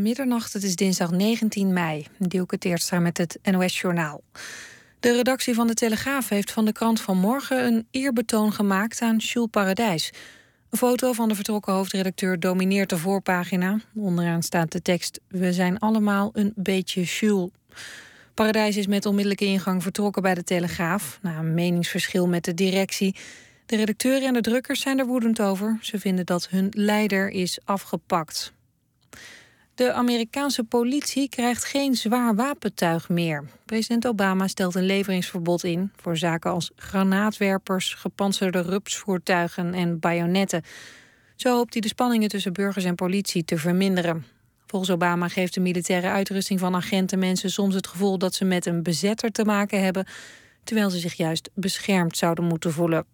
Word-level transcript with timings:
Middernacht, 0.00 0.52
het 0.52 0.62
is 0.62 0.76
dinsdag 0.76 1.10
19 1.10 1.72
mei. 1.72 2.06
Dielke 2.18 2.58
Teertstra 2.58 2.98
met 2.98 3.18
het 3.18 3.38
NOS-journaal. 3.42 4.22
De 5.00 5.16
redactie 5.16 5.54
van 5.54 5.66
de 5.66 5.74
Telegraaf 5.74 6.28
heeft 6.28 6.52
van 6.52 6.64
de 6.64 6.72
krant 6.72 7.00
van 7.00 7.18
morgen... 7.18 7.66
een 7.66 7.86
eerbetoon 7.90 8.52
gemaakt 8.52 9.00
aan 9.00 9.16
Jules 9.16 9.48
Paradijs. 9.50 10.12
Een 10.70 10.78
foto 10.78 11.12
van 11.12 11.28
de 11.28 11.34
vertrokken 11.34 11.72
hoofdredacteur 11.72 12.40
domineert 12.40 12.88
de 12.88 12.98
voorpagina. 12.98 13.80
Onderaan 13.94 14.42
staat 14.42 14.72
de 14.72 14.82
tekst... 14.82 15.20
We 15.28 15.52
zijn 15.52 15.78
allemaal 15.78 16.30
een 16.32 16.52
beetje 16.56 17.02
Jules. 17.02 17.50
Paradijs 18.34 18.76
is 18.76 18.86
met 18.86 19.06
onmiddellijke 19.06 19.44
ingang 19.44 19.82
vertrokken 19.82 20.22
bij 20.22 20.34
de 20.34 20.44
Telegraaf... 20.44 21.18
na 21.22 21.38
een 21.38 21.54
meningsverschil 21.54 22.28
met 22.28 22.44
de 22.44 22.54
directie... 22.54 23.16
De 23.66 23.76
redacteuren 23.76 24.28
en 24.28 24.34
de 24.34 24.40
drukkers 24.40 24.80
zijn 24.80 24.98
er 24.98 25.06
woedend 25.06 25.40
over. 25.40 25.78
Ze 25.80 25.98
vinden 25.98 26.26
dat 26.26 26.48
hun 26.48 26.68
leider 26.70 27.28
is 27.28 27.58
afgepakt. 27.64 28.52
De 29.74 29.92
Amerikaanse 29.92 30.64
politie 30.64 31.28
krijgt 31.28 31.64
geen 31.64 31.94
zwaar 31.94 32.34
wapentuig 32.34 33.08
meer. 33.08 33.44
President 33.64 34.06
Obama 34.06 34.48
stelt 34.48 34.74
een 34.74 34.86
leveringsverbod 34.86 35.64
in 35.64 35.92
voor 35.96 36.16
zaken 36.16 36.50
als 36.50 36.70
granaatwerpers, 36.76 37.94
gepantserde 37.94 38.60
rupsvoertuigen 38.60 39.74
en 39.74 39.98
bajonetten. 39.98 40.62
Zo 41.36 41.56
hoopt 41.56 41.72
hij 41.72 41.82
de 41.82 41.88
spanningen 41.88 42.28
tussen 42.28 42.52
burgers 42.52 42.84
en 42.84 42.94
politie 42.94 43.44
te 43.44 43.58
verminderen. 43.58 44.24
Volgens 44.66 44.92
Obama 44.92 45.28
geeft 45.28 45.54
de 45.54 45.60
militaire 45.60 46.08
uitrusting 46.08 46.60
van 46.60 46.74
agenten 46.74 47.18
mensen 47.18 47.50
soms 47.50 47.74
het 47.74 47.86
gevoel 47.86 48.18
dat 48.18 48.34
ze 48.34 48.44
met 48.44 48.66
een 48.66 48.82
bezetter 48.82 49.30
te 49.30 49.44
maken 49.44 49.82
hebben, 49.82 50.06
terwijl 50.64 50.90
ze 50.90 50.98
zich 50.98 51.14
juist 51.14 51.50
beschermd 51.54 52.16
zouden 52.16 52.44
moeten 52.44 52.72
voelen. 52.72 53.04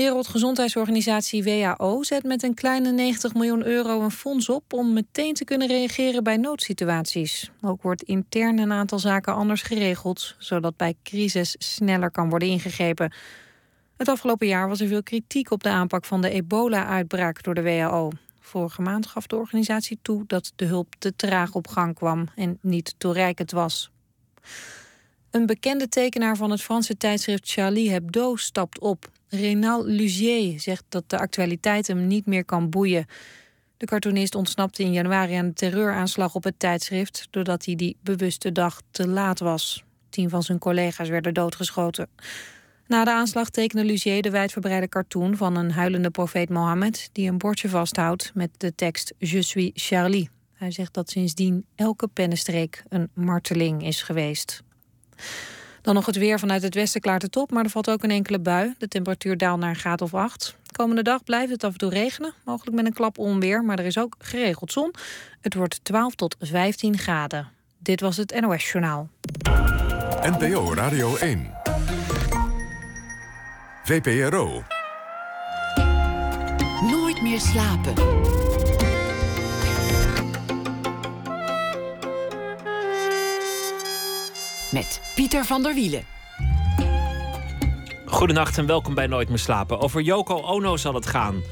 Wereldgezondheidsorganisatie 0.00 1.42
WHO 1.42 2.02
zet 2.02 2.24
met 2.24 2.42
een 2.42 2.54
kleine 2.54 2.92
90 2.92 3.34
miljoen 3.34 3.66
euro 3.66 4.00
een 4.00 4.10
fonds 4.10 4.48
op 4.48 4.72
om 4.72 4.92
meteen 4.92 5.34
te 5.34 5.44
kunnen 5.44 5.68
reageren 5.68 6.24
bij 6.24 6.36
noodsituaties. 6.36 7.50
Ook 7.60 7.82
wordt 7.82 8.02
intern 8.02 8.58
een 8.58 8.72
aantal 8.72 8.98
zaken 8.98 9.34
anders 9.34 9.62
geregeld, 9.62 10.34
zodat 10.38 10.76
bij 10.76 10.94
crisis 11.02 11.54
sneller 11.58 12.10
kan 12.10 12.28
worden 12.28 12.48
ingegrepen. 12.48 13.12
Het 13.96 14.08
afgelopen 14.08 14.46
jaar 14.46 14.68
was 14.68 14.80
er 14.80 14.88
veel 14.88 15.02
kritiek 15.02 15.50
op 15.50 15.62
de 15.62 15.68
aanpak 15.68 16.04
van 16.04 16.20
de 16.20 16.30
ebola-uitbraak 16.30 17.42
door 17.42 17.54
de 17.54 17.62
WHO. 17.62 18.10
Vorige 18.40 18.82
maand 18.82 19.06
gaf 19.06 19.26
de 19.26 19.36
organisatie 19.36 19.98
toe 20.02 20.24
dat 20.26 20.52
de 20.56 20.64
hulp 20.64 20.94
te 20.98 21.16
traag 21.16 21.54
op 21.54 21.68
gang 21.68 21.94
kwam 21.94 22.28
en 22.34 22.58
niet 22.60 22.94
toereikend 22.98 23.50
was. 23.50 23.90
Een 25.30 25.46
bekende 25.46 25.88
tekenaar 25.88 26.36
van 26.36 26.50
het 26.50 26.62
Franse 26.62 26.96
tijdschrift 26.96 27.50
Charlie 27.50 27.90
Hebdo 27.90 28.36
stapt 28.36 28.78
op. 28.78 29.10
Renal 29.30 29.86
Lugier 29.86 30.60
zegt 30.60 30.84
dat 30.88 31.04
de 31.06 31.18
actualiteit 31.18 31.86
hem 31.86 32.06
niet 32.06 32.26
meer 32.26 32.44
kan 32.44 32.70
boeien. 32.70 33.06
De 33.76 33.86
cartoonist 33.86 34.34
ontsnapte 34.34 34.82
in 34.82 34.92
januari 34.92 35.34
aan 35.34 35.46
de 35.46 35.52
terreuraanslag 35.52 36.34
op 36.34 36.44
het 36.44 36.58
tijdschrift... 36.58 37.26
doordat 37.30 37.64
hij 37.64 37.74
die 37.74 37.96
bewuste 38.02 38.52
dag 38.52 38.80
te 38.90 39.08
laat 39.08 39.38
was. 39.38 39.84
Tien 40.08 40.30
van 40.30 40.42
zijn 40.42 40.58
collega's 40.58 41.08
werden 41.08 41.34
doodgeschoten. 41.34 42.08
Na 42.86 43.04
de 43.04 43.10
aanslag 43.10 43.50
tekende 43.50 43.84
Lugier 43.84 44.22
de 44.22 44.30
wijdverbreide 44.30 44.88
cartoon... 44.88 45.36
van 45.36 45.56
een 45.56 45.70
huilende 45.70 46.10
profeet 46.10 46.48
Mohammed... 46.48 47.08
die 47.12 47.28
een 47.28 47.38
bordje 47.38 47.68
vasthoudt 47.68 48.30
met 48.34 48.50
de 48.56 48.74
tekst 48.74 49.14
Je 49.18 49.42
suis 49.42 49.70
Charlie. 49.74 50.30
Hij 50.52 50.70
zegt 50.70 50.94
dat 50.94 51.10
sindsdien 51.10 51.64
elke 51.74 52.08
pennenstreek 52.08 52.82
een 52.88 53.10
marteling 53.14 53.86
is 53.86 54.02
geweest. 54.02 54.62
Dan 55.82 55.94
nog 55.94 56.06
het 56.06 56.16
weer 56.16 56.38
vanuit 56.38 56.62
het 56.62 56.74
westen 56.74 57.00
klaart 57.00 57.22
het 57.22 57.36
op, 57.36 57.50
maar 57.50 57.64
er 57.64 57.70
valt 57.70 57.90
ook 57.90 58.02
een 58.02 58.10
enkele 58.10 58.38
bui. 58.38 58.74
De 58.78 58.88
temperatuur 58.88 59.36
daalt 59.36 59.60
naar 59.60 59.68
een 59.68 59.76
graad 59.76 60.02
of 60.02 60.14
8. 60.14 60.56
Komende 60.72 61.02
dag 61.02 61.24
blijft 61.24 61.52
het 61.52 61.64
af 61.64 61.72
en 61.72 61.78
toe 61.78 61.90
regenen, 61.90 62.32
mogelijk 62.44 62.76
met 62.76 62.86
een 62.86 62.92
klap 62.92 63.18
onweer, 63.18 63.64
maar 63.64 63.78
er 63.78 63.84
is 63.84 63.98
ook 63.98 64.16
geregeld 64.18 64.72
zon. 64.72 64.94
Het 65.40 65.54
wordt 65.54 65.84
12 65.84 66.14
tot 66.14 66.36
15 66.40 66.98
graden. 66.98 67.48
Dit 67.78 68.00
was 68.00 68.16
het 68.16 68.40
NOS 68.40 68.70
Journaal. 68.70 69.08
NPO 70.22 70.74
Radio 70.74 71.16
1. 71.16 71.50
VPRO. 73.84 74.62
Nooit 76.90 77.22
meer 77.22 77.40
slapen. 77.40 77.94
Met 84.72 85.00
Pieter 85.14 85.44
van 85.44 85.62
der 85.62 85.74
Wielen. 85.74 86.04
Goedenacht 88.06 88.58
en 88.58 88.66
welkom 88.66 88.94
bij 88.94 89.06
Nooit 89.06 89.28
meer 89.28 89.38
slapen. 89.38 89.80
Over 89.80 90.00
Yoko 90.00 90.40
Ono 90.40 90.76
zal 90.76 90.94
het 90.94 91.06
gaan. 91.06 91.42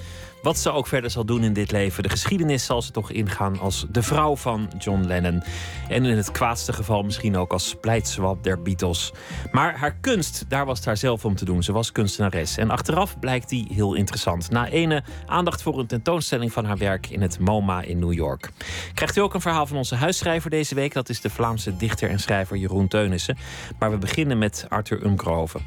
Wat 0.49 0.59
ze 0.59 0.71
ook 0.71 0.87
verder 0.87 1.11
zal 1.11 1.25
doen 1.25 1.45
in 1.45 1.53
dit 1.53 1.73
leven. 1.73 2.03
De 2.03 2.09
geschiedenis 2.09 2.65
zal 2.65 2.83
ze 2.83 2.91
toch 2.91 3.11
ingaan 3.11 3.59
als 3.59 3.87
de 3.91 4.03
vrouw 4.03 4.37
van 4.37 4.71
John 4.79 5.05
Lennon. 5.05 5.43
En 5.89 6.05
in 6.05 6.17
het 6.17 6.31
kwaadste 6.31 6.73
geval 6.73 7.03
misschien 7.03 7.37
ook 7.37 7.53
als 7.53 7.77
pleitswap 7.81 8.45
der 8.45 8.63
Beatles. 8.63 9.13
Maar 9.53 9.79
haar 9.79 9.95
kunst, 10.01 10.45
daar 10.49 10.67
was 10.67 10.77
het 10.77 10.87
haar 10.87 10.97
zelf 10.97 11.25
om 11.25 11.35
te 11.35 11.45
doen. 11.45 11.63
Ze 11.63 11.73
was 11.73 11.93
kunstenares. 11.93 12.57
En 12.57 12.71
achteraf 12.71 13.19
blijkt 13.19 13.49
die 13.49 13.67
heel 13.73 13.95
interessant. 13.95 14.51
Na 14.51 14.69
ene 14.69 15.03
aandacht 15.27 15.63
voor 15.63 15.79
een 15.79 15.87
tentoonstelling 15.87 16.53
van 16.53 16.65
haar 16.65 16.79
werk 16.79 17.11
in 17.11 17.23
het 17.23 17.39
MoMA 17.39 17.83
in 17.83 17.99
New 17.99 18.13
York. 18.13 18.51
Krijgt 18.95 19.17
u 19.17 19.21
ook 19.21 19.35
een 19.35 19.41
verhaal 19.41 19.67
van 19.67 19.77
onze 19.77 19.95
huisschrijver 19.95 20.51
deze 20.51 20.75
week. 20.75 20.93
Dat 20.93 21.09
is 21.09 21.21
de 21.21 21.31
Vlaamse 21.31 21.77
dichter 21.77 22.11
en 22.11 22.21
schrijver 22.21 22.57
Jeroen 22.57 22.89
Teunissen. 22.89 23.37
Maar 23.79 23.91
we 23.91 23.99
beginnen 23.99 24.39
met 24.39 24.67
Arthur 24.69 25.05
Umkroven. 25.05 25.61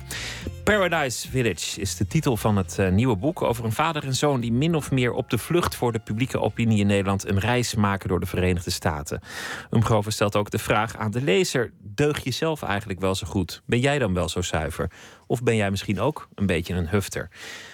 Paradise 0.63 1.29
Village 1.29 1.81
is 1.81 1.95
de 1.95 2.07
titel 2.07 2.37
van 2.37 2.57
het 2.57 2.77
uh, 2.79 2.89
nieuwe 2.89 3.15
boek 3.15 3.41
over 3.41 3.65
een 3.65 3.71
vader 3.71 4.03
en 4.03 4.15
zoon 4.15 4.39
die 4.39 4.51
of 4.75 4.91
meer 4.91 5.11
op 5.11 5.29
de 5.29 5.37
vlucht 5.37 5.75
voor 5.75 5.91
de 5.91 5.99
publieke 5.99 6.39
opinie 6.39 6.79
in 6.79 6.87
Nederland 6.87 7.27
een 7.27 7.39
reis 7.39 7.75
maken 7.75 8.09
door 8.09 8.19
de 8.19 8.25
Verenigde 8.25 8.71
Staten. 8.71 9.21
Umgroven 9.69 10.11
stelt 10.11 10.35
ook 10.35 10.49
de 10.49 10.59
vraag 10.59 10.97
aan 10.97 11.11
de 11.11 11.21
lezer: 11.21 11.71
deug 11.81 12.23
je 12.23 12.31
zelf 12.31 12.61
eigenlijk 12.63 12.99
wel 12.99 13.15
zo 13.15 13.27
goed? 13.27 13.61
Ben 13.65 13.79
jij 13.79 13.99
dan 13.99 14.13
wel 14.13 14.29
zo 14.29 14.41
zuiver? 14.41 14.91
Of 15.27 15.43
ben 15.43 15.55
jij 15.55 15.71
misschien 15.71 15.99
ook 15.99 16.27
een 16.35 16.45
beetje 16.45 16.73
een 16.73 16.89
hufter? 16.89 17.29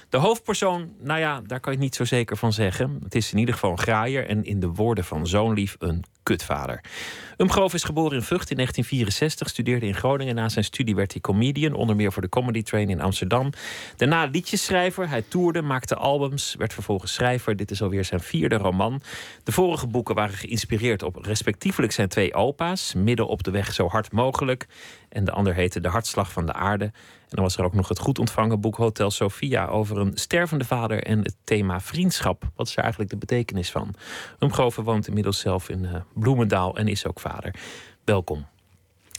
De 0.10 0.18
hoofdpersoon, 0.18 0.94
nou 1.00 1.20
ja, 1.20 1.42
daar 1.46 1.60
kan 1.60 1.74
je 1.74 1.80
niet 1.80 1.96
zo 1.96 2.06
zeker 2.06 2.38
van 2.38 2.54
zeggen. 2.54 3.00
Het 3.04 3.16
is 3.16 3.32
in 3.32 3.38
ieder 3.38 3.54
geval 3.54 3.72
een 3.72 3.80
graaier 3.80 4.28
en 4.28 4.44
in 4.44 4.60
de 4.60 4.68
woorden 4.68 5.04
van 5.04 5.28
zoonlief 5.28 5.76
een 5.80 6.04
kutvader. 6.28 6.82
Umgroof 7.38 7.74
is 7.74 7.84
geboren 7.84 8.18
in 8.18 8.24
Vught 8.24 8.50
in 8.50 8.56
1964, 8.56 9.50
studeerde 9.50 9.86
in 9.86 9.96
Groningen. 9.96 10.36
Na 10.36 10.50
zijn 10.50 10.66
studie 10.66 10.96
werd 10.96 11.12
hij 11.12 11.22
comedian, 11.22 11.74
onder 11.74 11.96
meer 11.96 12.12
voor 12.12 12.22
de 12.22 12.30
Comedy 12.30 12.62
Train 12.62 12.90
in 12.90 13.02
Amsterdam. 13.02 13.50
Daarna 13.96 14.26
liedjeschrijver, 14.26 15.10
hij 15.10 15.22
toerde, 15.28 15.62
maakte 15.62 15.96
albums, 15.96 16.56
werd 16.58 16.74
vervolgens 16.74 17.14
schrijver. 17.14 17.56
Dit 17.56 17.72
is 17.72 17.82
alweer 17.82 18.06
zijn 18.06 18.20
vierde 18.20 18.56
roman. 18.56 19.02
De 19.44 19.52
vorige 19.52 19.88
boeken 19.88 20.16
waren 20.16 20.36
geïnspireerd 20.36 21.04
op 21.04 21.16
respectievelijk 21.16 21.94
zijn 21.94 22.08
twee 22.08 22.34
opa's, 22.34 22.94
Midden 22.94 23.28
op 23.28 23.44
de 23.44 23.52
weg 23.52 23.74
zo 23.74 23.88
hard 23.88 24.12
mogelijk. 24.12 24.68
En 25.10 25.26
de 25.26 25.32
ander 25.32 25.54
heette 25.54 25.80
De 25.80 25.88
Hartslag 25.88 26.32
van 26.32 26.46
de 26.46 26.54
Aarde. 26.54 26.92
En 27.28 27.36
dan 27.36 27.44
was 27.44 27.58
er 27.58 27.64
ook 27.64 27.74
nog 27.74 27.88
het 27.88 28.00
goed 28.00 28.20
ontvangen 28.20 28.62
boek 28.62 28.76
Hotel 28.76 29.12
Sophia 29.12 29.66
over 29.66 29.98
een 29.98 30.12
stervende 30.14 30.66
vader 30.66 31.04
en 31.04 31.20
het 31.20 31.36
thema 31.44 31.82
vriendschap. 31.82 32.50
Wat 32.56 32.68
is 32.68 32.76
er 32.76 32.82
eigenlijk 32.82 33.12
de 33.12 33.18
betekenis 33.18 33.72
van? 33.72 33.96
Umgroven 34.40 34.84
woont 34.84 35.08
inmiddels 35.08 35.40
zelf 35.40 35.70
in 35.70 35.84
uh, 35.84 35.96
Bloemendaal 36.20 36.78
en 36.78 36.88
is 36.88 37.06
ook 37.08 37.20
vader. 37.20 37.54
Welkom. 38.06 38.46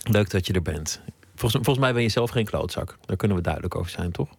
Leuk 0.03 0.29
dat 0.29 0.47
je 0.47 0.53
er 0.53 0.61
bent. 0.61 1.01
Volgens, 1.35 1.63
volgens 1.63 1.85
mij 1.85 1.93
ben 1.93 2.01
je 2.01 2.09
zelf 2.09 2.29
geen 2.29 2.45
klootzak. 2.45 2.97
Daar 3.05 3.17
kunnen 3.17 3.37
we 3.37 3.43
duidelijk 3.43 3.75
over 3.75 3.91
zijn, 3.91 4.11
toch? 4.11 4.29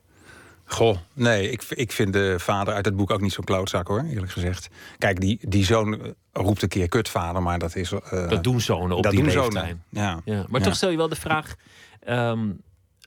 Goh, 0.65 0.97
nee, 1.13 1.51
ik, 1.51 1.63
ik 1.69 1.93
vind 1.93 2.13
de 2.13 2.35
vader 2.39 2.75
uit 2.75 2.85
het 2.85 2.97
boek 2.97 3.11
ook 3.11 3.21
niet 3.21 3.33
zo'n 3.33 3.45
klootzak 3.45 3.89
hoor, 3.89 4.05
eerlijk 4.05 4.33
gezegd. 4.33 4.69
Kijk, 4.99 5.21
die, 5.21 5.39
die 5.49 5.65
zoon 5.65 6.15
roept 6.33 6.63
een 6.63 6.69
keer 6.69 6.89
kutvader, 6.89 7.43
maar 7.43 7.59
dat 7.59 7.77
is. 7.77 7.93
Uh, 7.93 8.01
dat 8.29 8.45
doen 8.45 8.61
zonen 8.61 8.97
op 8.97 9.03
dat 9.03 9.13
die 9.13 9.23
doen. 9.23 9.31
Zonen. 9.31 9.83
Ja. 9.89 10.21
ja. 10.25 10.45
Maar 10.49 10.61
Ja. 10.61 10.67
toch 10.67 10.77
stel 10.77 10.91
je 10.91 10.97
wel 10.97 11.09
de 11.09 11.17
vraag 11.17 11.55
ehm, 12.01 12.49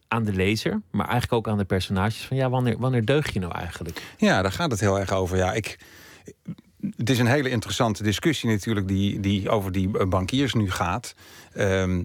aan 0.08 0.24
de 0.24 0.34
lezer, 0.34 0.82
maar 0.92 1.08
eigenlijk 1.08 1.34
ook 1.34 1.48
aan 1.48 1.58
de 1.58 1.66
personages: 1.66 2.26
van 2.26 2.38
ja, 2.38 2.50
wanneer, 2.50 2.78
wanneer 2.78 3.06
deug 3.06 3.34
je 3.34 3.40
nou 3.40 3.54
eigenlijk? 3.54 4.02
Ja, 4.18 4.42
daar 4.42 4.52
gaat 4.52 4.72
het 4.72 4.80
heel 4.80 5.00
erg 5.00 5.12
over. 5.12 5.38
Ja, 5.38 5.54
ik, 5.54 5.80
het 6.98 7.10
is 7.10 7.20
een 7.20 7.28
hele 7.28 7.50
interessante 7.50 8.04
discussie 8.04 8.50
natuurlijk 8.50 8.88
die, 8.88 9.20
die 9.20 9.50
over 9.50 9.72
die 9.72 10.08
bankiers 10.08 10.54
nu 10.54 10.72
gaat. 10.72 11.16
Ehm, 11.54 12.04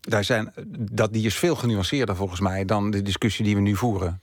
daar 0.00 0.24
zijn, 0.24 0.52
dat, 0.92 1.12
die 1.12 1.26
is 1.26 1.34
veel 1.34 1.56
genuanceerder 1.56 2.16
volgens 2.16 2.40
mij 2.40 2.64
dan 2.64 2.90
de 2.90 3.02
discussie 3.02 3.44
die 3.44 3.54
we 3.54 3.60
nu 3.60 3.76
voeren. 3.76 4.20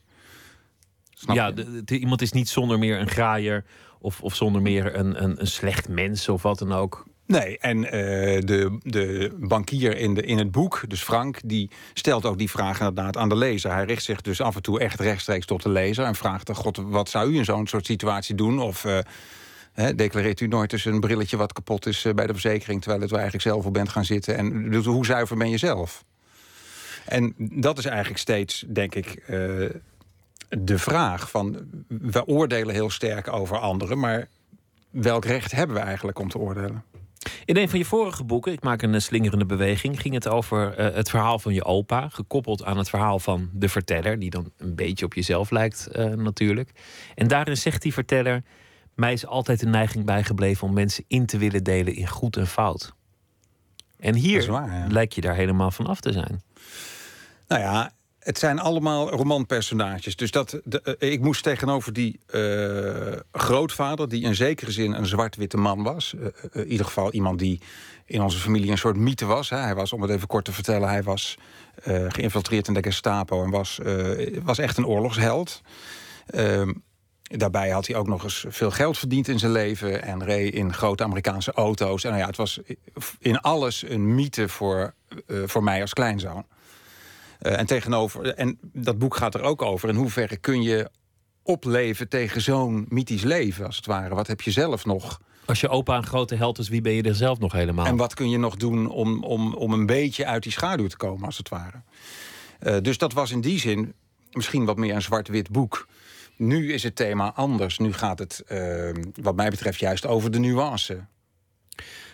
Snap 1.13 1.35
ja, 1.35 1.47
je? 1.47 1.53
de- 1.53 1.83
de- 1.83 1.99
iemand 1.99 2.21
is 2.21 2.31
niet 2.31 2.49
zonder 2.49 2.79
meer 2.79 2.99
een 2.99 3.09
graaier 3.09 3.65
of, 3.99 4.21
of 4.21 4.35
zonder 4.35 4.61
meer 4.61 4.95
een, 4.95 5.23
een, 5.23 5.39
een 5.39 5.47
slecht 5.47 5.89
mens 5.89 6.29
of 6.29 6.41
wat 6.41 6.59
dan 6.59 6.73
ook. 6.73 7.05
Nee, 7.25 7.57
en 7.57 7.85
eh, 7.85 8.41
de, 8.41 8.77
de 8.83 9.35
bankier 9.39 9.97
in, 9.97 10.13
de, 10.13 10.21
in 10.21 10.37
het 10.37 10.51
boek, 10.51 10.83
dus 10.87 11.03
Frank, 11.03 11.39
die 11.45 11.69
stelt 11.93 12.25
ook 12.25 12.37
die 12.37 12.49
vraag 12.49 12.79
inderdaad 12.79 13.17
aan 13.17 13.29
de 13.29 13.35
lezer. 13.35 13.73
Hij 13.73 13.85
richt 13.85 14.03
zich 14.03 14.21
dus 14.21 14.41
af 14.41 14.55
en 14.55 14.61
toe 14.61 14.79
echt 14.79 14.99
rechtstreeks 14.99 15.45
tot 15.45 15.63
de 15.63 15.69
lezer 15.69 16.05
en 16.05 16.15
vraagt: 16.15 16.51
God, 16.53 16.77
wat 16.77 17.09
zou 17.09 17.31
u 17.31 17.37
in 17.37 17.45
zo'n 17.45 17.67
soort 17.67 17.85
situatie 17.85 18.35
doen? 18.35 18.59
Of 18.59 18.85
eh, 18.85 18.97
declareert 19.95 20.39
u 20.39 20.47
nooit 20.47 20.73
eens 20.73 20.85
een 20.85 20.99
brilletje 20.99 21.37
wat 21.37 21.53
kapot 21.53 21.85
is 21.85 22.05
eh, 22.05 22.13
bij 22.13 22.27
de 22.27 22.33
verzekering, 22.33 22.81
terwijl 22.81 23.01
het 23.01 23.11
er 23.11 23.17
eigenlijk 23.17 23.47
zelf 23.47 23.65
op 23.65 23.73
bent 23.73 23.89
gaan 23.89 24.05
zitten? 24.05 24.37
En 24.37 24.73
hoe 24.83 25.05
zuiver 25.05 25.37
ben 25.37 25.49
je 25.49 25.57
zelf? 25.57 26.03
En 27.05 27.33
dat 27.37 27.77
is 27.77 27.85
eigenlijk 27.85 28.19
steeds, 28.19 28.65
denk 28.67 28.95
ik. 28.95 29.07
eh, 29.07 29.37
de 30.49 30.77
vraag 30.77 31.29
van 31.29 31.57
we 31.87 32.25
oordelen 32.25 32.73
heel 32.73 32.89
sterk 32.89 33.33
over 33.33 33.57
anderen, 33.57 33.99
maar 33.99 34.27
welk 34.89 35.25
recht 35.25 35.51
hebben 35.51 35.75
we 35.75 35.81
eigenlijk 35.81 36.19
om 36.19 36.29
te 36.29 36.37
oordelen? 36.37 36.83
In 37.45 37.57
een 37.57 37.69
van 37.69 37.79
je 37.79 37.85
vorige 37.85 38.23
boeken, 38.23 38.51
ik 38.51 38.63
maak 38.63 38.81
een 38.81 38.93
eh, 38.93 38.99
slingerende 38.99 39.45
beweging, 39.45 40.01
ging 40.01 40.13
het 40.13 40.27
over 40.27 40.77
het 40.77 41.09
verhaal 41.09 41.39
van 41.39 41.53
je 41.53 41.63
opa, 41.63 42.09
gekoppeld 42.09 42.63
aan 42.63 42.77
het 42.77 42.89
verhaal 42.89 43.19
van 43.19 43.49
de 43.53 43.69
verteller, 43.69 44.19
die 44.19 44.29
dan 44.29 44.51
een 44.57 44.75
beetje 44.75 45.05
op 45.05 45.13
jezelf 45.13 45.49
lijkt 45.49 45.89
natuurlijk. 46.15 46.71
En 47.15 47.27
daarin 47.27 47.57
zegt 47.57 47.81
die 47.81 47.93
verteller: 47.93 48.43
mij 48.97 49.13
is 49.13 49.25
altijd 49.25 49.59
de 49.59 49.65
neiging 49.65 50.05
bijgebleven 50.05 50.67
om 50.67 50.73
mensen 50.73 51.03
in 51.07 51.25
te 51.25 51.37
willen 51.37 51.63
delen 51.63 51.95
in 51.95 52.07
goed 52.07 52.37
en 52.37 52.47
fout. 52.47 52.93
En 53.99 54.15
hier 54.15 54.37
is 54.37 54.47
waar, 54.47 54.73
ja. 54.73 54.87
lijkt 54.89 55.15
je 55.15 55.21
daar 55.21 55.35
helemaal 55.35 55.71
van 55.71 55.85
af 55.85 55.99
te 55.99 56.11
zijn. 56.11 56.41
Nou 57.47 57.61
ja, 57.61 57.91
het 58.27 58.39
zijn 58.39 58.59
allemaal 58.59 59.09
romanpersonages. 59.09 60.15
Dus 60.15 60.31
dat, 60.31 60.59
de, 60.63 60.81
eh, 60.81 61.11
ik 61.11 61.21
moest 61.21 61.43
tegenover 61.43 61.93
die 61.93 62.19
eh, 62.27 63.13
grootvader... 63.31 64.09
die 64.09 64.23
in 64.23 64.35
zekere 64.35 64.71
zin 64.71 64.93
een 64.93 65.05
zwart-witte 65.05 65.57
man 65.57 65.83
was. 65.83 66.13
Eh, 66.13 66.61
in 66.61 66.67
ieder 66.67 66.85
geval 66.85 67.11
iemand 67.11 67.39
die 67.39 67.61
in 68.05 68.21
onze 68.21 68.37
familie 68.37 68.71
een 68.71 68.77
soort 68.77 68.97
mythe 68.97 69.25
was. 69.25 69.49
Hè. 69.49 69.57
Hij 69.57 69.75
was, 69.75 69.93
om 69.93 70.01
het 70.01 70.11
even 70.11 70.27
kort 70.27 70.45
te 70.45 70.51
vertellen... 70.51 70.89
hij 70.89 71.03
was 71.03 71.37
geïnfiltreerd 72.07 72.67
in 72.67 72.73
de 72.73 72.83
Gestapo... 72.83 73.43
en 73.43 73.49
was, 73.49 73.79
was 74.43 74.57
echt 74.57 74.77
een 74.77 74.85
oorlogsheld. 74.85 75.61
Ehm, 76.27 76.73
daarbij 77.27 77.69
had 77.69 77.87
hij 77.87 77.95
ook 77.95 78.07
nog 78.07 78.23
eens 78.23 78.45
veel 78.47 78.71
geld 78.71 78.97
verdiend 78.97 79.27
in 79.27 79.39
zijn 79.39 79.51
leven... 79.51 80.03
en 80.03 80.23
reed 80.23 80.53
in 80.53 80.73
grote 80.73 81.03
Amerikaanse 81.03 81.51
auto's. 81.51 82.03
En 82.03 82.09
nou 82.09 82.21
ja, 82.21 82.27
het 82.27 82.37
was 82.37 82.59
in 83.19 83.39
alles 83.39 83.89
een 83.89 84.15
mythe 84.15 84.49
voor, 84.49 84.93
eh, 85.27 85.37
voor 85.45 85.63
mij 85.63 85.81
als 85.81 85.93
kleinzoon. 85.93 86.45
Eh, 87.39 87.59
en 87.59 87.65
tegenover, 87.65 88.33
en 88.33 88.57
dat 88.61 88.97
boek 88.97 89.15
gaat 89.15 89.35
er 89.35 89.41
ook 89.41 89.61
over. 89.61 89.89
In 89.89 89.95
hoeverre 89.95 90.37
kun 90.37 90.61
je 90.61 90.89
opleven 91.43 92.09
tegen 92.09 92.41
zo'n 92.41 92.85
mythisch 92.89 93.23
leven, 93.23 93.65
als 93.65 93.75
het 93.75 93.85
ware? 93.85 94.15
Wat 94.15 94.27
heb 94.27 94.41
je 94.41 94.51
zelf 94.51 94.85
nog? 94.85 95.21
Als 95.45 95.61
je 95.61 95.69
opa 95.69 95.97
een 95.97 96.05
grote 96.05 96.35
held 96.35 96.57
is, 96.57 96.69
wie 96.69 96.81
ben 96.81 96.93
je 96.93 97.03
er 97.03 97.15
zelf 97.15 97.39
nog 97.39 97.51
helemaal? 97.51 97.85
En 97.85 97.95
wat 97.95 98.13
kun 98.13 98.29
je 98.29 98.37
nog 98.37 98.55
doen 98.55 98.89
om, 98.89 99.23
om, 99.23 99.53
om 99.53 99.73
een 99.73 99.85
beetje 99.85 100.25
uit 100.25 100.43
die 100.43 100.51
schaduw 100.51 100.87
te 100.87 100.97
komen, 100.97 101.25
als 101.25 101.37
het 101.37 101.49
ware? 101.49 101.81
Eh, 102.59 102.75
dus 102.81 102.97
dat 102.97 103.13
was 103.13 103.31
in 103.31 103.41
die 103.41 103.59
zin 103.59 103.93
misschien 104.31 104.65
wat 104.65 104.77
meer 104.77 104.95
een 104.95 105.01
zwart-wit 105.01 105.49
boek. 105.49 105.87
Nu 106.37 106.73
is 106.73 106.83
het 106.83 106.95
thema 106.95 107.31
anders. 107.35 107.77
Nu 107.77 107.93
gaat 107.93 108.19
het, 108.19 108.43
eh, 108.47 108.89
wat 109.21 109.35
mij 109.35 109.49
betreft, 109.49 109.79
juist 109.79 110.05
over 110.05 110.31
de 110.31 110.39
nuance. 110.39 110.99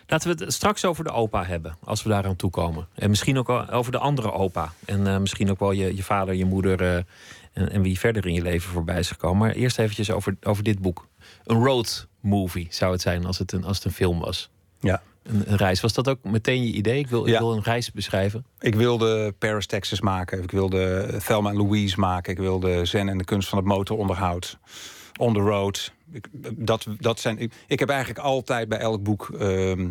Laten 0.08 0.38
we 0.38 0.44
het 0.44 0.54
straks 0.54 0.86
over 0.86 1.04
de 1.04 1.12
opa 1.12 1.44
hebben, 1.44 1.78
als 1.84 2.04
we 2.04 2.10
daaraan 2.10 2.36
toekomen. 2.36 2.88
En 2.96 3.10
misschien 3.10 3.38
ook 3.38 3.50
over 3.50 3.92
de 3.92 3.98
andere 3.98 4.32
opa. 4.32 4.74
En 4.86 5.08
eh, 5.08 5.18
misschien 5.18 5.50
ook 5.50 5.60
wel 5.60 5.72
je, 5.72 5.96
je 5.96 6.04
vader, 6.04 6.34
je 6.34 6.46
moeder 6.46 6.82
eh, 6.82 6.96
en, 7.54 7.72
en 7.72 7.82
wie 7.82 8.00
verder 8.00 8.28
in 8.28 8.34
je 8.34 8.42
leven 8.42 8.72
voorbij 8.72 9.00
is 9.00 9.08
gekomen. 9.12 9.38
Maar 9.38 9.56
eerst 9.56 9.80
eventjes 9.80 10.12
over, 10.12 10.38
over 10.42 10.64
dit 10.64 10.80
boek. 10.80 11.08
Een 11.44 11.64
road 11.64 12.08
movie 12.20 12.68
zou 12.70 12.92
het 12.92 13.02
zijn 13.02 13.26
als 13.26 13.38
het 13.38 13.52
een, 13.52 13.64
als 13.64 13.78
het 13.78 13.86
een 13.86 13.92
film 13.92 14.20
was. 14.20 14.50
Ja. 14.80 15.02
Een, 15.24 15.44
een 15.52 15.58
reis. 15.58 15.82
Was 15.82 15.94
dat 15.94 16.08
ook 16.10 16.24
meteen 16.24 16.66
je 16.66 16.72
idee? 16.74 17.00
Ik 17.00 17.08
wil, 17.08 17.26
ik 17.26 17.32
Ja. 17.34 17.40
wil 17.40 17.54
een 17.54 17.62
reis 17.64 17.92
beschrijven. 17.92 18.46
Ik 18.60 18.76
wilde 18.76 19.32
Paris, 19.40 19.66
Texas 19.66 20.02
maken. 20.02 20.44
Ik 20.44 20.52
wilde 20.52 21.16
Thelma 21.26 21.50
en 21.50 21.56
Louise 21.58 22.00
maken. 22.00 22.32
Ik 22.32 22.38
wilde 22.40 22.86
Zen 22.86 23.10
en 23.10 23.18
de 23.18 23.24
kunst 23.24 23.50
van 23.50 23.58
het 23.58 23.68
motoronderhoud. 23.68 24.58
On 25.20 25.34
the 25.34 25.40
road. 25.40 25.94
Ik, 26.12 26.28
dat, 26.58 26.88
dat 27.00 27.20
zijn, 27.20 27.38
ik, 27.40 27.54
ik 27.68 27.80
heb 27.80 27.90
eigenlijk 27.90 28.20
altijd 28.20 28.70
bij 28.70 28.78
elk 28.80 29.04
boek 29.04 29.30
ehm, 29.40 29.90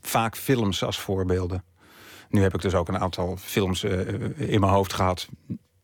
vaak 0.00 0.36
films 0.36 0.84
als 0.84 0.98
voorbeelden. 0.98 1.64
Nu 2.28 2.42
heb 2.42 2.54
ik 2.54 2.60
dus 2.62 2.74
ook 2.74 2.88
een 2.88 2.98
aantal 2.98 3.36
films 3.36 3.82
eh, 3.84 3.98
in 4.36 4.60
mijn 4.60 4.72
hoofd 4.72 4.92
gehad. 4.92 5.28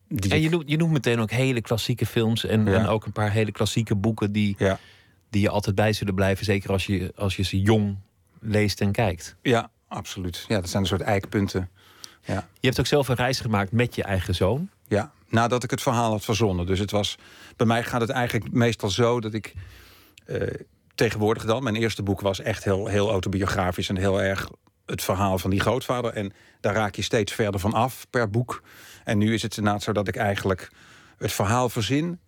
Die 0.07 0.31
En 0.31 0.41
je 0.41 0.49
noemt, 0.49 0.69
je 0.69 0.77
noemt 0.77 0.91
meteen 0.91 1.19
ook 1.19 1.31
hele 1.31 1.61
klassieke 1.61 2.05
films. 2.05 2.45
En, 2.45 2.65
Ja. 2.65 2.73
en 2.73 2.85
ook 2.87 3.05
een 3.05 3.11
paar 3.11 3.31
hele 3.31 3.51
klassieke 3.51 3.95
boeken 3.95 4.31
die, 4.31 4.55
ja, 4.57 4.79
die 5.29 5.41
je 5.41 5.49
altijd 5.49 5.75
bij 5.75 5.93
zullen 5.93 6.15
blijven. 6.15 6.45
Zeker 6.45 6.71
als 6.71 6.85
je, 6.85 7.11
als 7.15 7.35
je 7.35 7.43
ze 7.43 7.61
jong 7.61 7.97
leest 8.39 8.81
en 8.81 8.91
kijkt. 8.91 9.35
ja, 9.41 9.69
absoluut. 9.87 10.45
Ja, 10.47 10.59
dat 10.59 10.69
zijn 10.69 10.81
een 10.81 10.89
soort 10.89 11.01
eikpunten. 11.01 11.69
Ja. 12.25 12.47
Je 12.59 12.67
hebt 12.67 12.79
ook 12.79 12.85
zelf 12.85 13.07
een 13.07 13.15
reis 13.15 13.39
gemaakt 13.39 13.71
met 13.71 13.95
je 13.95 14.03
eigen 14.03 14.35
zoon. 14.35 14.69
Ja, 14.87 15.11
nadat 15.27 15.63
ik 15.63 15.71
het 15.71 15.81
verhaal 15.81 16.11
had 16.11 16.25
verzonnen. 16.25 16.65
Dus 16.65 16.79
het 16.79 16.91
was, 16.91 17.17
bij 17.55 17.67
mij 17.67 17.83
gaat 17.83 18.01
het 18.01 18.09
eigenlijk 18.09 18.51
meestal 18.51 18.89
zo 18.89 19.19
dat 19.19 19.33
ik 19.33 19.53
eh, 20.25 20.41
tegenwoordig 20.95 21.45
dan, 21.45 21.63
mijn 21.63 21.75
eerste 21.75 22.03
boek 22.03 22.21
was 22.21 22.39
echt 22.39 22.63
heel, 22.63 22.87
heel 22.87 23.09
autobiografisch 23.09 23.89
en 23.89 23.97
heel 23.97 24.21
erg 24.21 24.49
het 24.85 25.03
verhaal 25.03 25.37
van 25.37 25.49
die 25.49 25.59
grootvader. 25.59 26.13
En 26.13 26.33
daar 26.59 26.73
raak 26.73 26.95
je 26.95 27.01
steeds 27.01 27.33
verder 27.33 27.59
van 27.59 27.73
af 27.73 28.07
per 28.09 28.29
boek. 28.29 28.63
En 29.03 29.17
nu 29.17 29.33
is 29.33 29.41
het 29.41 29.57
inderdaad 29.57 29.83
zo 29.83 29.91
dat 29.91 30.07
ik 30.07 30.15
eigenlijk 30.15 30.71
het 31.17 31.31
verhaal 31.31 31.69
verzin. 31.69 32.19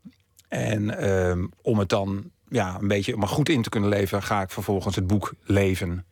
En 0.48 0.98
ehm, 0.98 1.46
om 1.62 1.80
het 1.80 1.90
dan 1.90 2.32
ja, 2.52 2.78
een 2.82 2.88
beetje 2.88 3.16
maar 3.16 3.28
goed 3.28 3.50
in 3.50 3.62
te 3.62 3.70
kunnen 3.70 3.90
leven, 3.90 4.24
ga 4.24 4.42
ik 4.42 4.50
vervolgens 4.50 4.96
het 4.96 5.08
boek 5.08 5.34
leven. 5.44 6.06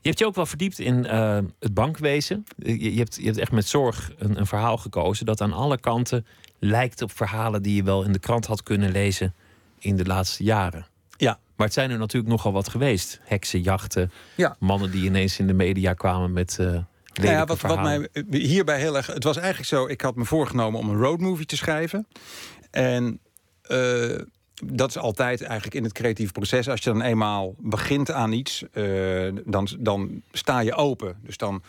Je 0.00 0.08
hebt 0.14 0.18
je 0.18 0.26
ook 0.26 0.34
wel 0.34 0.46
verdiept 0.46 0.78
in 0.78 1.06
eh, 1.06 1.38
het 1.58 1.74
bankwezen. 1.74 2.44
Je, 2.56 2.92
je 2.92 2.98
hebt, 2.98 3.16
je 3.16 3.24
hebt 3.24 3.38
echt 3.38 3.52
met 3.52 3.66
zorg 3.66 4.12
een, 4.18 4.38
een 4.38 4.46
verhaal 4.46 4.76
gekozen 4.76 5.26
dat 5.26 5.40
aan 5.40 5.52
alle 5.52 5.80
kanten 5.80 6.26
lijkt 6.58 7.02
op 7.02 7.12
verhalen 7.12 7.62
die 7.62 7.74
je 7.74 7.82
wel 7.82 8.02
in 8.02 8.12
de 8.12 8.18
krant 8.18 8.46
had 8.46 8.62
kunnen 8.62 8.90
lezen 8.90 9.34
in 9.78 9.96
de 9.96 10.04
laatste 10.04 10.44
jaren. 10.44 10.86
Ja. 11.16 11.38
Maar 11.56 11.66
het 11.66 11.76
zijn 11.76 11.90
er 11.90 11.98
natuurlijk 11.98 12.32
nogal 12.32 12.52
wat 12.52 12.68
geweest. 12.68 13.20
Heksenjachten, 13.22 14.12
Ja. 14.34 14.56
mannen 14.58 14.90
die 14.90 15.04
ineens 15.04 15.38
in 15.38 15.46
de 15.46 15.52
media 15.52 15.92
kwamen 15.92 16.32
met 16.32 16.56
eh 16.58 16.66
Nou 16.66 16.86
ja, 17.14 17.44
wat, 17.46 17.60
wat 17.60 17.82
mij 17.82 18.08
hierbij 18.30 18.78
heel 18.80 18.96
erg. 18.96 19.06
Het 19.06 19.24
was 19.24 19.36
eigenlijk 19.36 19.68
zo. 19.68 19.86
Ik 19.86 20.00
had 20.00 20.16
me 20.16 20.24
voorgenomen 20.24 20.80
om 20.80 20.88
een 20.88 21.00
roadmovie 21.00 21.46
te 21.46 21.56
schrijven. 21.56 22.06
En 22.70 23.20
eh, 23.62 24.18
dat 24.64 24.88
is 24.88 24.98
altijd 24.98 25.42
eigenlijk 25.42 25.74
in 25.74 25.84
het 25.84 25.92
creatieve 25.92 26.32
proces. 26.32 26.68
Als 26.68 26.82
je 26.82 26.90
dan 26.90 27.02
eenmaal 27.02 27.54
begint 27.58 28.10
aan 28.10 28.32
iets, 28.32 28.64
eh, 28.72 29.28
dan, 29.44 29.68
dan 29.78 30.22
sta 30.32 30.60
je 30.60 30.74
open. 30.74 31.16
Dus 31.22 31.36
dan 31.36 31.62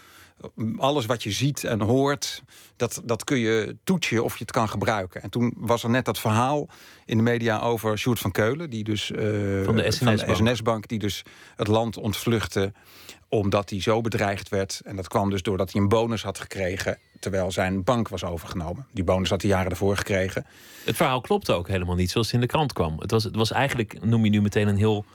alles 0.78 1.06
wat 1.06 1.24
je 1.24 1.32
ziet 1.32 1.64
en 1.64 1.82
hoort, 1.82 2.44
dat, 2.76 3.02
dat 3.06 3.24
kun 3.24 3.38
je 3.38 3.76
toetsen 3.84 4.24
of 4.24 4.34
je 4.34 4.44
het 4.44 4.52
kan 4.52 4.70
gebruiken. 4.70 5.22
En 5.22 5.30
toen 5.30 5.54
was 5.58 5.84
er 5.84 5.90
net 5.90 6.06
dat 6.06 6.20
verhaal 6.20 6.68
in 7.06 7.18
de 7.18 7.24
media 7.24 7.60
over 7.60 7.98
Sjoerd 7.98 8.20
van 8.20 8.32
Keulen, 8.32 8.70
die 8.70 8.84
dus 8.84 9.12
eh, 9.12 9.20
Van 9.64 9.76
de 9.76 9.92
SNS-bank. 9.92 10.36
SNS-bank, 10.36 10.88
die 10.88 11.00
dus 11.00 11.24
het 11.56 11.68
land 11.68 11.98
ontvluchtte 11.98 12.74
omdat 13.30 13.70
hij 13.70 13.81
zo 13.81 14.02
bedreigd 14.02 14.50
werd. 14.50 14.81
En 14.86 14.96
dat 14.96 15.08
kwam 15.08 15.30
dus 15.30 15.42
doordat 15.42 15.72
hij 15.72 15.81
een 15.81 15.88
bonus 15.88 16.24
had 16.24 16.40
gekregen 16.40 16.98
terwijl 17.20 17.52
zijn 17.52 17.84
bank 17.84 18.08
was 18.08 18.24
overgenomen. 18.24 18.88
Die 18.92 19.04
bonus 19.04 19.30
had 19.30 19.42
hij 19.42 19.52
jaren 19.52 19.70
daarvoor 19.70 19.98
gekregen. 19.98 20.46
Het 20.86 20.96
verhaal 20.96 21.22
klopte 21.22 21.54
ook 21.54 21.68
helemaal 21.68 21.96
niet 21.96 22.12
zoals 22.12 22.28
het 22.28 22.36
in 22.36 22.42
de 22.42 22.48
krant 22.48 22.74
kwam. 22.74 23.00
Het 23.00 23.12
was, 23.12 23.24
het 23.24 23.36
was 23.36 23.52
eigenlijk, 23.52 24.06
noem 24.06 24.24
je 24.24 24.30
nu 24.30 24.42
meteen 24.42 24.68
een 24.68 24.78
heel 24.78 25.06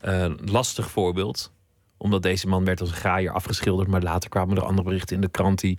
eh, 0.00 0.32
lastig 0.44 0.90
voorbeeld. 0.90 1.52
Omdat 1.96 2.22
deze 2.22 2.48
man 2.48 2.64
werd 2.64 2.80
als 2.80 2.90
een 2.90 2.96
graaier 2.96 3.32
afgeschilderd. 3.32 3.88
Maar 3.88 4.02
later 4.02 4.30
kwamen 4.30 4.56
er 4.56 4.64
andere 4.64 4.88
berichten 4.88 5.14
in 5.14 5.22
de 5.22 5.28
krant 5.28 5.60
die 5.60 5.78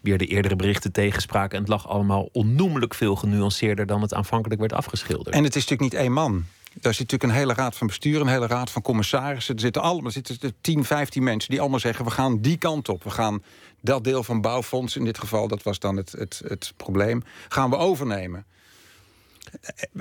weer 0.00 0.18
de 0.18 0.26
eerdere 0.26 0.56
berichten 0.56 0.92
tegenspraken. 0.92 1.56
En 1.56 1.60
het 1.60 1.70
lag 1.70 1.88
allemaal 1.88 2.28
onnoemelijk 2.32 2.94
veel 2.94 3.16
genuanceerder 3.16 3.86
dan 3.86 4.02
het 4.02 4.14
aanvankelijk 4.14 4.60
werd 4.60 4.72
afgeschilderd. 4.72 5.34
En 5.34 5.44
het 5.44 5.56
is 5.56 5.62
natuurlijk 5.68 5.92
niet 5.92 6.00
één 6.00 6.12
man. 6.12 6.44
Daar 6.80 6.94
zit 6.94 7.10
natuurlijk 7.10 7.22
een 7.22 7.38
hele 7.38 7.54
raad 7.54 7.76
van 7.76 7.86
bestuur, 7.86 8.20
een 8.20 8.26
hele 8.26 8.46
raad 8.46 8.70
van 8.70 8.82
commissarissen. 8.82 9.54
Er 9.54 9.60
zitten 9.60 9.82
allemaal 9.82 10.10
zitten 10.10 10.54
10, 10.60 10.84
15 10.84 11.22
mensen 11.22 11.50
die 11.50 11.60
allemaal 11.60 11.78
zeggen: 11.78 12.04
we 12.04 12.10
gaan 12.10 12.40
die 12.40 12.56
kant 12.56 12.88
op. 12.88 13.04
We 13.04 13.10
gaan 13.10 13.42
dat 13.80 14.04
deel 14.04 14.22
van 14.22 14.40
bouwfonds, 14.40 14.96
in 14.96 15.04
dit 15.04 15.18
geval, 15.18 15.48
dat 15.48 15.62
was 15.62 15.78
dan 15.78 15.96
het, 15.96 16.12
het, 16.12 16.42
het 16.46 16.72
probleem, 16.76 17.22
gaan 17.48 17.70
we 17.70 17.76
overnemen. 17.76 18.46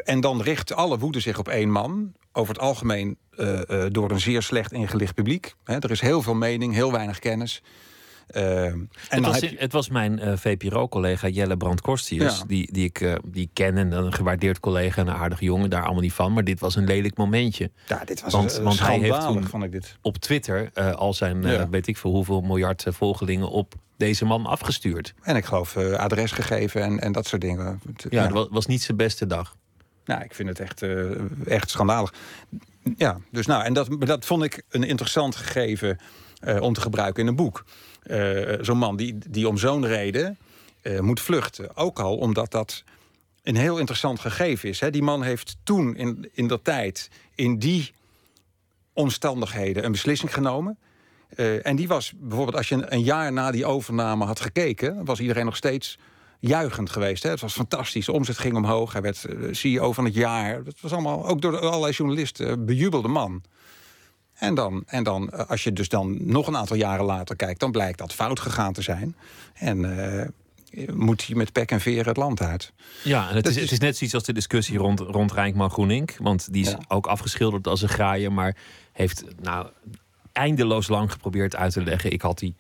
En 0.04 0.22
dan 0.22 0.42
richt 0.42 0.74
alle 0.74 0.98
woede 0.98 1.20
zich 1.20 1.40
op 1.40 1.48
één 1.48 1.70
man. 1.70 2.14
Over 2.34 2.54
het 2.54 2.64
algemeen 2.64 3.18
eh, 3.36 3.86
eh, 3.86 3.92
door 3.92 4.12
een 4.12 4.20
zeer 4.20 4.42
slecht 4.42 4.72
ingelicht 4.72 5.14
publiek. 5.14 5.56
Er 5.64 5.92
is 5.92 6.02
heel 6.02 6.22
veel 6.22 6.34
mening, 6.34 6.74
heel 6.74 6.92
weinig 6.92 7.20
kennis. 7.20 7.62
Eh, 8.32 8.66
en 8.66 8.90
het, 9.10 9.26
was, 9.26 9.40
je- 9.40 9.56
het 9.58 9.72
was 9.72 9.90
mijn 9.90 10.20
eh, 10.20 10.34
VPRO-collega 10.38 11.28
Jelle 11.28 11.58
Brand-Korstius, 11.58 12.38
Ja. 12.38 12.44
die, 12.48 12.72
die 12.74 12.86
ik 12.86 13.02
eh, 13.02 13.14
die 13.26 13.50
ken 13.54 13.78
en 13.78 13.92
een 13.92 14.14
gewaardeerd 14.14 14.60
collega 14.60 15.02
en 15.02 15.08
een 15.08 15.14
aardige 15.16 15.44
jongen, 15.46 15.70
daar 15.70 15.84
allemaal 15.84 16.02
niet 16.02 16.14
van. 16.14 16.34
Maar 16.34 16.44
dit 16.44 16.60
was 16.60 16.76
een 16.76 16.86
lelijk 16.86 17.18
momentje. 17.18 17.72
ja, 17.88 18.02
dit 18.06 18.22
was 18.22 18.34
want- 18.34 18.58
een 18.58 18.64
want 18.64 18.80
hij 18.80 18.98
heeft 19.00 19.22
toen- 19.22 19.44
vond 19.48 19.64
ik 19.64 19.72
dit. 19.72 19.98
Op 20.02 20.18
Twitter 20.18 20.70
eh, 20.74 20.92
al 20.94 21.14
zijn, 21.14 21.46
eh, 21.46 21.54
Ja. 21.54 21.70
weet 21.70 21.88
ik 21.88 21.98
veel 21.98 22.12
hoeveel 22.12 22.42
miljard 22.42 22.86
eh, 22.86 22.94
volgelingen 22.94 23.50
op 23.50 23.74
deze 23.98 24.26
man 24.26 24.46
afgestuurd. 24.46 25.14
En 25.22 25.36
ik 25.36 25.46
geloof 25.46 25.76
eh, 25.76 25.92
adres 25.94 26.32
gegeven 26.32 26.82
en, 26.82 27.00
en 27.00 27.12
dat 27.12 27.28
soort 27.28 27.42
dingen. 27.42 27.82
Het- 27.88 28.06
Ja, 28.10 28.24
dat 28.28 28.34
wa- 28.34 28.48
was 28.54 28.66
niet 28.66 28.82
zijn 28.82 28.98
beste 28.98 29.28
dag. 29.28 29.56
Nou, 30.06 30.24
ik 30.24 30.34
vind 30.34 30.50
het 30.50 30.60
echt, 30.60 30.82
eh, 30.82 31.10
echt 31.48 31.70
schandalig. 31.70 32.14
Ja, 32.98 33.18
dus 33.32 33.46
nou, 33.46 33.64
en 33.64 33.74
dat, 33.74 33.88
dat 34.00 34.26
vond 34.26 34.44
ik 34.44 34.64
een 34.70 34.84
interessant 34.84 35.36
gegeven 35.36 36.00
eh, 36.40 36.62
om 36.62 36.74
te 36.74 36.82
gebruiken 36.82 37.22
in 37.22 37.28
een 37.30 37.36
boek. 37.36 37.66
Eh, 38.02 38.54
zo'n 38.62 38.78
man 38.78 38.96
die, 38.96 39.18
die 39.30 39.48
om 39.48 39.58
zo'n 39.58 39.86
reden 39.86 40.38
eh, 40.82 41.00
moet 41.00 41.20
vluchten. 41.20 41.76
Ook 41.76 42.00
al 42.00 42.18
omdat 42.18 42.52
dat 42.52 42.84
een 43.44 43.56
heel 43.56 43.78
interessant 43.78 44.20
gegeven 44.20 44.70
is. 44.70 44.80
Hè. 44.80 44.90
Die 44.90 45.02
man 45.02 45.24
heeft 45.24 45.58
toen 45.64 45.96
in, 45.96 46.30
in 46.34 46.48
dat 46.48 46.64
tijd, 46.64 47.10
in 47.36 47.60
die 47.60 47.92
omstandigheden, 48.94 49.86
een 49.86 49.92
beslissing 49.92 50.34
genomen. 50.34 50.78
Eh, 51.30 51.66
en 51.66 51.76
die 51.76 51.88
was 51.88 52.14
bijvoorbeeld, 52.16 52.58
als 52.58 52.70
je 52.70 52.76
een, 52.76 52.94
een 52.94 53.04
jaar 53.04 53.34
na 53.34 53.52
die 53.52 53.66
overname 53.66 54.26
had 54.26 54.40
gekeken, 54.40 55.06
was 55.06 55.20
iedereen 55.20 55.46
nog 55.46 55.56
steeds 55.56 55.98
juichend 56.40 56.90
geweest. 56.90 57.24
Hè? 57.24 57.30
Het 57.30 57.42
was 57.42 57.54
fantastisch. 57.54 58.06
De 58.06 58.12
omzet 58.12 58.38
ging 58.38 58.56
omhoog. 58.56 58.94
Hij 58.94 59.02
werd 59.02 59.26
CEO 59.52 59.94
van 59.94 60.06
het 60.06 60.14
jaar. 60.14 60.64
Dat 60.64 60.80
was 60.80 60.92
allemaal, 60.92 61.28
ook 61.28 61.42
door 61.42 61.60
allerlei 61.60 61.94
journalisten, 61.94 62.66
bejubelde 62.66 63.08
man. 63.08 63.44
En, 64.42 64.56
dan, 64.56 64.84
en 64.88 65.04
dan, 65.04 65.30
eh, 65.30 65.50
als 65.50 65.64
je 65.64 65.74
dus 65.74 65.90
dan 65.90 66.18
nog 66.32 66.48
een 66.48 66.58
aantal 66.58 66.76
jaren 66.76 67.06
later 67.06 67.36
kijkt, 67.36 67.60
dan 67.60 67.72
blijkt 67.72 67.98
dat 67.98 68.14
fout 68.14 68.40
gegaan 68.40 68.74
te 68.74 68.82
zijn. 68.82 69.16
En 69.54 70.08
eh, 70.10 70.28
moet 70.96 71.26
hij 71.28 71.36
met 71.36 71.52
pek 71.52 71.72
en 71.72 71.80
veren 71.82 72.06
het 72.08 72.18
land 72.18 72.42
uit. 72.42 72.74
Ja, 73.04 73.30
en 73.30 73.36
het, 73.36 73.48
is, 73.48 73.56
het 73.56 73.72
is 73.72 73.80
net 73.80 73.98
zoiets 73.98 74.16
als 74.16 74.24
de 74.26 74.34
discussie 74.34 74.78
rond, 74.78 75.00
rond 75.00 75.32
Rijnkman 75.32 75.70
Groenink. 75.70 76.16
Want 76.20 76.54
die 76.54 76.64
is 76.66 76.70
Ja. 76.72 76.80
ook 76.88 77.08
afgeschilderd 77.08 77.68
als 77.68 77.82
een 77.82 77.90
graaier, 77.90 78.32
maar 78.32 78.56
heeft 78.92 79.24
nou 79.42 79.68
eindeloos 80.32 80.88
lang 80.88 81.12
geprobeerd 81.12 81.56
uit 81.56 81.74
te 81.74 81.84
leggen. 81.84 82.12
Ik 82.12 82.22
had 82.22 82.40
die, 82.40 82.56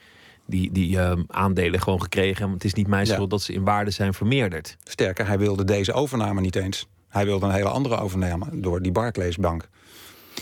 die, 0.46 0.72
die 0.72 1.00
ehm, 1.00 1.24
aandelen 1.28 1.82
gewoon 1.82 2.02
gekregen. 2.02 2.52
Het 2.52 2.64
is 2.64 2.74
niet 2.74 2.88
mijn 2.88 3.06
Ja. 3.06 3.14
schuld 3.14 3.30
dat 3.30 3.42
ze 3.42 3.54
in 3.54 3.64
waarde 3.64 3.92
zijn 3.92 4.14
vermeerderd. 4.14 4.78
Sterker, 4.84 5.28
hij 5.28 5.38
wilde 5.38 5.64
deze 5.64 5.94
overname 5.94 6.42
niet 6.42 6.56
eens. 6.56 6.88
Hij 7.10 7.26
wilde 7.26 7.46
een 7.46 7.52
hele 7.52 7.70
andere 7.70 7.98
overname 7.98 8.46
door 8.54 8.82
die 8.82 8.92
Barclays 8.92 9.38
Bank. 9.38 9.70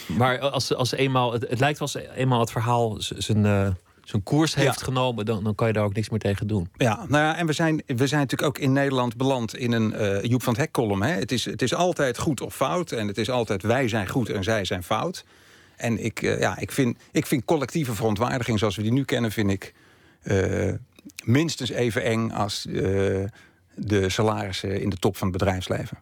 Maar 0.07 0.39
als, 0.39 0.73
als 0.73 0.91
eenmaal, 0.91 1.33
het, 1.33 1.45
het 1.49 1.59
lijkt 1.59 1.79
wel 1.79 1.89
als 1.93 2.03
eenmaal 2.15 2.39
het 2.39 2.51
verhaal 2.51 2.95
zijn, 2.99 3.77
zijn 4.09 4.23
koers 4.23 4.53
Ja. 4.53 4.61
heeft 4.61 4.83
genomen, 4.83 5.25
dan, 5.25 5.43
dan 5.43 5.55
kan 5.55 5.67
je 5.67 5.73
daar 5.73 5.83
ook 5.83 5.93
niks 5.93 6.09
meer 6.09 6.19
tegen 6.19 6.47
doen. 6.47 6.69
Ja, 6.77 7.05
nou 7.07 7.23
ja, 7.23 7.37
en 7.37 7.45
we 7.45 7.53
zijn, 7.53 7.81
we 7.85 8.07
zijn 8.07 8.21
natuurlijk 8.21 8.49
ook 8.49 8.57
in 8.57 8.73
Nederland 8.73 9.17
beland 9.17 9.55
in 9.55 9.71
een 9.71 9.93
eh, 9.93 10.23
Joep 10.23 10.43
van 10.43 10.53
het 10.53 10.61
Hek 10.61 10.71
column. 10.71 11.01
Hè? 11.03 11.11
Het, 11.11 11.31
is, 11.31 11.45
het 11.45 11.61
is 11.61 11.73
altijd 11.73 12.17
goed 12.17 12.41
of 12.41 12.55
fout. 12.55 12.91
En 12.91 13.07
het 13.07 13.17
is 13.17 13.29
altijd 13.29 13.61
wij 13.61 13.87
zijn 13.87 14.07
goed 14.07 14.29
en 14.29 14.43
zij 14.43 14.65
zijn 14.65 14.83
fout. 14.83 15.25
En 15.75 16.03
ik, 16.03 16.21
eh, 16.21 16.39
ja, 16.39 16.57
ik, 16.57 16.71
vind, 16.71 16.97
ik 17.11 17.25
vind 17.25 17.45
collectieve 17.45 17.93
verontwaardiging 17.95 18.59
zoals 18.59 18.75
we 18.75 18.81
die 18.81 18.91
nu 18.91 19.03
kennen, 19.03 19.31
vind 19.31 19.51
ik 19.51 19.73
minstens 21.23 21.69
even 21.69 22.03
eng 22.03 22.31
als 22.31 22.67
de 23.75 24.09
salarissen 24.09 24.81
in 24.81 24.89
de 24.89 24.97
top 24.97 25.17
van 25.17 25.27
het 25.27 25.37
bedrijfsleven. 25.37 25.97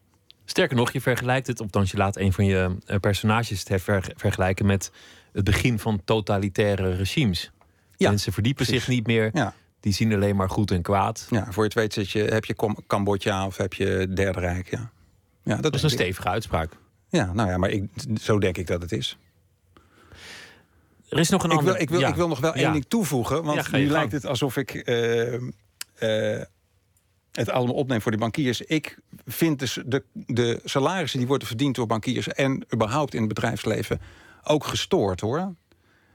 Sterker 0.49 0.75
nog, 0.75 0.91
je 0.91 1.01
vergelijkt 1.01 1.47
het, 1.47 1.61
of 1.61 1.91
je 1.91 1.97
laat 1.97 2.17
een 2.17 2.33
van 2.33 2.45
je 2.45 2.75
eh, 2.85 2.99
personages 2.99 3.63
het 3.67 3.81
ver- 3.81 4.11
vergelijken 4.15 4.65
met 4.65 4.91
het 5.33 5.43
begin 5.43 5.79
van 5.79 6.01
totalitaire 6.05 6.95
regimes. 6.95 7.51
Ja, 7.95 8.09
Mensen 8.09 8.33
verdiepen 8.33 8.65
precies. 8.65 8.83
zich 8.85 8.93
niet 8.95 9.07
meer, 9.07 9.29
Ja, 9.33 9.53
die 9.79 9.93
zien 9.93 10.13
alleen 10.13 10.35
maar 10.35 10.49
goed 10.49 10.71
en 10.71 10.81
kwaad. 10.81 11.27
ja, 11.29 11.43
voor 11.51 11.63
je 11.63 11.69
het 11.69 11.73
weet 11.73 11.93
zit 11.93 12.11
je, 12.11 12.19
heb 12.23 12.45
je 12.45 12.55
Cambodja 12.87 13.45
of 13.45 13.57
heb 13.57 13.73
je 13.73 14.07
Derde 14.13 14.39
Rijk. 14.39 14.69
Ja, 14.69 14.91
ja 15.43 15.53
dat, 15.53 15.63
Dat 15.63 15.73
is 15.75 15.81
een 15.83 15.89
ik. 15.89 15.95
stevige 15.95 16.27
uitspraak. 16.27 16.71
Ja, 17.09 17.33
nou 17.33 17.49
ja, 17.49 17.57
maar 17.57 17.69
ik, 17.69 17.83
zo 18.21 18.39
denk 18.39 18.57
ik 18.57 18.67
dat 18.67 18.81
het 18.81 18.91
is. 18.91 19.17
Er 21.09 21.19
is 21.19 21.29
nog 21.29 21.43
een 21.43 21.51
Ik 21.51 21.57
ander... 21.57 21.73
wil, 21.73 21.81
ik, 21.81 21.89
wil, 21.89 21.99
ja. 21.99 22.07
ik 22.07 22.15
wil 22.15 22.27
nog 22.27 22.39
wel 22.39 22.53
één 22.53 22.71
ding 22.71 22.85
toevoegen. 22.87 23.43
Want 23.43 23.57
nu 23.57 23.63
gang. 23.63 23.89
lijkt 23.89 24.11
het 24.11 24.25
alsof 24.25 24.57
ik 24.57 24.73
eh, 24.75 25.33
eh, 26.33 26.41
het 27.37 27.49
allemaal 27.49 27.75
opneem 27.75 28.01
voor 28.01 28.11
die 28.11 28.19
bankiers. 28.19 28.61
Ik 28.61 28.97
vind 29.25 29.59
dus 29.59 29.79
de, 29.85 30.03
de 30.13 30.59
salarissen 30.63 31.19
die 31.19 31.27
worden 31.27 31.47
verdiend 31.47 31.75
door 31.75 31.87
bankiers... 31.87 32.27
en 32.27 32.65
überhaupt 32.73 33.13
in 33.13 33.19
het 33.19 33.27
bedrijfsleven 33.27 34.01
ook 34.43 34.65
gestoord, 34.65 35.21
hoor. 35.21 35.53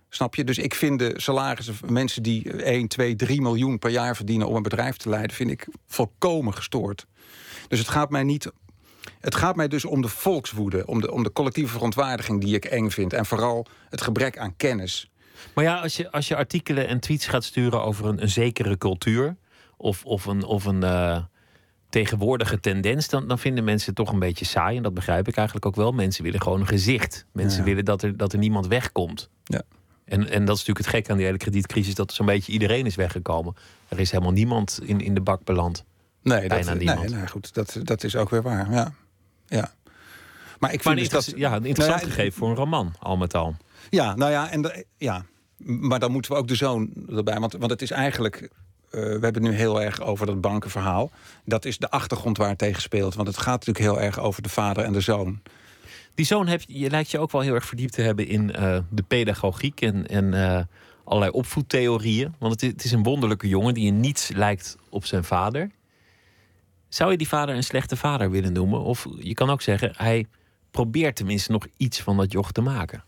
Snap 0.08 0.34
je? 0.34 0.44
Dus 0.44 0.58
ik 0.58 0.74
vind 0.74 0.98
de 0.98 1.12
salarissen 1.16 1.74
van 1.74 1.92
mensen 1.92 2.22
die 2.22 2.62
1, 2.62 2.88
2, 2.88 3.16
3 3.16 3.40
miljoen 3.40 3.78
per 3.78 3.90
jaar 3.90 4.16
verdienen... 4.16 4.48
om 4.48 4.56
een 4.56 4.62
bedrijf 4.62 4.96
te 4.96 5.08
leiden, 5.08 5.36
vind 5.36 5.50
ik 5.50 5.68
volkomen 5.86 6.54
gestoord. 6.54 7.06
Dus 7.68 7.78
het 7.78 7.88
gaat 7.88 8.10
mij 8.10 8.22
niet... 8.22 8.50
Het 9.20 9.34
gaat 9.34 9.56
mij 9.56 9.68
dus 9.68 9.84
om 9.84 10.02
de 10.02 10.08
volkswoede, 10.08 10.86
om 10.86 11.00
de, 11.00 11.12
om 11.12 11.22
de 11.22 11.32
collectieve 11.32 11.72
verontwaardiging 11.72 12.40
die 12.40 12.54
ik 12.54 12.64
eng 12.64 12.90
vind. 12.90 13.12
En 13.12 13.26
vooral 13.26 13.66
het 13.88 14.00
gebrek 14.00 14.38
aan 14.38 14.56
kennis. 14.56 15.10
Maar 15.54 15.64
ja, 15.64 15.80
als 15.80 15.96
je, 15.96 16.10
als 16.10 16.28
je 16.28 16.36
artikelen 16.36 16.88
en 16.88 17.00
tweets 17.00 17.26
gaat 17.26 17.44
sturen 17.44 17.82
over 17.82 18.06
een 18.06 18.28
zekere 18.28 18.78
cultuur... 18.78 19.36
of, 19.82 20.04
of 20.04 20.26
een, 20.26 20.44
of 20.44 20.64
een 20.64 20.82
eh, 20.82 21.22
tegenwoordige 21.88 22.60
tendens... 22.60 23.08
Dan, 23.08 23.28
dan 23.28 23.38
vinden 23.38 23.64
mensen 23.64 23.86
het 23.86 23.96
toch 23.96 24.12
een 24.12 24.18
beetje 24.18 24.44
saai. 24.44 24.76
En 24.76 24.82
dat 24.82 24.94
begrijp 24.94 25.28
ik 25.28 25.36
eigenlijk 25.36 25.66
ook 25.66 25.76
wel. 25.76 25.92
Mensen 25.92 26.24
willen 26.24 26.40
gewoon 26.42 26.60
een 26.60 26.66
gezicht. 26.66 27.26
Mensen 27.32 27.58
Ja. 27.58 27.64
willen 27.64 27.84
dat 27.84 28.02
er, 28.02 28.16
dat 28.16 28.32
er 28.32 28.38
niemand 28.38 28.66
wegkomt. 28.66 29.28
Ja. 29.44 29.62
En, 30.04 30.20
en 30.20 30.44
dat 30.44 30.56
is 30.56 30.64
natuurlijk 30.66 30.78
het 30.78 30.86
gek 30.86 31.10
aan 31.10 31.16
die 31.16 31.26
hele 31.26 31.38
kredietcrisis... 31.38 31.94
dat 31.94 32.12
zo'n 32.12 32.26
beetje 32.26 32.52
iedereen 32.52 32.86
is 32.86 32.94
weggekomen. 32.94 33.54
Er 33.88 34.00
is 34.00 34.10
helemaal 34.10 34.32
niemand 34.32 34.80
in, 34.82 35.00
in 35.00 35.14
de 35.14 35.20
bak 35.20 35.44
beland. 35.44 35.84
Nee, 36.22 36.48
Bijna 36.48 36.64
dat, 36.70 36.78
niemand. 36.78 37.00
nee, 37.08 37.18
nee, 37.18 37.26
goed, 37.28 37.54
dat, 37.54 37.80
dat 37.82 38.04
is 38.04 38.16
ook 38.16 38.30
weer 38.30 38.42
waar. 38.42 38.70
Ja. 38.72 38.92
ja. 39.46 39.72
Maar 40.58 40.72
ik 40.72 40.82
vind 40.82 40.98
dus 40.98 41.08
dat. 41.08 41.32
ja, 41.36 41.56
een 41.56 41.64
interessant 41.64 41.96
Nou 42.00 42.08
ja, 42.10 42.14
gegeven 42.16 42.38
voor 42.38 42.48
een 42.48 42.56
roman, 42.56 42.94
al 42.98 43.16
met 43.16 43.34
al. 43.34 43.56
Ja, 43.90 44.14
nou 44.14 44.30
ja, 44.30 44.50
en 44.50 44.62
de- 44.62 44.84
ja. 44.96 45.24
Maar 45.56 45.98
dan 45.98 46.12
moeten 46.12 46.32
we 46.32 46.38
ook 46.38 46.48
de 46.48 46.54
zoon 46.54 46.90
erbij. 47.08 47.38
Want, 47.40 47.52
want 47.52 47.70
het 47.70 47.82
is 47.82 47.90
eigenlijk. 47.90 48.48
Eh, 48.92 49.00
we 49.00 49.08
hebben 49.08 49.42
het 49.42 49.42
nu 49.42 49.52
heel 49.52 49.82
erg 49.82 50.00
over 50.00 50.26
dat 50.26 50.40
bankenverhaal. 50.40 51.10
Dat 51.44 51.64
is 51.64 51.78
de 51.78 51.90
achtergrond 51.90 52.36
waar 52.36 52.48
het 52.48 52.58
tegen 52.58 52.82
speelt. 52.82 53.14
Want 53.14 53.28
het 53.28 53.36
gaat 53.38 53.66
natuurlijk 53.66 53.78
heel 53.78 54.00
erg 54.00 54.18
over 54.18 54.42
de 54.42 54.48
vader 54.48 54.84
en 54.84 54.92
de 54.92 55.00
zoon. 55.00 55.40
Die 56.14 56.26
zoon 56.26 56.46
heb, 56.46 56.62
je 56.66 56.90
lijkt 56.90 57.10
je 57.10 57.18
ook 57.18 57.32
wel 57.32 57.40
heel 57.40 57.54
erg 57.54 57.66
verdiept 57.66 57.92
te 57.92 58.02
hebben 58.02 58.26
in 58.26 58.52
eh, 58.52 58.78
de 58.90 59.02
pedagogiek 59.02 59.80
en, 59.80 60.06
en 60.06 60.34
eh, 60.34 60.64
allerlei 61.04 61.32
opvoedtheorieën. 61.32 62.34
Want 62.38 62.52
het 62.52 62.62
is, 62.62 62.68
het 62.68 62.84
is 62.84 62.92
een 62.92 63.02
wonderlijke 63.02 63.48
jongen 63.48 63.74
die 63.74 63.86
in 63.86 64.00
niets 64.00 64.28
lijkt 64.28 64.76
op 64.88 65.04
zijn 65.04 65.24
vader. 65.24 65.70
Zou 66.88 67.10
je 67.10 67.16
die 67.16 67.28
vader 67.28 67.54
een 67.54 67.64
slechte 67.64 67.96
vader 67.96 68.30
willen 68.30 68.52
noemen? 68.52 68.80
Of 68.80 69.06
je 69.18 69.34
kan 69.34 69.50
ook 69.50 69.62
zeggen, 69.62 69.92
hij 69.96 70.26
probeert 70.70 71.16
tenminste 71.16 71.52
nog 71.52 71.66
iets 71.76 72.00
van 72.00 72.16
dat 72.16 72.32
joch 72.32 72.52
te 72.52 72.60
maken. 72.60 73.04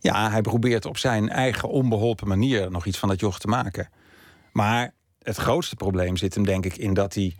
Ja, 0.00 0.30
hij 0.30 0.40
probeert 0.40 0.84
op 0.84 0.98
zijn 0.98 1.28
eigen 1.28 1.68
onbeholpen 1.68 2.28
manier 2.28 2.70
nog 2.70 2.86
iets 2.86 2.98
van 2.98 3.08
dat 3.08 3.20
joch 3.20 3.38
te 3.38 3.48
maken. 3.48 3.88
Maar 4.52 4.94
het 5.22 5.36
grootste 5.36 5.76
probleem 5.76 6.16
zit 6.16 6.34
hem 6.34 6.44
denk 6.44 6.64
ik 6.64 6.76
in 6.76 6.94
dat 6.94 7.14
hij, 7.14 7.36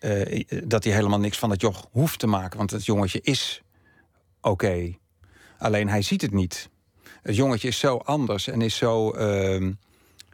eh, 0.00 0.44
dat 0.64 0.84
hij 0.84 0.92
helemaal 0.92 1.20
niks 1.20 1.38
van 1.38 1.48
dat 1.48 1.60
joch 1.60 1.88
hoeft 1.90 2.18
te 2.18 2.26
maken. 2.26 2.58
Want 2.58 2.70
het 2.70 2.84
jongetje 2.84 3.20
is 3.22 3.62
oké. 4.40 4.96
Alleen 5.58 5.88
hij 5.88 6.02
ziet 6.02 6.22
het 6.22 6.32
niet. 6.32 6.70
Het 7.22 7.36
jongetje 7.36 7.68
is 7.68 7.78
zo 7.78 7.96
anders 7.96 8.48
en 8.48 8.62
is 8.62 8.76
zo 8.76 9.10
ehm, 9.10 9.72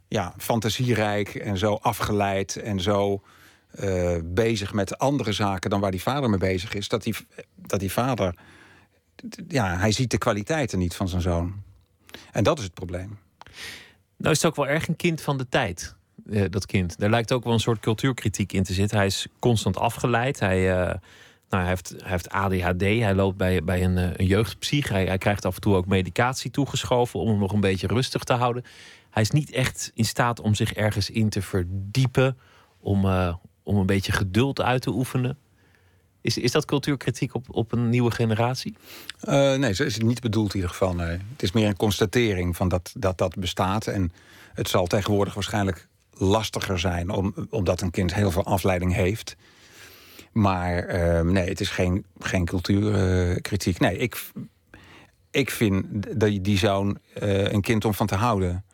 ja, 0.09 0.35
fantasierijk 0.38 1.35
en 1.35 1.59
zo 1.59 1.75
afgeleid 1.75 2.57
en 2.57 2.81
zo 2.81 3.23
eh, 3.71 4.16
bezig 4.25 4.73
met 4.73 4.99
andere 4.99 5.33
zaken 5.33 5.71
dan 5.71 5.81
waar 5.81 5.90
die 5.90 6.02
vader 6.02 6.31
mee 6.31 6.38
bezig 6.38 6.75
is. 6.75 6.88
Dat 6.88 7.02
die, 7.02 7.14
dat 7.54 7.81
die 7.81 7.93
vader, 7.93 8.35
ja, 9.49 9.76
hij 9.76 9.93
ziet 9.93 10.11
de 10.11 10.19
kwaliteiten 10.19 10.78
niet 10.78 10.95
van 10.95 11.09
zijn 11.09 11.23
zoon. 11.23 11.62
En 12.33 12.45
dat 12.45 12.59
is 12.59 12.64
het 12.64 12.75
probleem. 12.75 13.19
Nou 14.16 14.33
is 14.33 14.43
het 14.43 14.47
ook 14.47 14.57
wel 14.57 14.69
erg 14.69 14.88
een 14.88 14.97
kind 14.97 15.21
van 15.21 15.38
de 15.38 15.49
tijd, 15.49 15.97
dat 16.50 16.66
kind. 16.66 16.99
Daar 16.99 17.11
lijkt 17.11 17.33
ook 17.33 17.45
wel 17.45 17.52
een 17.52 17.61
soort 17.61 17.81
cultuurkritiek 17.81 18.52
in 18.52 18.62
te 18.62 18.73
zitten. 18.73 18.97
Hij 18.97 19.07
is 19.07 19.26
constant 19.38 19.76
afgeleid. 19.76 20.40
Hij, 20.40 20.71
eh, 20.71 20.95
nou, 21.54 21.62
hij, 21.62 21.66
heeft, 21.66 21.95
heeft 22.04 22.28
ADHD. 22.28 22.81
Hij 22.81 23.14
loopt 23.14 23.37
bij, 23.37 23.64
bij 23.64 23.85
een, 23.85 23.99
eh, 23.99 24.28
een. 24.28 24.85
Hij, 24.88 25.19
krijgt 25.19 25.45
af 25.45 25.54
en 25.54 25.61
toe 25.61 25.75
ook 25.75 25.87
medicatie 25.87 26.50
toegeschoven 26.50 27.21
om 27.21 27.28
hem 27.28 27.38
nog 27.38 27.52
een 27.52 27.61
beetje 27.61 27.87
rustig 27.87 28.25
te 28.25 28.33
houden. 28.33 28.64
Hij 29.11 29.23
is 29.23 29.31
niet 29.31 29.50
echt 29.50 29.90
in 29.95 30.04
staat 30.04 30.40
om 30.40 30.54
zich 30.54 30.73
ergens 30.73 31.11
in 31.11 31.28
te 31.28 31.43
verdiepen, 31.43 32.38
om, 32.81 33.04
eh, 33.04 33.35
om 33.62 33.76
een 33.76 33.87
beetje 33.87 34.12
geduld 34.12 34.61
uit 34.61 34.83
te 34.83 34.90
oefenen. 34.90 35.38
Is, 36.21 36.38
is 36.38 36.52
dat 36.52 36.64
cultuurkritiek 36.64 37.35
op, 37.35 37.45
op 37.50 37.73
een 37.73 37.88
nieuwe 37.88 38.11
generatie? 38.11 38.76
Eh, 39.21 39.54
nee, 39.54 39.75
zo 39.75 39.83
is 39.83 39.95
het 39.95 40.02
niet 40.02 40.21
bedoeld 40.21 40.49
in 40.49 40.54
ieder 40.54 40.71
geval. 40.71 40.99
Het 40.99 41.43
is 41.43 41.52
meer 41.52 41.66
een 41.69 41.76
constatering 41.76 42.57
van 42.57 42.69
dat, 42.69 42.93
dat 42.99 43.19
dat 43.19 43.35
bestaat. 43.37 43.87
En 43.87 44.12
het 44.54 44.69
zal 44.69 44.87
tegenwoordig 44.87 45.35
waarschijnlijk 45.35 45.88
lastiger 46.16 46.78
zijn... 46.78 47.11
Om, 47.11 47.35
omdat 47.50 47.80
een 47.80 47.90
kind 47.90 48.14
heel 48.14 48.30
veel 48.30 48.44
afleiding 48.44 48.94
heeft. 48.94 49.37
Maar 50.33 50.78
eh, 50.78 51.21
nee, 51.21 51.49
het 51.49 51.61
is 51.61 51.68
geen, 51.68 52.04
geen 52.18 52.44
cultuurkritiek. 52.44 53.78
nee, 53.78 53.97
ik, 53.97 54.23
ik 55.30 55.50
vind 55.50 55.85
dat 56.21 56.44
die 56.44 56.59
zo'n 56.59 56.99
eh, 57.14 57.52
een 57.52 57.61
kind 57.61 57.85
om 57.85 57.94
van 57.94 58.06
te 58.06 58.14
houden. 58.14 58.64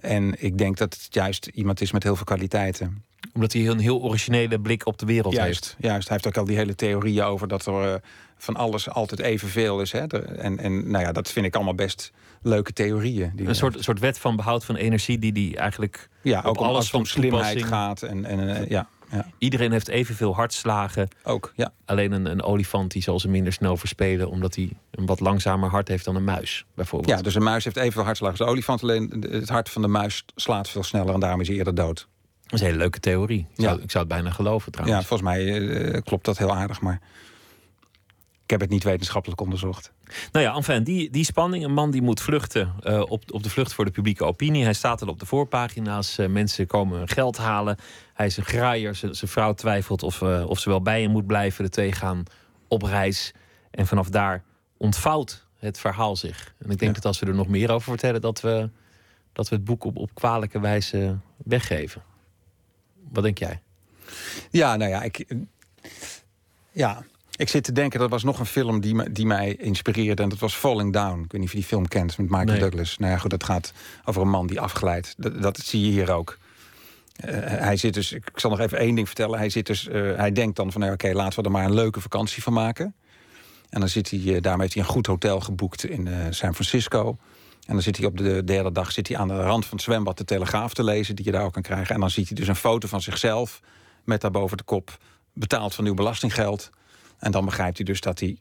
En 0.00 0.42
ik 0.42 0.58
denk 0.58 0.76
dat 0.76 0.94
het 0.94 1.14
juist 1.14 1.46
iemand 1.46 1.80
is 1.80 1.92
met 1.92 2.02
heel 2.02 2.16
veel 2.16 2.24
kwaliteiten. 2.24 3.04
Omdat 3.32 3.52
hij 3.52 3.68
een 3.68 3.78
heel 3.78 4.02
originele 4.02 4.60
blik 4.60 4.86
op 4.86 4.98
de 4.98 5.06
wereld 5.06 5.38
heeft. 5.38 5.76
Juist. 5.78 6.08
Hij 6.08 6.16
heeft 6.16 6.26
ook 6.26 6.36
al 6.36 6.44
die 6.44 6.56
hele 6.56 6.74
theorieën 6.74 7.24
over 7.24 7.48
dat 7.48 7.66
er 7.66 7.94
eh, 7.94 8.00
van 8.36 8.56
alles 8.56 8.90
altijd 8.90 9.20
evenveel 9.20 9.80
is. 9.80 9.92
Hè? 9.92 10.06
En, 10.36 10.58
en 10.58 10.90
nou 10.90 11.04
ja, 11.04 11.12
dat 11.12 11.30
vind 11.30 11.46
ik 11.46 11.54
allemaal 11.54 11.74
best 11.74 12.12
leuke 12.44 12.72
theorieën. 12.72 13.32
Die 13.34 13.48
Een 13.48 13.54
soort, 13.54 13.76
soort 13.84 13.98
wet 13.98 14.18
van 14.18 14.36
behoud 14.36 14.64
van 14.64 14.76
energie 14.76 15.18
die 15.18 15.32
die 15.32 15.56
eigenlijk 15.56 16.08
ja, 16.22 16.38
op 16.38 16.44
ook 16.46 16.60
om, 16.60 16.66
alles 16.66 16.90
van 16.90 17.06
slimheid 17.06 17.62
gaat. 17.64 18.02
En, 18.02 18.24
en 18.24 18.56
eh, 18.56 18.68
ja, 18.68 18.88
ja, 19.10 19.26
Iedereen 19.38 19.72
heeft 19.72 19.88
evenveel 19.88 20.34
hartslagen. 20.34 21.08
ook. 21.22 21.52
Ja. 21.56 21.72
Alleen 21.84 22.12
een, 22.12 22.26
een 22.26 22.42
olifant 22.42 22.90
die 22.92 23.02
zal 23.02 23.20
ze 23.20 23.28
minder 23.28 23.52
snel 23.52 23.76
verspelen... 23.76 24.28
omdat 24.30 24.54
hij 24.54 24.70
een 24.90 25.06
wat 25.06 25.20
langzamer 25.20 25.70
hart 25.70 25.88
heeft 25.88 26.04
dan 26.04 26.16
een 26.16 26.24
muis, 26.24 26.64
bijvoorbeeld. 26.74 27.16
ja, 27.16 27.22
dus 27.22 27.34
een 27.34 27.42
muis 27.42 27.64
heeft 27.64 27.76
evenveel 27.76 28.04
hartslagen 28.04 28.38
als 28.38 28.46
een 28.46 28.52
olifant. 28.54 28.82
Alleen 28.82 29.24
het 29.30 29.48
hart 29.48 29.68
van 29.70 29.82
de 29.82 29.88
muis 29.88 30.24
slaat 30.34 30.68
veel 30.68 30.82
sneller 30.82 31.14
en 31.14 31.20
daarom 31.20 31.40
is 31.40 31.48
hij 31.48 31.56
eerder 31.56 31.74
dood. 31.74 32.08
Dat 32.44 32.52
is 32.52 32.60
een 32.60 32.66
hele 32.66 32.78
leuke 32.78 33.00
theorie. 33.00 33.38
Ik 33.56 33.64
zou, 33.64 33.76
Ja. 33.76 33.82
ik 33.82 33.90
zou 33.90 34.04
het 34.04 34.12
bijna 34.14 34.30
geloven 34.30 34.72
Ja, 34.74 34.78
trouwens. 34.80 35.06
volgens 35.06 35.28
mij 35.30 35.68
eh, 35.68 36.00
klopt 36.02 36.24
dat 36.24 36.38
heel 36.38 36.54
aardig, 36.54 36.80
maar 36.80 37.00
heb 38.60 38.60
het 38.60 38.70
niet 38.70 38.84
wetenschappelijk 38.84 39.40
onderzocht. 39.40 39.92
Nou 40.32 40.44
ja, 40.44 40.54
enfin, 40.54 40.84
die, 40.84 41.10
die 41.10 41.24
spanning. 41.24 41.64
Een 41.64 41.72
man 41.72 41.90
die 41.90 42.02
moet 42.02 42.20
vluchten 42.20 42.72
eh, 42.82 43.00
op, 43.00 43.22
op 43.32 43.42
de 43.42 43.50
vlucht 43.50 43.72
voor 43.72 43.84
de 43.84 43.90
publieke 43.90 44.24
opinie. 44.24 44.64
Hij 44.64 44.72
staat 44.72 45.02
al 45.02 45.08
op 45.08 45.20
de 45.20 45.26
voorpagina's. 45.26 46.18
eh, 46.18 46.28
mensen 46.28 46.66
komen 46.66 46.98
hun 46.98 47.08
geld 47.08 47.36
halen. 47.36 47.76
Hij 48.14 48.26
is 48.26 48.36
een 48.36 48.44
graaier. 48.44 48.94
Zijn 48.94 49.14
vrouw 49.14 49.52
twijfelt 49.54 50.02
of, 50.02 50.22
eh, 50.22 50.44
of 50.48 50.58
ze 50.58 50.68
wel 50.68 50.82
bij 50.82 51.02
hem 51.02 51.10
moet 51.10 51.26
blijven. 51.26 51.64
De 51.64 51.70
twee 51.70 51.92
gaan 51.92 52.22
op 52.68 52.82
reis. 52.82 53.32
En 53.70 53.86
vanaf 53.86 54.08
daar 54.08 54.42
ontvouwt 54.76 55.46
het 55.58 55.78
verhaal 55.78 56.16
zich. 56.16 56.54
En 56.58 56.70
ik 56.70 56.78
denk 56.78 56.80
Ja. 56.94 57.00
dat 57.00 57.04
als 57.04 57.18
we 57.18 57.26
er 57.26 57.34
nog 57.34 57.48
meer 57.48 57.70
over 57.70 57.88
vertellen, 57.90 58.20
dat 58.20 58.40
we, 58.40 58.70
dat 59.32 59.48
we 59.48 59.54
het 59.54 59.64
boek 59.64 59.84
op, 59.84 59.96
op 59.96 60.14
kwalijke 60.14 60.60
wijze 60.60 61.16
weggeven. 61.36 62.02
Wat 63.12 63.22
denk 63.22 63.38
jij? 63.38 63.62
Ja, 64.50 64.76
nou 64.76 64.90
ja, 64.90 65.02
ik, 65.02 65.34
ja, 66.72 67.04
ik 67.36 67.48
zit 67.48 67.64
te 67.64 67.72
denken, 67.72 68.00
dat 68.00 68.10
was 68.10 68.22
nog 68.22 68.38
een 68.38 68.46
film 68.46 68.80
die, 68.80 69.12
die 69.12 69.26
mij 69.26 69.54
inspireerde. 69.54 70.22
En 70.22 70.28
dat 70.28 70.38
was 70.38 70.54
Falling 70.54 70.92
Down. 70.92 71.22
Ik 71.22 71.32
weet 71.32 71.32
niet 71.32 71.44
of 71.44 71.50
je 71.50 71.56
die 71.56 71.66
film 71.66 71.88
kent 71.88 72.18
met 72.18 72.28
Michael 72.28 72.44
Nee. 72.44 72.58
Douglas. 72.58 72.98
Nou 72.98 73.12
ja, 73.12 73.18
goed, 73.18 73.30
dat 73.30 73.44
gaat 73.44 73.72
over 74.04 74.22
een 74.22 74.28
man 74.28 74.46
die 74.46 74.60
afglijdt. 74.60 75.14
Dat, 75.16 75.42
dat 75.42 75.58
zie 75.58 75.80
je 75.80 75.90
hier 75.90 76.12
ook. 76.12 76.38
Eh, 77.16 77.36
hij 77.42 77.76
zit 77.76 77.94
dus, 77.94 78.12
ik 78.12 78.30
zal 78.34 78.50
nog 78.50 78.60
even 78.60 78.78
één 78.78 78.94
ding 78.94 79.06
vertellen. 79.06 79.38
Hij, 79.38 79.48
zit 79.48 79.66
dus, 79.66 79.88
eh, 79.88 80.16
hij 80.16 80.32
denkt 80.32 80.56
dan 80.56 80.72
van, 80.72 80.80
nou, 80.80 80.92
oké, 80.92 81.12
laten 81.12 81.38
we 81.38 81.44
er 81.44 81.50
maar 81.50 81.64
een 81.64 81.74
leuke 81.74 82.00
vakantie 82.00 82.42
van 82.42 82.52
maken. 82.52 82.94
En 83.70 83.80
dan 83.80 83.88
zit 83.88 84.10
hij, 84.10 84.18
eh, 84.18 84.40
daarmee 84.40 84.60
heeft 84.60 84.74
hij 84.74 84.82
een 84.82 84.88
goed 84.88 85.06
hotel 85.06 85.40
geboekt 85.40 85.84
in 85.84 86.08
San 86.30 86.54
Francisco. 86.54 87.16
En 87.66 87.72
dan 87.72 87.82
zit 87.82 87.96
hij 87.96 88.06
op 88.06 88.16
de 88.16 88.44
derde 88.44 88.72
dag 88.72 88.92
zit 88.92 89.08
hij 89.08 89.16
aan 89.16 89.28
de 89.28 89.42
rand 89.42 89.66
van 89.66 89.76
het 89.76 89.86
zwembad 89.86 90.18
de 90.18 90.24
Telegraaf 90.24 90.74
te 90.74 90.84
lezen, 90.84 91.16
die 91.16 91.24
je 91.24 91.30
daar 91.30 91.44
ook 91.44 91.52
kan 91.52 91.62
krijgen. 91.62 91.94
En 91.94 92.00
dan 92.00 92.10
ziet 92.10 92.26
hij 92.28 92.36
dus 92.36 92.48
een 92.48 92.56
foto 92.56 92.88
van 92.88 93.02
zichzelf 93.02 93.60
met 94.04 94.20
daarboven 94.20 94.56
de 94.56 94.62
kop 94.62 94.98
betaald 95.32 95.74
van 95.74 95.86
uw 95.86 95.94
belastinggeld. 95.94 96.70
En 97.18 97.30
dan 97.30 97.44
begrijpt 97.44 97.76
hij 97.76 97.86
dus 97.86 98.00
dat 98.00 98.20
hij 98.20 98.38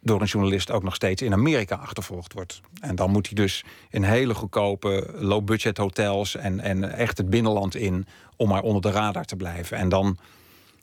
door 0.00 0.20
een 0.20 0.26
journalist 0.26 0.70
ook 0.70 0.82
nog 0.82 0.94
steeds 0.94 1.22
in 1.22 1.32
Amerika 1.32 1.76
achtervolgd 1.76 2.32
wordt. 2.32 2.60
En 2.80 2.96
dan 2.96 3.10
moet 3.10 3.26
hij 3.26 3.34
dus 3.34 3.64
in 3.90 4.02
hele 4.02 4.34
goedkope 4.34 5.10
low-budget 5.14 5.76
hotels 5.76 6.36
en, 6.36 6.60
en 6.60 6.92
echt 6.92 7.18
het 7.18 7.30
binnenland 7.30 7.74
in 7.74 8.06
om 8.36 8.48
maar 8.48 8.62
onder 8.62 8.82
de 8.82 8.90
radar 8.90 9.24
te 9.24 9.36
blijven. 9.36 9.76
En 9.76 9.88
dan, 9.88 10.18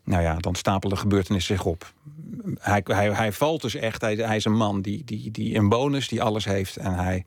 nou 0.03 0.23
ja, 0.23 0.35
dan 0.37 0.55
stapelen 0.55 0.95
de 0.95 1.01
gebeurtenissen 1.01 1.55
zich 1.55 1.65
op. 1.65 1.93
Hij, 2.59 2.81
hij, 2.83 3.11
hij 3.11 3.31
valt 3.31 3.61
dus 3.61 3.75
echt, 3.75 4.01
hij, 4.01 4.15
hij 4.15 4.35
is 4.35 4.45
een 4.45 4.57
man 4.57 4.81
die, 4.81 5.03
die, 5.05 5.31
die 5.31 5.55
een 5.55 5.69
bonus, 5.69 6.07
die 6.07 6.21
alles 6.21 6.45
heeft 6.45 6.77
en 6.77 6.93
hij 6.93 7.25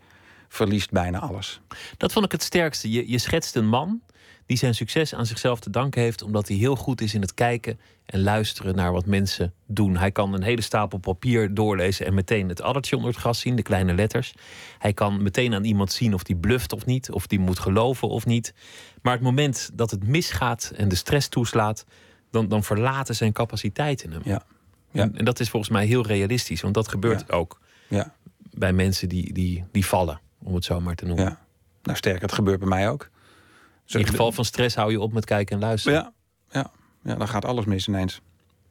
verliest 0.49 0.91
bijna 0.91 1.19
alles. 1.19 1.61
Dat 1.97 2.12
vond 2.12 2.25
ik 2.25 2.33
het 2.33 2.43
sterkste. 2.43 2.91
Je, 2.91 3.11
je 3.11 3.19
schetst 3.19 3.57
een 3.57 3.69
man 3.69 4.00
die 4.49 4.57
zijn 4.57 4.75
succes 4.75 5.14
aan 5.14 5.26
zichzelf 5.26 5.61
te 5.61 5.71
danken 5.71 6.02
heeft, 6.02 6.23
omdat 6.23 6.49
hij 6.49 6.57
heel 6.57 6.76
goed 6.76 7.00
is 7.00 7.14
in 7.14 7.21
het 7.21 7.35
kijken 7.35 7.81
en 8.07 8.23
luisteren 8.23 8.75
naar 8.76 8.93
wat 8.93 9.07
mensen 9.07 9.52
doen. 9.67 9.97
Hij 9.97 10.12
kan 10.12 10.33
een 10.35 10.43
hele 10.43 10.61
stapel 10.61 10.99
papier 10.99 11.55
doorlezen 11.55 12.07
en 12.07 12.14
meteen 12.14 12.49
het 12.49 12.62
addertje 12.62 12.97
onder 12.97 13.11
het 13.11 13.21
gras 13.21 13.40
zien, 13.40 13.57
de 13.57 13.62
kleine 13.62 13.95
letters. 13.95 14.35
Hij 14.78 14.93
kan 14.93 15.23
meteen 15.23 15.55
aan 15.55 15.64
iemand 15.64 15.93
zien 15.93 16.14
of 16.14 16.23
die 16.23 16.37
bluft 16.37 16.73
of 16.73 16.87
niet, 16.87 17.11
of 17.11 17.26
die 17.26 17.38
moet 17.38 17.59
geloven 17.59 18.09
of 18.09 18.26
niet. 18.26 18.55
Maar 19.02 19.12
het 19.12 19.23
moment 19.23 19.71
dat 19.75 19.90
het 19.90 20.07
misgaat 20.07 20.73
en 20.76 20.88
de 20.88 20.95
stress 20.95 21.28
toeslaat, 21.28 21.85
dan, 22.31 22.49
dan 22.49 22.64
verlaten 22.64 23.14
zijn 23.17 23.33
capaciteiten 23.33 24.11
hem. 24.12 24.23
Ja. 24.25 24.43
Ja. 24.90 25.02
En, 25.02 25.17
en 25.17 25.25
dat 25.25 25.40
is 25.40 25.50
volgens 25.50 25.73
mij 25.73 25.87
heel 25.87 26.07
realistisch, 26.07 26.61
want 26.61 26.75
dat 26.75 26.88
gebeurt 26.88 27.25
Ja. 27.28 27.35
ook 27.35 27.61
Ja, 27.88 28.14
bij 28.50 28.73
mensen 28.73 29.09
die, 29.09 29.33
die, 29.33 29.64
die 29.73 29.87
vallen, 29.87 30.21
om 30.43 30.55
het 30.55 30.64
zo 30.64 30.81
maar 30.81 30.95
te 30.95 31.05
noemen. 31.05 31.25
ja. 31.25 31.38
Nou 31.83 31.97
sterker, 31.97 32.23
het 32.23 32.33
gebeurt 32.33 32.59
bij 32.59 32.69
mij 32.69 32.90
ook. 32.90 33.11
In 33.97 34.07
geval 34.07 34.33
van 34.33 34.45
stress 34.45 34.75
hou 34.76 34.90
je 34.90 35.00
op 35.00 35.12
met 35.12 35.25
kijken 35.25 35.54
en 35.54 35.62
luisteren. 35.62 35.99
Ja, 35.99 36.12
ja, 36.50 36.71
ja, 37.02 37.14
dan 37.14 37.28
gaat 37.28 37.45
alles 37.45 37.64
mis 37.64 37.88
ineens. 37.88 38.14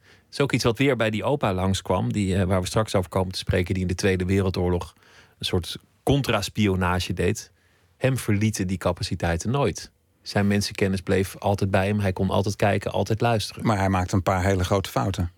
Het 0.01 0.35
is 0.35 0.39
ook 0.39 0.51
iets 0.51 0.63
wat 0.63 0.77
weer 0.77 0.95
bij 0.95 1.09
die 1.09 1.23
opa 1.23 1.53
langskwam, 1.53 2.13
die, 2.13 2.35
eh, 2.35 2.43
waar 2.43 2.61
we 2.61 2.67
straks 2.67 2.95
over 2.95 3.09
komen 3.09 3.31
te 3.31 3.37
spreken, 3.37 3.73
die 3.73 3.83
in 3.83 3.89
de 3.89 3.95
Tweede 3.95 4.25
Wereldoorlog 4.25 4.93
een 5.39 5.45
soort 5.45 5.77
contra-spionage 6.03 7.13
deed. 7.13 7.51
Hem 7.97 8.17
verlieten 8.17 8.67
die 8.67 8.77
capaciteiten 8.77 9.51
nooit. 9.51 9.91
Zijn 10.21 10.47
mensenkennis 10.47 11.01
bleef 11.01 11.37
altijd 11.37 11.71
bij 11.71 11.87
hem. 11.87 11.99
Hij 11.99 12.13
kon 12.13 12.29
altijd 12.29 12.55
kijken, 12.55 12.91
altijd 12.91 13.21
luisteren. 13.21 13.65
Maar 13.65 13.77
hij 13.77 13.89
maakte 13.89 14.15
een 14.15 14.23
paar 14.23 14.43
hele 14.43 14.63
grote 14.63 14.89
fouten. 14.89 15.31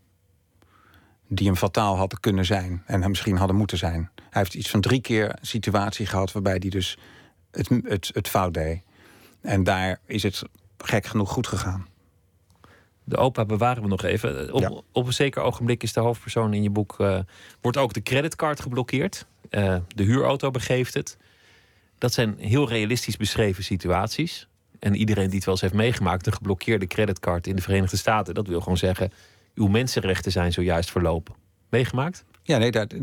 Die 1.28 1.48
hem 1.48 1.56
fataal 1.56 1.98
hadden 1.98 2.20
kunnen 2.20 2.46
zijn. 2.46 2.84
En 2.86 3.02
hem 3.02 3.10
misschien 3.10 3.38
hadden 3.38 3.56
moeten 3.56 3.78
zijn. 3.78 4.10
Hij 4.16 4.42
heeft 4.42 4.54
iets 4.54 4.70
van 4.70 4.82
drie 4.82 5.02
keer 5.02 5.30
een 5.30 5.48
situatie 5.48 6.06
gehad 6.06 6.32
waarbij 6.32 6.58
hij 6.60 6.70
dus 6.70 6.98
het, 7.52 7.70
het, 7.84 8.10
het 8.14 8.28
fout 8.28 8.54
deed. 8.54 8.82
En 9.42 9.64
daar 9.64 10.00
is 10.06 10.24
het 10.24 10.44
gek 10.78 11.06
genoeg 11.06 11.30
goed 11.32 11.48
gegaan. 11.48 11.88
De 13.04 13.18
opa 13.18 13.46
bewaren 13.46 13.84
we 13.84 13.88
nog 13.90 14.04
even. 14.04 14.54
Op, 14.54 14.62
Ja. 14.62 14.72
op 14.92 15.06
een 15.06 15.14
zeker 15.14 15.42
ogenblik 15.42 15.84
is 15.84 15.94
de 15.94 16.00
hoofdpersoon 16.00 16.54
in 16.54 16.64
je 16.64 16.70
boek... 16.70 17.00
eh, 17.00 17.20
wordt 17.62 17.78
ook 17.78 17.94
de 17.94 18.02
creditcard 18.04 18.60
geblokkeerd. 18.60 19.26
Eh, 19.50 19.76
de 19.88 20.04
huurauto 20.04 20.52
begeeft 20.52 20.94
het. 20.94 21.18
Dat 21.98 22.14
zijn 22.14 22.36
heel 22.38 22.68
realistisch 22.70 23.18
beschreven 23.18 23.64
situaties. 23.64 24.48
En 24.80 24.96
iedereen 24.96 25.26
die 25.28 25.36
het 25.36 25.44
wel 25.46 25.54
eens 25.54 25.64
heeft 25.64 25.74
meegemaakt... 25.74 26.28
een 26.28 26.34
geblokkeerde 26.34 26.88
creditcard 26.88 27.48
in 27.48 27.56
de 27.56 27.62
Verenigde 27.62 27.98
Staten... 27.98 28.34
dat 28.34 28.48
wil 28.48 28.62
gewoon 28.62 28.78
zeggen... 28.78 29.12
uw 29.56 29.68
mensenrechten 29.68 30.32
zijn 30.32 30.54
zojuist 30.54 30.92
verlopen. 30.92 31.36
Meegemaakt? 31.70 32.26
Ja, 32.44 32.58
nee, 32.58 32.72
dat, 32.72 32.94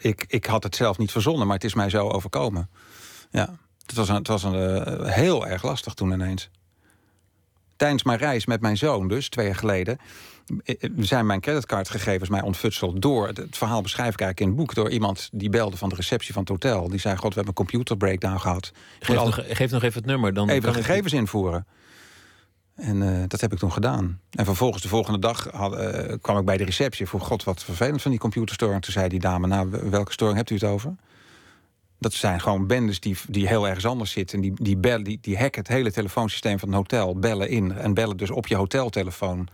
ik, 0.00 0.24
ik 0.28 0.44
had 0.46 0.62
het 0.62 0.76
zelf 0.76 0.98
niet 0.98 1.12
verzonnen, 1.12 1.46
maar 1.46 1.56
het 1.56 1.64
is 1.64 1.74
mij 1.74 1.90
zo 1.90 2.08
overkomen. 2.08 2.68
Ja, 3.30 3.56
het 3.86 3.94
was, 3.94 4.08
een, 4.08 4.14
het 4.14 4.28
was 4.28 4.42
een, 4.42 4.54
eh, 4.54 5.12
heel 5.12 5.46
erg 5.46 5.62
lastig 5.62 5.94
toen 5.94 6.12
ineens. 6.12 6.50
Tijdens 7.76 8.02
mijn 8.02 8.18
reis 8.18 8.46
met 8.46 8.60
mijn 8.60 8.76
zoon, 8.76 9.08
dus 9.08 9.28
twee 9.28 9.46
jaar 9.46 9.56
geleden, 9.56 9.98
zijn 10.98 11.26
mijn 11.26 11.40
creditcardgegevens 11.40 12.30
mij 12.30 12.42
ontfutseld 12.42 13.02
door. 13.02 13.26
Het, 13.26 13.46
verhaal 13.50 13.82
beschrijf 13.82 14.12
ik 14.12 14.20
eigenlijk 14.20 14.40
in 14.40 14.46
het 14.46 14.56
boek 14.56 14.74
door 14.74 14.90
iemand 14.90 15.28
die 15.32 15.48
belde 15.48 15.76
van 15.76 15.88
de 15.88 15.94
receptie 15.94 16.32
van 16.32 16.42
het 16.42 16.50
hotel. 16.50 16.88
Die 16.88 16.98
zei: 16.98 17.14
God, 17.14 17.34
we 17.34 17.34
hebben 17.34 17.54
een 17.56 17.66
computer 17.66 17.96
breakdown 17.96 18.38
gehad. 18.38 18.72
Geef 19.00 19.16
nog, 19.16 19.40
geef 19.48 19.70
nog 19.70 19.82
even 19.82 19.98
het 19.98 20.10
nummer. 20.10 20.34
Dan 20.34 20.48
even 20.48 20.72
de 20.72 20.78
ik- 20.78 20.84
gegevens 20.84 21.12
invoeren. 21.12 21.66
En 22.74 23.02
eh, 23.02 23.22
dat 23.28 23.40
heb 23.40 23.52
ik 23.52 23.58
toen 23.58 23.72
gedaan. 23.72 24.20
En 24.30 24.44
vervolgens 24.44 24.82
de 24.82 24.88
volgende 24.88 25.18
dag 25.18 25.48
had, 25.52 25.76
eh, 25.76 26.14
kwam 26.20 26.38
ik 26.38 26.44
bij 26.44 26.56
de 26.56 26.64
receptie. 26.64 27.08
Vroeg 27.08 27.26
god, 27.26 27.44
wat 27.44 27.64
vervelend 27.64 28.02
van 28.02 28.10
die 28.10 28.20
computerstoring. 28.20 28.82
Toen 28.82 28.92
zei 28.92 29.08
die 29.08 29.20
dame, 29.20 29.46
nou, 29.46 29.70
welke 29.90 30.12
storing 30.12 30.36
hebt 30.36 30.50
u 30.50 30.54
het 30.54 30.64
over? 30.64 30.94
Dat 32.04 32.12
zijn 32.12 32.40
gewoon 32.40 32.66
bendes 32.66 33.00
die, 33.00 33.16
die 33.28 33.48
heel 33.48 33.66
ergens 33.66 33.86
anders 33.86 34.10
zitten. 34.10 34.40
Die, 34.40 34.52
die, 34.54 34.76
bellen, 34.76 35.04
die, 35.04 35.18
die 35.20 35.38
hacken 35.38 35.62
het 35.62 35.68
hele 35.68 35.92
telefoonsysteem 35.92 36.58
van 36.58 36.68
het 36.68 36.76
hotel. 36.76 37.18
Bellen 37.18 37.48
in 37.48 37.72
en 37.72 37.94
bellen 37.94 38.16
dus 38.16 38.30
op 38.30 38.46
je 38.46 38.56
hoteltelefoon. 38.56 39.48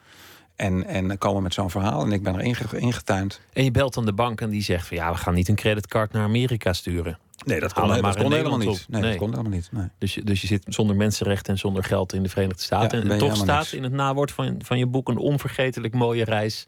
En, 0.56 0.86
en 0.86 1.18
komen 1.18 1.42
met 1.42 1.54
zo'n 1.54 1.70
verhaal. 1.70 2.04
En 2.04 2.12
ik 2.12 2.22
ben 2.22 2.34
er 2.34 2.40
inge- 2.40 2.78
ingetuind. 2.78 3.40
En 3.52 3.64
je 3.64 3.70
belt 3.70 3.94
dan 3.94 4.04
de 4.04 4.12
bank 4.12 4.40
en 4.40 4.50
die 4.50 4.62
zegt 4.62 4.86
van... 4.86 4.96
ja, 4.96 5.10
we 5.12 5.16
gaan 5.16 5.34
niet 5.34 5.48
een 5.48 5.54
creditcard 5.54 6.12
naar 6.12 6.22
Amerika 6.22 6.72
sturen. 6.72 7.18
Nee, 7.44 7.60
dat 7.60 7.72
kon, 7.72 7.88
dat 7.88 8.16
helemaal 8.16 8.58
niet. 8.58 8.86
Nee, 8.88 9.00
Nee. 9.00 9.10
dat 9.10 9.18
kon 9.18 9.30
helemaal 9.30 9.52
niet. 9.52 9.68
Nee. 9.72 9.88
Dus 9.98 10.14
je, 10.14 10.24
dus 10.24 10.40
je 10.40 10.46
zit 10.46 10.64
zonder 10.68 10.96
mensenrechten 10.96 11.52
en 11.52 11.58
zonder 11.58 11.84
geld 11.84 12.12
in 12.12 12.22
de 12.22 12.28
Verenigde 12.28 12.62
Staten. 12.62 13.04
Ja, 13.04 13.10
en 13.10 13.18
toch 13.18 13.36
staat 13.36 13.58
niks. 13.58 13.74
in 13.74 13.82
het 13.82 13.92
nawoord 13.92 14.32
van, 14.32 14.60
van 14.64 14.78
je 14.78 14.86
boek... 14.86 15.08
een 15.08 15.16
onvergetelijk 15.18 15.94
mooie 15.94 16.24
reis 16.24 16.66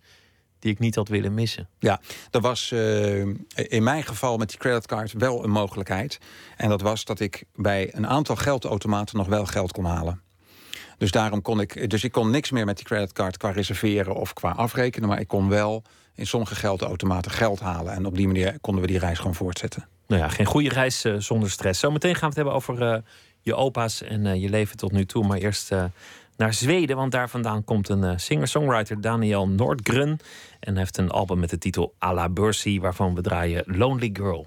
die 0.63 0.73
ik 0.73 0.79
niet 0.79 0.95
had 0.95 1.09
willen 1.09 1.35
missen. 1.35 1.69
Ja, 1.79 2.01
er 2.31 2.41
was 2.41 2.73
eh, 2.73 3.21
in 3.55 3.83
mijn 3.83 4.03
geval 4.03 4.37
met 4.37 4.49
die 4.49 4.59
creditcard 4.59 5.13
wel 5.13 5.45
een 5.45 5.51
mogelijkheid. 5.51 6.19
En 6.57 6.69
dat 6.69 6.81
was 6.81 7.05
dat 7.05 7.21
ik 7.21 7.45
bij 7.55 7.95
een 7.95 8.07
aantal 8.07 8.37
geldautomaten 8.37 9.17
nog 9.17 9.27
wel 9.27 9.47
geld 9.47 9.73
kon 9.73 9.85
halen. 9.85 10.21
Dus 10.99 11.11
daarom 11.11 11.43
kon 11.43 11.61
ik, 11.61 11.91
dus 11.91 12.05
ik 12.05 12.13
kon 12.13 12.31
niks 12.31 12.51
meer 12.51 12.65
met 12.65 12.77
die 12.77 12.85
creditcard 12.85 13.37
qua 13.37 13.51
reserveren 13.51 14.15
of 14.15 14.33
qua 14.33 14.51
afrekenen. 14.51 15.09
Maar 15.09 15.21
ik 15.21 15.29
kon 15.29 15.49
wel 15.49 15.83
in 16.15 16.27
sommige 16.27 16.55
geldautomaten 16.55 17.31
geld 17.31 17.61
halen. 17.61 17.93
En 17.93 18.07
op 18.07 18.17
die 18.17 18.27
manier 18.27 18.59
konden 18.61 18.83
we 18.83 18.89
die 18.89 18.99
reis 18.99 19.19
gewoon 19.19 19.35
voortzetten. 19.35 19.87
Nou 20.07 20.23
ja, 20.23 20.29
geen 20.29 20.47
goede 20.47 20.69
reis 20.69 21.05
eh, 21.05 21.15
zonder 21.19 21.51
stress. 21.51 21.81
Zometeen 21.81 22.15
gaan 22.15 22.21
we 22.21 22.27
het 22.27 22.37
hebben 22.37 22.55
over 22.55 22.83
eh, 22.83 22.99
je 23.41 23.55
opa's 23.55 24.03
en 24.03 24.41
je 24.41 24.49
leven 24.49 24.77
tot 24.77 24.93
nu 24.93 25.07
toe. 25.07 25.27
Maar 25.27 25.39
eerst 25.39 25.71
naar 26.37 26.55
Zweden, 26.55 26.97
want 26.97 27.13
daar 27.13 27.31
vandaan 27.31 27.65
komt 27.65 27.89
een 27.89 28.05
eh, 28.05 28.17
singer-songwriter 28.17 29.01
Daniel 29.01 29.49
Nordgren. 29.49 30.19
En 30.61 30.77
heeft 30.77 30.97
een 30.97 31.11
album 31.11 31.39
met 31.39 31.51
de 31.51 31.59
titel 31.59 31.95
Alla 31.99 32.29
Bursi, 32.29 32.81
waarvan 32.81 33.15
we 33.15 33.21
draaien 33.21 33.65
Lonely 33.67 34.11
Girl. 34.13 34.47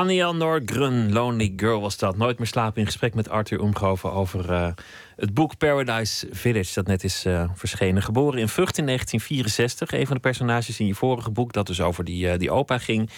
Daniel 0.00 0.34
Norgren, 0.34 1.12
Lonely 1.12 1.52
Girl 1.56 1.80
was 1.80 1.98
dat. 1.98 2.16
Nooit 2.16 2.38
meer 2.38 2.46
slapen 2.46 2.80
in 2.80 2.86
gesprek 2.86 3.14
met 3.14 3.28
Arthur 3.28 3.60
Omgoven 3.60 4.12
over 4.12 4.52
eh, 4.52 4.72
het 5.16 5.34
boek 5.34 5.58
Paradise 5.58 6.28
Village. 6.30 6.74
Dat 6.74 6.86
net 6.86 7.04
is 7.04 7.24
eh, 7.24 7.50
verschenen. 7.54 8.02
Geboren 8.02 8.38
in 8.38 8.48
Vught 8.48 8.78
in 8.78 8.86
1964. 8.86 9.92
Een 9.92 10.06
van 10.06 10.16
de 10.16 10.22
personages 10.22 10.80
in 10.80 10.86
je 10.86 10.94
vorige 10.94 11.30
boek, 11.30 11.52
dat 11.52 11.66
dus 11.66 11.80
over 11.80 12.04
die, 12.04 12.30
eh, 12.30 12.38
die 12.38 12.50
opa 12.50 12.78
ging, 12.78 13.10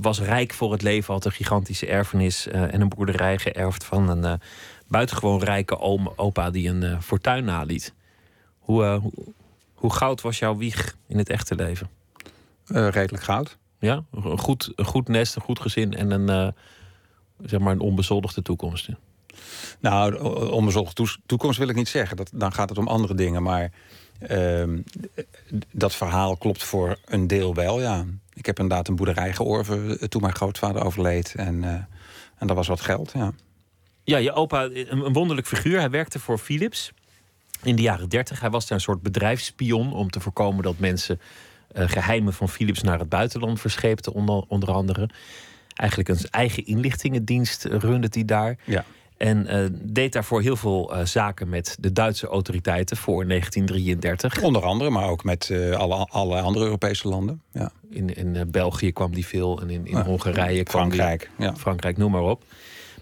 was 0.00 0.20
rijk 0.20 0.52
voor 0.52 0.72
het 0.72 0.82
leven. 0.82 1.14
Had 1.14 1.24
een 1.24 1.32
gigantische 1.32 1.86
erfenis 1.86 2.46
en 2.46 2.80
een 2.80 2.88
boerderij 2.88 3.38
geërfd 3.38 3.84
van 3.84 4.08
een 4.08 4.40
buitengewoon 4.88 5.42
rijke 5.42 5.78
oom, 5.78 6.12
opa 6.16 6.50
die 6.50 6.68
een 6.68 7.02
fortuin 7.02 7.44
naliet. 7.44 7.94
Hoe, 8.58 8.84
hoe, 8.84 9.12
hoe 9.74 9.92
goud 9.92 10.20
was 10.20 10.38
jouw 10.38 10.56
wieg 10.56 10.96
in 11.06 11.18
het 11.18 11.28
echte 11.28 11.54
leven? 11.54 11.90
Redelijk 12.66 13.22
goud. 13.22 13.60
Ja, 13.82 14.04
een 14.10 14.38
goed, 14.38 14.72
een 14.76 14.84
goed 14.84 15.08
nest, 15.08 15.36
een 15.36 15.42
goed 15.42 15.60
gezin 15.60 15.94
en 15.94 16.10
een, 16.10 16.28
eh, 16.28 16.48
zeg 17.48 17.60
maar 17.60 17.72
een 17.72 17.80
onbezoldigde 17.80 18.42
toekomst. 18.42 18.88
Nou, 19.80 20.10
de 20.10 20.50
onbezorgde 20.50 20.94
toes- 20.94 21.18
toekomst 21.26 21.58
wil 21.58 21.68
ik 21.68 21.76
niet 21.76 21.88
zeggen. 21.88 22.16
Dat, 22.16 22.30
dan 22.34 22.52
gaat 22.52 22.68
het 22.68 22.78
om 22.78 22.88
andere 22.88 23.14
dingen. 23.14 23.42
Maar 23.42 23.72
ehm, 24.18 24.78
dat 25.72 25.94
verhaal 25.94 26.36
klopt 26.36 26.62
voor 26.62 26.98
een 27.04 27.26
deel 27.26 27.54
wel, 27.54 27.80
ja. 27.80 28.04
Ik 28.34 28.46
heb 28.46 28.58
inderdaad 28.58 28.88
een 28.88 28.96
boerderij 28.96 29.32
georven 29.32 29.98
eh, 29.98 30.08
toen 30.08 30.22
mijn 30.22 30.34
grootvader 30.34 30.84
overleed. 30.84 31.34
En, 31.36 31.64
eh, 31.64 31.70
en 32.38 32.46
dat 32.46 32.56
was 32.56 32.68
wat 32.68 32.80
geld, 32.80 33.12
ja. 33.14 33.32
Ja, 34.04 34.18
je 34.18 34.32
opa, 34.32 34.64
een, 34.72 35.12
wonderlijk 35.12 35.46
figuur. 35.46 35.78
Hij 35.78 35.90
werkte 35.90 36.18
voor 36.18 36.38
Philips 36.38 36.92
in 37.62 37.76
de 37.76 37.82
jaren 37.82 38.08
30. 38.08 38.40
Hij 38.40 38.50
was 38.50 38.66
daar 38.66 38.78
een 38.78 38.84
soort 38.84 39.02
bedrijfsspion 39.02 39.92
om 39.92 40.10
te 40.10 40.20
voorkomen 40.20 40.62
dat 40.62 40.78
mensen 40.78 41.20
geheimen 41.74 42.32
van 42.32 42.48
Philips 42.48 42.82
naar 42.82 42.98
het 42.98 43.08
buitenland 43.08 43.60
verscheepten, 43.60 44.12
onder, 44.12 44.44
onder 44.48 44.70
andere. 44.72 45.08
Eigenlijk 45.74 46.08
een 46.08 46.18
eigen 46.30 46.66
inlichtingendienst 46.66 47.64
runde 47.64 48.08
hij 48.10 48.24
daar. 48.24 48.56
ja. 48.64 48.84
En 49.16 49.46
eh, 49.46 49.64
deed 49.82 50.12
daarvoor 50.12 50.40
heel 50.42 50.56
veel 50.56 50.94
eh, 50.94 51.04
zaken 51.04 51.48
met 51.48 51.76
de 51.80 51.92
Duitse 51.92 52.26
autoriteiten 52.26 52.96
voor 52.96 53.26
1933. 53.28 54.42
Onder 54.42 54.62
andere, 54.62 54.90
maar 54.90 55.08
ook 55.08 55.24
met 55.24 55.50
eh, 55.50 55.70
alle, 55.70 55.94
alle 56.10 56.40
andere 56.40 56.64
Europese 56.64 57.08
landen. 57.08 57.42
Ja. 57.52 57.70
In, 57.90 58.14
in 58.16 58.36
eh, 58.36 58.42
België 58.46 58.92
kwam 58.92 59.14
die 59.14 59.26
veel 59.26 59.60
en 59.60 59.70
in, 59.70 59.86
in 59.86 59.96
Ja, 59.96 60.04
Hongarije 60.04 60.62
kwam 60.62 60.88
die- 60.88 60.98
Frankrijk, 60.98 61.30
ja. 61.38 61.54
Frankrijk, 61.56 61.96
noem 61.96 62.10
maar 62.10 62.22
op. 62.22 62.44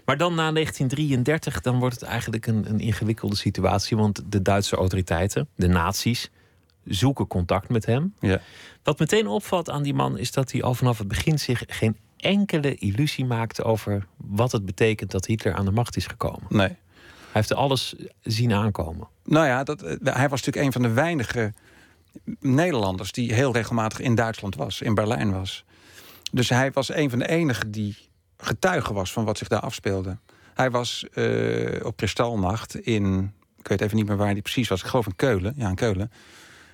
Maar 0.05 0.17
dan 0.17 0.35
na 0.35 0.51
1933, 0.51 1.61
dan 1.61 1.79
wordt 1.79 1.99
het 1.99 2.03
eigenlijk 2.09 2.47
een, 2.47 2.65
een 2.69 2.79
ingewikkelde 2.79 3.35
situatie. 3.35 3.97
Want 3.97 4.21
de 4.29 4.41
Duitse 4.41 4.75
autoriteiten, 4.75 5.47
de 5.55 5.67
nazi's, 5.67 6.29
zoeken 6.85 7.27
contact 7.27 7.69
met 7.69 7.85
hem. 7.85 8.13
Ja. 8.19 8.41
Wat 8.83 8.99
meteen 8.99 9.27
opvalt 9.27 9.69
aan 9.69 9.83
die 9.83 9.93
man 9.93 10.17
is 10.17 10.31
dat 10.31 10.51
hij 10.51 10.63
al 10.63 10.73
vanaf 10.73 10.97
het 10.97 11.07
begin 11.07 11.39
zich 11.39 11.63
geen 11.67 11.97
enkele 12.17 12.75
illusie 12.75 13.25
maakte 13.25 13.63
over 13.63 14.07
wat 14.17 14.51
het 14.51 14.65
betekent 14.65 15.11
dat 15.11 15.25
Hitler 15.25 15.53
aan 15.53 15.65
de 15.65 15.71
macht 15.71 15.95
is 15.95 16.07
gekomen. 16.07 16.45
Nee. 16.49 16.67
Hij 16.67 17.41
heeft 17.41 17.53
alles 17.53 17.95
zien 18.21 18.53
aankomen. 18.53 19.07
Nou 19.23 19.45
ja, 19.45 19.63
dat, 19.63 19.81
eh, 19.81 19.95
hij 20.03 20.29
was 20.29 20.41
natuurlijk 20.41 20.65
een 20.65 20.71
van 20.71 20.81
de 20.81 20.93
weinige 20.93 21.53
Nederlanders 22.39 23.11
die 23.11 23.33
heel 23.33 23.53
regelmatig 23.53 23.99
in 23.99 24.15
Duitsland 24.15 24.55
was, 24.55 24.81
in 24.81 24.93
Berlijn 24.93 25.31
was. 25.31 25.65
Dus 26.31 26.49
hij 26.49 26.71
was 26.71 26.93
een 26.93 27.09
van 27.09 27.19
de 27.19 27.27
enigen 27.27 27.71
die 27.71 27.97
getuige 28.37 28.93
was 28.93 29.11
van 29.11 29.25
wat 29.25 29.37
zich 29.37 29.47
daar 29.47 29.59
afspeelde. 29.59 30.17
Hij 30.53 30.71
was 30.71 31.05
eh, 31.13 31.85
op 31.85 31.97
Kristalnacht 31.97 32.75
in, 32.75 33.33
ik 33.57 33.67
weet 33.67 33.81
even 33.81 33.97
niet 33.97 34.07
meer 34.07 34.17
waar 34.17 34.31
hij 34.31 34.41
precies 34.41 34.67
was, 34.67 34.81
ik 34.81 34.87
geloof 34.87 35.05
in 35.05 35.15
Keulen. 35.15 35.53
Ja, 35.57 35.69
in 35.69 35.75
Keulen. 35.75 36.11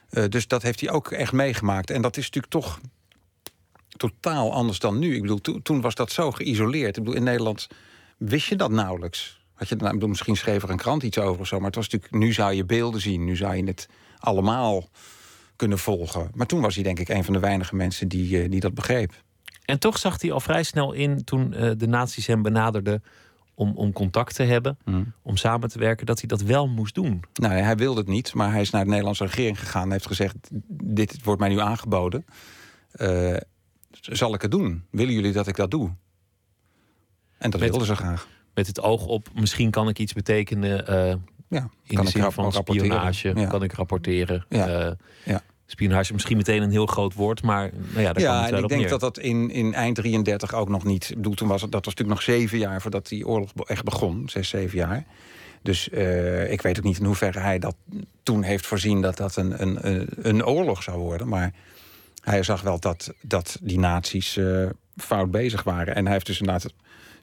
Eh, 0.10 0.24
dus 0.30 0.48
dat 0.48 0.62
heeft 0.62 0.80
hij 0.82 0.90
ook 0.92 1.12
echt 1.12 1.32
meegemaakt. 1.32 1.90
En 1.90 2.02
dat 2.02 2.18
is 2.18 2.24
natuurlijk 2.26 2.54
toch 2.54 2.80
totaal 3.90 4.54
anders 4.54 4.80
dan 4.80 5.00
nu. 5.00 5.16
Ik 5.16 5.22
bedoel, 5.22 5.42
to- 5.42 5.60
toen 5.62 5.82
was 5.82 5.96
dat 5.96 6.12
zo 6.12 6.32
geïsoleerd. 6.32 6.98
Ik 6.98 7.04
bedoel, 7.04 7.18
in 7.18 7.24
Nederland 7.24 7.68
wist 8.18 8.48
je 8.48 8.56
dat 8.56 8.72
nauwelijks. 8.72 9.46
Had 9.54 9.70
je, 9.70 9.76
nou, 9.76 9.88
ik 9.88 9.94
bedoel, 9.94 10.10
misschien 10.10 10.38
schreef 10.38 10.64
er 10.64 10.70
een 10.70 10.78
krant 10.78 11.04
iets 11.04 11.18
over 11.18 11.42
of 11.42 11.48
zo. 11.48 11.58
Maar 11.58 11.66
het 11.66 11.76
was 11.76 11.90
natuurlijk, 11.90 12.24
nu 12.24 12.34
zou 12.34 12.54
je 12.54 12.66
beelden 12.66 13.02
zien. 13.02 13.24
Nu 13.24 13.36
zou 13.36 13.56
je 13.56 13.64
het 13.64 13.90
allemaal 14.18 14.90
kunnen 15.56 15.80
volgen. 15.80 16.32
Maar 16.34 16.48
toen 16.48 16.62
was 16.62 16.76
hij 16.76 16.84
denk 16.84 17.00
ik 17.00 17.10
een 17.10 17.24
van 17.24 17.34
de 17.34 17.40
weinige 17.40 17.76
mensen 17.76 18.08
die, 18.08 18.42
eh, 18.42 18.50
die 18.50 18.60
dat 18.60 18.74
begreep. 18.74 19.14
En 19.66 19.80
toch 19.80 19.98
zag 19.98 20.22
hij 20.22 20.32
al 20.32 20.40
vrij 20.40 20.64
snel 20.64 20.94
in 20.94 21.24
toen 21.24 21.54
eh, 21.54 21.72
de 21.78 21.88
nazi's 21.88 22.28
hem 22.28 22.42
benaderden 22.42 23.04
om, 23.60 23.72
om 23.76 23.92
contact 23.94 24.36
te 24.36 24.44
hebben, 24.44 24.78
om 25.22 25.38
samen 25.38 25.70
te 25.70 25.80
werken, 25.80 26.06
dat 26.06 26.20
hij 26.20 26.28
dat 26.28 26.42
wel 26.42 26.68
moest 26.68 26.96
doen. 26.96 27.24
Nou, 27.34 27.54
hij 27.54 27.76
wilde 27.76 28.00
het 28.00 28.10
niet, 28.10 28.34
maar 28.34 28.52
hij 28.52 28.62
is 28.62 28.70
naar 28.70 28.84
de 28.84 28.90
Nederlandse 28.90 29.24
regering 29.26 29.60
gegaan 29.60 29.84
en 29.84 29.92
heeft 29.92 30.08
gezegd: 30.08 30.36
Dit 30.84 31.24
wordt 31.24 31.40
mij 31.40 31.50
nu 31.50 31.60
aangeboden. 31.60 32.26
Eh, 32.92 33.36
zal 33.92 34.34
ik 34.34 34.42
het 34.42 34.52
doen? 34.52 34.84
Willen 34.92 35.14
jullie 35.14 35.32
dat 35.32 35.48
ik 35.48 35.56
dat 35.56 35.72
doe? 35.72 35.88
En 37.38 37.50
dat 37.52 37.60
Met- 37.60 37.70
wilden 37.70 37.88
ze 37.88 37.96
graag. 37.96 38.28
Met 38.54 38.68
het 38.68 38.82
oog 38.82 39.06
op, 39.06 39.28
misschien 39.34 39.72
kan 39.72 39.90
ik 39.90 40.00
iets 40.00 40.14
betekenen 40.14 40.88
eh, 40.88 41.16
Ja, 41.48 41.70
in 41.84 42.02
de 42.02 42.08
zin 42.10 42.32
van 42.32 42.52
rapporteren. 42.52 42.86
spionage. 42.92 43.32
Ja. 43.36 43.48
Kan 43.48 43.64
ik 43.64 43.74
rapporteren. 43.74 44.46
Ja. 44.50 44.68
Eh, 44.68 44.92
Ja. 45.26 45.42
Spionage, 45.70 46.14
misschien 46.14 46.38
meteen 46.38 46.62
een 46.62 46.72
heel 46.72 46.86
groot 46.86 47.14
woord, 47.14 47.42
maar 47.42 47.72
nou 47.74 48.02
ja, 48.02 48.14
daar 48.14 48.14
kwam 48.14 48.24
Ja, 48.24 48.36
het 48.38 48.46
en 48.46 48.50
wel 48.50 48.58
ik 48.58 48.64
op 48.64 48.70
denk 48.70 48.82
neer. 48.82 48.90
dat 48.90 49.00
dat 49.00 49.18
in, 49.20 49.50
in 49.50 49.74
eind 49.74 49.96
33 49.96 50.54
ook 50.54 50.70
nog 50.70 50.84
niet. 50.84 51.10
Ik 51.10 51.16
bedoel, 51.16 51.34
toen 51.34 51.48
was 51.48 51.62
het, 51.62 51.72
dat 51.72 51.86
was 51.86 51.96
natuurlijk 51.96 52.26
nog 52.26 52.36
zeven 52.36 52.58
jaar 52.58 52.82
voordat 52.82 53.08
die 53.08 53.28
oorlog 53.28 53.52
echt 53.66 53.84
begon. 53.84 54.30
Zes, 54.30 54.50
zeven 54.50 54.78
jaar. 54.78 55.06
Dus 55.62 55.90
eh, 55.90 56.52
ik 56.52 56.62
weet 56.62 56.78
ook 56.78 56.84
niet 56.84 57.00
in 57.00 57.06
hoeverre 57.06 57.40
hij 57.40 57.60
dat 57.60 57.76
toen 58.24 58.44
heeft 58.44 58.66
voorzien 58.66 59.02
dat 59.02 59.18
dat 59.18 59.36
een, 59.36 59.62
een, 59.62 59.88
een, 59.88 60.08
een 60.22 60.46
oorlog 60.46 60.84
zou 60.84 60.98
worden. 60.98 61.28
Maar 61.28 61.54
hij 62.22 62.44
zag 62.44 62.62
wel 62.62 62.80
dat, 62.80 63.14
dat 63.22 63.58
die 63.62 63.80
naties 63.80 64.38
eh, 64.38 64.66
fout 64.98 65.32
bezig 65.32 65.64
waren. 65.64 65.96
En 65.96 66.04
hij 66.04 66.14
heeft 66.14 66.26
dus 66.26 66.40
inderdaad, 66.40 66.74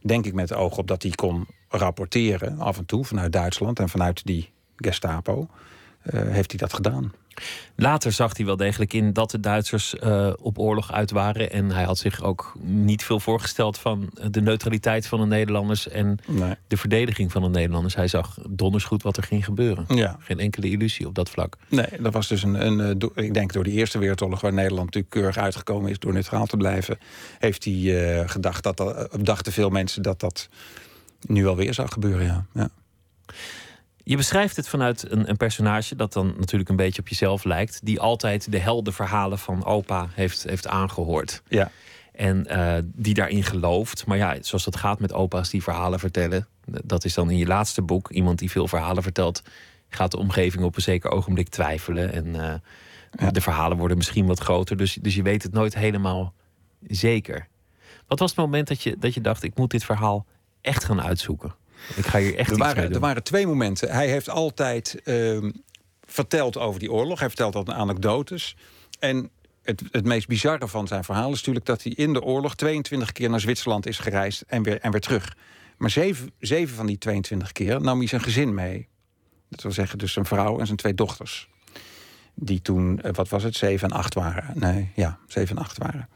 denk 0.03 0.27
ik, 0.27 0.35
met 0.35 0.49
het 0.49 0.59
oog 0.59 0.79
op 0.79 0.89
dat 0.89 1.03
hij 1.03 1.13
kon 1.13 1.47
rapporteren 1.69 2.59
af 2.59 2.79
en 2.79 2.87
toe 2.87 3.05
vanuit 3.05 3.33
Duitsland 3.33 3.79
en 3.79 3.89
vanuit 3.89 4.27
die 4.27 4.51
Gestapo, 4.77 5.49
eh, 6.03 6.21
heeft 6.23 6.51
hij 6.51 6.61
dat 6.61 6.73
gedaan. 6.73 7.13
Later 7.77 8.13
zag 8.13 8.37
hij 8.37 8.47
wel 8.47 8.57
degelijk 8.57 8.93
in 8.93 9.13
dat 9.13 9.31
de 9.31 9.41
Duitsers 9.41 9.99
eh, 9.99 10.33
op 10.41 10.59
oorlog 10.59 10.93
uit 10.93 11.11
waren. 11.11 11.51
En 11.51 11.71
hij 11.71 11.85
had 11.85 11.99
zich 11.99 12.23
ook 12.23 12.53
niet 12.61 13.05
veel 13.05 13.21
voorgesteld 13.21 13.79
van 13.79 14.11
de 14.31 14.41
neutraliteit 14.41 15.07
van 15.07 15.21
de 15.21 15.27
Nederlanders 15.27 15.89
en 15.89 16.19
Nee. 16.27 16.55
de 16.69 16.77
verdediging 16.77 17.33
van 17.33 17.43
de 17.43 17.49
Nederlanders. 17.49 17.95
Hij 17.95 18.09
zag 18.09 18.39
donders 18.49 18.85
goed 18.85 19.03
wat 19.03 19.17
er 19.17 19.23
ging 19.23 19.45
gebeuren. 19.45 19.85
Ja. 19.89 20.17
Geen 20.21 20.39
enkele 20.39 20.71
illusie 20.71 21.07
op 21.07 21.15
dat 21.15 21.31
vlak. 21.31 21.57
Nee, 21.69 21.87
dat 22.01 22.13
was 22.13 22.29
dus 22.29 22.43
een, 22.43 22.67
een 22.67 22.99
eh, 23.15 23.25
ik 23.25 23.35
denk 23.35 23.53
door 23.53 23.65
de 23.65 23.71
Eerste 23.71 23.99
Wereldoorlog, 23.99 24.41
waar 24.41 24.53
Nederland 24.53 24.85
natuurlijk 24.85 25.13
keurig 25.13 25.37
uitgekomen 25.37 25.91
is 25.91 25.99
door 25.99 26.13
neutraal 26.13 26.47
te 26.47 26.57
blijven, 26.57 26.99
heeft 27.39 27.65
hij 27.65 28.19
eh, 28.21 28.29
gedacht 28.29 28.63
dat, 28.63 28.77
dat 28.77 28.97
eh, 29.13 29.19
dachten 29.23 29.53
veel 29.53 29.71
mensen 29.71 30.03
dat 30.03 30.21
dat 30.21 30.49
nu 31.27 31.47
alweer 31.47 31.75
zou 31.75 31.89
gebeuren. 31.89 32.27
Ja. 32.27 32.47
Ja. 32.55 32.69
Je 34.05 34.17
beschrijft 34.17 34.57
het 34.57 34.69
vanuit 34.69 35.11
een, 35.11 35.29
een 35.29 35.37
personage 35.37 35.97
dat 35.97 36.13
dan 36.13 36.35
natuurlijk 36.39 36.71
een 36.71 36.77
beetje 36.77 37.01
op 37.01 37.09
jezelf 37.09 37.45
lijkt, 37.45 37.81
die 37.83 38.01
altijd 38.01 38.51
de 38.51 38.59
heldenverhalen 38.59 39.39
van 39.39 39.65
opa 39.65 40.09
heeft, 40.15 40.43
heeft 40.43 40.67
aangehoord. 40.69 41.43
Ja. 41.49 41.71
En 42.13 42.47
eh, 42.47 42.83
die 42.85 43.15
daarin 43.15 43.43
gelooft. 43.43 44.07
Maar 44.07 44.17
ja, 44.17 44.37
zoals 44.41 44.65
dat 44.65 44.77
gaat 44.77 45.01
met 45.01 45.13
opa's 45.13 45.51
die 45.51 45.63
verhalen 45.63 45.99
vertellen. 45.99 46.47
Dat 46.65 47.05
is 47.05 47.15
dan 47.15 47.31
in 47.31 47.37
je 47.37 47.47
laatste 47.47 47.83
boek. 47.83 48.11
Iemand 48.11 48.39
die 48.39 48.51
veel 48.51 48.69
verhalen 48.69 49.03
vertelt, 49.03 49.43
gaat 49.89 50.11
de 50.11 50.19
omgeving 50.19 50.65
op 50.65 50.77
een 50.77 50.83
zeker 50.83 51.11
ogenblik 51.11 51.49
twijfelen. 51.49 52.13
En 52.13 52.35
eh, 52.41 52.55
Ja. 53.19 53.31
de 53.31 53.41
verhalen 53.41 53.77
worden 53.77 53.97
misschien 53.97 54.27
wat 54.27 54.39
groter. 54.41 54.77
Dus, 54.77 54.99
dus 55.01 55.15
je 55.15 55.23
weet 55.23 55.43
het 55.43 55.53
nooit 55.53 55.75
helemaal 55.75 56.33
zeker. 56.87 57.49
Wat 58.07 58.19
was 58.19 58.31
het 58.31 58.39
moment 58.39 58.69
dat 58.69 58.83
je, 58.83 58.97
dat 58.99 59.15
je 59.15 59.21
dacht: 59.21 59.43
ik 59.43 59.57
moet 59.57 59.71
dit 59.71 59.85
verhaal 59.85 60.27
echt 60.61 60.85
gaan 60.85 61.03
uitzoeken? 61.03 61.55
Ik 61.97 62.07
ga 62.07 62.19
hier 62.19 62.37
echt 62.37 62.51
Er 62.51 62.57
waren, 62.57 62.93
er 62.93 63.01
waren 63.01 63.23
twee 63.23 63.47
momenten. 63.47 63.91
Hij 63.91 64.09
heeft 64.09 64.29
altijd 64.29 65.03
ehm, 65.05 65.51
verteld 66.07 66.59
over 66.59 66.81
die 66.81 66.93
oorlog. 66.93 67.19
Hij 67.19 67.29
vertelt 67.29 67.55
altijd 67.55 67.77
anekdotes. 67.77 68.57
En 68.99 69.31
het, 69.63 69.83
het 69.91 70.05
meest 70.05 70.27
bizarre 70.27 70.69
van 70.69 70.87
zijn 70.87 71.05
verhaal 71.05 71.31
is 71.31 71.37
natuurlijk 71.39 71.67
dat 71.67 71.83
hij 71.83 71.93
in 71.93 72.13
de 72.13 72.23
oorlog 72.23 72.55
22 72.55 73.13
keer 73.13 73.31
naar 73.31 73.41
Zwitserland 73.41 73.87
is 73.87 73.99
gereisd 73.99 74.45
en 74.47 74.63
weer, 74.63 74.81
en 74.81 74.91
weer 74.91 75.01
terug. 75.01 75.37
Maar 75.77 75.91
zeven, 75.91 76.31
zeven 76.39 76.77
van 76.77 76.87
die 76.87 76.99
22 76.99 77.53
keer 77.53 77.81
nam 77.81 77.99
hij 77.99 78.07
zijn 78.07 78.21
gezin 78.21 78.55
mee. 78.55 78.89
Dat 79.49 79.63
wil 79.63 79.73
zeggen, 79.73 79.99
dus 79.99 80.13
zijn 80.13 80.25
vrouw 80.25 80.59
en 80.59 80.67
zijn 80.67 80.79
twee 80.79 80.95
dochters. 80.95 81.49
Die 82.35 82.63
toen, 82.63 83.01
eh, 83.01 83.13
wat 83.13 83.29
was 83.29 83.43
het, 83.43 83.57
zeven 83.57 83.91
en 83.91 83.97
acht 83.97 84.15
waren. 84.15 84.51
Nee, 84.55 84.91
ja, 84.95 85.19
zeven 85.27 85.57
en 85.57 85.63
acht 85.63 85.79
waren. 85.79 86.09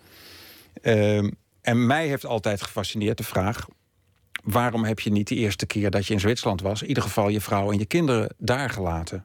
Ehm, 0.83 1.31
en 1.61 1.87
mij 1.87 2.07
heeft 2.07 2.27
altijd 2.27 2.63
gefascineerd 2.63 3.17
de 3.17 3.25
vraag: 3.25 3.67
waarom 4.45 4.85
heb 4.85 5.01
je 5.01 5.11
niet 5.11 5.29
de 5.29 5.35
eerste 5.35 5.67
keer 5.67 5.91
dat 5.91 6.07
je 6.07 6.15
in 6.15 6.21
Zwitserland 6.21 6.61
was, 6.61 6.83
in 6.83 6.89
ieder 6.89 7.03
geval 7.03 7.29
je 7.29 7.41
vrouw 7.41 7.73
en 7.73 7.79
je 7.79 7.85
kinderen 7.87 8.35
daar 8.39 8.71
gelaten? 8.71 9.25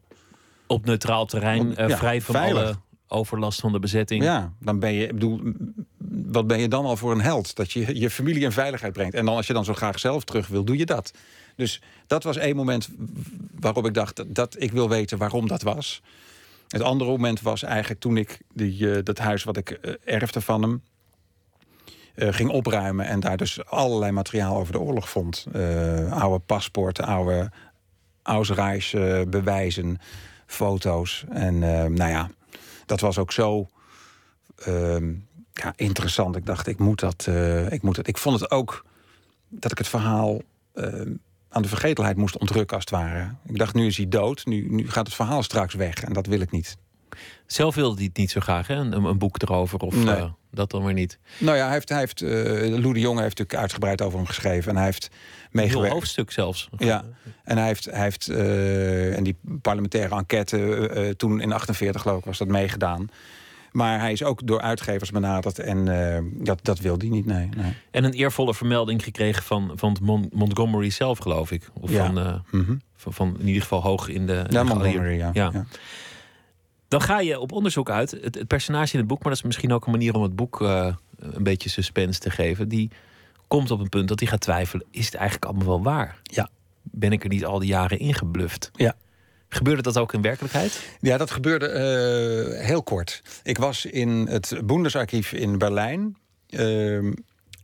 Op 0.68 0.86
neutraal 0.86 1.26
terrein, 1.26 1.70
Op- 1.72 1.78
eh, 1.78 1.88
ja, 1.90 1.98
vrij 1.98 2.22
van 2.22 2.36
veilig. 2.36 2.64
alle 2.64 2.76
overlast 3.08 3.60
van 3.60 3.72
de 3.72 3.80
bezetting. 3.80 4.24
Ja, 4.24 4.54
dan 4.60 4.80
ben 4.80 4.94
je, 4.94 5.04
ik 5.08 5.14
bedoel, 5.14 5.42
wat 6.26 6.48
ben 6.48 6.60
je 6.60 6.68
dan 6.68 6.86
al 6.86 6.98
voor 6.98 7.12
een 7.12 7.22
held? 7.22 7.56
Dat 7.56 7.72
je 7.72 8.00
je 8.00 8.10
familie 8.10 8.44
in 8.44 8.52
veiligheid 8.52 8.94
brengt. 8.94 9.14
En 9.14 9.26
dan 9.26 9.36
als 9.36 9.48
je 9.48 9.54
dan 9.54 9.66
zo 9.66 9.74
graag 9.74 10.00
zelf 10.00 10.24
terug 10.24 10.48
wil, 10.48 10.64
doe 10.64 10.78
je 10.78 10.86
dat. 10.86 11.14
Dus 11.56 11.82
dat 12.08 12.24
was 12.24 12.38
één 12.38 12.56
moment 12.56 12.90
waarop 13.60 13.86
ik 13.86 13.94
dacht 13.94 14.16
dat, 14.16 14.36
dat 14.36 14.56
ik 14.62 14.72
wil 14.72 14.90
weten 14.90 15.18
waarom 15.18 15.48
dat 15.48 15.62
was. 15.62 16.02
Het 16.68 16.82
andere 16.82 17.10
moment 17.10 17.42
was 17.42 17.64
eigenlijk 17.64 18.00
toen 18.02 18.18
ik 18.18 18.40
die, 18.54 18.92
eh, 18.96 19.04
dat 19.04 19.18
huis 19.18 19.44
wat 19.44 19.58
ik 19.58 19.70
eh, 19.70 19.94
erfde 20.04 20.42
van 20.42 20.62
hem. 20.62 20.82
Eh, 22.14 22.34
ging 22.34 22.50
opruimen 22.50 23.06
en 23.06 23.20
daar 23.20 23.38
dus 23.38 23.66
allerlei 23.66 24.12
materiaal 24.12 24.58
over 24.58 24.74
de 24.74 24.80
oorlog 24.80 25.10
vond. 25.10 25.46
Eh, 25.54 26.12
oude 26.12 26.40
paspoorten, 26.40 27.06
oude 27.06 27.52
Ausreis 28.24 28.92
bewijzen, 29.28 29.98
foto's. 30.46 31.26
En 31.30 31.64
eh, 31.64 31.86
nou 31.86 32.12
ja, 32.12 32.30
dat 32.86 33.00
was 33.00 33.18
ook 33.18 33.32
zo 33.32 33.70
ehm, 34.56 35.14
ja, 35.54 35.74
interessant. 35.76 36.36
Ik 36.36 36.46
dacht, 36.46 36.68
ik 36.68 36.80
moet 36.80 37.00
dat. 37.00 37.28
ik, 37.70 37.82
moet 37.82 37.98
het. 37.98 38.08
ik 38.08 38.18
vond 38.18 38.40
het 38.40 38.52
ook 38.52 38.86
dat 39.50 39.72
ik 39.72 39.78
het 39.78 39.88
verhaal 39.88 40.42
ehm, 40.74 41.12
aan 41.50 41.62
de 41.62 41.68
vergetelheid 41.68 42.18
moest 42.18 42.38
ontrukken, 42.38 42.76
als 42.76 42.86
het 42.86 42.94
ware. 42.94 43.36
Ik 43.46 43.58
dacht, 43.58 43.74
nu 43.74 43.86
is 43.86 43.98
hij 43.98 44.08
dood. 44.08 44.46
Nu, 44.46 44.68
nu 44.70 44.90
gaat 44.90 45.06
het 45.06 45.16
verhaal 45.16 45.44
straks 45.44 45.74
weg. 45.74 46.04
En 46.04 46.14
dat 46.14 46.26
wil 46.26 46.40
ik 46.40 46.52
niet. 46.52 46.78
Zelf 47.46 47.76
wilde 47.76 47.96
hij 47.96 48.06
het 48.06 48.18
niet 48.18 48.32
zo 48.32 48.40
graag, 48.40 48.68
hè? 48.68 48.76
Een, 48.76 49.04
een 49.04 49.18
boek 49.18 49.42
erover 49.42 49.80
of 49.80 49.96
Nee. 49.96 50.16
eh, 50.16 50.26
dat 50.52 50.72
dan 50.72 50.84
weer 50.84 50.94
niet. 50.94 51.20
Nou 51.38 51.58
ja, 51.58 51.64
hij 51.64 51.74
heeft, 51.74 51.90
hij 51.90 52.00
heeft, 52.00 52.22
eh 52.22 52.30
Lou 52.80 52.94
de 52.94 53.00
Jong 53.00 53.18
heeft 53.20 53.38
natuurlijk 53.38 53.56
uitgebreid 53.60 54.02
over 54.02 54.18
hem 54.18 54.28
geschreven. 54.28 54.70
En 54.70 54.76
hij 54.76 54.86
heeft 54.86 55.06
Een 55.12 55.50
meegewerkt. 55.52 55.94
hoofdstuk 55.94 56.32
zelfs. 56.32 56.70
Ja, 56.78 57.04
en 57.44 57.58
hij 57.58 57.68
heeft, 57.68 57.86
hij 57.86 58.02
heeft 58.02 58.28
eh, 58.28 59.18
en 59.18 59.24
die 59.24 59.38
parlementaire 59.62 60.16
enquête 60.16 61.14
toen 61.18 61.42
in 61.42 61.52
48 61.52 62.02
geloof 62.02 62.18
ik 62.20 62.26
was 62.26 62.38
dat 62.38 62.48
meegedaan. 62.48 63.08
Maar 63.72 64.00
hij 64.00 64.12
is 64.12 64.24
ook 64.24 64.48
door 64.48 64.62
uitgevers 64.62 65.12
benaderd 65.12 65.60
en 65.60 65.86
dat, 66.34 66.60
dat 66.66 66.80
wilde 66.80 67.06
hij 67.08 67.16
niet, 67.16 67.26
nee. 67.26 67.50
nee. 67.58 67.74
En 67.92 68.04
een 68.04 68.14
eervolle 68.14 68.54
vermelding 68.54 69.04
gekregen 69.04 69.44
van, 69.44 69.72
van 69.76 69.98
Mon- 70.02 70.30
Montgomery 70.34 70.90
zelf, 70.90 71.18
geloof 71.18 71.52
ik. 71.52 71.70
Of 71.74 71.90
Ja. 71.92 72.06
van, 72.06 72.44
Mhm. 72.52 72.76
van, 72.96 73.14
van 73.14 73.36
in 73.40 73.48
ieder 73.48 73.62
geval 73.62 73.82
hoog 73.82 74.08
in 74.08 74.26
de. 74.28 74.34
in 74.34 74.38
Ja, 74.50 74.64
de 74.64 74.64
Montgomery. 74.64 75.18
Ja. 75.18 75.30
ja. 75.34 75.66
Dan 76.94 77.02
ga 77.02 77.20
je 77.20 77.40
op 77.40 77.52
onderzoek 77.52 77.90
uit. 77.90 78.12
Het, 78.12 78.36
het 78.36 78.48
personage 78.48 78.94
in 78.94 79.00
het 79.00 79.08
boek, 79.08 79.20
maar 79.20 79.30
dat 79.30 79.38
is 79.38 79.46
misschien 79.46 79.74
ook 79.74 79.86
een 79.86 79.92
manier 79.92 80.14
om 80.14 80.24
het 80.24 80.36
boek 80.36 80.62
eh, 80.62 80.96
een 81.20 81.44
beetje 81.44 81.70
suspense 81.70 82.20
te 82.20 82.30
geven. 82.30 82.70
Die 82.70 82.92
komt 83.48 83.72
op 83.72 83.80
een 83.80 83.90
punt 83.90 84.08
dat 84.08 84.20
hij 84.20 84.30
gaat 84.30 84.42
twijfelen: 84.42 84.86
is 84.92 85.06
het 85.06 85.16
eigenlijk 85.16 85.46
allemaal 85.46 85.68
wel 85.68 85.84
waar? 85.84 86.20
Ja. 86.24 86.50
Ben 86.82 87.12
ik 87.12 87.24
er 87.24 87.30
niet 87.30 87.46
al 87.46 87.60
die 87.60 87.68
jaren 87.70 88.00
ingebluft? 88.00 88.72
Ja. 88.74 88.96
Gebeurde 89.50 89.82
dat 89.82 89.98
ook 89.98 90.14
in 90.14 90.22
werkelijkheid? 90.22 90.98
Ja, 91.00 91.18
dat 91.18 91.32
gebeurde 91.32 91.68
eh, 91.68 92.66
heel 92.66 92.84
kort. 92.84 93.22
Ik 93.44 93.58
was 93.58 93.86
in 93.86 94.10
het 94.10 94.62
Bundesarchief 94.66 95.32
in 95.32 95.58
Berlijn. 95.58 96.18
ehm, 96.50 97.14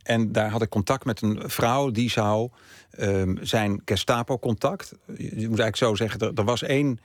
en 0.02 0.32
daar 0.32 0.50
had 0.50 0.62
ik 0.62 0.68
contact 0.68 1.04
met 1.04 1.22
een 1.22 1.42
vrouw 1.46 1.90
die 1.90 2.10
zou 2.10 2.50
ehm, 2.90 3.36
zijn 3.40 3.82
Gestapo-contact. 3.84 4.92
Je 5.06 5.24
moet 5.24 5.38
eigenlijk 5.38 5.76
zo 5.76 5.94
zeggen: 5.94 6.20
er, 6.20 6.32
er 6.34 6.44
was 6.44 6.62
één 6.62 7.00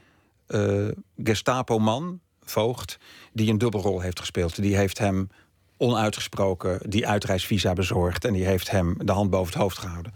eh, 0.48 0.88
Gestapo-man, 1.24 2.20
voogd, 2.44 2.98
die 3.34 3.50
een 3.50 3.58
dubbelrol 3.58 4.00
heeft 4.00 4.20
gespeeld. 4.20 4.56
Die 4.56 4.76
heeft 4.76 4.98
hem 4.98 5.30
onuitgesproken 5.78 6.90
die 6.90 7.08
uitreisvisa 7.08 7.74
bezorgd. 7.74 8.26
En 8.26 8.34
die 8.34 8.46
heeft 8.46 8.72
hem 8.72 8.96
de 8.98 9.12
hand 9.12 9.30
boven 9.30 9.54
het 9.54 9.62
hoofd 9.62 9.78
gehouden. 9.78 10.14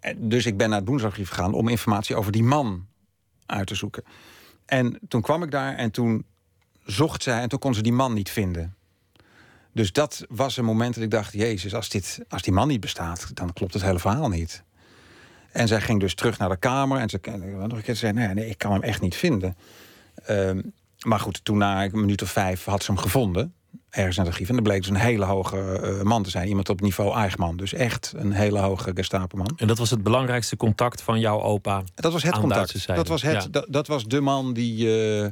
En 0.00 0.28
Dus 0.28 0.46
ik 0.46 0.56
ben 0.56 0.68
naar 0.68 0.78
het 0.78 0.86
Bundesarchief 0.86 1.28
gegaan 1.28 1.54
om 1.54 1.68
informatie 1.68 2.16
over 2.16 2.32
die 2.32 2.42
man 2.42 2.86
uit 3.46 3.66
te 3.66 3.74
zoeken. 3.74 4.04
En 4.66 4.98
toen 5.08 5.20
kwam 5.20 5.42
ik 5.42 5.50
daar 5.50 5.74
en 5.74 5.90
toen 5.90 6.24
zocht 6.84 7.22
zij 7.22 7.40
en 7.40 7.48
toen 7.48 7.58
kon 7.58 7.74
ze 7.74 7.82
die 7.82 7.92
man 7.92 8.12
niet 8.14 8.30
vinden. 8.30 8.74
Dus 9.72 9.92
dat 9.92 10.24
was 10.28 10.56
een 10.56 10.64
moment 10.64 10.94
dat 10.94 11.04
ik 11.04 11.10
dacht: 11.10 11.32
Jezus, 11.32 11.74
als, 11.74 11.88
dit, 11.88 12.20
als 12.28 12.42
die 12.42 12.52
man 12.52 12.68
niet 12.68 12.80
bestaat, 12.80 13.36
dan 13.36 13.52
klopt 13.52 13.74
het 13.74 13.82
hele 13.82 13.98
verhaal 13.98 14.28
niet. 14.28 14.62
En 15.54 15.68
zij 15.68 15.80
ging 15.80 16.00
dus 16.00 16.14
terug 16.14 16.38
naar 16.38 16.48
de 16.48 16.56
kamer 16.56 16.98
en 16.98 17.08
ze, 17.10 17.20
nog 17.58 17.72
een 17.72 17.82
keer, 17.82 17.94
ze 17.94 18.00
zei: 18.00 18.12
nee, 18.12 18.28
nee, 18.28 18.48
ik 18.48 18.58
kan 18.58 18.72
hem 18.72 18.82
echt 18.82 19.00
niet 19.00 19.14
vinden. 19.16 19.56
Ehm, 20.24 20.60
maar 21.06 21.20
goed, 21.20 21.44
toen 21.44 21.58
na 21.58 21.84
een 21.84 21.90
minuut 22.00 22.22
of 22.22 22.30
vijf 22.30 22.64
had 22.64 22.82
ze 22.82 22.92
hem 22.92 23.00
gevonden. 23.00 23.54
Ergens 23.90 24.16
in 24.16 24.22
het 24.22 24.32
archief. 24.32 24.48
En 24.48 24.54
dan 24.54 24.64
bleek 24.64 24.78
dus 24.80 24.88
een 24.88 24.96
hele 24.96 25.24
hoge 25.24 25.58
eh, 25.58 26.02
man 26.02 26.22
te 26.22 26.30
zijn. 26.30 26.48
Iemand 26.48 26.68
op 26.68 26.80
niveau 26.80 27.14
Eichmann. 27.14 27.56
Dus 27.56 27.72
echt 27.72 28.12
een 28.16 28.32
hele 28.32 28.58
hoge 28.58 28.90
Gestapo-man. 28.94 29.50
En 29.56 29.66
dat 29.66 29.78
was 29.78 29.90
het 29.90 30.02
belangrijkste 30.02 30.56
contact 30.56 31.02
van 31.02 31.20
jouw 31.20 31.40
opa. 31.40 31.82
Dat 31.94 32.12
was 32.12 32.22
het 32.22 32.38
contact. 32.38 32.86
Dat 32.86 33.08
was, 33.08 33.22
het, 33.22 33.42
ja. 33.42 33.48
dat, 33.50 33.66
dat 33.68 33.86
was 33.86 34.04
de 34.04 34.20
man 34.20 34.52
die. 34.52 35.22
eh, 35.22 35.28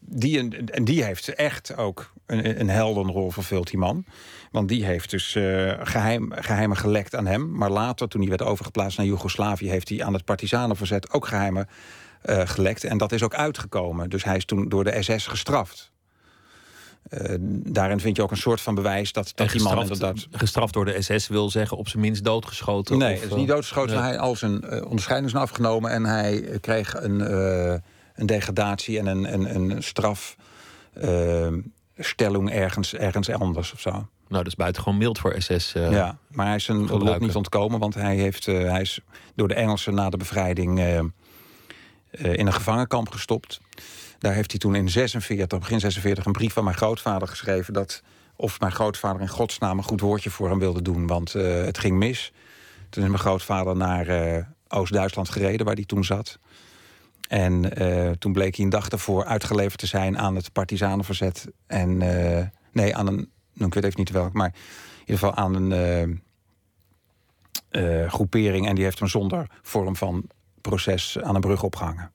die 0.00 0.64
en 0.66 0.84
die 0.84 1.04
heeft 1.04 1.28
echt 1.28 1.76
ook 1.76 2.12
een, 2.26 2.60
een 2.60 2.68
heldenrol 2.68 3.30
vervuld, 3.30 3.70
die 3.70 3.78
man. 3.78 4.04
Want 4.50 4.68
die 4.68 4.84
heeft 4.84 5.10
dus 5.10 5.34
eh, 5.34 5.72
geheim, 5.82 6.32
geheimen 6.34 6.76
gelekt 6.76 7.14
aan 7.14 7.26
hem. 7.26 7.56
Maar 7.56 7.70
later, 7.70 8.08
toen 8.08 8.20
hij 8.20 8.30
werd 8.30 8.42
overgeplaatst 8.42 8.98
naar 8.98 9.06
Joegoslavië, 9.06 9.68
heeft 9.68 9.88
hij 9.88 10.04
aan 10.04 10.12
het 10.12 10.24
partisanenverzet 10.24 11.12
ook 11.12 11.26
geheimen 11.26 11.68
eh, 12.22 12.40
gelekt. 12.44 12.84
En 12.84 12.98
dat 12.98 13.12
is 13.12 13.22
ook 13.22 13.34
uitgekomen. 13.34 14.10
Dus 14.10 14.24
hij 14.24 14.36
is 14.36 14.44
toen 14.44 14.68
door 14.68 14.84
de 14.84 15.02
SS 15.02 15.26
gestraft. 15.26 15.92
Eh, 17.02 17.34
daarin 17.50 18.00
vind 18.00 18.16
je 18.16 18.22
ook 18.22 18.30
een 18.30 18.36
soort 18.36 18.60
van 18.60 18.74
bewijs 18.74 19.12
dat, 19.12 19.32
dat 19.34 19.50
die 19.50 19.62
man 19.62 19.78
gestraft, 19.78 20.02
inderdaad. 20.02 20.40
gestraft 20.40 20.72
door 20.72 20.84
de 20.84 21.02
SS 21.02 21.28
wil 21.28 21.50
zeggen 21.50 21.76
op 21.76 21.88
zijn 21.88 22.02
minst 22.02 22.24
doodgeschoten. 22.24 22.98
Nee, 22.98 23.14
of, 23.14 23.20
het 23.20 23.30
is 23.30 23.36
niet 23.36 23.48
doodgeschoten. 23.48 23.94
nee. 23.94 24.04
Hij 24.04 24.18
al 24.18 24.36
zijn 24.36 24.84
onderscheiding 24.84 25.32
is 25.32 25.38
afgenomen 25.38 25.90
en 25.90 26.04
hij 26.04 26.58
kreeg 26.60 26.94
een, 27.02 27.82
een 28.20 28.26
degradatie 28.26 28.98
en 28.98 29.06
een, 29.06 29.32
een, 29.32 29.54
een 29.54 29.82
strafstelling 29.82 32.50
ergens, 32.50 32.94
ergens 32.94 33.30
anders 33.30 33.72
of 33.72 33.80
zo. 33.80 33.90
Nou, 33.90 34.42
dat 34.42 34.46
is 34.46 34.54
buitengewoon 34.54 34.98
mild 34.98 35.18
voor 35.18 35.34
SS. 35.38 35.74
eh, 35.74 35.90
ja, 35.90 36.18
maar 36.28 36.46
hij 36.46 36.54
is 36.54 36.68
lot 36.68 36.90
gebruiken. 36.90 37.26
niet 37.26 37.36
ontkomen, 37.36 37.78
want 37.78 37.94
hij, 37.94 38.16
heeft, 38.16 38.48
eh, 38.48 38.70
hij 38.70 38.80
is 38.80 39.00
door 39.34 39.48
de 39.48 39.54
Engelsen 39.54 39.94
na 39.94 40.10
de 40.10 40.16
bevrijding 40.16 40.78
eh, 40.78 40.98
in 42.10 42.46
een 42.46 42.52
gevangenkamp 42.52 43.08
gestopt. 43.08 43.60
Daar 44.18 44.32
heeft 44.32 44.50
hij 44.50 44.60
toen 44.60 44.74
in 44.74 44.88
46, 44.88 45.58
begin 45.58 45.80
46 45.80 46.24
een 46.24 46.32
brief 46.32 46.52
van 46.52 46.64
mijn 46.64 46.76
grootvader 46.76 47.28
geschreven 47.28 47.72
dat 47.72 48.02
of 48.36 48.60
mijn 48.60 48.72
grootvader 48.72 49.20
in 49.20 49.28
godsnaam 49.28 49.78
een 49.78 49.84
goed 49.84 50.00
woordje 50.00 50.30
voor 50.30 50.48
hem 50.48 50.58
wilde 50.58 50.82
doen, 50.82 51.06
want 51.06 51.32
het 51.32 51.78
ging 51.78 51.98
mis. 51.98 52.32
Toen 52.90 53.02
is 53.02 53.08
mijn 53.08 53.20
grootvader 53.20 53.76
naar 53.76 54.46
Oost-Duitsland 54.68 55.28
gereden, 55.28 55.66
waar 55.66 55.74
hij 55.74 55.84
toen 55.84 56.04
zat. 56.04 56.38
En 57.30 57.76
eh, 57.76 58.10
toen 58.10 58.32
bleek 58.32 58.56
hij 58.56 58.64
een 58.64 58.70
dag 58.70 58.88
daarvoor 58.88 59.24
uitgeleverd 59.24 59.78
te 59.78 59.86
zijn 59.86 60.18
aan 60.18 60.34
het 60.34 60.52
partisanenverzet. 60.52 61.46
En 61.66 62.02
eh, 62.02 62.46
nee, 62.72 62.96
aan 62.96 63.06
een, 63.06 63.30
nou, 63.52 63.66
ik 63.66 63.74
weet 63.74 63.84
even 63.84 63.98
niet 63.98 64.10
welk, 64.10 64.32
maar 64.32 64.48
in 64.48 65.00
ieder 65.00 65.18
geval 65.18 65.34
aan 65.34 65.54
een 65.54 65.72
eh, 67.70 68.08
groepering. 68.08 68.68
En 68.68 68.74
die 68.74 68.84
heeft 68.84 68.98
hem 68.98 69.08
zonder 69.08 69.46
vorm 69.62 69.96
van 69.96 70.24
proces 70.60 71.18
aan 71.20 71.34
een 71.34 71.40
brug 71.40 71.62
opgehangen. 71.62 72.12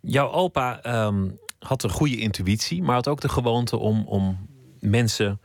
Jouw 0.00 0.30
opa 0.30 0.82
ehm, 0.82 1.28
had 1.58 1.82
een 1.82 1.90
goede 1.90 2.16
intuïtie, 2.16 2.82
maar 2.82 2.94
had 2.94 3.08
ook 3.08 3.20
de 3.20 3.28
gewoonte 3.28 3.76
om, 3.76 4.04
om 4.06 4.48
mensen 4.80 5.40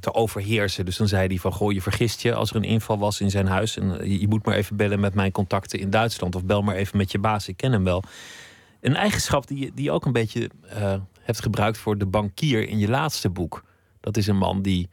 te 0.00 0.14
overheersen. 0.14 0.84
Dus 0.84 0.96
dan 0.96 1.08
zei 1.08 1.26
hij 1.26 1.36
van, 1.36 1.52
goh, 1.52 1.72
je 1.72 1.82
vergist 1.82 2.22
je 2.22 2.34
als 2.34 2.50
er 2.50 2.56
een 2.56 2.64
inval 2.64 2.98
was 2.98 3.20
in 3.20 3.30
zijn 3.30 3.46
huis. 3.46 3.76
En 3.78 4.00
eh, 4.00 4.20
je 4.20 4.28
moet 4.28 4.44
maar 4.44 4.54
even 4.54 4.76
bellen 4.76 5.00
met 5.00 5.14
mijn 5.14 5.32
contacten 5.32 5.78
in 5.78 5.90
Duitsland. 5.90 6.34
Of 6.34 6.44
bel 6.44 6.62
maar 6.62 6.74
even 6.74 6.96
met 6.96 7.12
je 7.12 7.18
baas, 7.18 7.48
ik 7.48 7.56
ken 7.56 7.72
hem 7.72 7.84
wel. 7.84 8.02
Een 8.80 8.96
eigenschap 8.96 9.46
die, 9.46 9.72
die 9.74 9.84
je 9.84 9.90
ook 9.90 10.04
een 10.04 10.12
beetje 10.12 10.50
eh, 10.68 10.94
hebt 11.20 11.42
gebruikt 11.42 11.78
voor 11.78 11.98
de 11.98 12.06
bankier 12.06 12.68
in 12.68 12.78
je 12.78 12.88
laatste 12.88 13.30
boek. 13.30 13.64
Dat 14.00 14.16
is 14.16 14.26
een 14.26 14.36
man 14.36 14.62
die 14.62 14.88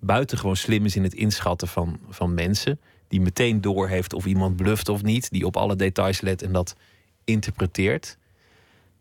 buitengewoon 0.00 0.56
slim 0.56 0.84
is 0.84 0.96
in 0.96 1.02
het 1.02 1.14
inschatten 1.14 1.68
van, 1.68 1.98
van 2.08 2.34
mensen. 2.34 2.80
Die 3.08 3.20
meteen 3.20 3.60
doorheeft 3.60 4.12
of 4.12 4.26
iemand 4.26 4.56
bluft 4.56 4.88
of 4.88 5.02
niet. 5.02 5.30
Die 5.30 5.46
op 5.46 5.56
alle 5.56 5.76
details 5.76 6.20
let 6.20 6.42
en 6.42 6.52
dat 6.52 6.76
interpreteert. 7.24 8.18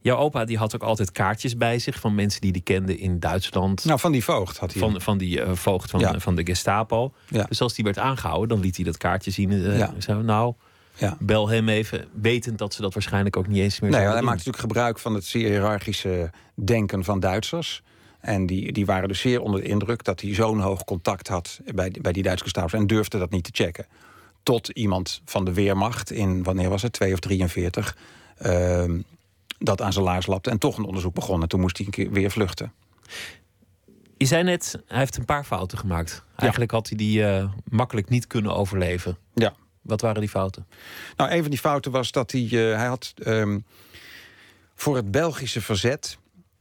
Jouw 0.01 0.17
opa 0.17 0.45
die 0.45 0.57
had 0.57 0.75
ook 0.75 0.83
altijd 0.83 1.11
kaartjes 1.11 1.57
bij 1.57 1.79
zich 1.79 1.99
van 1.99 2.15
mensen 2.15 2.41
die 2.41 2.51
die 2.51 2.61
kende 2.61 2.97
in 2.97 3.19
Duitsland. 3.19 3.85
Nou, 3.85 3.99
van 3.99 4.11
die 4.11 4.23
voogd 4.23 4.57
had 4.57 4.71
hij. 4.73 4.81
Van, 4.81 5.01
van 5.01 5.17
die 5.17 5.41
eh, 5.41 5.53
voogd 5.55 5.89
van, 5.89 5.99
Ja. 5.99 6.19
van 6.19 6.35
de 6.35 6.45
Gestapo. 6.45 7.13
Ja. 7.27 7.43
Dus 7.43 7.61
als 7.61 7.73
die 7.73 7.83
werd 7.83 7.97
aangehouden, 7.97 8.49
dan 8.49 8.59
liet 8.59 8.75
hij 8.75 8.85
dat 8.85 8.97
kaartje 8.97 9.31
zien. 9.31 9.51
eh, 9.51 9.77
Ja. 9.77 9.93
zo, 9.99 10.21
nou, 10.21 10.53
ja. 10.97 11.17
bel 11.19 11.49
hem 11.49 11.69
even. 11.69 12.07
Wetend 12.21 12.57
dat 12.57 12.73
ze 12.73 12.81
dat 12.81 12.93
waarschijnlijk 12.93 13.37
ook 13.37 13.47
niet 13.47 13.57
eens 13.61 13.79
meer 13.79 13.89
Nee, 13.91 13.99
hij 13.99 14.09
doen. 14.15 14.23
maakt 14.23 14.37
natuurlijk 14.37 14.63
gebruik 14.63 14.99
van 14.99 15.13
het 15.13 15.25
zeer 15.25 15.49
hiërarchische 15.49 16.31
denken 16.55 17.03
van 17.03 17.19
Duitsers. 17.19 17.81
En 18.19 18.45
die, 18.45 18.71
die 18.71 18.85
waren 18.85 19.07
dus 19.07 19.19
zeer 19.19 19.41
onder 19.41 19.61
de 19.61 19.67
indruk 19.67 20.03
dat 20.03 20.21
hij 20.21 20.33
zo'n 20.33 20.59
hoog 20.59 20.83
contact 20.83 21.27
had 21.27 21.59
bij, 21.75 21.93
bij 22.01 22.11
die 22.11 22.23
Duitse 22.23 22.43
Gestapo 22.43 22.77
en 22.77 22.87
durfde 22.87 23.17
dat 23.19 23.29
niet 23.29 23.43
te 23.43 23.63
checken. 23.63 23.85
Tot 24.43 24.67
iemand 24.69 25.21
van 25.25 25.45
de 25.45 25.53
Weermacht 25.53 26.11
in, 26.11 26.43
wanneer 26.43 26.69
was 26.69 26.81
het, 26.81 26.93
2 26.93 27.13
of 27.13 27.19
43, 27.19 27.97
ehm, 28.37 28.99
dat 29.59 29.81
aan 29.81 29.93
zijn 29.93 30.05
laars 30.05 30.25
lapte 30.25 30.49
en 30.49 30.57
toch 30.57 30.77
een 30.77 30.83
onderzoek 30.85 31.13
begon. 31.13 31.41
En 31.41 31.47
toen 31.47 31.59
moest 31.59 31.77
hij 31.77 31.85
een 31.85 31.91
keer 31.91 32.11
weer 32.11 32.31
vluchten. 32.31 32.73
Je 34.17 34.25
zei 34.25 34.43
net, 34.43 34.79
hij 34.87 34.97
heeft 34.97 35.17
een 35.17 35.25
paar 35.25 35.43
fouten 35.43 35.77
gemaakt. 35.77 36.23
Eigenlijk 36.35 36.71
had 36.71 36.87
hij 36.87 36.97
die 36.97 37.25
eh, 37.25 37.51
makkelijk 37.63 38.09
niet 38.09 38.27
kunnen 38.27 38.55
overleven. 38.55 39.17
Ja. 39.33 39.53
Wat 39.81 40.01
waren 40.01 40.19
die 40.19 40.29
fouten? 40.29 40.67
Nou, 41.15 41.31
een 41.31 41.41
van 41.41 41.49
die 41.49 41.59
fouten 41.59 41.91
was 41.91 42.11
dat 42.11 42.31
hij, 42.31 42.43
eh, 42.43 42.77
hij 42.77 42.87
had 42.87 43.13
ehm, 43.23 43.59
voor 44.75 44.95
het 44.95 45.11
Belgische 45.11 45.61
verzet 45.61 46.17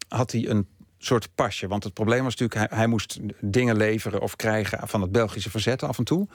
had 0.09 0.33
hij 0.33 0.49
een 0.49 0.67
soort 0.99 1.29
pasje. 1.35 1.69
Want 1.69 1.85
het 1.85 1.95
probleem 1.95 2.25
was 2.25 2.37
natuurlijk, 2.37 2.71
hij, 2.71 2.79
hij 2.79 2.87
moest 2.87 3.19
dingen 3.41 3.77
leveren 3.77 4.21
of 4.21 4.37
krijgen 4.37 4.89
van 4.89 5.01
het 5.01 5.13
Belgische 5.13 5.51
verzet 5.51 5.83
af 5.83 5.99
en 5.99 6.05
toe. 6.05 6.29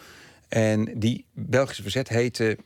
En 0.47 0.99
die 0.99 1.25
Belgische 1.33 1.81
verzet 1.81 2.09
heette 2.09 2.57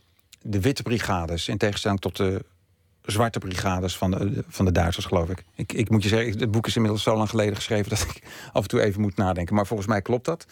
de 0.42 0.62
Witte 0.62 0.84
Brigades, 0.84 1.48
in 1.48 1.58
tegenstelling 1.58 2.00
tot 2.00 2.18
de 2.18 2.46
Zwarte 3.08 3.40
Brigades 3.40 3.98
van 3.98 4.12
de, 4.12 4.44
van 4.48 4.66
de 4.66 4.72
Duitsers, 4.72 5.06
geloof 5.06 5.30
ik. 5.30 5.44
ik. 5.56 5.74
Ik 5.74 5.90
moet 5.90 6.04
je 6.04 6.10
zeggen, 6.10 6.40
het 6.40 6.52
boek 6.52 6.68
is 6.68 6.76
inmiddels 6.76 7.04
zo 7.04 7.18
lang 7.18 7.30
geleden 7.30 7.56
geschreven 7.56 7.90
dat 7.90 8.02
ik 8.16 8.22
af 8.54 8.62
en 8.62 8.68
toe 8.68 8.82
even 8.82 9.02
moet 9.02 9.16
nadenken. 9.16 9.56
Maar 9.56 9.68
volgens 9.68 9.88
mij 9.88 10.02
klopt 10.02 10.26
dat. 10.26 10.46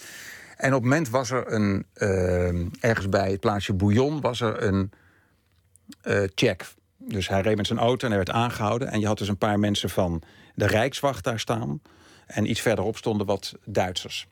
En 0.58 0.74
op 0.74 0.82
het 0.82 0.90
moment 0.90 1.10
was 1.10 1.32
er 1.32 1.52
een, 1.52 1.86
ehm, 1.94 2.68
ergens 2.80 3.10
bij 3.10 3.32
het 3.32 3.40
plaatsje 3.40 3.74
Bouillon, 3.74 4.22
was 4.22 4.42
er 4.42 4.64
een 4.64 4.92
eh, 6.02 6.24
check. 6.36 6.74
Dus 6.98 7.28
hij 7.28 7.42
reed 7.42 7.58
met 7.58 7.68
zijn 7.68 7.80
auto 7.80 8.06
en 8.08 8.14
hij 8.16 8.26
werd 8.26 8.38
aangehouden. 8.38 8.92
En 8.92 9.00
je 9.00 9.08
had 9.08 9.18
dus 9.18 9.28
een 9.28 9.38
paar 9.38 9.60
mensen 9.60 9.90
van 9.90 10.22
de 10.56 10.68
Rijkswacht 10.68 11.24
daar 11.24 11.40
staan. 11.40 11.82
En 12.26 12.50
iets 12.50 12.62
verderop 12.62 12.98
stonden 12.98 13.28
wat 13.28 13.54
Duitsers. 13.66 14.28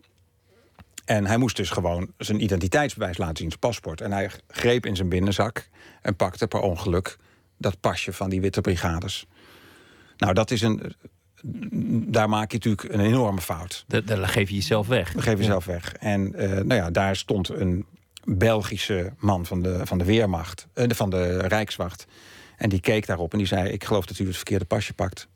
En 1.06 1.26
hij 1.26 1.38
moest 1.38 1.56
dus 1.56 1.70
gewoon 1.70 2.12
zijn 2.18 2.44
identiteitsbewijs 2.44 3.18
laten 3.18 3.38
zien, 3.38 3.48
zijn 3.48 3.60
paspoort. 3.60 4.02
En 4.02 4.12
hij 4.12 4.32
greep 4.48 4.86
in 4.86 4.96
zijn 4.96 5.10
binnenzak 5.10 5.70
en 6.02 6.16
pakte 6.16 6.48
per 6.48 6.60
ongeluk 6.60 7.18
dat 7.58 7.80
pasje 7.80 8.14
van 8.14 8.30
die 8.30 8.42
witte 8.42 8.62
brigades. 8.62 9.26
Nou, 10.18 10.34
dat 10.34 10.52
is 10.52 10.62
een. 10.62 10.96
Daar 12.12 12.30
maak 12.30 12.52
je 12.52 12.58
natuurlijk 12.58 12.94
een 12.94 13.00
enorme 13.06 13.42
fout. 13.42 13.84
Da- 13.88 14.02
Daar 14.02 14.28
geef 14.28 14.50
je 14.50 14.56
jezelf 14.56 14.88
weg. 14.88 15.12
Dat 15.14 15.24
geef 15.24 15.38
je 15.38 15.44
zelf 15.44 15.66
weg. 15.66 15.94
En 15.94 16.36
eh, 16.36 16.50
nou 16.50 16.74
ja, 16.74 16.92
daar 16.92 17.16
stond 17.16 17.50
een 17.50 17.86
Belgische 18.26 19.14
man 19.18 19.46
van 19.46 19.62
de, 19.62 19.82
van 19.86 19.98
de 19.98 20.04
Weermacht, 20.04 20.68
eh, 20.74 20.86
van 20.90 21.10
de 21.10 21.38
Rijkswacht. 21.48 22.06
En 22.58 22.70
die 22.70 22.80
keek 22.80 23.06
daarop 23.06 23.32
en 23.32 23.38
die 23.38 23.48
zei: 23.48 23.70
Ik 23.70 23.84
geloof 23.84 24.06
dat 24.06 24.20
u 24.20 24.26
het 24.26 24.36
verkeerde 24.36 24.66
pasje 24.66 24.94
pakt. 24.94 25.28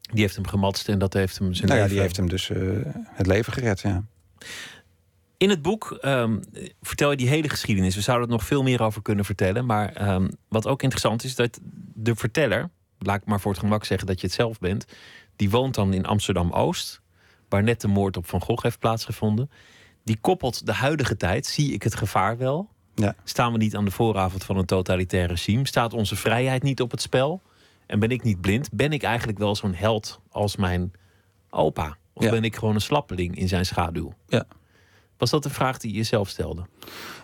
Die 0.00 0.20
heeft 0.22 0.34
hem 0.34 0.46
gematst 0.46 0.88
en 0.88 0.98
dat 0.98 1.12
heeft 1.12 1.38
hem 1.38 1.54
zijn 1.54 1.68
Nou 1.68 1.80
ja, 1.80 1.86
leven... 1.86 1.94
die 1.96 2.00
heeft 2.00 2.16
hem 2.16 2.28
dus 2.28 2.50
eh, 2.50 2.92
het 3.10 3.26
leven 3.26 3.52
gered. 3.52 3.80
Ja. 3.80 4.04
In 5.44 5.50
het 5.50 5.62
boek 5.62 5.98
ehm, 6.00 6.38
vertel 6.82 7.10
je 7.10 7.16
die 7.16 7.28
hele 7.28 7.48
geschiedenis. 7.48 7.94
We 7.94 8.00
zouden 8.00 8.26
er 8.28 8.32
nog 8.32 8.44
veel 8.44 8.62
meer 8.62 8.82
over 8.82 9.02
kunnen 9.02 9.24
vertellen. 9.24 9.66
Maar 9.66 9.92
ehm, 9.92 10.28
wat 10.48 10.66
ook 10.66 10.82
interessant 10.82 11.24
is, 11.24 11.34
dat 11.34 11.60
de 11.94 12.14
verteller... 12.16 12.70
laat 12.98 13.20
ik 13.20 13.26
maar 13.26 13.40
voor 13.40 13.50
het 13.50 13.60
gemak 13.60 13.84
zeggen 13.84 14.06
dat 14.06 14.20
je 14.20 14.26
het 14.26 14.36
zelf 14.36 14.58
bent... 14.58 14.84
die 15.36 15.50
woont 15.50 15.74
dan 15.74 15.92
in 15.92 16.06
Amsterdam-Oost... 16.06 17.00
waar 17.48 17.62
net 17.62 17.80
de 17.80 17.88
moord 17.88 18.16
op 18.16 18.26
Van 18.28 18.40
Gogh 18.42 18.62
heeft 18.62 18.78
plaatsgevonden. 18.78 19.50
Die 20.04 20.18
koppelt 20.20 20.66
de 20.66 20.72
huidige 20.72 21.16
tijd. 21.16 21.46
Zie 21.46 21.72
ik 21.72 21.82
het 21.82 21.94
gevaar 21.94 22.38
wel? 22.38 22.68
Ja. 22.94 23.14
Staan 23.24 23.52
we 23.52 23.58
niet 23.58 23.76
aan 23.76 23.84
de 23.84 23.90
vooravond 23.90 24.44
van 24.44 24.56
een 24.56 24.66
totalitair 24.66 25.26
regime? 25.28 25.66
Staat 25.66 25.92
onze 25.92 26.16
vrijheid 26.16 26.62
niet 26.62 26.80
op 26.80 26.90
het 26.90 27.00
spel? 27.02 27.42
En 27.86 27.98
ben 27.98 28.10
ik 28.10 28.22
niet 28.22 28.40
blind? 28.40 28.68
Ben 28.72 28.92
ik 28.92 29.02
eigenlijk 29.02 29.38
wel 29.38 29.56
zo'n 29.56 29.74
held 29.74 30.20
als 30.30 30.56
mijn 30.56 30.92
opa? 31.50 31.96
Of 32.12 32.24
Ja. 32.24 32.30
ben 32.30 32.44
ik 32.44 32.56
gewoon 32.56 32.74
een 32.74 32.80
slappeling 32.80 33.36
in 33.36 33.48
zijn 33.48 33.66
schaduw? 33.66 34.12
Ja. 34.28 34.44
Was 35.16 35.30
dat 35.30 35.44
een 35.44 35.50
vraag 35.50 35.78
die 35.78 35.90
je 35.90 35.96
jezelf 35.96 36.28
stelde? 36.28 36.66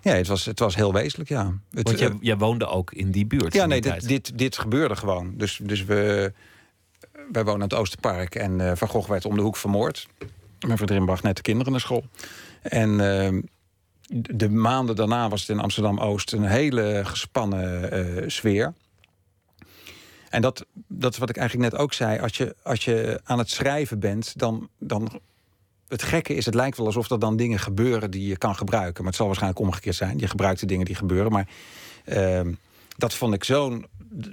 Ja, 0.03 0.13
het 0.13 0.27
was, 0.27 0.45
het 0.45 0.59
was 0.59 0.75
heel 0.75 0.93
wezenlijk, 0.93 1.29
ja. 1.29 1.55
Het, 1.71 1.87
Want 1.87 1.99
jij, 1.99 2.09
eh, 2.09 2.15
jij 2.21 2.37
woonde 2.37 2.67
ook 2.67 2.93
in 2.93 3.11
die 3.11 3.27
buurt. 3.27 3.55
ja, 3.55 3.67
nee, 3.67 3.81
dit, 3.81 4.09
dit, 4.09 4.39
dit 4.39 4.59
gebeurde 4.59 4.97
gewoon. 4.97 5.35
Dus, 5.37 5.61
dus 5.63 5.85
we, 5.85 6.33
wij 7.33 7.45
wonen 7.45 7.63
aan 7.63 7.69
het 7.69 7.75
Oosterpark 7.75 8.35
en 8.35 8.61
eh, 8.61 8.77
Van 8.77 8.89
Gogh 8.89 9.09
werd 9.09 9.25
om 9.25 9.35
de 9.35 9.43
hoek 9.43 9.57
vermoord. 9.57 10.07
Mijn 10.67 10.79
vriendin 10.79 11.05
bracht 11.05 11.23
net 11.23 11.37
de 11.37 11.43
kinderen 11.43 11.73
naar 11.73 11.81
school. 11.81 12.05
En 12.63 12.91
eh, 13.01 13.43
de 14.37 14.49
maanden 14.49 14.97
daarna 14.97 15.29
was 15.29 15.41
het 15.41 15.51
in 15.51 15.61
Amsterdam-Oost 15.61 16.33
een 16.33 16.45
hele 16.45 17.01
gespannen 17.05 17.91
eh, 17.91 18.29
sfeer. 18.29 18.75
En 20.29 20.43
dat, 20.43 20.67
dat 20.89 21.13
is 21.13 21.19
wat 21.19 21.31
ik 21.31 21.37
eigenlijk 21.37 21.73
net 21.73 21.81
ook 21.81 21.93
zei. 21.93 22.19
Als 22.19 22.37
je, 22.37 22.57
als 22.63 22.85
je 22.85 23.21
aan 23.25 23.39
het 23.39 23.51
schrijven 23.51 23.99
bent, 23.99 24.39
dan, 24.39 24.69
dan. 24.79 25.21
Het 25.91 26.03
gekke 26.03 26.35
is, 26.35 26.45
het 26.45 26.55
lijkt 26.55 26.77
wel 26.77 26.87
alsof 26.87 27.11
er 27.11 27.19
dan 27.19 27.37
dingen 27.37 27.59
gebeuren 27.59 28.11
die 28.11 28.27
je 28.29 28.37
kan 28.37 28.55
gebruiken. 28.57 28.97
Maar 28.99 29.07
het 29.07 29.17
zal 29.17 29.27
waarschijnlijk 29.27 29.61
omgekeerd 29.63 29.97
zijn. 29.97 30.19
Je 30.19 30.27
gebruikt 30.29 30.61
de 30.61 30.67
dingen 30.67 30.85
die 30.85 30.95
gebeuren. 30.95 31.33
Maar 31.33 31.49
ehm, 32.05 32.53
dat 32.97 33.15
vond 33.15 33.35
ik 33.35 33.45
zo'n. 33.45 33.87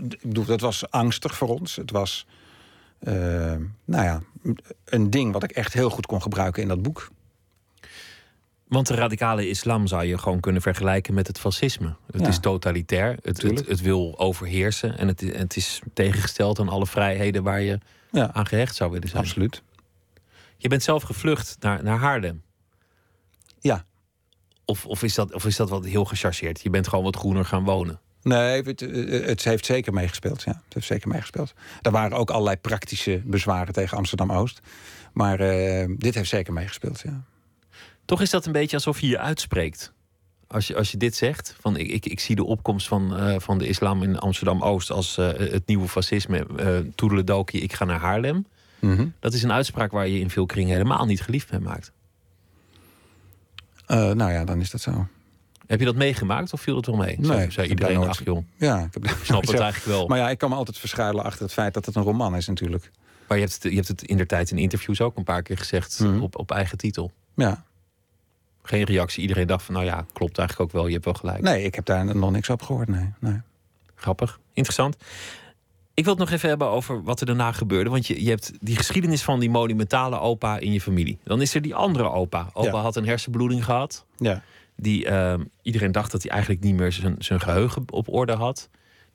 Ik 0.09 0.21
bedoel, 0.21 0.45
dat 0.45 0.61
was 0.61 0.89
angstig 0.91 1.35
voor 1.37 1.47
ons. 1.47 1.75
Het 1.75 1.91
was. 1.91 2.25
ehm, 2.99 3.61
nou 3.85 4.03
ja, 4.03 4.21
een 4.85 5.09
ding 5.09 5.33
wat 5.33 5.43
ik 5.43 5.51
echt 5.51 5.73
heel 5.73 5.89
goed 5.89 6.05
kon 6.05 6.21
gebruiken 6.21 6.61
in 6.61 6.67
dat 6.67 6.81
boek. 6.81 7.09
Want 8.67 8.87
de 8.87 8.95
radicale 8.95 9.49
islam 9.49 9.87
zou 9.87 10.03
je 10.03 10.17
gewoon 10.17 10.39
kunnen 10.39 10.61
vergelijken 10.61 11.13
met 11.13 11.27
het 11.27 11.39
fascisme. 11.39 11.95
Het 12.11 12.21
Ja. 12.21 12.27
is 12.27 12.39
totalitair, 12.39 13.17
het, 13.21 13.41
het, 13.41 13.81
wil 13.81 14.13
overheersen... 14.19 14.97
en 14.97 15.07
het, 15.07 15.21
het 15.21 15.55
is 15.55 15.81
tegengesteld 15.93 16.59
aan 16.59 16.69
alle 16.69 16.85
vrijheden 16.87 17.43
waar 17.43 17.61
je 17.61 17.79
Ja, 18.11 18.33
aan 18.33 18.45
gehecht 18.47 18.75
zou 18.75 18.91
willen 18.91 19.07
zijn. 19.09 19.23
absoluut. 19.23 19.61
Je 20.57 20.67
bent 20.67 20.83
zelf 20.83 21.03
gevlucht 21.03 21.57
naar, 21.59 21.83
naar 21.83 21.97
Haarlem. 21.97 22.43
Ja. 23.59 23.85
Of, 24.65 24.85
of, 24.85 25.03
is 25.03 25.15
dat, 25.15 25.33
of 25.33 25.45
is 25.45 25.55
dat 25.55 25.69
wat 25.69 25.85
heel 25.85 26.05
gechargeerd? 26.05 26.61
Je 26.61 26.69
bent 26.69 26.87
gewoon 26.87 27.03
wat 27.03 27.15
groener 27.15 27.45
gaan 27.45 27.63
wonen. 27.63 27.99
Nee, 28.21 28.61
het, 28.61 28.81
eh, 28.81 29.25
het 29.27 29.43
heeft 29.43 29.65
zeker 29.65 29.93
meegespeeld. 29.93 30.43
Ja, 30.43 30.61
het 30.65 30.73
heeft 30.73 30.87
zeker 30.87 31.07
meegespeeld. 31.07 31.53
Er 31.81 31.91
waren 31.91 32.17
ook 32.17 32.29
allerlei 32.29 32.57
praktische 32.57 33.21
bezwaren 33.25 33.73
tegen 33.73 33.97
Amsterdam 33.97 34.31
Oost. 34.31 34.59
Maar 35.13 35.39
eh, 35.39 35.89
dit 35.97 36.15
heeft 36.15 36.29
zeker 36.29 36.53
meegespeeld. 36.53 36.99
Ja. 36.99 37.23
Toch 38.05 38.21
is 38.21 38.29
dat 38.29 38.45
een 38.45 38.51
beetje 38.51 38.75
alsof 38.75 38.99
je 38.99 39.07
je 39.07 39.19
uitspreekt. 39.19 39.93
Als 40.47 40.67
je, 40.67 40.75
als 40.75 40.91
je 40.91 40.97
dit 40.97 41.15
zegt, 41.15 41.55
van 41.59 41.77
ik, 41.77 41.87
ik, 41.87 42.05
ik 42.05 42.19
zie 42.19 42.35
de 42.35 42.43
opkomst 42.43 42.87
van, 42.87 43.17
eh, 43.17 43.35
van 43.39 43.57
de 43.57 43.67
islam 43.67 44.03
in 44.03 44.19
Amsterdam-Oost 44.19 44.91
als 44.91 45.17
eh, 45.17 45.27
het 45.27 45.67
nieuwe 45.67 45.87
fascisme. 45.87 46.45
eh 46.57 46.77
toedeledokie, 46.95 47.61
ik 47.61 47.73
ga 47.73 47.85
naar 47.85 47.99
Haarlem. 47.99 48.45
Mhm. 48.79 49.07
Dat 49.19 49.33
is 49.33 49.43
een 49.43 49.51
uitspraak 49.51 49.91
waar 49.91 50.07
je 50.07 50.19
in 50.19 50.29
veel 50.29 50.45
kringen 50.45 50.71
helemaal 50.75 51.05
niet 51.05 51.21
geliefd 51.21 51.51
mee 51.51 51.59
maakt. 51.59 51.91
Eh, 53.85 54.11
nou 54.11 54.31
ja, 54.31 54.43
dan 54.45 54.59
is 54.59 54.69
dat 54.71 54.81
zo. 54.81 55.07
Heb 55.67 55.79
je 55.79 55.85
dat 55.85 55.95
meegemaakt 55.95 56.53
of 56.53 56.61
viel 56.61 56.75
het 56.75 56.85
wel 56.85 56.95
mee? 56.95 57.19
Nee, 57.19 57.51
Zei- 57.51 57.69
iedereen, 57.69 57.95
nooit- 57.95 58.09
ach 58.09 58.23
joh, 58.23 58.45
Ja, 58.55 58.79
ik 58.83 58.93
heb 58.93 59.05
ik 59.11 59.17
snap 59.23 59.41
het 59.47 59.59
eigenlijk 59.69 59.85
wel. 59.97 60.07
Maar 60.07 60.17
ja, 60.17 60.29
ik 60.29 60.37
kan 60.37 60.49
me 60.49 60.55
altijd 60.55 60.77
verschuilen 60.77 61.23
achter 61.23 61.41
het 61.43 61.53
feit 61.53 61.73
dat 61.73 61.85
het 61.85 61.95
een 61.95 62.03
roman 62.03 62.35
is 62.35 62.47
natuurlijk. 62.47 62.91
Maar 63.27 63.37
je 63.37 63.43
hebt, 63.43 63.55
het, 63.55 63.63
je 63.71 63.75
hebt 63.75 63.87
het 63.87 64.01
in 64.03 64.17
der 64.17 64.27
tijd 64.27 64.51
in 64.51 64.57
interviews 64.57 65.01
ook 65.01 65.17
een 65.17 65.23
paar 65.23 65.41
keer 65.41 65.57
gezegd 65.57 65.99
Mhm. 65.99 66.19
op, 66.21 66.37
op 66.37 66.51
eigen 66.51 66.77
titel. 66.77 67.11
Ja. 67.35 67.63
Geen 68.63 68.83
reactie. 68.83 69.21
Iedereen 69.21 69.47
dacht 69.47 69.63
van, 69.63 69.73
nou 69.73 69.85
ja, 69.85 70.05
klopt 70.13 70.37
eigenlijk 70.37 70.69
ook 70.69 70.75
wel. 70.75 70.85
Je 70.87 70.93
hebt 70.93 71.05
wel 71.05 71.13
gelijk. 71.13 71.41
Nee, 71.41 71.63
ik 71.63 71.75
heb 71.75 71.85
daar 71.85 72.15
nog 72.15 72.31
niks 72.31 72.49
op 72.49 72.61
gehoord. 72.61 72.87
Nee, 72.87 73.09
nee. 73.19 73.41
Grappig, 73.95 74.39
interessant. 74.53 74.95
Ik 75.97 76.03
wil 76.03 76.13
het 76.13 76.21
nog 76.21 76.31
even 76.31 76.49
hebben 76.49 76.67
over 76.69 77.03
wat 77.03 77.19
er 77.19 77.25
daarna 77.25 77.51
gebeurde. 77.51 77.89
Want 77.89 78.07
je, 78.07 78.23
je 78.23 78.29
hebt 78.29 78.51
die 78.61 78.75
geschiedenis 78.75 79.21
van 79.23 79.39
die 79.39 79.49
monumentale 79.49 80.19
opa 80.19 80.57
in 80.57 80.71
je 80.71 80.81
familie. 80.81 81.17
Dan 81.23 81.41
is 81.41 81.53
er 81.55 81.61
die 81.61 81.75
andere 81.75 82.09
opa. 82.09 82.49
Opa 82.53 82.67
Ja. 82.77 82.81
had 82.81 82.95
een 82.95 83.05
hersenbloeding 83.05 83.65
gehad. 83.65 84.05
Ja. 84.17 84.41
Die, 84.75 85.05
ehm, 85.05 85.43
iedereen 85.61 85.91
dacht 85.91 86.11
dat 86.11 86.21
hij 86.23 86.31
eigenlijk 86.31 86.61
niet 86.63 86.75
meer 86.75 86.91
zijn, 86.91 87.15
zijn 87.19 87.39
geheugen 87.39 87.83
op 87.91 88.13
orde 88.13 88.33
had. 88.33 88.69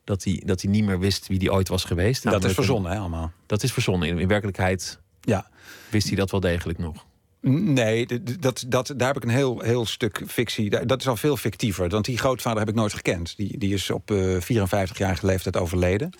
Dat 0.04 0.24
hij, 0.24 0.42
dat 0.46 0.62
hij 0.62 0.70
niet 0.70 0.84
meer 0.84 0.98
wist 0.98 1.26
wie 1.26 1.38
hij 1.38 1.50
ooit 1.50 1.68
was 1.68 1.84
geweest. 1.84 2.22
Dat 2.22 2.44
is 2.44 2.52
verzonnen, 2.52 2.92
hè, 2.92 2.98
allemaal. 2.98 3.32
Dat 3.46 3.62
is 3.62 3.72
verzonnen. 3.72 4.08
In, 4.08 4.18
in 4.18 4.28
werkelijkheid 4.28 5.00
Ja. 5.20 5.46
wist 5.90 6.06
hij 6.06 6.16
dat 6.16 6.30
wel 6.30 6.40
degelijk 6.40 6.78
nog. 6.78 7.06
Nee, 7.40 8.06
dat, 8.40 8.64
dat, 8.68 8.92
daar 8.96 9.08
heb 9.08 9.16
ik 9.16 9.22
een 9.24 9.34
heel, 9.36 9.60
heel 9.60 9.86
stuk 9.86 10.22
fictie. 10.26 10.86
Dat 10.86 11.00
is 11.00 11.08
al 11.08 11.16
veel 11.16 11.36
fictiever. 11.36 11.88
Want 11.88 12.04
die 12.04 12.18
grootvader 12.18 12.58
heb 12.58 12.68
ik 12.68 12.74
nooit 12.74 12.92
gekend. 12.94 13.36
Die, 13.36 13.58
die 13.58 13.74
is 13.74 13.90
op 13.90 14.10
eh 14.10 14.36
54-jarige 14.40 15.26
leeftijd 15.26 15.56
overleden. 15.56 16.10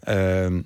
Ehm, 0.00 0.60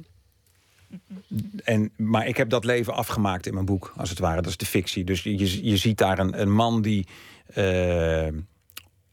en, 1.64 1.90
maar 1.96 2.26
ik 2.26 2.36
heb 2.36 2.50
dat 2.50 2.64
leven 2.64 2.94
afgemaakt 2.94 3.46
in 3.46 3.54
mijn 3.54 3.66
boek, 3.66 3.92
als 3.96 4.10
het 4.10 4.18
ware. 4.18 4.42
Dat 4.42 4.50
is 4.50 4.56
de 4.56 4.66
fictie. 4.66 5.04
Dus 5.04 5.22
je, 5.22 5.68
je 5.68 5.76
ziet 5.76 5.98
daar 5.98 6.18
een, 6.18 6.40
een 6.40 6.52
man 6.52 6.82
die 6.82 7.06
eh, 7.46 8.28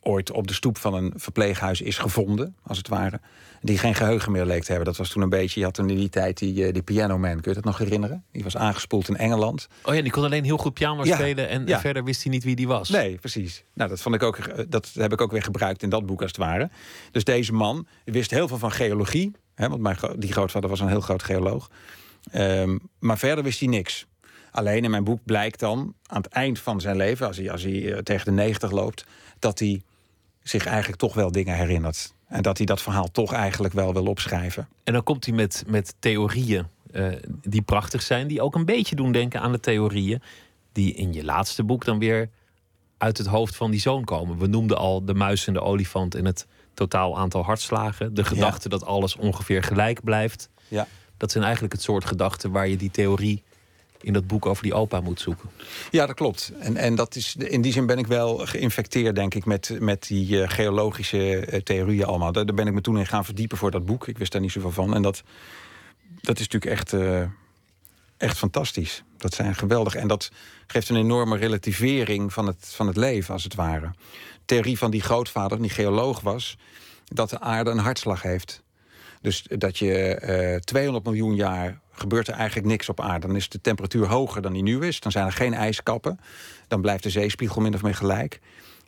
ooit 0.08 0.32
op 0.32 0.48
de 0.48 0.54
stoep 0.54 0.78
van 0.78 0.94
een 0.94 1.14
verpleeghuis 1.16 1.82
is 1.82 1.98
gevonden, 1.98 2.56
als 2.64 2.78
het 2.78 2.88
ware. 2.88 3.20
Die 3.62 3.78
geen 3.78 3.96
geheugen 3.96 4.32
meer 4.32 4.46
leek 4.46 4.62
te 4.62 4.68
hebben. 4.68 4.86
Dat 4.86 4.98
was 4.98 5.10
toen 5.10 5.22
een 5.22 5.30
beetje, 5.30 5.60
je 5.60 5.66
had 5.66 5.76
toen 5.76 5.90
in 5.90 5.96
die 5.96 6.10
tijd 6.10 6.38
die, 6.38 6.66
eh, 6.66 6.74
die 6.74 6.82
Piano 6.82 7.18
Man, 7.18 7.42
kun 7.42 7.52
je 7.52 7.54
dat 7.54 7.64
nog 7.64 7.78
herinneren? 7.78 8.24
Die 8.32 8.44
was 8.44 8.58
aangespoeld 8.58 9.10
in 9.10 9.18
Engeland. 9.18 9.68
Oh 9.84 9.96
ja, 9.96 10.02
die 10.02 10.12
kon 10.12 10.24
alleen 10.24 10.44
heel 10.44 10.58
goed 10.58 10.74
piano 10.74 11.04
Ja, 11.04 11.16
spelen. 11.16 11.50
En 11.50 11.68
ja. 11.68 11.80
verder 11.80 12.04
wist 12.04 12.24
hij 12.24 12.32
niet 12.32 12.44
wie 12.44 12.56
die 12.56 12.68
was. 12.68 12.90
Nee, 12.90 13.16
precies. 13.16 13.64
Nou, 13.74 13.90
dat, 13.90 14.02
vond 14.02 14.16
ik 14.16 14.24
ook, 14.24 14.38
eh, 14.38 14.66
dat 14.70 14.92
heb 14.94 15.14
ik 15.14 15.22
ook 15.22 15.32
weer 15.32 15.44
gebruikt 15.44 15.84
in 15.84 15.90
dat 15.90 16.06
boek 16.06 16.22
als 16.22 16.32
het 16.32 16.40
ware. 16.40 16.70
Dus 17.12 17.24
deze 17.24 17.54
man 17.54 17.88
wist 18.06 18.32
heel 18.32 18.48
veel 18.48 18.58
van 18.58 18.72
geologie. 18.72 19.32
Hè, 19.58 19.70
want 19.70 19.82
mijn, 19.82 19.98
die 20.18 20.32
grootvader 20.32 20.70
was 20.70 20.80
een 20.80 20.88
heel 20.88 21.02
groot 21.02 21.24
geoloog. 21.24 21.70
Ehm, 22.32 22.78
maar 23.00 23.18
verder 23.18 23.44
wist 23.44 23.60
hij 23.60 23.70
niks. 23.70 24.06
Alleen 24.52 24.84
in 24.84 24.92
mijn 24.92 25.04
boek 25.04 25.20
blijkt 25.24 25.60
dan 25.60 25.94
aan 26.06 26.22
het 26.22 26.32
eind 26.32 26.60
van 26.60 26.82
zijn 26.82 26.96
leven, 26.96 27.28
als 27.28 27.38
hij, 27.38 27.52
als 27.52 27.64
hij 27.64 27.94
eh, 27.94 27.98
tegen 27.98 28.26
de 28.26 28.32
90 28.32 28.72
loopt, 28.72 29.06
dat 29.40 29.60
hij 29.60 29.82
zich 30.44 30.66
eigenlijk 30.66 31.00
toch 31.00 31.14
wel 31.14 31.32
dingen 31.32 31.56
herinnert. 31.56 32.14
En 32.28 32.42
dat 32.42 32.58
hij 32.58 32.66
dat 32.66 32.82
verhaal 32.82 33.12
toch 33.12 33.34
eigenlijk 33.34 33.74
wel 33.74 33.94
wil 33.94 34.06
opschrijven. 34.06 34.68
En 34.84 34.94
dan 34.94 35.04
komt 35.04 35.26
hij 35.26 35.34
met, 35.34 35.64
met 35.68 35.96
theorieën 36.00 36.66
eh, 36.92 37.08
die 37.42 37.62
prachtig 37.62 38.02
zijn. 38.02 38.28
Die 38.28 38.42
ook 38.42 38.56
een 38.56 38.66
beetje 38.66 38.96
doen 38.96 39.12
denken 39.12 39.42
aan 39.42 39.52
de 39.52 39.60
theorieën. 39.60 40.22
Die 40.72 40.94
in 40.94 41.14
je 41.14 41.24
laatste 41.24 41.64
boek 41.64 41.86
dan 41.86 42.00
weer 42.00 42.30
uit 42.98 43.18
het 43.18 43.28
hoofd 43.28 43.56
van 43.56 43.72
die 43.72 43.80
zoon 43.80 44.04
komen. 44.04 44.38
We 44.38 44.48
noemden 44.48 44.78
al 44.78 45.06
de 45.06 45.14
muis 45.14 45.48
en 45.48 45.54
de 45.54 45.62
olifant 45.62 46.16
en 46.16 46.26
het 46.26 46.48
totaal 46.78 47.18
aantal 47.18 47.44
hartslagen. 47.44 48.14
De 48.14 48.24
gedachte 48.24 48.70
dat 48.70 48.86
alles 48.86 49.16
ongeveer 49.16 49.64
gelijk 49.64 50.04
blijft. 50.04 50.50
Ja. 50.68 50.88
Dat 51.18 51.32
zijn 51.32 51.44
eigenlijk 51.44 51.74
het 51.74 51.82
soort 51.82 52.06
gedachten 52.06 52.52
waar 52.52 52.68
je 52.68 52.78
die 52.78 52.92
theorie 52.92 53.44
in 54.02 54.14
dat 54.14 54.28
boek 54.28 54.46
over 54.46 54.64
die 54.64 54.74
opa 54.74 55.02
moet 55.02 55.20
zoeken. 55.20 55.50
Ja, 55.92 56.06
dat 56.06 56.16
klopt. 56.16 56.52
En, 56.60 56.76
en 56.76 56.96
dat 56.96 57.16
is, 57.16 57.36
in 57.36 57.62
die 57.62 57.72
zin 57.72 57.86
ben 57.86 57.98
ik 57.98 58.08
wel 58.08 58.38
geïnfecteerd, 58.38 59.16
denk 59.16 59.36
ik, 59.36 59.46
met, 59.46 59.78
met 59.80 60.08
die 60.08 60.42
eh, 60.42 60.50
geologische 60.50 61.40
eh, 61.40 61.62
theorieën 61.62 62.06
allemaal. 62.06 62.32
Daar, 62.32 62.46
daar 62.46 62.56
ben 62.56 62.68
ik 62.68 62.74
me 62.74 62.82
toen 62.82 62.98
in 62.98 63.06
gaan 63.06 63.26
verdiepen 63.26 63.58
voor 63.58 63.72
dat 63.72 63.86
boek. 63.86 64.08
Ik 64.08 64.18
wist 64.18 64.32
daar 64.32 64.42
niet 64.42 64.52
zoveel 64.52 64.72
van. 64.72 64.96
En 64.96 65.02
dat, 65.02 65.24
dat 66.22 66.40
is 66.40 66.48
natuurlijk 66.48 66.72
echt, 66.80 66.94
eh, 66.94 67.22
echt 68.18 68.38
fantastisch. 68.38 69.04
Dat 69.18 69.34
zijn 69.34 69.56
geweldig. 69.56 69.96
En 69.96 70.08
dat 70.08 70.32
geeft 70.68 70.90
een 70.90 70.96
enorme 70.96 71.38
relativering 71.38 72.34
van 72.34 72.48
het, 72.48 72.72
van 72.76 72.88
het 72.88 72.98
leven, 72.98 73.34
als 73.34 73.44
het 73.44 73.56
ware. 73.56 73.92
Theorie 74.48 74.78
van 74.78 74.92
die 74.92 75.02
grootvader, 75.02 75.62
die 75.62 75.70
geoloog 75.70 76.22
was, 76.22 76.58
dat 77.06 77.30
de 77.30 77.40
aarde 77.40 77.70
een 77.70 77.78
hartslag 77.78 78.22
heeft. 78.22 78.64
Dus 79.22 79.46
dat 79.48 79.78
je 79.78 80.16
eh 80.16 80.60
200 80.60 81.06
miljoen 81.06 81.36
jaar 81.36 81.80
gebeurt 81.92 82.28
er 82.28 82.34
eigenlijk 82.34 82.68
niks 82.68 82.90
op 82.90 83.02
aarde. 83.02 83.28
Dan 83.28 83.36
is 83.36 83.50
de 83.50 83.62
temperatuur 83.62 84.08
hoger 84.08 84.42
dan 84.42 84.54
die 84.54 84.64
nu 84.64 84.86
is. 84.86 85.00
Dan 85.00 85.12
zijn 85.12 85.26
er 85.26 85.32
geen 85.32 85.54
ijskappen. 85.54 86.20
Dan 86.68 86.82
blijft 86.82 87.04
de 87.04 87.10
zeespiegel 87.10 87.62
min 87.62 87.74
of 87.74 87.82
meer 87.82 87.96
gelijk. 87.96 88.40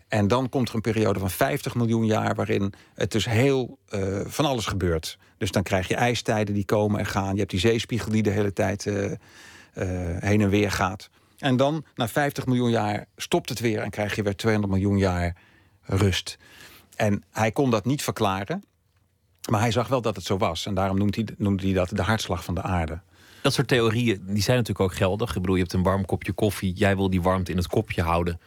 En 0.07 0.27
dan 0.27 0.49
komt 0.49 0.69
er 0.69 0.75
een 0.75 0.81
periode 0.81 1.19
van 1.19 1.29
50 1.29 1.75
miljoen 1.75 2.05
jaar 2.05 2.35
waarin 2.35 2.73
het 2.93 3.11
dus 3.11 3.25
heel 3.25 3.77
eh, 3.89 4.19
van 4.25 4.45
alles 4.45 4.65
gebeurt. 4.65 5.17
Dus 5.37 5.51
dan 5.51 5.63
krijg 5.63 5.87
je 5.87 5.95
ijstijden 5.95 6.53
die 6.53 6.65
komen 6.65 6.99
en 6.99 7.05
gaan. 7.05 7.33
Je 7.33 7.39
hebt 7.39 7.51
die 7.51 7.59
zeespiegel 7.59 8.11
die 8.11 8.23
de 8.23 8.29
hele 8.29 8.53
tijd 8.53 8.85
eh, 8.85 9.11
eh, 9.11 9.17
heen 10.19 10.41
en 10.41 10.49
weer 10.49 10.71
gaat. 10.71 11.09
En 11.37 11.57
dan, 11.57 11.85
na 11.95 12.07
50 12.07 12.45
miljoen 12.45 12.69
jaar, 12.69 13.05
stopt 13.15 13.49
het 13.49 13.59
weer 13.59 13.79
en 13.79 13.89
krijg 13.89 14.15
je 14.15 14.23
weer 14.23 14.35
200 14.35 14.73
miljoen 14.73 14.97
jaar 14.97 15.35
rust. 15.89 16.37
En 16.95 17.23
hij 17.31 17.51
kon 17.51 17.69
dat 17.71 17.85
niet 17.85 18.03
verklaren. 18.03 18.63
Maar 19.49 19.59
hij 19.59 19.71
zag 19.71 19.87
wel 19.87 20.01
dat 20.01 20.15
het 20.15 20.25
zo 20.25 20.37
was. 20.37 20.65
En 20.65 20.73
daarom 20.73 20.97
noemt 20.97 21.15
hij, 21.15 21.27
noemde 21.37 21.63
hij 21.63 21.73
dat 21.73 21.89
de 21.89 22.01
hartslag 22.01 22.43
van 22.43 22.55
de 22.55 22.61
aarde. 22.61 22.99
Dat 23.41 23.53
soort 23.53 23.67
theorieën 23.67 24.21
die 24.27 24.41
zijn 24.41 24.57
natuurlijk 24.57 24.91
ook 24.91 24.95
geldig. 24.97 25.35
Ik 25.35 25.41
bedoel, 25.41 25.55
je 25.55 25.61
hebt 25.61 25.73
een 25.73 25.83
warm 25.83 26.05
kopje 26.05 26.31
koffie. 26.31 26.73
Jij 26.73 26.95
wil 26.95 27.09
die 27.09 27.21
warmte 27.21 27.51
in 27.51 27.57
het 27.57 27.67
kopje 27.67 28.01
houden. 28.01 28.39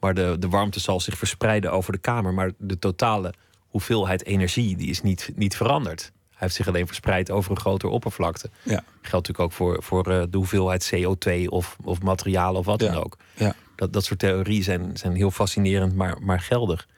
Maar 0.00 0.14
de, 0.14 0.36
de 0.38 0.48
warmte 0.48 0.80
zal 0.80 1.00
zich 1.00 1.18
verspreiden 1.18 1.72
over 1.72 1.92
de 1.92 1.98
kamer. 1.98 2.34
Maar 2.34 2.50
de 2.58 2.78
totale 2.78 3.34
hoeveelheid 3.68 4.24
energie 4.24 4.76
die 4.76 4.88
is 4.88 5.02
niet, 5.02 5.30
niet 5.34 5.56
veranderd. 5.56 6.00
Hij 6.30 6.38
heeft 6.48 6.54
zich 6.54 6.68
alleen 6.68 6.86
verspreid 6.86 7.30
over 7.30 7.50
een 7.50 7.58
grotere 7.60 7.92
oppervlakte. 7.92 8.50
Ja. 8.62 8.82
Geldt 9.00 9.28
natuurlijk 9.28 9.40
ook 9.40 9.52
voor, 9.52 9.82
voor 9.82 10.06
eh, 10.10 10.22
de 10.30 10.36
hoeveelheid 10.36 10.92
CO2 10.94 11.44
of, 11.46 11.76
of 11.84 12.02
materialen 12.02 12.60
of 12.60 12.66
wat 12.66 12.80
Ja. 12.80 12.92
dan 12.92 13.02
ook. 13.04 13.16
Ja. 13.36 13.54
Dat, 13.80 13.92
dat 13.92 14.04
soort 14.04 14.18
theorieën 14.18 14.62
zijn, 14.62 14.96
zijn 14.96 15.14
heel 15.14 15.30
fascinerend, 15.30 15.94
maar, 15.94 16.22
maar 16.22 16.40
geldig. 16.40 16.88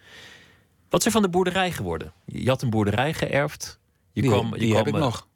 Wat 0.89 1.01
is 1.01 1.07
er 1.07 1.12
van 1.12 1.22
de 1.22 1.28
boerderij 1.28 1.72
geworden? 1.72 2.12
Je 2.24 2.49
had 2.49 2.62
een 2.62 2.70
boerderij 2.70 3.14
geërfd. 3.14 3.78
Je 4.12 4.20
Die, 4.22 4.30
kwam, 4.30 4.53
je 4.55 4.59
die 4.59 4.68
kwam, 4.70 4.78
heb 4.78 4.87
ik 4.87 4.95
eh, 4.95 5.01
nog. 5.01 5.28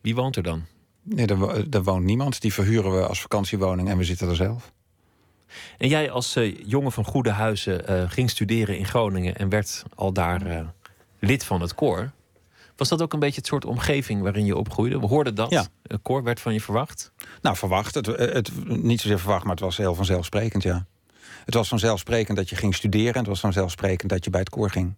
Wie 0.00 0.14
woont 0.14 0.36
er 0.36 0.42
dan? 0.42 0.64
Nee, 1.02 1.26
daar, 1.26 1.36
wo- 1.36 1.68
daar 1.68 1.82
woont 1.82 2.04
niemand. 2.04 2.40
Die 2.40 2.52
verhuren 2.52 2.92
we 2.92 3.06
als 3.06 3.20
vakantiewoning 3.20 3.88
en 3.88 3.96
we 3.96 4.04
zitten 4.04 4.28
er 4.28 4.36
zelf. 4.36 4.72
En 5.78 5.88
jij 5.88 6.10
als 6.10 6.36
eh, 6.36 6.56
jongen 6.66 6.92
van 6.92 7.04
goede 7.04 7.30
huizen 7.30 7.86
eh, 7.86 8.10
ging 8.10 8.30
studeren 8.30 8.78
in 8.78 8.86
Groningen 8.86 9.36
en 9.36 9.48
werd 9.48 9.82
al 9.94 10.12
daar 10.12 10.72
lid 11.18 11.44
van 11.44 11.60
het 11.60 11.74
koor. 11.74 12.10
Was 12.80 12.88
dat 12.88 13.02
ook 13.02 13.12
een 13.12 13.18
beetje 13.18 13.36
het 13.36 13.46
soort 13.46 13.64
omgeving 13.64 14.22
waarin 14.22 14.44
je 14.44 14.56
opgroeide? 14.56 15.00
We 15.00 15.06
hoorden 15.06 15.34
dat. 15.34 15.50
Ja. 15.50 15.66
Koor 16.02 16.22
werd 16.22 16.40
van 16.40 16.52
je 16.52 16.60
verwacht. 16.60 17.12
Nou, 17.42 17.56
verwacht. 17.56 17.94
Het, 17.94 18.06
het, 18.06 18.50
niet 18.64 19.00
zozeer 19.00 19.18
verwacht, 19.18 19.42
maar 19.42 19.54
het 19.54 19.60
was 19.60 19.76
heel 19.76 19.94
vanzelfsprekend, 19.94 20.62
ja. 20.62 20.86
Het 21.44 21.54
was 21.54 21.68
vanzelfsprekend 21.68 22.36
dat 22.36 22.48
je 22.48 22.56
ging 22.56 22.74
studeren. 22.74 23.12
En 23.12 23.18
het 23.18 23.28
was 23.28 23.40
vanzelfsprekend 23.40 24.10
dat 24.10 24.24
je 24.24 24.30
bij 24.30 24.40
het 24.40 24.48
koor 24.48 24.70
ging. 24.70 24.94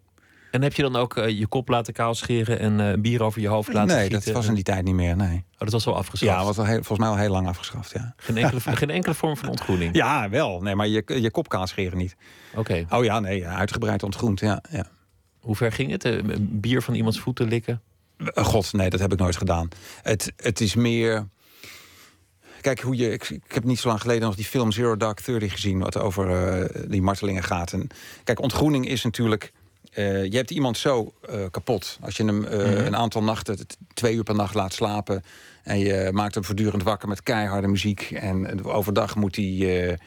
En 0.50 0.62
heb 0.62 0.72
je 0.72 0.82
dan 0.82 0.96
ook 0.96 1.16
eh, 1.16 1.38
je 1.38 1.46
kop 1.46 1.68
laten 1.68 1.92
kaalscheren 1.92 2.58
en 2.58 2.92
eh, 2.92 3.00
bier 3.00 3.22
over 3.22 3.40
je 3.40 3.48
hoofd 3.48 3.72
laten 3.72 3.96
nee, 3.96 4.08
gieten? 4.08 4.24
dat 4.24 4.34
was 4.34 4.46
in 4.46 4.54
die 4.54 4.64
tijd 4.64 4.84
niet 4.84 4.94
meer, 4.94 5.16
nee. 5.16 5.44
Oh, 5.52 5.58
dat 5.58 5.72
was 5.72 5.86
al 5.86 5.96
afgeschaft. 5.96 6.38
Ja, 6.38 6.44
was 6.44 6.58
al 6.58 6.64
heel, 6.64 6.74
volgens 6.74 6.98
mij 6.98 7.08
al 7.08 7.16
heel 7.16 7.30
lang 7.30 7.48
afgeschaft, 7.48 7.90
ja. 7.90 8.14
geen, 8.16 8.36
enkele, 8.36 8.60
geen 8.60 8.90
enkele 8.90 9.14
vorm 9.14 9.36
van 9.36 9.48
ontgroening. 9.48 9.94
Ja, 10.02 10.28
wel. 10.28 10.60
Nee, 10.60 10.74
maar 10.74 10.88
je, 10.88 11.02
je 11.06 11.30
kop 11.30 11.62
scheren 11.64 11.98
niet. 11.98 12.16
Oké. 12.54 12.86
Oh 12.90 13.04
ja, 13.04 13.20
nee, 13.20 13.46
uitgebreid 13.46 14.02
ontgroend, 14.02 14.40
ja. 14.40 14.62
ja. 14.70 14.86
Hoe 15.42 15.56
ver 15.56 15.72
ging 15.72 15.90
het? 15.90 16.04
Eh, 16.04 16.12
Een 16.12 16.60
bier 16.60 16.82
van 16.82 16.94
iemands 16.94 17.20
voeten 17.20 17.48
likken? 17.48 17.80
Eh, 18.16 18.44
God, 18.44 18.72
nee, 18.72 18.90
dat 18.90 19.00
heb 19.00 19.12
ik 19.12 19.18
nooit 19.18 19.36
gedaan. 19.36 19.68
Het, 20.02 20.32
het 20.36 20.60
is 20.60 20.74
meer. 20.74 21.28
Kijk, 22.60 22.80
hoe 22.80 22.96
je. 22.96 23.12
Ik, 23.12 23.28
ik 23.30 23.52
heb 23.52 23.64
niet 23.64 23.78
zo 23.78 23.88
lang 23.88 24.00
geleden 24.00 24.22
nog 24.22 24.34
die 24.34 24.44
film 24.44 24.72
Zero 24.72 24.96
Dark 24.96 25.20
Thirty 25.20 25.48
gezien, 25.48 25.78
wat 25.78 25.98
over 25.98 26.30
eh, 26.30 26.82
die 26.90 27.02
martelingen 27.02 27.42
gaat. 27.42 27.72
En 27.72 27.88
kijk, 28.24 28.40
ontgroening 28.40 28.88
is 28.88 29.04
natuurlijk. 29.04 29.52
je 29.94 30.30
hebt 30.32 30.50
iemand 30.50 30.78
zo 30.78 31.12
kapot. 31.50 31.98
Als 32.00 32.16
je 32.16 32.24
hem 32.24 32.44
eh, 32.44 32.84
een 32.84 32.96
aantal 32.96 33.22
nachten, 33.22 33.58
twee 33.94 34.14
uur 34.14 34.22
per 34.22 34.34
nacht 34.34 34.54
laat 34.54 34.72
slapen. 34.72 35.24
En 35.62 35.78
je 35.78 36.10
maakt 36.12 36.34
hem 36.34 36.44
voortdurend 36.44 36.82
wakker 36.82 37.08
met 37.08 37.22
keiharde 37.22 37.68
muziek. 37.68 38.10
En 38.10 38.64
overdag 38.64 39.16
moet 39.16 39.36
hij. 39.36 39.98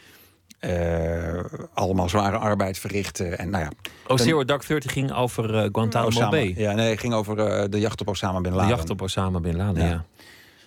Eh, 0.66 1.44
allemaal 1.74 2.10
zware 2.10 2.38
arbeid 2.38 2.78
verrichten. 2.78 3.38
En 3.38 3.50
nou 3.50 3.64
ja, 3.64 3.72
Oh, 4.08 4.18
Zero 4.18 4.46
Dark 4.46 4.64
Thirty 4.64 4.88
ging 4.88 5.12
over 5.14 5.56
eh, 5.56 5.70
Guantanamo 5.72 6.10
Osama, 6.10 6.30
Bay. 6.30 6.54
Ja, 6.58 6.72
nee, 6.74 6.98
ging 6.98 7.14
over 7.14 7.40
eh, 7.40 7.70
de 7.70 7.80
jacht 7.80 8.02
op 8.02 8.08
Osama 8.08 8.42
Bin 8.42 8.52
De 8.52 8.58
Laden. 8.58 8.76
jacht 8.76 8.90
op 8.90 9.02
Osama 9.02 9.40
Bin 9.40 9.56
Laden, 9.56 9.84
Ja. 9.84 9.90
ja. 9.90 10.06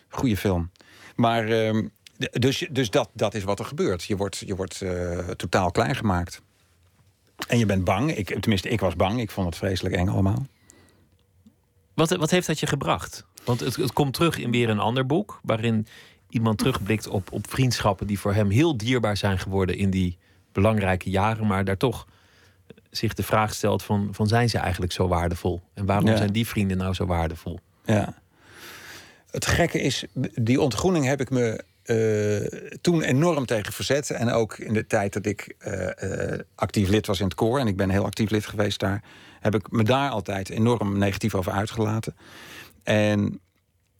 Goeie 0.08 0.36
film. 0.36 0.70
Maar 1.16 1.48
ehm, 1.48 1.86
dus, 2.30 2.68
dus 2.70 2.90
dat, 2.90 3.08
dat 3.12 3.34
is 3.34 3.44
wat 3.44 3.58
er 3.58 3.64
gebeurt. 3.64 4.04
Je 4.04 4.16
wordt, 4.16 4.38
je 4.38 4.56
wordt 4.56 4.82
totaal 5.36 5.70
klein 5.70 5.94
gemaakt. 5.94 6.42
En 7.48 7.58
je 7.58 7.66
bent 7.66 7.84
bang. 7.84 8.14
Ik, 8.16 8.40
tenminste, 8.40 8.68
ik 8.68 8.80
was 8.80 8.96
bang. 8.96 9.20
Ik 9.20 9.30
vond 9.30 9.46
het 9.46 9.56
vreselijk 9.56 9.94
eng 9.94 10.08
allemaal. 10.08 10.46
Wat, 11.94 12.10
wat 12.16 12.30
heeft 12.30 12.46
dat 12.46 12.60
je 12.60 12.66
gebracht? 12.66 13.24
Want 13.44 13.60
het, 13.60 13.76
het 13.76 13.92
komt 13.92 14.14
terug 14.14 14.38
in 14.38 14.50
weer 14.50 14.68
een 14.68 14.78
ander 14.78 15.06
boek. 15.06 15.40
Waarin 15.42 15.86
iemand 16.28 16.58
terugblikt 16.58 17.08
op, 17.08 17.32
op 17.32 17.50
vriendschappen 17.50 18.06
die 18.06 18.18
voor 18.18 18.34
hem 18.34 18.50
heel 18.50 18.76
dierbaar 18.76 19.16
zijn 19.16 19.38
geworden 19.38 19.76
in 19.76 19.90
die 19.90 20.18
belangrijke 20.52 21.10
jaren. 21.10 21.46
Maar 21.46 21.64
daar 21.64 21.76
toch 21.76 22.06
zich 22.90 23.14
de 23.14 23.22
vraag 23.22 23.54
stelt 23.54 23.82
van, 23.82 24.08
van 24.12 24.26
zijn 24.26 24.48
ze 24.48 24.58
eigenlijk 24.58 24.92
zo 24.92 25.08
waardevol? 25.08 25.60
En 25.74 25.86
waarom 25.86 26.10
Ja. 26.10 26.16
zijn 26.16 26.32
die 26.32 26.46
vrienden 26.46 26.76
nou 26.76 26.94
zo 26.94 27.06
waardevol? 27.06 27.58
Ja. 27.84 28.14
Het 29.30 29.46
gekke 29.46 29.80
is, 29.80 30.04
die 30.34 30.60
ontgroening 30.60 31.04
heb 31.04 31.20
ik 31.20 31.30
me 31.30 31.64
eh, 31.82 32.60
toen 32.80 33.02
enorm 33.02 33.46
tegen 33.46 33.72
verzet. 33.72 34.10
En 34.10 34.30
ook 34.30 34.58
in 34.58 34.72
de 34.72 34.86
tijd 34.86 35.12
dat 35.12 35.26
ik 35.26 35.54
eh, 35.58 36.32
eh, 36.32 36.40
actief 36.54 36.88
lid 36.88 37.06
was 37.06 37.18
in 37.18 37.24
het 37.24 37.34
koor... 37.34 37.58
en 37.58 37.66
ik 37.66 37.76
ben 37.76 37.90
heel 37.90 38.04
actief 38.04 38.30
lid 38.30 38.46
geweest 38.46 38.80
daar... 38.80 39.02
heb 39.40 39.54
ik 39.54 39.70
me 39.70 39.82
daar 39.82 40.10
altijd 40.10 40.48
enorm 40.48 40.98
negatief 40.98 41.34
over 41.34 41.52
uitgelaten. 41.52 42.16
En 42.82 43.40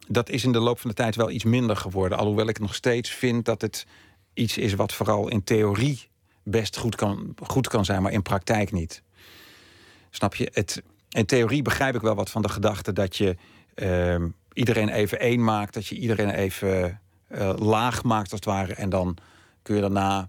dat 0.08 0.28
is 0.28 0.44
in 0.44 0.52
de 0.52 0.58
loop 0.58 0.80
van 0.80 0.90
de 0.90 0.96
tijd 0.96 1.16
wel 1.16 1.30
iets 1.30 1.44
minder 1.44 1.76
geworden. 1.76 2.18
Alhoewel 2.18 2.48
ik 2.48 2.58
nog 2.58 2.74
steeds 2.74 3.10
vind 3.10 3.44
dat 3.44 3.60
het 3.60 3.86
iets 4.34 4.58
is... 4.58 4.74
wat 4.74 4.92
vooral 4.92 5.28
in 5.28 5.44
theorie 5.44 6.08
best 6.42 6.76
goed 6.76 6.94
kan, 6.94 7.34
goed 7.42 7.68
kan 7.68 7.84
zijn... 7.84 8.02
maar 8.02 8.12
in 8.12 8.22
praktijk 8.22 8.72
niet. 8.72 9.02
Snap 10.10 10.34
je? 10.34 10.50
Het, 10.52 10.82
in 11.08 11.26
theorie 11.26 11.62
begrijp 11.62 11.94
ik 11.94 12.00
wel 12.00 12.14
wat 12.14 12.30
van 12.30 12.42
de 12.42 12.48
gedachte 12.48 12.92
dat 12.92 13.16
je 13.16 13.36
ehm, 13.74 14.28
iedereen 14.52 14.88
even 14.88 15.20
één 15.20 15.44
maakt, 15.44 15.74
dat 15.74 15.86
je 15.86 15.94
iedereen 15.94 16.30
even 16.30 17.00
eh, 17.28 17.52
laag 17.56 18.02
maakt 18.02 18.32
als 18.32 18.40
het 18.40 18.44
ware. 18.44 18.74
En 18.74 18.90
dan 18.90 19.16
kun 19.62 19.74
je 19.74 19.80
daarna 19.80 20.28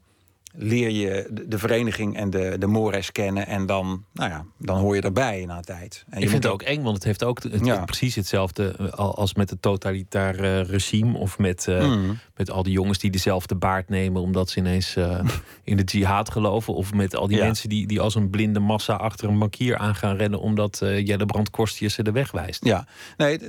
leer 0.55 0.89
je 0.89 1.27
de, 1.31 1.47
de 1.47 1.57
vereniging 1.57 2.17
en 2.17 2.29
de, 2.29 2.55
de 2.59 2.67
mores 2.67 3.11
kennen. 3.11 3.47
En 3.47 3.65
dan, 3.65 4.03
nou 4.13 4.29
ja, 4.29 4.45
dan 4.57 4.77
hoor 4.79 4.95
je 4.95 5.01
erbij 5.01 5.45
na 5.45 5.57
een 5.57 5.63
tijd. 5.63 6.03
En 6.09 6.17
je 6.19 6.23
Ik 6.25 6.29
vind 6.31 6.43
het 6.43 6.51
ook 6.53 6.61
eng, 6.61 6.81
want 6.81 6.95
het 6.95 7.03
heeft 7.03 7.23
ook 7.23 7.43
het, 7.43 7.65
Ja. 7.65 7.85
precies 7.85 8.15
hetzelfde 8.15 8.75
eh, 8.79 8.87
al- 8.91 9.15
als 9.15 9.33
met 9.33 9.49
het 9.49 9.61
totalitaire 9.61 10.61
regime. 10.61 11.17
Of 11.17 11.37
met, 11.37 11.67
eh, 11.67 11.87
Mm. 11.87 12.17
met 12.35 12.51
al 12.51 12.63
die 12.63 12.73
jongens 12.73 12.99
die 12.99 13.11
dezelfde 13.11 13.55
baard 13.55 13.89
nemen 13.89 14.21
omdat 14.21 14.49
ze 14.49 14.59
ineens 14.59 14.95
eh, 14.95 15.19
in 15.63 15.77
de 15.77 15.83
jihad 15.83 16.31
geloven. 16.31 16.73
Of 16.73 16.93
met 16.93 17.15
al 17.15 17.27
die 17.27 17.37
Ja. 17.37 17.43
mensen 17.45 17.69
die, 17.69 17.87
die 17.87 17.99
als 17.99 18.15
een 18.15 18.29
blinde 18.29 18.59
massa 18.59 18.93
achter 18.93 19.29
een 19.29 19.39
bankier 19.39 19.77
aan 19.77 19.95
gaan 19.95 20.15
rennen 20.15 20.39
omdat 20.39 20.81
eh 20.81 21.05
Jelle 21.07 21.25
Brand 21.25 21.49
Korstius 21.49 21.93
ze 21.93 22.03
de 22.03 22.11
weg 22.11 22.31
wijst. 22.31 22.65
Ja, 22.65 22.87
nee, 23.17 23.39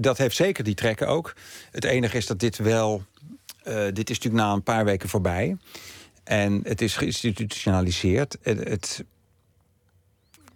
dat 0.00 0.18
heeft 0.18 0.36
zeker 0.36 0.64
die 0.64 0.74
trekken 0.74 1.08
ook. 1.08 1.34
Het 1.70 1.84
enige 1.84 2.16
is 2.16 2.26
dat 2.26 2.38
dit 2.38 2.56
wel. 2.58 3.02
eh, 3.60 3.74
dit 3.92 4.10
is 4.10 4.16
natuurlijk 4.18 4.44
na 4.44 4.52
een 4.52 4.62
paar 4.62 4.84
weken 4.84 5.08
voorbij. 5.08 5.56
En 6.30 6.60
het 6.62 6.80
is 6.80 6.96
geïnstitutionaliseerd. 6.96 8.36
Het, 8.42 8.68
het- 8.68 9.04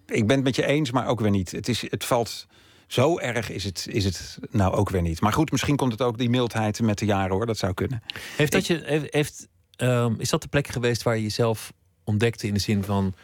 ik 0.06 0.26
ben 0.26 0.36
het 0.36 0.44
met 0.44 0.56
je 0.56 0.66
eens, 0.66 0.90
maar 0.90 1.06
ook 1.06 1.20
weer 1.20 1.30
niet. 1.30 1.50
Het, 1.52 1.68
is, 1.68 1.90
het 1.90 2.04
valt. 2.04 2.46
Zo 2.86 3.18
erg 3.18 3.50
is 3.50 3.64
het, 3.64 3.86
is 3.90 4.04
het 4.04 4.38
nou 4.50 4.72
ook 4.74 4.90
weer 4.90 5.02
niet. 5.02 5.20
Maar 5.20 5.32
goed, 5.32 5.50
misschien 5.50 5.76
komt 5.76 5.92
het 5.92 6.02
ook 6.02 6.18
die 6.18 6.28
mildheid 6.30 6.80
met 6.80 6.98
de 6.98 7.04
jaren 7.04 7.30
hoor. 7.36 7.46
Dat 7.46 7.58
zou 7.58 7.74
kunnen. 7.74 8.02
Heeft 8.36 8.52
dat 8.52 8.66
je, 8.66 8.82
heeft, 8.84 9.12
heeft, 9.12 9.48
ehm, 9.76 10.14
is 10.18 10.30
dat 10.30 10.42
de 10.42 10.48
plek 10.48 10.68
geweest 10.68 11.02
waar 11.02 11.16
je 11.16 11.22
jezelf 11.22 11.72
ontdekte 12.04 12.46
in 12.46 12.54
de 12.54 12.60
zin 12.60 12.84
van 12.84 13.14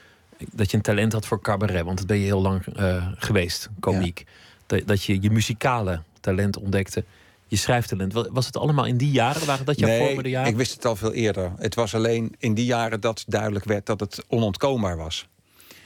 dat 0.53 0.71
je 0.71 0.77
een 0.77 0.83
talent 0.83 1.13
had 1.13 1.27
voor 1.27 1.41
cabaret? 1.41 1.85
Want 1.85 1.99
dat 1.99 2.07
ben 2.07 2.19
je 2.19 2.25
heel 2.25 2.43
lang 2.43 2.67
eh, 2.67 3.07
geweest, 3.17 3.69
komiek. 3.81 4.25
Dat, 4.67 4.87
dat 4.87 5.03
je 5.05 5.23
je 5.23 5.31
muzikale 5.31 6.03
talent 6.21 6.57
ontdekte, 6.59 7.05
je 7.51 7.57
schrijftalent. 7.57 8.13
Wa- 8.13 8.29
Was 8.31 8.47
het 8.47 8.57
allemaal 8.57 8.87
in 8.87 8.97
die 8.97 9.11
jaren? 9.11 9.47
Waren 9.47 9.65
dat 9.67 9.79
jouw 9.79 9.99
vormende 10.07 10.29
jaren? 10.29 10.51
ik 10.51 10.57
wist 10.57 10.73
het 10.73 10.85
al 10.85 10.97
veel 10.97 11.13
eerder. 11.13 11.53
Het 11.57 11.75
was 11.75 11.95
alleen 11.95 12.35
in 12.39 12.55
die 12.55 12.65
jaren 12.65 13.01
dat 13.01 13.25
duidelijk 13.27 13.65
werd 13.65 13.87
dat 13.87 14.01
het 14.01 14.25
onontkoombaar 14.29 14.97
was. 14.97 15.29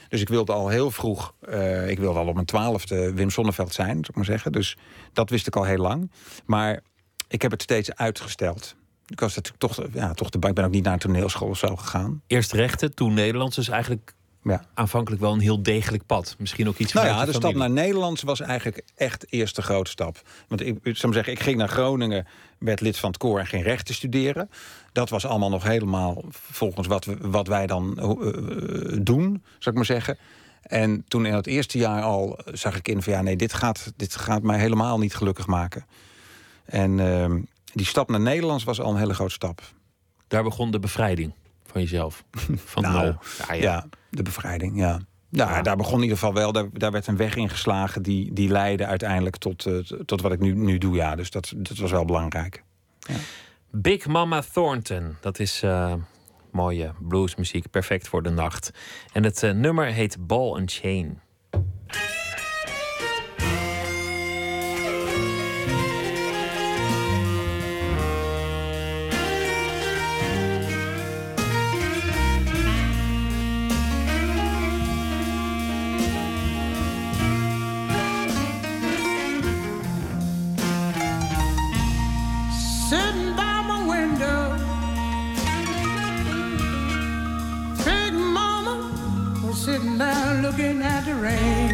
Dus 0.09 0.21
ik 0.21 0.29
wilde 0.29 0.53
al 0.53 0.67
heel 0.69 0.91
vroeg, 0.91 1.33
eh, 1.39 1.89
ik 1.89 1.99
wilde 1.99 2.19
al 2.19 2.27
op 2.27 2.33
mijn 2.33 2.45
twaalfde 2.45 3.13
Wim 3.13 3.29
Sonneveld 3.29 3.73
zijn, 3.73 3.87
zou 3.89 4.03
ik 4.03 4.15
maar 4.15 4.25
zeggen. 4.25 4.51
Dus 4.51 4.77
dat 5.13 5.29
wist 5.29 5.47
ik 5.47 5.55
al 5.55 5.63
heel 5.63 5.77
lang. 5.77 6.11
Maar 6.45 6.81
ik 7.27 7.41
heb 7.41 7.51
het 7.51 7.61
steeds 7.61 7.95
uitgesteld. 7.95 8.75
Ik 9.07 9.19
was 9.19 9.35
natuurlijk 9.35 9.63
toch, 9.73 9.87
ja, 9.93 10.13
toch 10.13 10.29
de, 10.29 10.47
ik 10.47 10.53
ben 10.53 10.65
ook 10.65 10.71
niet 10.71 10.83
naar 10.83 10.93
een 10.93 10.99
toneelschool 10.99 11.49
of 11.49 11.57
zo 11.57 11.75
gegaan. 11.75 12.21
Eerst 12.27 12.51
rechten, 12.51 12.95
toen 12.95 13.13
Nederlands. 13.13 13.55
Dus 13.55 13.67
eigenlijk 13.69 14.13
Ja. 14.53 14.65
aanvankelijk 14.73 15.21
wel 15.21 15.33
een 15.33 15.39
heel 15.39 15.63
degelijk 15.63 16.05
pad. 16.05 16.35
Misschien 16.37 16.67
ook 16.67 16.77
iets 16.77 16.93
Nou 16.93 17.07
vanuit 17.07 17.25
ja, 17.25 17.31
de 17.33 17.39
stap 17.39 17.55
naar 17.55 17.69
Nederlands 17.69 18.21
was 18.21 18.39
eigenlijk 18.39 18.83
echt 18.95 19.25
eerst 19.29 19.55
de 19.55 19.61
grote 19.61 19.89
stap. 19.89 20.21
Want 20.47 20.61
ik, 20.61 20.77
zou 20.81 21.13
zeggen, 21.13 21.33
ik 21.33 21.39
ging 21.39 21.57
naar 21.57 21.67
Groningen, 21.67 22.27
werd 22.57 22.81
lid 22.81 22.97
van 22.97 23.09
het 23.09 23.17
koor 23.17 23.39
en 23.39 23.45
ging 23.45 23.63
rechten 23.63 23.95
studeren. 23.95 24.49
Dat 24.91 25.09
was 25.09 25.25
allemaal 25.25 25.49
nog 25.49 25.63
helemaal 25.63 26.23
volgens 26.31 26.87
wat, 26.87 27.05
we, 27.05 27.17
wat 27.21 27.47
wij 27.47 27.67
dan 27.67 27.99
eh, 27.99 28.07
doen, 29.01 29.43
zou 29.59 29.69
ik 29.69 29.73
maar 29.73 29.85
zeggen. 29.85 30.17
En 30.61 31.05
toen 31.07 31.25
in 31.25 31.33
het 31.33 31.47
eerste 31.47 31.77
jaar 31.77 32.01
al 32.01 32.39
zag 32.45 32.75
ik 32.75 32.87
in 32.87 33.01
van 33.01 33.13
ja, 33.13 33.21
nee, 33.21 33.35
dit 33.35 33.53
gaat, 33.53 33.93
dit 33.95 34.15
gaat 34.15 34.43
mij 34.43 34.59
helemaal 34.59 34.99
niet 34.99 35.15
gelukkig 35.15 35.47
maken. 35.47 35.85
En 36.65 36.99
ehm, 36.99 37.41
die 37.73 37.85
stap 37.85 38.09
naar 38.09 38.21
Nederlands 38.21 38.63
was 38.63 38.81
al 38.81 38.91
een 38.91 38.99
hele 38.99 39.13
grote 39.13 39.33
stap. 39.33 39.61
Daar 40.27 40.43
begon 40.43 40.71
de 40.71 40.79
bevrijding 40.79 41.33
van 41.65 41.81
jezelf. 41.81 42.23
Van 42.55 42.83
Nou, 42.83 43.03
nul. 43.03 43.15
ja, 43.47 43.53
ja. 43.53 43.85
Ja, 44.15 44.23
de 44.23 44.23
bevrijding, 44.23 44.77
ja. 44.77 44.99
Nou, 45.29 45.49
Ja. 45.51 45.61
daar 45.61 45.75
begon 45.75 45.95
in 45.95 46.01
ieder 46.01 46.17
geval 46.17 46.33
wel. 46.33 46.51
Daar, 46.51 46.65
daar 46.73 46.91
werd 46.91 47.07
een 47.07 47.17
weg 47.17 47.35
ingeslagen 47.35 48.01
die, 48.03 48.33
die 48.33 48.49
leidde 48.49 48.85
uiteindelijk 48.85 49.37
tot, 49.37 49.65
eh, 49.65 49.77
tot 50.05 50.21
wat 50.21 50.31
ik 50.31 50.39
nu, 50.39 50.53
nu 50.53 50.77
doe. 50.77 50.95
Ja, 50.95 51.15
dus 51.15 51.29
dat, 51.31 51.53
dat 51.57 51.77
was 51.77 51.91
wel 51.91 52.05
belangrijk. 52.05 52.63
Big 53.71 54.07
Mama 54.07 54.41
Thornton. 54.53 55.15
Dat 55.21 55.39
is 55.39 55.63
eh, 55.63 55.93
mooie 56.51 56.93
bluesmuziek. 56.99 57.69
Perfect 57.71 58.07
voor 58.07 58.23
de 58.23 58.29
nacht. 58.29 58.71
En 59.13 59.23
het 59.23 59.43
eh, 59.43 59.51
nummer 59.51 59.85
heet 59.85 60.17
Ball 60.27 60.51
and 60.51 60.71
Chain. 60.73 61.19
remember 89.97 90.47
looking 90.47 90.81
at 90.81 91.05
the 91.05 91.15
rain. 91.15 91.64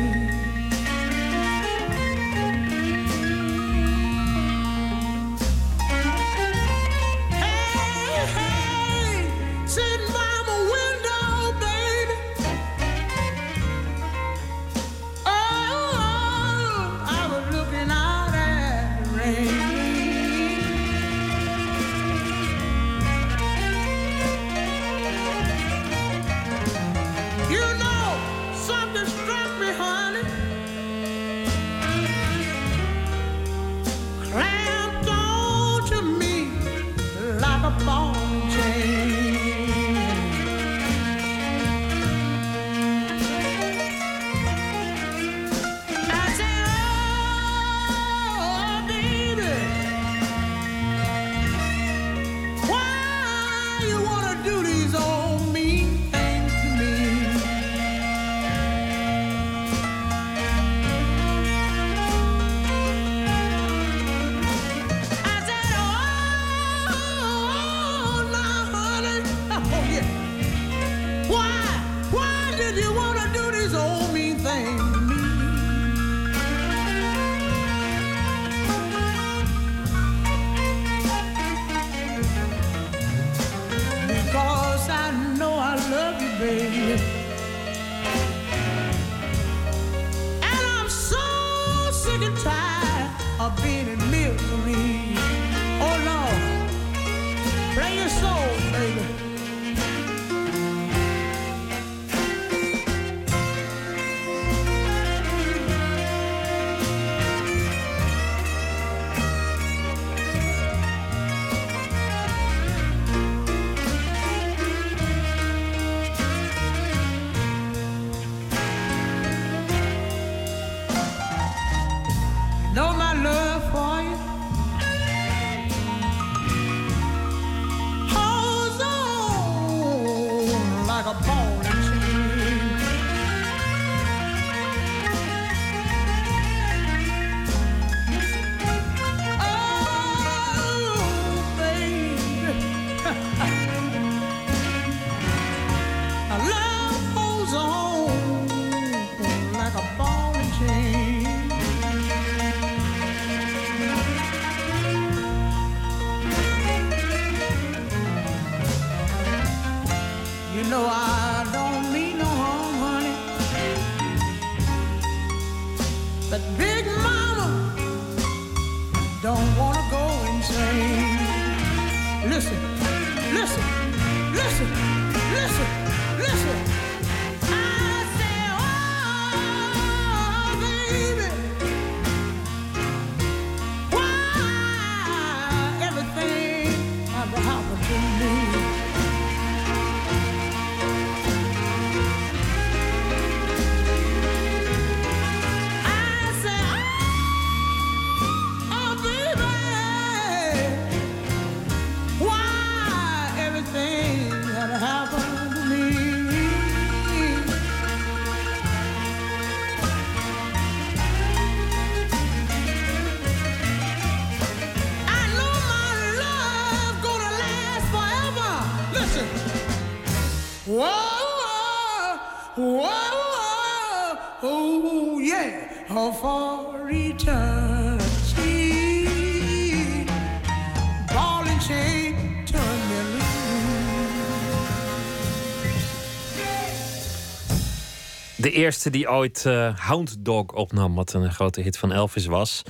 Eerste 238.52 238.90
die 238.90 239.10
ooit 239.10 239.46
eh, 239.46 239.78
Hound 239.78 240.16
Dog 240.20 240.52
opnam, 240.54 240.96
wat 240.96 241.14
een 241.14 241.32
grote 241.32 241.62
hit 241.62 241.78
van 241.78 241.92
Elvis 241.92 242.26
was. 242.26 242.64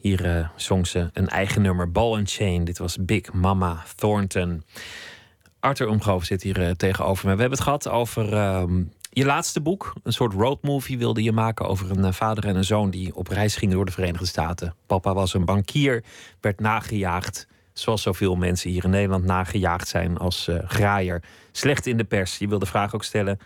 Hier 0.00 0.36
eh, 0.36 0.48
zong 0.56 0.86
ze 0.86 1.10
een 1.12 1.28
eigen 1.28 1.62
nummer, 1.62 1.92
Ball 1.92 2.16
and 2.16 2.30
Chain. 2.30 2.64
Dit 2.64 2.78
was 2.78 2.96
Big 3.00 3.32
Mama 3.32 3.82
Thornton. 3.94 4.64
Arthur 5.60 5.88
Omgroof 5.88 6.24
zit 6.24 6.42
hier 6.42 6.62
eh, 6.62 6.70
tegenover 6.70 7.26
me. 7.26 7.34
We 7.34 7.40
hebben 7.40 7.58
het 7.58 7.66
gehad 7.66 7.88
over 7.88 8.32
ehm, 8.32 8.82
je 9.10 9.24
laatste 9.24 9.60
boek. 9.60 9.92
Een 10.02 10.12
soort 10.12 10.32
roadmovie 10.32 10.98
wilde 10.98 11.22
je 11.22 11.32
maken 11.32 11.66
over 11.68 11.90
een 11.90 12.14
vader 12.14 12.44
en 12.46 12.56
een 12.56 12.64
zoon... 12.64 12.90
die 12.90 13.16
op 13.16 13.28
reis 13.28 13.56
gingen 13.56 13.74
door 13.74 13.84
de 13.84 13.92
Verenigde 13.92 14.26
Staten. 14.26 14.74
Papa 14.86 15.14
was 15.14 15.34
een 15.34 15.44
bankier, 15.44 16.04
werd 16.40 16.60
nagejaagd... 16.60 17.46
zoals 17.72 18.02
zoveel 18.02 18.36
mensen 18.36 18.70
hier 18.70 18.84
in 18.84 18.90
Nederland 18.90 19.24
nagejaagd 19.24 19.88
zijn 19.88 20.18
als 20.18 20.48
graaier. 20.66 21.22
Slecht 21.52 21.86
in 21.86 21.96
de 21.96 22.04
pers. 22.04 22.38
Je 22.38 22.48
wilde 22.48 22.64
de 22.64 22.70
vraag 22.70 22.94
ook 22.94 23.04
stellen... 23.04 23.38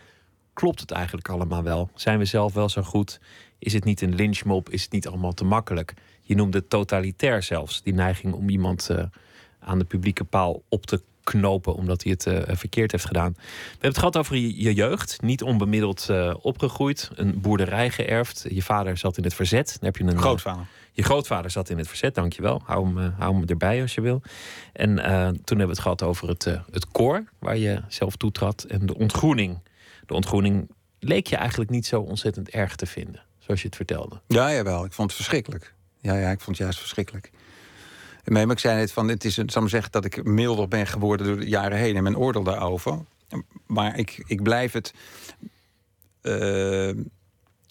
Klopt 0.61 0.79
het 0.79 0.91
eigenlijk 0.91 1.29
allemaal 1.29 1.63
wel? 1.63 1.89
Zijn 1.95 2.17
we 2.17 2.25
zelf 2.25 2.53
wel 2.53 2.69
zo 2.69 2.81
goed? 2.81 3.19
Is 3.59 3.73
het 3.73 3.83
niet 3.83 4.01
een 4.01 4.15
lynchmob? 4.15 4.69
Is 4.69 4.81
het 4.81 4.91
niet 4.91 5.07
allemaal 5.07 5.33
te 5.33 5.43
makkelijk? 5.43 5.93
Je 6.21 6.35
noemde 6.35 6.57
het 6.57 6.69
totalitair 6.69 7.43
zelfs. 7.43 7.83
Die 7.83 7.93
neiging 7.93 8.33
om 8.33 8.49
iemand 8.49 8.89
eh, 8.89 9.03
aan 9.59 9.79
de 9.79 9.85
publieke 9.85 10.23
paal 10.23 10.63
op 10.69 10.85
te 10.85 11.01
knopen 11.23 11.75
omdat 11.75 12.03
hij 12.03 12.11
het 12.11 12.25
eh, 12.25 12.55
verkeerd 12.55 12.91
heeft 12.91 13.05
gedaan. 13.05 13.33
We 13.33 13.41
hebben 13.69 13.89
het 13.89 13.97
gehad 13.97 14.17
over 14.17 14.35
je, 14.35 14.63
je 14.63 14.73
jeugd. 14.73 15.21
Niet 15.21 15.43
onbemiddeld 15.43 16.09
eh, 16.09 16.33
opgegroeid. 16.41 17.11
Een 17.15 17.41
boerderij 17.41 17.89
geërfd. 17.89 18.45
Je 18.49 18.63
vader 18.63 18.97
zat 18.97 19.17
in 19.17 19.23
het 19.23 19.33
verzet. 19.33 19.67
Dan 19.67 19.91
heb 19.91 19.97
je 19.97 20.03
een, 20.03 20.19
Grootvader. 20.19 20.65
je 20.91 21.03
grootvader 21.03 21.51
zat 21.51 21.69
in 21.69 21.77
het 21.77 21.87
verzet, 21.87 22.15
dankjewel. 22.15 22.61
Hou 22.65 22.85
hem, 22.85 23.13
hou 23.17 23.33
hem 23.33 23.43
erbij 23.45 23.81
als 23.81 23.93
je 23.93 24.01
wil. 24.01 24.21
En 24.73 24.95
toen 25.43 25.57
hebben 25.57 25.57
we 25.57 25.63
het 25.63 25.79
gehad 25.79 26.03
over 26.03 26.27
het, 26.27 26.43
het 26.71 26.87
koor 26.91 27.23
waar 27.39 27.57
je 27.57 27.81
zelf 27.87 28.15
toetrad. 28.15 28.63
En 28.63 28.85
de 28.85 28.97
ontgroening. 28.97 29.59
De 30.11 30.17
ontgroening 30.17 30.69
leek 30.99 31.27
je 31.27 31.35
eigenlijk 31.35 31.69
niet 31.69 31.85
zo 31.85 32.01
ontzettend 32.01 32.49
erg 32.49 32.75
te 32.75 32.85
vinden. 32.85 33.23
Zoals 33.39 33.61
je 33.61 33.67
het 33.67 33.75
vertelde. 33.75 34.21
Ja, 34.27 34.53
jawel. 34.53 34.85
Ik 34.85 34.93
vond 34.93 35.07
het 35.07 35.15
verschrikkelijk. 35.15 35.73
Ja, 35.99 36.15
ja, 36.15 36.29
ik 36.29 36.39
vond 36.39 36.57
het 36.57 36.65
juist 36.65 36.79
verschrikkelijk. 36.79 37.31
Maar 38.25 38.49
ik 38.49 38.59
zei 38.59 38.75
net 38.75 38.91
van, 38.91 39.07
het 39.07 39.25
is, 39.25 39.35
zal 39.35 39.67
zeggen 39.67 39.91
dat 39.91 40.05
ik 40.05 40.23
milder 40.23 40.67
ben 40.67 40.87
geworden 40.87 41.25
door 41.27 41.39
de 41.39 41.47
jaren 41.47 41.77
heen 41.77 41.95
en 41.95 42.03
mijn 42.03 42.17
oordeel 42.17 42.43
daarover. 42.43 42.99
Maar 43.67 43.97
ik, 43.97 44.23
ik 44.27 44.43
blijf 44.43 44.71
het 44.71 44.93
eh, 46.21 46.91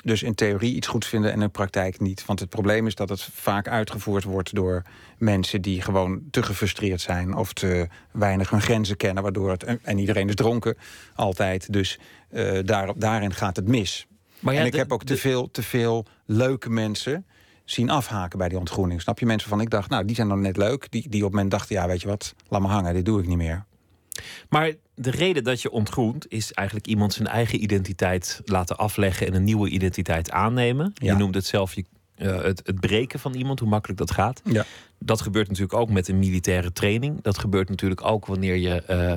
dus 0.04 0.22
in 0.22 0.34
theorie 0.34 0.74
iets 0.74 0.86
goed 0.86 1.06
vinden 1.06 1.32
en 1.32 1.42
in 1.42 1.50
praktijk 1.50 2.00
niet. 2.00 2.24
Want 2.24 2.40
het 2.40 2.48
probleem 2.48 2.86
is 2.86 2.94
dat 2.94 3.08
het 3.08 3.22
vaak 3.22 3.68
uitgevoerd 3.68 4.24
wordt 4.24 4.54
door 4.54 4.82
mensen 5.18 5.62
die 5.62 5.82
gewoon 5.82 6.22
te 6.30 6.42
gefrustreerd 6.42 7.00
zijn 7.00 7.34
of 7.34 7.52
te 7.52 7.88
weinig 8.12 8.50
hun 8.50 8.62
grenzen 8.62 8.96
kennen, 8.96 9.22
waardoor 9.22 9.50
het 9.50 9.64
en 9.82 9.98
iedereen 9.98 10.28
is 10.28 10.34
dronken 10.34 10.76
altijd. 11.14 11.72
Dus 11.72 11.98
eh, 12.30 12.58
daar, 12.64 12.92
daarin 12.98 13.34
gaat 13.34 13.56
het 13.56 13.68
mis. 13.68 14.06
Maar 14.38 14.54
ja, 14.54 14.60
en 14.60 14.66
ik 14.66 14.72
de- 14.72 14.78
heb 14.78 14.92
ook 14.92 15.04
te 15.04 15.16
veel, 15.16 15.50
te 15.50 15.62
veel 15.62 16.06
leuke 16.26 16.70
mensen 16.70 17.26
zien 17.64 17.90
afhaken 17.90 18.38
bij 18.38 18.48
die 18.48 18.58
ontgroening. 18.58 19.00
Snap 19.00 19.18
je? 19.18 19.26
Mensen 19.26 19.48
van 19.48 19.60
ik 19.60 19.70
dacht, 19.70 19.90
nou, 19.90 20.04
die 20.04 20.16
zijn 20.16 20.28
dan 20.28 20.40
net 20.40 20.56
leuk. 20.56 20.90
Die, 20.90 21.08
die 21.08 21.20
op 21.20 21.26
het 21.26 21.32
moment 21.32 21.50
dachten, 21.50 21.74
ja, 21.76 21.86
weet 21.86 22.00
je 22.00 22.08
wat, 22.08 22.34
laat 22.48 22.60
me 22.60 22.66
hangen, 22.68 22.94
dit 22.94 23.04
doe 23.04 23.20
ik 23.20 23.26
niet 23.26 23.36
meer. 23.36 23.64
Maar 24.48 24.72
de 24.94 25.10
reden 25.10 25.44
dat 25.44 25.62
je 25.62 25.70
ontgroent 25.70 26.32
is 26.32 26.52
eigenlijk 26.52 26.86
iemand 26.86 27.12
zijn 27.12 27.28
eigen 27.28 27.62
identiteit 27.62 28.40
laten 28.44 28.76
afleggen 28.76 29.26
en 29.26 29.34
een 29.34 29.44
nieuwe 29.44 29.68
identiteit 29.68 30.30
aannemen. 30.30 30.90
Ja. 30.94 31.12
Je 31.12 31.18
noemde 31.18 31.38
het 31.38 31.46
zelf 31.46 31.74
je, 31.74 31.84
eh, 32.14 32.42
het, 32.42 32.60
het 32.64 32.80
breken 32.80 33.18
van 33.18 33.34
iemand, 33.34 33.60
hoe 33.60 33.68
makkelijk 33.68 33.98
dat 33.98 34.10
gaat. 34.10 34.40
Ja. 34.44 34.64
Dat 34.98 35.20
gebeurt 35.20 35.48
natuurlijk 35.48 35.74
ook 35.74 35.90
met 35.90 36.08
een 36.08 36.18
militaire 36.18 36.72
training. 36.72 37.22
Dat 37.22 37.38
gebeurt 37.38 37.68
natuurlijk 37.68 38.04
ook 38.04 38.26
wanneer 38.26 38.56
je 38.56 38.82
eh, 38.82 39.12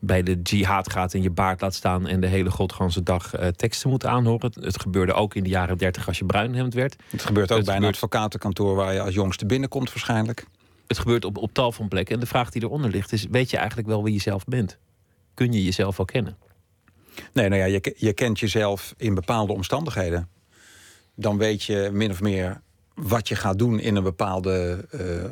bij 0.00 0.22
de 0.22 0.40
jihad 0.42 0.92
gaat 0.92 1.14
en 1.14 1.22
je 1.22 1.30
baard 1.30 1.60
laat 1.60 1.74
staan 1.74 2.06
en 2.06 2.20
de 2.20 2.26
hele 2.26 2.50
godganse 2.50 3.02
dag 3.02 3.34
eh, 3.34 3.48
teksten 3.48 3.90
moet 3.90 4.06
aanhoren. 4.06 4.52
Het, 4.60 4.80
gebeurde 4.80 5.12
ook 5.12 5.34
in 5.34 5.42
de 5.42 5.48
jaren 5.48 5.78
dertig 5.78 6.06
als 6.06 6.18
je 6.18 6.24
bruinhemd 6.24 6.74
werd. 6.74 6.96
Het 7.10 7.22
gebeurt 7.22 7.50
ook 7.50 7.56
Het 7.56 7.66
bij 7.66 7.76
een 7.76 7.84
advocatenkantoor 7.84 8.74
waar 8.74 8.92
je 8.92 9.00
als 9.00 9.14
jongste 9.14 9.46
binnenkomt 9.46 9.88
waarschijnlijk. 9.88 10.46
Het 10.86 10.98
gebeurt 10.98 11.24
op, 11.24 11.36
op 11.36 11.52
tal 11.52 11.72
van 11.72 11.88
plekken. 11.88 12.14
En 12.14 12.20
de 12.20 12.26
vraag 12.26 12.50
die 12.50 12.62
eronder 12.62 12.90
ligt 12.90 13.12
is: 13.12 13.26
weet 13.30 13.50
je 13.50 13.56
eigenlijk 13.56 13.88
wel 13.88 14.02
wie 14.04 14.12
je 14.12 14.20
zelf 14.20 14.44
bent? 14.44 14.78
Kun 15.34 15.52
je 15.52 15.64
jezelf 15.64 15.96
wel 15.96 16.06
kennen? 16.06 16.36
Nee, 17.32 17.48
nou 17.48 17.60
ja, 17.60 17.66
je, 17.66 17.94
je 17.96 18.12
kent 18.12 18.38
jezelf 18.38 18.94
in 18.96 19.14
bepaalde 19.14 19.52
omstandigheden. 19.52 20.28
Dan 21.14 21.38
weet 21.38 21.62
je 21.62 21.90
min 21.92 22.10
of 22.10 22.20
meer 22.20 22.60
wat 22.94 23.28
je 23.28 23.36
gaat 23.36 23.58
doen 23.58 23.80
in 23.80 23.96
een 23.96 24.02
bepaalde 24.02 24.86
eh, 24.90 25.30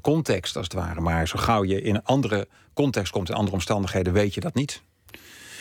context, 0.00 0.56
als 0.56 0.64
het 0.64 0.74
ware. 0.74 1.00
Maar 1.00 1.28
zo 1.28 1.38
gauw 1.38 1.64
je 1.64 1.82
in 1.82 1.94
een 1.94 2.04
andere 2.04 2.48
context 2.74 3.12
komt, 3.12 3.28
in 3.28 3.34
andere 3.34 3.54
omstandigheden, 3.54 4.12
weet 4.12 4.34
je 4.34 4.40
dat 4.40 4.54
niet. 4.54 4.82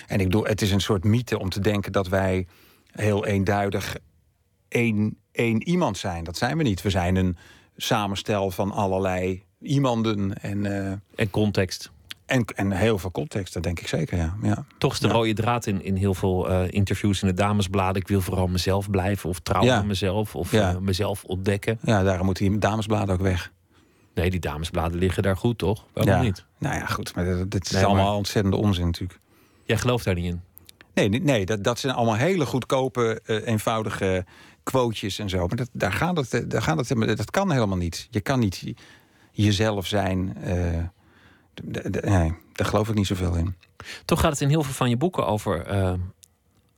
En 0.08 0.20
ik 0.20 0.26
bedoel, 0.26 0.46
het 0.46 0.62
is 0.62 0.72
een 0.72 0.82
soort 0.82 1.04
mythe 1.04 1.40
om 1.40 1.50
te 1.50 1.60
denken 1.60 1.92
dat 1.92 2.08
wij 2.08 2.48
heel 2.92 3.26
eenduidig 3.26 3.98
één, 4.68 5.18
één 5.32 5.64
iemand 5.68 5.98
zijn. 5.98 6.24
Dat 6.24 6.38
zijn 6.38 6.58
we 6.58 6.64
niet. 6.64 6.82
We 6.82 6.90
zijn 6.90 7.16
een 7.16 7.38
samenstel 7.78 8.52
van 8.52 8.72
allerlei 8.72 9.44
iemanden 9.62 10.34
en, 10.42 10.66
eh, 10.66 10.92
En 11.16 11.30
context. 11.30 11.92
en, 12.26 12.46
en 12.56 12.72
heel 12.72 12.98
veel 12.98 13.12
context, 13.12 13.54
dat 13.54 13.64
denk 13.64 13.80
ik 13.80 13.88
zeker, 13.88 14.18
ja. 14.18 14.36
ja. 14.42 14.66
Toch 14.78 14.94
is 14.94 15.00
de 15.00 15.08
Ja. 15.08 15.14
rode 15.14 15.34
draad 15.34 15.66
in, 15.66 15.84
in 15.84 15.96
heel 15.96 16.14
veel 16.14 16.50
eh, 16.50 16.64
interviews 16.70 17.22
in 17.22 17.28
de 17.28 17.34
damesbladen. 17.34 18.02
Ik 18.02 18.08
wil 18.08 18.22
vooral 18.22 18.48
mezelf 18.48 18.90
blijven, 18.90 19.30
of 19.30 19.40
trouwen 19.40 19.70
Ja. 19.72 19.78
met 19.78 19.88
mezelf, 19.88 20.36
of 20.36 20.54
eh, 20.54 20.78
mezelf 20.78 21.24
ontdekken. 21.24 21.80
Ja, 21.84 22.04
daarom 22.04 22.26
moeten 22.26 22.50
die 22.50 22.58
damesbladen 22.58 23.14
ook 23.16 23.22
weg. 23.22 23.52
Nee, 24.22 24.30
die 24.30 24.40
damesbladen 24.40 24.98
liggen 25.00 25.24
daar 25.24 25.38
goed, 25.38 25.58
toch? 25.58 25.86
Waarom 25.94 26.14
ja. 26.14 26.22
niet? 26.22 26.46
Nou 26.58 26.76
ja, 26.76 26.86
goed, 26.86 27.16
maar 27.16 27.26
dit, 27.26 27.52
dit 27.52 27.66
is 27.66 27.72
Nee, 27.72 27.86
allemaal 27.86 28.06
maar- 28.06 28.16
ontzettende 28.16 28.58
onzin 28.58 28.86
natuurlijk. 28.86 29.20
Jij 29.64 29.78
gelooft 29.78 30.06
daar 30.06 30.14
niet 30.16 30.26
in. 30.26 30.42
Nee, 30.94 31.10
nee, 31.10 31.46
dat, 31.46 31.64
dat 31.64 31.80
zijn 31.80 31.96
allemaal 31.96 32.16
hele 32.16 32.46
goedkope, 32.46 33.22
eh, 33.26 33.48
eenvoudige 33.48 34.26
quotejes 34.64 35.20
en 35.20 35.30
zo. 35.30 35.48
Maar 35.48 35.56
dat, 35.58 35.70
daar 35.74 35.94
gaat 35.94 36.18
het, 36.18 36.34
eh, 36.34 36.42
daar 36.48 36.62
gaat 36.62 36.90
het, 36.90 37.18
dat 37.18 37.32
kan 37.32 37.52
helemaal 37.52 37.78
niet. 37.78 38.08
Je 38.10 38.22
kan 38.22 38.40
niet 38.40 38.64
jezelf 39.32 39.88
zijn. 39.88 40.38
d- 41.72 42.02
nee, 42.06 42.34
daar 42.54 42.68
geloof 42.68 42.90
ik 42.90 42.96
niet 42.96 43.08
zoveel 43.08 43.36
in. 43.36 43.56
Toch 44.06 44.20
gaat 44.20 44.32
het 44.32 44.42
in 44.42 44.50
heel 44.50 44.64
veel 44.64 44.74
van 44.74 44.90
je 44.90 44.98
boeken 44.98 45.26
over 45.28 45.66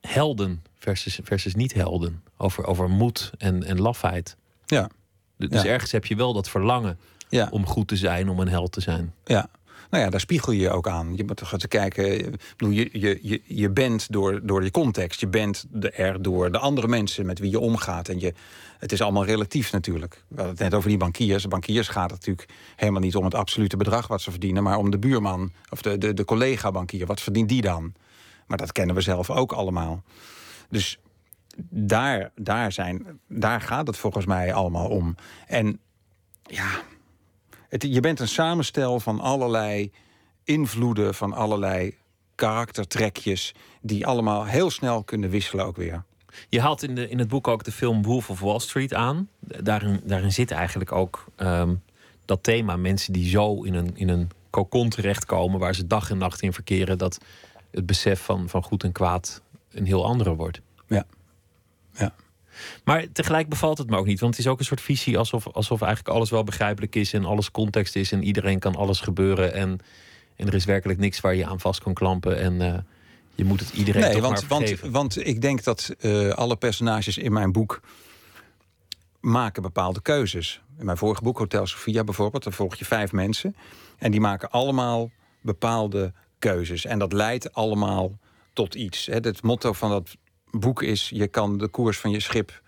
helden 0.01 0.63
versus, 0.79 1.19
versus 1.23 1.55
niet-helden. 1.55 2.23
Over, 2.37 2.65
over 2.65 2.89
moed 2.89 3.31
en, 3.37 3.63
en 3.63 3.81
lafheid. 3.81 4.37
Ja, 4.65 4.89
Dus 5.37 5.61
Ja. 5.63 5.69
ergens 5.69 5.91
heb 5.91 6.05
je 6.05 6.15
wel 6.15 6.33
dat 6.33 6.49
verlangen 6.49 6.99
ja, 7.33 7.47
om 7.51 7.65
goed 7.65 7.87
te 7.87 7.95
zijn, 7.95 8.29
om 8.29 8.39
een 8.39 8.47
held 8.47 8.71
te 8.71 8.81
zijn. 8.81 9.13
ja. 9.25 9.49
Nou 9.89 10.05
ja, 10.05 10.11
daar 10.11 10.19
spiegel 10.19 10.51
je 10.51 10.59
je 10.59 10.69
ook 10.69 10.87
aan. 10.87 11.15
Je 11.15 11.23
moet 11.23 11.37
toch 11.37 11.57
te 11.57 11.67
kijken. 11.67 12.33
Bedoel, 12.57 12.73
je, 12.73 12.89
je, 12.91 13.19
je, 13.21 13.41
je 13.45 13.69
bent 13.69 14.11
door, 14.11 14.39
door 14.43 14.63
je 14.63 14.71
context. 14.71 15.19
Je 15.19 15.27
bent 15.27 15.65
de, 15.69 15.91
er 15.91 16.21
door 16.21 16.51
de 16.51 16.57
andere 16.57 16.87
mensen 16.87 17.25
met 17.25 17.39
wie 17.39 17.49
je 17.49 17.59
omgaat. 17.59 18.09
En 18.09 18.19
je, 18.19 18.33
het 18.79 18.91
is 18.91 19.01
allemaal 19.01 19.25
relatief 19.25 19.71
natuurlijk. 19.71 20.23
We 20.27 20.35
hadden 20.35 20.53
het 20.53 20.63
net 20.63 20.73
over 20.73 20.89
die 20.89 20.97
bankiers. 20.97 21.43
De 21.43 21.49
bankiers 21.49 21.87
gaat 21.87 22.11
het 22.11 22.19
natuurlijk 22.19 22.49
helemaal 22.75 23.01
niet 23.01 23.15
om 23.15 23.23
het 23.23 23.35
absolute 23.35 23.77
bedrag 23.77 24.07
wat 24.07 24.21
ze 24.21 24.31
verdienen. 24.31 24.63
Maar 24.63 24.77
om 24.77 24.91
de 24.91 24.99
buurman 24.99 25.51
of 25.69 25.81
de, 25.81 25.97
de, 25.97 26.13
de 26.13 26.25
collega-bankier. 26.25 27.05
Wat 27.05 27.21
verdient 27.21 27.49
die 27.49 27.61
dan? 27.61 27.93
Maar 28.47 28.57
dat 28.57 28.71
kennen 28.71 28.95
we 28.95 29.01
zelf 29.01 29.29
ook 29.29 29.51
allemaal. 29.51 30.03
Dus 30.69 30.99
daar, 31.69 32.31
daar, 32.35 32.71
zijn, 32.71 33.19
daar 33.27 33.61
gaat 33.61 33.87
het 33.87 33.97
volgens 33.97 34.25
mij 34.25 34.53
allemaal 34.53 34.87
om. 34.87 35.15
En 35.47 35.79
ja, 36.43 36.81
het, 37.73 37.83
je 37.83 37.99
bent 37.99 38.19
een 38.19 38.27
samenstel 38.27 38.99
van 38.99 39.19
allerlei 39.19 39.91
invloeden, 40.43 41.13
van 41.13 41.33
allerlei 41.33 41.95
karaktertrekjes, 42.35 43.53
die 43.81 44.05
allemaal 44.07 44.45
heel 44.45 44.69
snel 44.69 45.03
kunnen 45.03 45.29
wisselen 45.29 45.65
ook 45.65 45.75
weer. 45.75 46.03
Je 46.49 46.61
haalt 46.61 46.83
in, 46.83 46.95
de, 46.95 47.09
in 47.09 47.19
het 47.19 47.27
boek 47.27 47.47
ook 47.47 47.63
de 47.63 47.71
film 47.71 48.03
Wolf 48.03 48.29
of 48.29 48.39
Wall 48.39 48.59
Street 48.59 48.93
aan. 48.93 49.29
Daarin, 49.39 50.01
daarin 50.03 50.31
zit 50.31 50.51
eigenlijk 50.51 50.91
ook 50.91 51.25
ehm, 51.35 51.75
dat 52.25 52.43
thema. 52.43 52.75
Mensen 52.75 53.13
die 53.13 53.29
zo 53.29 53.63
in 53.63 53.73
een, 53.73 53.97
in 53.97 54.09
een 54.09 54.29
kokon 54.49 54.89
terechtkomen... 54.89 55.59
waar 55.59 55.75
ze 55.75 55.87
dag 55.87 56.09
en 56.09 56.17
nacht 56.17 56.41
in 56.41 56.53
verkeren... 56.53 56.97
dat 56.97 57.17
het 57.71 57.85
besef 57.85 58.21
van, 58.21 58.49
van 58.49 58.63
goed 58.63 58.83
en 58.83 58.91
kwaad 58.91 59.41
een 59.71 59.85
heel 59.85 60.05
andere 60.05 60.35
wordt. 60.35 60.61
Ja. 60.87 61.05
ja. 61.91 62.13
Maar 62.83 63.05
tegelijk 63.11 63.49
bevalt 63.49 63.77
het 63.77 63.89
me 63.89 63.97
ook 63.97 64.05
niet. 64.05 64.19
Want 64.19 64.35
het 64.35 64.45
is 64.45 64.51
ook 64.51 64.59
een 64.59 64.65
soort 64.65 64.81
visie 64.81 65.17
alsof, 65.17 65.47
alsof 65.47 65.81
eigenlijk 65.81 66.15
alles 66.15 66.29
wel 66.29 66.43
begrijpelijk 66.43 66.95
is... 66.95 67.13
en 67.13 67.25
alles 67.25 67.51
context 67.51 67.95
is 67.95 68.11
en 68.11 68.23
iedereen 68.23 68.59
kan 68.59 68.75
alles 68.75 68.99
gebeuren... 68.99 69.53
en, 69.53 69.79
en 70.35 70.47
er 70.47 70.53
is 70.53 70.65
werkelijk 70.65 70.99
niks 70.99 71.19
waar 71.19 71.35
je 71.35 71.45
aan 71.45 71.59
vast 71.59 71.83
kan 71.83 71.93
klampen... 71.93 72.39
en 72.39 72.53
uh, 72.53 72.73
je 73.35 73.45
moet 73.45 73.59
het 73.59 73.73
iedereen 73.73 74.01
nee, 74.01 74.11
toch 74.11 74.21
want, 74.21 74.49
maar 74.49 74.59
want, 74.59 74.79
want 74.79 75.27
ik 75.27 75.41
denk 75.41 75.63
dat 75.63 75.95
uh, 75.99 76.29
alle 76.29 76.55
personages 76.55 77.17
in 77.17 77.33
mijn 77.33 77.51
boek 77.51 77.81
maken 79.19 79.61
bepaalde 79.61 80.01
keuzes. 80.01 80.61
In 80.79 80.85
mijn 80.85 80.97
vorige 80.97 81.23
boek, 81.23 81.37
Hotel 81.37 81.67
Sofia 81.67 82.03
bijvoorbeeld, 82.03 82.43
dan 82.43 82.53
volg 82.53 82.75
je 82.75 82.85
vijf 82.85 83.11
mensen. 83.11 83.55
En 83.97 84.11
die 84.11 84.19
maken 84.19 84.51
allemaal 84.51 85.11
bepaalde 85.41 86.13
keuzes. 86.39 86.85
En 86.85 86.99
dat 86.99 87.13
leidt 87.13 87.53
allemaal 87.53 88.17
tot 88.53 88.75
iets. 88.75 89.05
Het 89.05 89.41
motto 89.41 89.73
van 89.73 89.89
dat 89.89 90.15
boek 90.59 90.81
is: 90.81 91.09
je 91.09 91.27
kan 91.27 91.57
de 91.57 91.67
koers 91.67 91.99
van 91.99 92.11
je 92.11 92.19
schip 92.19 92.61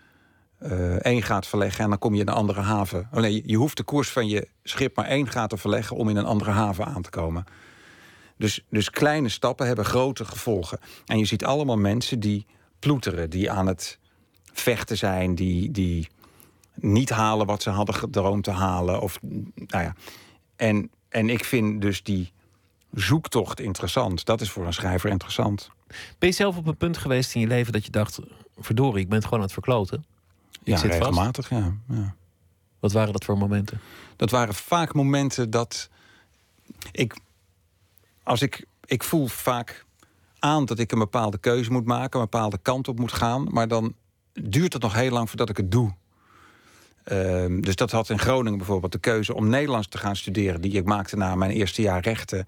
uh, 0.62 0.94
één 0.94 1.22
gaat 1.22 1.46
verleggen 1.46 1.84
en 1.84 1.90
dan 1.90 1.98
kom 1.98 2.14
je 2.14 2.20
in 2.20 2.28
een 2.28 2.34
andere 2.34 2.60
haven. 2.60 3.08
Oh 3.12 3.20
nee, 3.20 3.42
je 3.46 3.56
hoeft 3.56 3.76
de 3.76 3.82
koers 3.82 4.10
van 4.10 4.28
je 4.28 4.48
schip 4.62 4.96
maar 4.96 5.06
één 5.06 5.28
gaat 5.28 5.50
te 5.50 5.56
verleggen 5.56 5.96
om 5.96 6.08
in 6.08 6.16
een 6.16 6.24
andere 6.24 6.50
haven 6.50 6.84
aan 6.84 7.02
te 7.02 7.10
komen. 7.10 7.44
Dus, 8.36 8.64
dus 8.70 8.90
kleine 8.90 9.28
stappen 9.28 9.66
hebben 9.66 9.84
grote 9.84 10.24
gevolgen. 10.24 10.78
En 11.06 11.18
je 11.18 11.24
ziet 11.24 11.44
allemaal 11.44 11.76
mensen 11.76 12.20
die 12.20 12.46
ploeteren, 12.78 13.30
die 13.30 13.50
aan 13.50 13.66
het 13.66 13.98
vechten 14.52 14.96
zijn, 14.96 15.34
die, 15.34 15.70
die 15.70 16.08
niet 16.74 17.10
halen 17.10 17.46
wat 17.46 17.62
ze 17.62 17.70
hadden 17.70 17.94
gedroomd 17.94 18.44
te 18.44 18.50
halen. 18.50 19.00
Of, 19.00 19.18
nou 19.54 19.84
ja. 19.84 19.94
en, 20.56 20.90
en 21.08 21.30
ik 21.30 21.44
vind 21.44 21.80
dus 21.80 22.02
die 22.02 22.32
zoektocht 22.92 23.60
interessant. 23.60 24.24
Dat 24.24 24.40
is 24.40 24.50
voor 24.50 24.66
een 24.66 24.72
schrijver 24.72 25.10
interessant. 25.10 25.70
Ben 26.18 26.28
je 26.28 26.34
zelf 26.34 26.56
op 26.56 26.66
een 26.66 26.76
punt 26.76 26.96
geweest 26.96 27.34
in 27.34 27.40
je 27.40 27.46
leven 27.46 27.72
dat 27.72 27.84
je 27.84 27.90
dacht: 27.90 28.18
verdorie, 28.58 29.02
ik 29.02 29.08
ben 29.08 29.16
het 29.16 29.24
gewoon 29.24 29.38
aan 29.38 29.44
het 29.44 29.54
verkloten? 29.54 30.04
Ik 30.62 30.76
ja, 30.76 30.80
regelmatig, 30.80 31.50
ja, 31.50 31.74
ja. 31.88 32.14
Wat 32.80 32.92
waren 32.92 33.12
dat 33.12 33.24
voor 33.24 33.38
momenten? 33.38 33.80
Dat 34.16 34.30
waren 34.30 34.54
vaak 34.54 34.94
momenten 34.94 35.50
dat 35.50 35.90
ik, 36.92 37.16
als 38.22 38.42
ik, 38.42 38.66
ik 38.84 39.02
voel 39.02 39.26
vaak 39.26 39.84
aan 40.38 40.64
dat 40.64 40.78
ik 40.78 40.92
een 40.92 40.98
bepaalde 40.98 41.38
keuze 41.38 41.72
moet 41.72 41.84
maken, 41.84 42.20
een 42.20 42.28
bepaalde 42.30 42.58
kant 42.62 42.88
op 42.88 42.98
moet 42.98 43.12
gaan, 43.12 43.46
maar 43.50 43.68
dan 43.68 43.94
duurt 44.32 44.72
het 44.72 44.82
nog 44.82 44.94
heel 44.94 45.10
lang 45.10 45.28
voordat 45.28 45.48
ik 45.48 45.56
het 45.56 45.70
doe. 45.70 45.94
Ehm, 47.04 47.60
dus 47.60 47.76
dat 47.76 47.90
had 47.90 48.10
in 48.10 48.18
Groningen 48.18 48.58
bijvoorbeeld 48.58 48.92
de 48.92 48.98
keuze 48.98 49.34
om 49.34 49.48
Nederlands 49.48 49.88
te 49.88 49.98
gaan 49.98 50.16
studeren, 50.16 50.60
die 50.60 50.72
ik 50.72 50.84
maakte 50.84 51.16
na 51.16 51.34
mijn 51.34 51.50
eerste 51.50 51.82
jaar 51.82 52.00
rechten. 52.00 52.46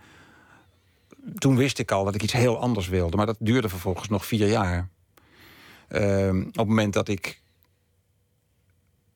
Toen 1.39 1.57
wist 1.57 1.79
ik 1.79 1.91
al 1.91 2.05
dat 2.05 2.15
ik 2.15 2.23
iets 2.23 2.33
heel 2.33 2.61
anders 2.61 2.89
wilde, 2.89 3.17
maar 3.17 3.27
dat 3.27 3.37
duurde 3.41 3.69
vervolgens 3.69 4.09
nog 4.09 4.27
vier 4.27 4.49
jaar. 4.49 4.89
Ehm, 5.89 6.41
op 6.41 6.57
het 6.57 6.67
moment 6.67 6.93
dat 6.93 7.09
ik 7.09 7.41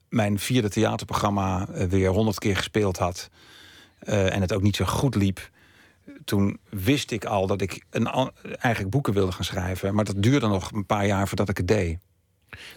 mijn 0.08 0.38
vierde 0.38 0.68
theaterprogramma 0.68 1.68
eh, 1.68 1.86
weer 1.86 2.08
honderd 2.08 2.38
keer 2.38 2.56
gespeeld 2.56 2.98
had 2.98 3.30
uh, 4.02 4.34
en 4.34 4.40
het 4.40 4.52
ook 4.52 4.62
niet 4.62 4.76
zo 4.76 4.84
goed 4.84 5.14
liep, 5.14 5.50
toen 6.24 6.58
wist 6.68 7.10
ik 7.10 7.24
al 7.24 7.46
dat 7.46 7.60
ik 7.60 7.84
een, 7.90 8.30
eigenlijk 8.42 8.90
boeken 8.90 9.12
wilde 9.12 9.32
gaan 9.32 9.44
schrijven. 9.44 9.94
Maar 9.94 10.04
dat 10.04 10.22
duurde 10.22 10.46
nog 10.46 10.72
een 10.72 10.86
paar 10.86 11.06
jaar 11.06 11.28
voordat 11.28 11.48
ik 11.48 11.56
het 11.56 11.68
deed. 11.68 11.98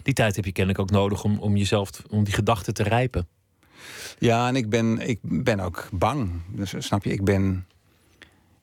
Die 0.02 0.14
tijd 0.14 0.36
heb 0.36 0.44
je 0.44 0.52
kennelijk 0.52 0.82
ook 0.82 0.90
nodig 0.90 1.24
om, 1.24 1.38
om 1.38 1.56
jezelf, 1.56 1.90
om 2.10 2.24
die 2.24 2.34
gedachten 2.34 2.74
te 2.74 2.82
rijpen. 2.82 3.28
Ja, 4.18 4.48
en 4.48 4.56
ik 4.56 4.70
ben, 4.70 5.08
ik 5.08 5.18
ben 5.22 5.60
ook 5.60 5.88
bang. 5.92 6.30
Dus 6.48 6.74
snap 6.78 7.04
je, 7.04 7.12
ik 7.12 7.24
ben, 7.24 7.66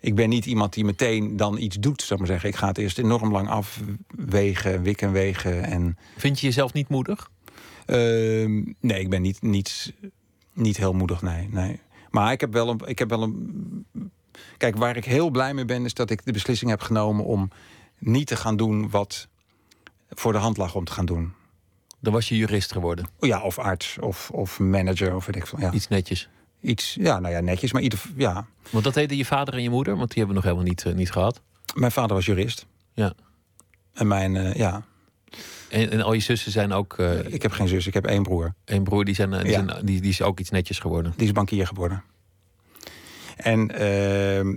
ik 0.04 0.16
ben 0.16 0.30
niet 0.30 0.46
iemand 0.46 0.74
die 0.74 0.86
meteen 0.86 1.38
dan 1.38 1.58
iets 1.58 1.76
doet, 1.80 2.02
zou 2.02 2.14
ik 2.14 2.20
maar 2.20 2.28
zeggen. 2.28 2.50
Ik 2.50 2.56
ga 2.56 2.68
het 2.68 2.78
eerst 2.78 2.98
enorm 2.98 3.32
lang 3.32 3.50
afwegen, 3.50 4.82
wikken 4.82 5.12
wegen. 5.12 5.64
En... 5.64 5.98
Vind 6.18 6.40
je 6.40 6.46
jezelf 6.46 6.74
niet 6.74 6.88
moedig? 6.88 7.30
Uh, 7.86 7.96
nee, 8.80 9.00
ik 9.00 9.10
ben 9.10 9.22
niet, 9.22 9.42
niet, 9.42 9.94
niet 10.54 10.78
heel 10.78 10.94
moedig, 10.94 11.22
nee, 11.22 11.50
nee. 11.52 11.80
Maar 12.10 12.32
ik 12.32 12.42
heb 12.42 12.54
wel 12.54 12.70
een. 12.70 12.80
Ik 12.86 13.00
heb 13.00 13.10
wel 13.10 13.22
een 13.24 13.86
kijk, 14.58 14.76
waar 14.76 14.98
ik 14.98 15.06
heel 15.06 15.30
blij 15.30 15.54
mee 15.54 15.66
ben, 15.66 15.86
is 15.86 15.94
dat 15.94 16.10
ik 16.10 16.26
de 16.26 16.32
beslissing 16.32 16.70
heb 16.70 16.82
genomen 16.82 17.26
om 17.26 17.50
niet 18.00 18.28
te 18.28 18.36
gaan 18.36 18.58
doen 18.58 18.90
wat 18.90 19.28
voor 20.10 20.32
de 20.32 20.38
hand 20.38 20.58
lag 20.58 20.76
om 20.76 20.86
te 20.86 20.92
gaan 20.92 21.06
doen. 21.06 21.34
Dan 22.00 22.14
was 22.14 22.30
je 22.30 22.38
jurist 22.38 22.72
geworden? 22.72 23.10
Ja, 23.20 23.42
of 23.42 23.60
arts, 23.60 23.98
of, 24.00 24.30
of 24.32 24.60
manager, 24.60 25.16
of 25.16 25.26
weet 25.26 25.36
ik 25.36 25.48
veel. 25.48 25.60
Ja. 25.60 25.72
Iets 25.72 25.88
netjes? 25.88 26.30
Iets, 26.64 26.96
ja, 27.00 27.20
nou 27.20 27.34
ja, 27.34 27.40
netjes, 27.40 27.74
maar 27.74 27.82
ieder, 27.82 28.02
ja. 28.16 28.46
Want 28.70 28.84
dat 28.84 28.94
deden 28.94 29.18
je 29.18 29.26
vader 29.26 29.54
en 29.54 29.62
je 29.62 29.70
moeder? 29.70 29.98
Want 29.98 30.10
die 30.10 30.18
hebben 30.18 30.36
we 30.36 30.42
nog 30.42 30.52
helemaal 30.52 30.74
niet, 30.74 30.86
uh, 30.86 30.94
niet 30.94 31.12
gehad. 31.12 31.42
Mijn 31.74 31.92
vader 31.92 32.16
was 32.16 32.26
jurist. 32.26 32.66
Ja. 32.94 33.14
En 33.94 34.08
mijn, 34.08 34.36
uh, 34.36 34.54
ja. 34.54 34.86
En, 35.70 35.92
en, 35.92 36.02
al 36.02 36.14
je 36.14 36.20
zussen 36.20 36.52
zijn 36.52 36.72
ook... 36.72 36.98
Uh, 36.98 37.34
ik 37.34 37.42
heb 37.42 37.52
geen 37.52 37.68
zus, 37.68 37.88
ik 37.88 37.94
heb 37.94 38.06
één 38.06 38.24
broer. 38.24 38.54
Eén 38.66 38.84
broer, 38.84 39.06
die, 39.06 39.16
zijn, 39.16 39.30
die, 39.30 39.40
ja. 39.40 39.52
zijn, 39.52 39.86
die, 39.86 40.02
die 40.02 40.10
is 40.10 40.22
ook 40.22 40.40
iets 40.40 40.50
netjes 40.50 40.80
geworden. 40.80 41.14
Die 41.18 41.26
is 41.26 41.32
bankier 41.32 41.68
geworden. 41.68 42.04
En 43.36 43.72
ehm, 43.72 44.56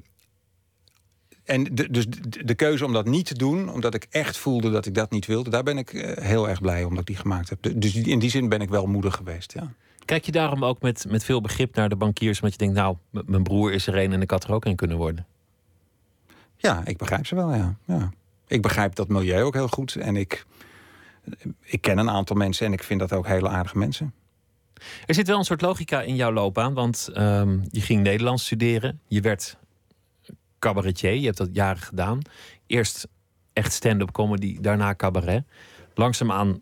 en 1.47 1.65
de, 1.65 1.91
dus 1.91 2.07
de, 2.45 2.55
keuze 2.55 2.85
om 2.85 2.93
dat 2.93 3.07
niet 3.07 3.27
te 3.27 3.35
doen, 3.35 3.73
omdat 3.73 3.95
ik 3.95 4.07
echt 4.11 4.37
voelde 4.37 4.71
dat 4.71 4.87
ik 4.87 4.95
dat 4.95 5.11
niet 5.11 5.27
wilde, 5.27 5.51
daar 5.51 5.63
ben 5.63 5.79
ik 5.79 5.93
eh, 5.93 6.25
heel 6.25 6.49
erg 6.49 6.61
blij 6.61 6.85
omdat 6.85 7.01
ik 7.01 7.07
die 7.07 7.17
gemaakt 7.17 7.49
heb. 7.49 7.59
Dus 7.75 7.95
in 7.95 8.19
die 8.19 8.31
zin 8.31 8.49
ben 8.49 8.61
ik 8.61 8.69
wel 8.69 8.87
moedig 8.87 9.15
geweest. 9.15 9.53
Ja. 9.53 9.73
Kijk 10.07 10.25
je 10.25 10.33
daarom 10.33 10.65
ook 10.65 10.83
met, 10.83 11.05
met 11.09 11.25
veel 11.25 11.41
begrip 11.41 11.75
naar 11.75 11.89
de 11.89 11.97
bankiers, 11.97 12.41
omdat 12.41 12.53
je 12.53 12.59
denkt, 12.59 12.75
nou, 12.75 12.97
mijn 13.27 13.43
broer 13.43 13.73
is 13.73 13.87
er 13.87 13.97
een 13.97 14.13
en 14.13 14.23
ik 14.23 14.31
had 14.31 14.45
er 14.45 14.53
ook 14.53 14.65
een 14.65 14.77
kunnen 14.77 14.97
worden? 14.97 15.27
Ja, 16.57 16.83
ik 16.85 16.97
begrijp 16.97 17.27
ze 17.27 17.35
wel, 17.35 17.55
ja. 17.55 17.77
ja. 17.85 18.13
Ik 18.47 18.63
begrijp 18.63 18.95
dat 18.95 19.09
milieu 19.09 19.43
ook 19.43 19.55
heel 19.55 19.69
goed 19.69 19.97
en 19.97 20.17
ik, 20.17 20.47
ik 21.61 21.81
ken 21.81 21.99
een 21.99 22.11
aantal 22.11 22.37
mensen 22.37 22.67
en 22.67 22.73
ik 22.73 22.83
vind 22.83 23.01
dat 23.01 23.13
ook 23.13 23.27
hele 23.27 23.49
aardige 23.49 23.79
mensen. 23.79 24.15
Er 25.07 25.15
zit 25.15 25.27
wel 25.27 25.39
een 25.39 25.45
soort 25.45 25.61
logica 25.61 26.03
in 26.03 26.17
jouw 26.17 26.33
loopbaan, 26.33 26.75
want 26.75 27.09
um, 27.17 27.63
je 27.71 27.81
ging 27.81 28.03
Nederlands 28.03 28.45
studeren, 28.45 29.01
je 29.07 29.21
werd 29.21 29.57
cabaretier. 30.59 31.15
Je 31.15 31.25
hebt 31.25 31.37
dat 31.37 31.49
jaren 31.53 31.83
gedaan. 31.83 32.21
Eerst 32.67 33.09
echt 33.53 33.73
stand-up 33.73 34.11
comedy, 34.11 34.59
daarna 34.61 34.95
cabaret. 34.95 35.45
Langzaamaan 35.95 36.61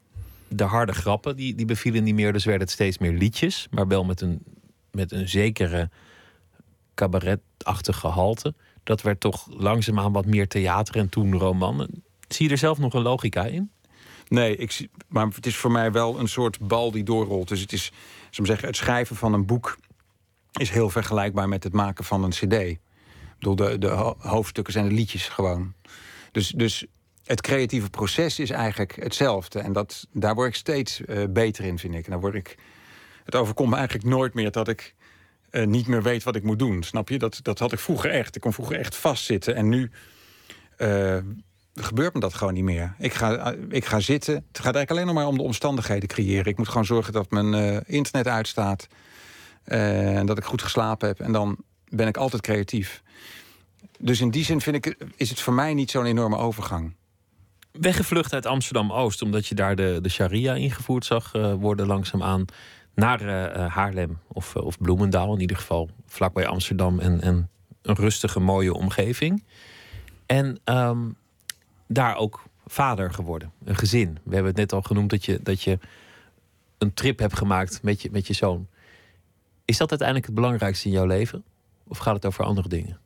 de 0.54 0.64
harde 0.64 0.92
grappen, 0.92 1.36
die, 1.36 1.54
die 1.54 1.66
bevielen 1.66 2.04
niet 2.04 2.14
meer. 2.14 2.32
Dus 2.32 2.44
werden 2.44 2.62
het 2.62 2.70
steeds 2.70 2.98
meer 2.98 3.12
liedjes. 3.12 3.66
Maar 3.70 3.88
wel 3.88 4.04
met 4.04 4.20
een, 4.20 4.42
met 4.90 5.12
een 5.12 5.28
zekere 5.28 5.90
cabaretachtige 6.94 7.98
gehalte. 7.98 8.54
Dat 8.82 9.02
werd 9.02 9.20
toch 9.20 9.46
langzaamaan 9.50 10.12
wat 10.12 10.26
meer 10.26 10.48
theater 10.48 10.96
en 10.96 11.08
toen 11.08 11.38
roman. 11.38 11.88
Zie 12.28 12.46
je 12.46 12.52
er 12.52 12.58
zelf 12.58 12.78
nog 12.78 12.94
een 12.94 13.02
logica 13.02 13.44
in? 13.44 13.70
Nee, 14.28 14.56
ik, 14.56 14.88
maar 15.08 15.26
het 15.26 15.46
is 15.46 15.56
voor 15.56 15.72
mij 15.72 15.92
wel 15.92 16.18
een 16.18 16.28
soort 16.28 16.58
bal 16.60 16.90
die 16.90 17.04
doorrolt. 17.04 17.48
Dus 17.48 17.60
het 17.60 17.72
is, 17.72 17.92
zou 18.30 18.46
zeggen, 18.46 18.68
het 18.68 18.76
schrijven 18.76 19.16
van 19.16 19.32
een 19.32 19.46
boek 19.46 19.78
is 20.52 20.70
heel 20.70 20.90
vergelijkbaar 20.90 21.48
met 21.48 21.64
het 21.64 21.72
maken 21.72 22.04
van 22.04 22.24
een 22.24 22.30
cd 22.30 22.78
bedoel, 23.44 23.68
de, 23.68 23.78
de 23.78 24.14
hoofdstukken 24.18 24.72
zijn 24.72 24.88
de 24.88 24.94
liedjes 24.94 25.28
gewoon. 25.28 25.72
Dus, 26.32 26.48
dus 26.48 26.86
het 27.24 27.40
creatieve 27.40 27.90
proces 27.90 28.38
is 28.38 28.50
eigenlijk 28.50 28.96
hetzelfde. 29.02 29.58
En 29.58 29.72
dat, 29.72 30.06
daar 30.12 30.34
word 30.34 30.48
ik 30.48 30.54
steeds 30.54 31.00
uh, 31.00 31.24
beter 31.30 31.64
in, 31.64 31.78
vind 31.78 31.94
ik. 31.94 32.10
Dan 32.10 32.20
word 32.20 32.34
ik, 32.34 32.58
het 33.24 33.34
overkomt 33.34 33.70
me 33.70 33.76
eigenlijk 33.76 34.06
nooit 34.06 34.34
meer 34.34 34.50
dat 34.50 34.68
ik 34.68 34.94
uh, 35.50 35.66
niet 35.66 35.86
meer 35.86 36.02
weet 36.02 36.22
wat 36.22 36.36
ik 36.36 36.42
moet 36.42 36.58
doen. 36.58 36.82
Snap 36.82 37.08
je? 37.08 37.18
Dat, 37.18 37.38
dat 37.42 37.58
had 37.58 37.72
ik 37.72 37.78
vroeger 37.78 38.10
echt. 38.10 38.36
Ik 38.36 38.40
kon 38.40 38.52
vroeger 38.52 38.78
echt 38.78 38.96
vastzitten. 38.96 39.54
En 39.54 39.68
nu 39.68 39.90
uh, 40.78 41.18
gebeurt 41.74 42.14
me 42.14 42.20
dat 42.20 42.34
gewoon 42.34 42.54
niet 42.54 42.64
meer. 42.64 42.94
Ik 42.98 43.14
ga, 43.14 43.54
ik 43.68 43.84
ga 43.84 44.00
zitten. 44.00 44.34
Het 44.34 44.44
gaat 44.44 44.74
eigenlijk 44.74 44.90
alleen 44.90 45.06
nog 45.06 45.14
maar 45.14 45.26
om 45.26 45.36
de 45.36 45.42
omstandigheden 45.42 46.08
creëren. 46.08 46.46
Ik 46.46 46.56
moet 46.56 46.68
gewoon 46.68 46.84
zorgen 46.84 47.12
dat 47.12 47.30
mijn 47.30 47.84
internet 47.86 48.26
uitstaat. 48.26 48.86
En 49.64 50.26
dat 50.26 50.38
ik 50.38 50.44
goed 50.44 50.62
geslapen 50.62 51.08
heb. 51.08 51.20
En 51.20 51.32
dan 51.32 51.56
ben 51.88 52.06
ik 52.06 52.16
altijd 52.16 52.42
creatief. 52.42 53.02
Dus 53.98 54.20
in 54.20 54.30
die 54.30 54.44
zin 54.44 54.60
vind 54.60 54.86
ik, 54.86 54.96
is 55.16 55.30
het 55.30 55.40
voor 55.40 55.52
mij 55.52 55.74
niet 55.74 55.90
zo'n 55.90 56.06
enorme 56.06 56.36
overgang. 56.36 56.94
Weggevlucht 57.80 58.32
uit 58.32 58.46
Amsterdam-Oost, 58.46 59.22
omdat 59.22 59.46
je 59.46 59.54
daar 59.54 59.76
de, 59.76 59.98
de 60.02 60.08
sharia 60.08 60.54
ingevoerd 60.54 61.04
zag 61.04 61.34
uh, 61.34 61.54
worden 61.54 61.86
langzaamaan. 61.86 62.44
Naar 62.94 63.22
uh, 63.22 63.74
Haarlem 63.74 64.18
of, 64.28 64.56
of 64.56 64.78
Bloemendaal, 64.78 65.34
in 65.34 65.40
ieder 65.40 65.56
geval 65.56 65.90
vlakbij 66.06 66.46
Amsterdam. 66.46 66.98
En, 66.98 67.20
en 67.20 67.50
een 67.82 67.94
rustige, 67.94 68.40
mooie 68.40 68.74
omgeving. 68.74 69.44
En 70.26 70.60
um, 70.64 71.16
daar 71.86 72.16
ook 72.16 72.42
vader 72.66 73.12
geworden, 73.12 73.52
een 73.64 73.76
gezin. 73.76 74.18
We 74.22 74.34
hebben 74.34 74.50
het 74.50 74.60
net 74.60 74.72
al 74.72 74.82
genoemd 74.82 75.10
dat 75.10 75.24
je, 75.24 75.40
dat 75.42 75.62
je 75.62 75.78
een 76.78 76.94
trip 76.94 77.18
hebt 77.18 77.36
gemaakt 77.36 77.82
met 77.82 78.02
je, 78.02 78.08
met 78.12 78.26
je 78.26 78.34
zoon. 78.34 78.66
Is 79.64 79.76
dat 79.76 79.90
uiteindelijk 79.90 80.28
het 80.28 80.36
belangrijkste 80.36 80.86
in 80.86 80.94
jouw 80.94 81.06
leven? 81.06 81.44
Of 81.88 81.98
gaat 81.98 82.14
het 82.14 82.26
over 82.26 82.44
andere 82.44 82.68
dingen? 82.68 82.98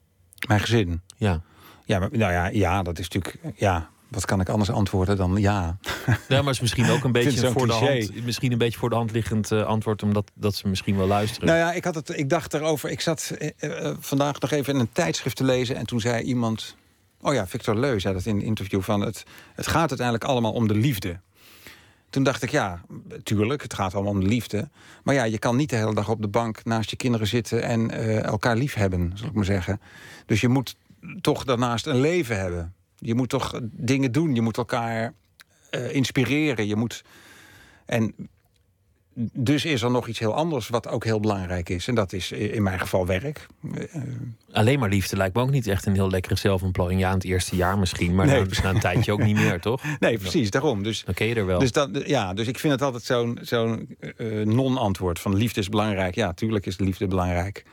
Mijn 0.48 0.60
gezin. 0.60 1.00
Ja. 1.16 1.42
Ja, 1.84 1.98
maar, 1.98 2.08
nou 2.12 2.32
ja, 2.32 2.46
ja, 2.46 2.82
dat 2.82 2.98
is 2.98 3.08
natuurlijk. 3.08 3.54
Ja, 3.60 3.90
wat 4.08 4.24
kan 4.24 4.40
ik 4.40 4.48
anders 4.48 4.70
antwoorden 4.70 5.16
dan 5.16 5.36
ja? 5.36 5.78
Ja, 6.28 6.42
maar 6.42 6.52
is 6.52 6.60
misschien 6.60 6.90
ook 6.90 7.04
een 7.04 7.12
beetje 7.22 7.38
zo'n 7.38 7.52
voor 7.52 7.66
de 7.66 7.72
hand. 7.72 8.24
Misschien 8.24 8.52
een 8.52 8.58
beetje 8.58 8.78
voor 8.78 8.88
de 8.88 8.94
hand 8.94 9.12
liggend 9.12 9.52
eh, 9.52 9.64
antwoord, 9.64 10.02
omdat 10.02 10.30
dat 10.34 10.54
ze 10.54 10.68
misschien 10.68 10.96
wel 10.96 11.06
luisteren. 11.06 11.48
Nou 11.48 11.58
ja, 11.58 11.72
ik, 11.72 11.84
had 11.84 11.94
het, 11.94 12.18
ik 12.18 12.28
dacht 12.28 12.54
erover. 12.54 12.90
Ik 12.90 13.00
zat 13.00 13.34
eh, 13.38 13.50
eh, 13.58 13.96
vandaag 14.00 14.40
nog 14.40 14.50
even 14.50 14.74
in 14.74 14.80
een 14.80 14.92
tijdschrift 14.92 15.36
te 15.36 15.44
lezen. 15.44 15.76
En 15.76 15.86
toen 15.86 16.00
zei 16.00 16.22
iemand. 16.22 16.76
Oh 17.20 17.34
ja, 17.34 17.46
Victor 17.46 17.76
Leu 17.76 18.00
zei 18.00 18.14
dat 18.14 18.26
in 18.26 18.36
een 18.36 18.42
interview. 18.42 18.82
Van 18.82 19.00
het, 19.00 19.24
het 19.54 19.66
gaat 19.66 19.88
uiteindelijk 19.88 20.24
allemaal 20.24 20.52
om 20.52 20.68
de 20.68 20.74
liefde. 20.74 21.20
Toen 22.10 22.22
dacht 22.22 22.42
ik, 22.42 22.50
ja, 22.50 22.80
tuurlijk, 23.22 23.62
het 23.62 23.74
gaat 23.74 23.94
allemaal 23.94 24.12
om 24.12 24.20
de 24.20 24.26
liefde. 24.26 24.68
Maar 25.02 25.14
ja, 25.14 25.24
je 25.24 25.38
kan 25.38 25.56
niet 25.56 25.70
de 25.70 25.76
hele 25.76 25.94
dag 25.94 26.08
op 26.08 26.22
de 26.22 26.28
bank 26.28 26.64
naast 26.64 26.90
je 26.90 26.96
kinderen 26.96 27.26
zitten 27.26 27.62
en 27.62 27.90
elkaar 28.24 28.56
lief 28.56 28.74
hebben, 28.74 29.12
zal 29.14 29.28
ik 29.28 29.34
maar 29.34 29.44
zeggen. 29.44 29.80
Dus 30.26 30.40
je 30.40 30.48
moet 30.48 30.76
toch 31.20 31.44
daarnaast 31.44 31.86
een 31.86 32.00
leven 32.00 32.38
hebben. 32.38 32.74
Je 32.98 33.14
moet 33.14 33.28
toch 33.28 33.60
dingen 33.62 34.12
doen. 34.12 34.34
Je 34.34 34.42
moet 34.42 34.56
elkaar 34.56 35.14
eh, 35.70 35.94
inspireren. 35.94 36.66
Je 36.66 36.76
moet. 36.76 37.04
En 37.86 38.14
dus 39.32 39.64
is 39.64 39.82
er 39.82 39.90
nog 39.90 40.08
iets 40.08 40.18
heel 40.18 40.34
anders 40.34 40.68
wat 40.68 40.88
ook 40.88 41.04
heel 41.04 41.20
belangrijk 41.20 41.68
is. 41.68 41.88
En 41.88 41.94
dat 41.94 42.12
is 42.12 42.32
in 42.32 42.62
mijn 42.62 42.78
geval 42.80 43.06
werk. 43.06 43.46
Eh, 43.74 44.02
Alleen 44.52 44.78
maar 44.78 44.88
liefde 44.88 45.16
lijkt 45.16 45.34
me 45.34 45.42
ook 45.42 45.50
niet 45.50 45.66
echt 45.66 45.86
een 45.86 45.92
heel 45.94 46.10
lekkere 46.10 46.36
zelfontplooiing. 46.36 47.00
Ja, 47.00 47.08
in 47.08 47.14
het 47.14 47.24
eerste 47.24 47.56
jaar 47.56 47.78
misschien, 47.78 48.14
maar 48.14 48.26
Nee. 48.26 48.44
na, 48.44 48.62
na 48.62 48.70
een 48.70 48.80
tijdje 48.80 49.12
ook 49.12 49.22
niet 49.22 49.36
meer, 49.36 49.60
toch? 49.70 49.82
nee, 50.00 50.18
precies, 50.18 50.50
daarom. 50.50 50.82
Dus, 50.82 51.04
Dan 51.04 51.14
ken 51.14 51.26
je 51.26 51.34
er 51.34 51.46
wel. 51.46 51.58
dus, 51.58 51.72
dat, 51.72 51.90
ja, 52.06 52.34
dus 52.34 52.46
ik 52.46 52.58
vind 52.58 52.72
het 52.72 52.82
altijd 52.82 53.02
zo'n 53.04 53.38
zo'n 53.42 53.96
eh, 54.16 54.26
non-antwoord. 54.46 55.18
Van 55.18 55.34
liefde 55.36 55.60
is 55.60 55.68
belangrijk. 55.68 56.14
Ja, 56.14 56.32
tuurlijk 56.32 56.66
is 56.66 56.78
liefde 56.78 57.06
belangrijk. 57.06 57.64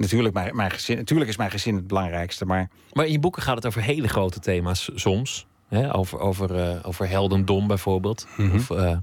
Natuurlijk, 0.00 0.34
mijn, 0.34 0.56
mijn 0.56 0.70
gezin, 0.70 0.96
natuurlijk 0.96 1.30
is 1.30 1.36
mijn 1.36 1.50
gezin 1.50 1.74
het 1.74 1.86
belangrijkste. 1.86 2.44
Maar 2.44 2.70
Maar 2.92 3.06
in 3.06 3.12
je 3.12 3.18
boeken 3.18 3.42
gaat 3.42 3.56
het 3.56 3.66
over 3.66 3.82
hele 3.82 4.08
grote 4.08 4.40
thema's 4.40 4.90
soms. 4.94 5.46
Hè? 5.68 5.94
Over, 5.94 6.18
over, 6.18 6.56
eh, 6.56 6.78
over 6.82 7.08
heldendom 7.08 7.66
bijvoorbeeld. 7.66 8.26
Mhm. 8.36 8.54
Of 8.54 8.70
eh, 8.70 8.98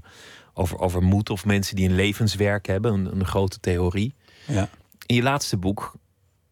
over, 0.54 0.78
over 0.78 1.02
moed 1.02 1.30
of 1.30 1.44
mensen 1.44 1.76
die 1.76 1.88
een 1.88 1.94
levenswerk 1.94 2.66
hebben. 2.66 2.92
Een, 2.92 3.12
een 3.12 3.26
grote 3.26 3.60
theorie. 3.60 4.14
ja, 4.46 4.68
In 5.06 5.14
je 5.14 5.22
laatste 5.22 5.56
boek 5.56 5.94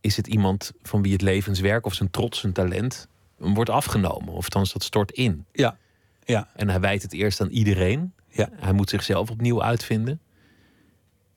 is 0.01 0.17
het 0.17 0.27
iemand 0.27 0.73
van 0.83 1.03
wie 1.03 1.13
het 1.13 1.23
levenswerk 1.23 1.87
of 1.87 1.95
zijn 1.95 2.11
trots, 2.11 2.41
zijn 2.41 2.53
talent 2.53 3.09
wordt 3.37 3.71
afgenomen. 3.71 4.29
Of 4.29 4.45
althans, 4.45 4.73
dat 4.73 4.83
stort 4.83 5.11
in. 5.11 5.45
ja, 5.53 5.77
ja, 6.25 6.49
En 6.55 6.69
hij 6.69 6.81
wijt 6.81 7.03
het 7.03 7.13
eerst 7.13 7.41
aan 7.41 7.49
iedereen. 7.51 8.13
Ja. 8.29 8.49
Hij 8.53 8.73
moet 8.73 8.91
zichzelf 8.91 9.31
opnieuw 9.31 9.63
uitvinden. 9.63 10.21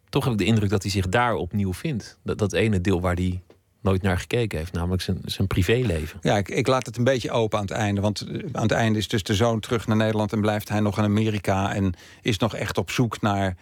Toch 0.09 0.23
heb 0.23 0.33
ik 0.33 0.39
de 0.39 0.45
indruk 0.45 0.69
dat 0.69 0.81
hij 0.81 0.91
zich 0.91 1.09
daar 1.09 1.35
opnieuw 1.35 1.73
vindt. 1.73 2.17
Dat, 2.23 2.37
dat 2.37 2.53
ene 2.53 2.81
deel 2.81 3.01
waar 3.01 3.15
hij 3.15 3.41
nooit 3.81 4.01
naar 4.01 4.19
gekeken 4.19 4.57
heeft, 4.57 4.73
namelijk 4.73 5.01
zijn, 5.01 5.21
zijn 5.25 5.47
privéleven. 5.47 6.19
ja 6.21 6.37
ik, 6.37 6.49
ik 6.49 6.67
laat 6.67 6.85
het 6.85 6.97
een 6.97 7.03
beetje 7.03 7.31
open 7.31 7.57
aan 7.57 7.65
het 7.65 7.73
einde. 7.73 8.01
Want 8.01 8.21
eh, 8.21 8.43
aan 8.51 8.61
het 8.61 8.71
einde 8.71 8.99
is 8.99 9.07
dus 9.07 9.23
de 9.23 9.35
zoon 9.35 9.59
terug 9.59 9.87
naar 9.87 9.97
Nederland... 9.97 10.33
en 10.33 10.41
blijft 10.41 10.69
hij 10.69 10.79
nog 10.79 10.97
in 10.97 11.03
Amerika... 11.03 11.73
en 11.73 11.93
is 12.21 12.37
nog 12.37 12.55
echt 12.55 12.77
op 12.77 12.91
zoek 12.91 13.21
naar 13.21 13.57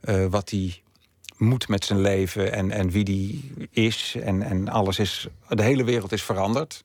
eh, 0.00 0.26
wat 0.26 0.50
hij 0.50 0.82
moet 1.36 1.68
met 1.68 1.84
zijn 1.84 2.00
leven... 2.00 2.52
en, 2.52 2.70
en 2.70 2.90
wie 2.90 3.04
die 3.04 3.52
is. 3.70 4.16
En, 4.22 4.42
en 4.42 4.68
alles 4.68 4.98
is... 4.98 5.28
De 5.48 5.62
hele 5.62 5.84
wereld 5.84 6.12
is 6.12 6.22
veranderd. 6.22 6.84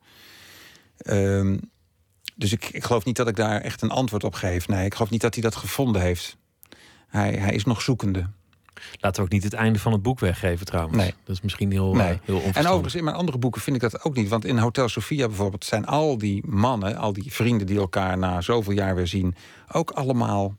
Ehm, 0.97 1.57
dus 2.36 2.51
ik, 2.51 2.70
ik 2.72 2.84
geloof 2.84 3.05
niet 3.05 3.15
dat 3.15 3.28
ik 3.28 3.36
daar 3.36 3.61
echt 3.61 3.82
een 3.82 3.91
antwoord 3.91 4.24
op 4.24 4.34
geef. 4.34 4.68
Nee, 4.68 4.86
ik 4.86 4.93
geloof 4.93 5.09
niet 5.09 5.22
dat 5.22 5.34
hij 5.34 5.43
dat 5.43 5.55
gevonden 5.55 6.01
heeft. 6.01 6.38
Hij, 7.07 7.34
hij 7.34 7.53
is 7.53 7.63
nog 7.63 7.82
zoekende. 7.82 8.30
Laten 9.00 9.20
we 9.20 9.28
ook 9.28 9.34
niet 9.34 9.44
het 9.44 9.54
einde 9.54 9.80
van 9.80 9.92
het 9.92 10.02
boek 10.02 10.20
weggeven 10.20 10.66
trouwens. 10.66 10.98
Nee. 10.98 11.14
Dat 11.24 11.36
is 11.36 11.42
misschien 11.42 11.72
heel, 11.72 11.94
Nee. 11.94 12.14
eh, 12.14 12.18
heel 12.24 12.42
En 12.54 12.66
overigens, 12.68 12.96
in 12.96 13.04
mijn 13.04 13.16
andere 13.16 13.38
boeken 13.38 13.62
vind 13.62 13.76
ik 13.76 13.82
dat 13.82 14.04
ook 14.04 14.16
niet. 14.16 14.30
Want 14.30 14.46
in 14.46 14.58
Hotel 14.58 14.90
Sofia 14.90 15.28
bijvoorbeeld 15.28 15.66
zijn 15.66 15.86
al 15.86 16.18
die 16.18 16.48
mannen, 16.48 16.96
al 16.98 17.14
die 17.14 17.34
vrienden 17.34 17.68
die 17.68 17.78
elkaar 17.78 18.18
na 18.18 18.42
zoveel 18.42 18.74
jaar 18.74 18.96
weer 18.96 19.08
zien, 19.08 19.36
ook 19.72 19.92
allemaal. 19.92 20.56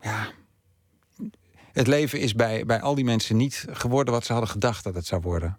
Ja. 0.00 0.28
Het 1.72 1.86
leven 1.86 2.20
is 2.20 2.34
bij, 2.34 2.66
bij 2.66 2.80
al 2.80 2.94
die 2.94 3.04
mensen 3.04 3.36
niet 3.36 3.66
geworden 3.70 4.14
wat 4.14 4.24
ze 4.24 4.32
hadden 4.32 4.50
gedacht 4.50 4.84
dat 4.84 4.94
het 4.94 5.06
zou 5.06 5.20
worden. 5.20 5.58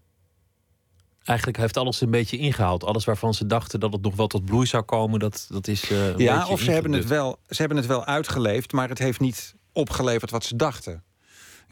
Eigenlijk 1.24 1.58
heeft 1.58 1.78
alles 1.78 2.02
een 2.02 2.10
beetje 2.12 2.38
ingehaald. 2.38 2.84
Alles 2.84 3.06
waarvan 3.06 3.34
ze 3.34 3.46
dachten 3.46 3.80
dat 3.80 3.94
het 3.94 4.02
nog 4.02 4.16
wel 4.16 4.28
tot 4.28 4.46
bloei 4.46 4.66
zou 4.66 4.84
komen, 4.84 5.20
dat, 5.20 5.46
dat 5.50 5.68
is. 5.68 5.90
eh, 5.92 6.08
een 6.08 6.18
Ja, 6.18 6.48
of 6.48 6.60
ze 6.60 6.72
hebben, 6.72 6.92
het 6.92 7.08
wel, 7.08 7.40
ze 7.50 7.56
hebben 7.60 7.78
het 7.78 7.86
wel 7.88 8.06
uitgeleefd, 8.06 8.72
maar 8.72 8.90
het 8.90 8.98
heeft 8.98 9.20
niet 9.20 9.56
opgeleverd 9.72 10.32
wat 10.32 10.44
ze 10.44 10.56
dachten. 10.56 11.04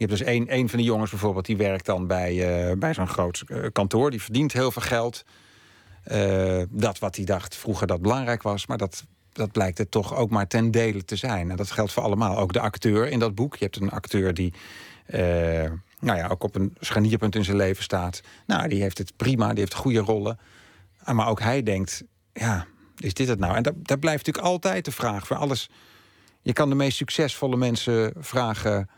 Je 0.00 0.06
hebt 0.06 0.18
dus 0.18 0.28
één, 0.28 0.48
één 0.48 0.68
van 0.68 0.78
die 0.78 0.86
jongens 0.86 1.10
bijvoorbeeld, 1.10 1.46
die 1.46 1.56
werkt 1.56 1.86
dan 1.86 2.06
bij, 2.06 2.68
eh, 2.68 2.76
bij 2.76 2.94
zo'n 2.94 3.08
groot 3.08 3.42
eh, 3.46 3.58
kantoor. 3.72 4.10
Die 4.10 4.22
verdient 4.22 4.52
heel 4.52 4.70
veel 4.70 4.82
geld. 4.82 5.24
Eh, 6.02 6.62
dat 6.70 6.98
wat 6.98 7.16
hij 7.16 7.24
dacht 7.24 7.56
vroeger 7.56 7.86
dat 7.86 8.02
belangrijk 8.02 8.42
was, 8.42 8.66
maar 8.66 8.78
dat, 8.78 9.04
dat 9.32 9.52
blijkt 9.52 9.78
het 9.78 9.90
toch 9.90 10.14
ook 10.14 10.30
maar 10.30 10.46
ten 10.46 10.70
dele 10.70 11.04
te 11.04 11.16
zijn. 11.16 11.50
En 11.50 11.56
dat 11.56 11.70
geldt 11.70 11.92
voor 11.92 12.02
allemaal. 12.02 12.38
Ook 12.38 12.52
de 12.52 12.60
acteur 12.60 13.08
in 13.08 13.18
dat 13.18 13.34
boek. 13.34 13.56
Je 13.56 13.64
hebt 13.64 13.76
een 13.76 13.90
acteur 13.90 14.34
die 14.34 14.52
nou 16.00 16.18
ja, 16.18 16.28
ook 16.28 16.42
op 16.42 16.54
een 16.54 16.76
scharnierpunt 16.80 17.34
in 17.34 17.44
zijn 17.44 17.56
leven 17.56 17.82
staat. 17.82 18.20
Nou, 18.46 18.68
die 18.68 18.82
heeft 18.82 18.98
het 18.98 19.12
prima, 19.16 19.48
die 19.48 19.58
heeft 19.58 19.74
goede 19.74 19.98
rollen. 19.98 20.38
Ah, 21.02 21.14
Maar 21.14 21.28
ook 21.28 21.40
hij 21.40 21.62
denkt, 21.62 22.02
ja, 22.32 22.66
is 22.96 23.14
dit 23.14 23.28
het 23.28 23.38
nou? 23.38 23.56
En 23.56 23.62
dat, 23.62 23.74
dat 23.76 24.00
blijft 24.00 24.26
natuurlijk 24.26 24.54
altijd 24.54 24.84
de 24.84 24.92
vraag 24.92 25.26
voor 25.26 25.36
alles. 25.36 25.70
Je 26.42 26.52
kan 26.52 26.68
de 26.68 26.74
meest 26.74 26.96
succesvolle 26.96 27.56
mensen 27.56 28.12
vragen: 28.18 28.88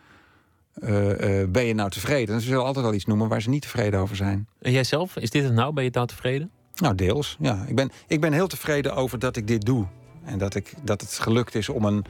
eh, 0.75 1.41
eh, 1.41 1.51
ben 1.51 1.65
je 1.65 1.75
nou 1.75 1.91
tevreden? 1.91 2.35
En 2.35 2.41
ze 2.41 2.47
zullen 2.47 2.65
altijd 2.65 2.85
wel 2.85 2.95
iets 2.95 3.05
noemen 3.05 3.29
waar 3.29 3.43
ze 3.43 3.49
niet 3.49 3.63
tevreden 3.63 4.01
over 4.01 4.17
zijn. 4.17 4.49
En 4.61 4.73
jij 4.73 4.85
zelf, 4.85 5.17
is 5.17 5.31
dit 5.31 5.45
het 5.45 5.53
nou? 5.53 5.73
Ben 5.73 5.85
je 5.85 5.91
nou 5.93 6.07
tevreden? 6.07 6.51
Nou, 6.75 6.95
deels. 6.95 7.37
Ja, 7.41 7.65
ik 7.67 7.75
ben, 7.75 7.91
ik 8.07 8.21
ben 8.21 8.33
heel 8.33 8.47
tevreden 8.47 8.95
over 8.95 9.19
dat 9.19 9.37
ik 9.37 9.47
dit 9.47 9.65
doe. 9.65 9.87
En 10.25 10.39
dat, 10.39 10.55
ik, 10.55 10.75
dat 10.83 11.01
het 11.01 11.19
gelukt 11.19 11.55
is 11.55 11.69
om 11.69 11.85
een 11.85 12.05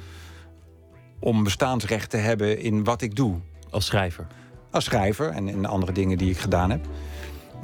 om 1.20 1.44
bestaansrecht 1.44 2.10
te 2.10 2.16
hebben 2.16 2.58
in 2.58 2.84
wat 2.84 3.02
ik 3.02 3.16
doe. 3.16 3.36
Als 3.70 3.86
schrijver. 3.86 4.26
Als 4.70 4.84
schrijver 4.84 5.28
en 5.28 5.48
in 5.48 5.66
andere 5.66 5.92
dingen 5.92 6.18
die 6.18 6.30
ik 6.30 6.38
gedaan 6.38 6.70
heb. 6.70 6.86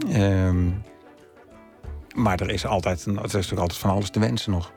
Ehm, 0.09 0.69
maar 2.15 2.41
er 2.41 2.51
is 2.51 2.67
altijd, 2.67 3.07
een, 3.07 3.17
er 3.17 3.25
is 3.25 3.33
natuurlijk 3.33 3.61
altijd 3.61 3.79
van 3.79 3.91
alles 3.91 4.11
te 4.11 4.21
wensen 4.21 4.51
nog. 4.53 4.73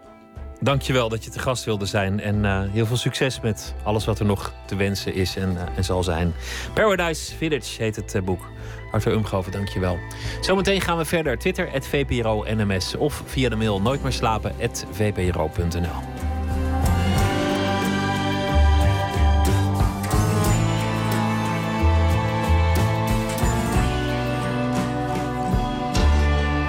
Dankjewel 0.64 1.10
dat 1.10 1.24
je 1.24 1.30
te 1.30 1.40
gast 1.40 1.64
wilde 1.64 1.86
zijn. 1.86 2.20
En 2.20 2.46
eh, 2.46 2.62
heel 2.72 2.86
veel 2.86 2.98
succes 2.98 3.40
met 3.40 3.74
alles 3.84 4.06
wat 4.06 4.20
er 4.20 4.26
nog 4.26 4.54
te 4.66 4.76
wensen 4.76 5.14
is 5.14 5.36
en, 5.36 5.58
eh, 5.58 5.78
en 5.78 5.84
zal 5.84 6.04
zijn. 6.04 6.34
Paradise 6.74 7.36
Village 7.36 7.84
heet 7.84 7.96
het 7.96 8.16
eh, 8.16 8.22
boek. 8.22 8.50
Arthur 8.92 9.12
Umgoven, 9.12 9.52
dankjewel. 9.52 10.00
Zometeen 10.42 10.82
gaan 10.82 10.98
we 10.98 11.06
verder. 11.06 11.38
Twitter, 11.38 11.70
VPRO 11.82 12.46
NMS. 12.48 12.96
Of 12.96 13.24
via 13.26 13.50
de 13.50 13.56
mail 13.56 13.82
nooit 13.82 14.04
meer 14.04 14.12
slapen, 14.12 14.56
VPRO.nl. 14.92 15.90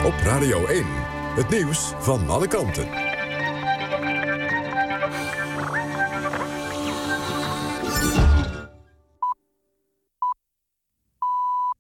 Op 0.05 0.15
Radio 0.25 0.67
1. 0.67 0.85
Het 1.35 1.49
nieuws 1.49 1.93
van 1.99 2.29
alle 2.29 2.47
kanten. 2.47 3.12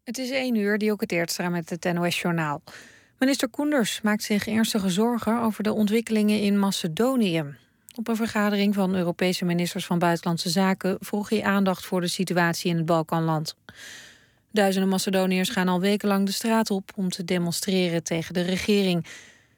Het 0.05 0.18
is 0.18 0.30
één 0.30 0.55
uur, 0.55 0.78
die 0.78 0.92
ook 0.92 1.00
het 1.00 1.12
eerst 1.12 1.38
met 1.50 1.70
het 1.70 1.92
NOS-journaal. 1.92 2.62
Minister 3.18 3.48
Koenders 3.48 4.00
maakt 4.00 4.22
zich 4.22 4.46
ernstige 4.46 4.88
zorgen 4.90 5.40
over 5.40 5.62
de 5.62 5.72
ontwikkelingen 5.72 6.40
in 6.40 6.59
Macedonië. 6.59 7.44
Op 7.96 8.09
een 8.09 8.16
vergadering 8.16 8.74
van 8.74 8.94
Europese 8.94 9.44
ministers 9.44 9.86
van 9.86 9.98
Buitenlandse 9.98 10.48
Zaken 10.48 10.96
vroeg 11.00 11.28
hij 11.28 11.42
aandacht 11.42 11.84
voor 11.84 12.00
de 12.00 12.09
situatie 12.09 12.70
in 12.70 12.76
het 12.76 12.86
Balkanland. 12.86 13.57
Duizenden 14.50 14.90
Macedoniërs 14.90 15.48
gaan 15.48 15.68
al 15.68 15.80
wekenlang 15.80 16.26
de 16.26 16.32
straat 16.32 16.70
op 16.70 16.90
om 16.96 17.09
te 17.09 17.24
demonstreren 17.24 18.03
tegen 18.03 18.34
de 18.34 18.42
regering. 18.42 19.07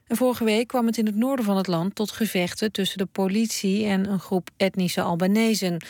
En 0.07 0.16
vorige 0.16 0.45
week 0.45 0.68
kwam 0.68 0.86
het 0.86 0.99
in 0.99 1.07
het 1.07 1.16
noorden 1.16 1.45
van 1.45 1.57
het 1.57 1.66
land 1.66 1.95
tot 1.95 2.11
gevechten 2.11 2.72
tussen 2.72 2.99
de 2.99 3.07
politie 3.07 3.86
en 3.86 4.11
een 4.11 4.20
groep 4.20 4.51
etnische 4.57 5.03
Albanezen. 5.03 5.82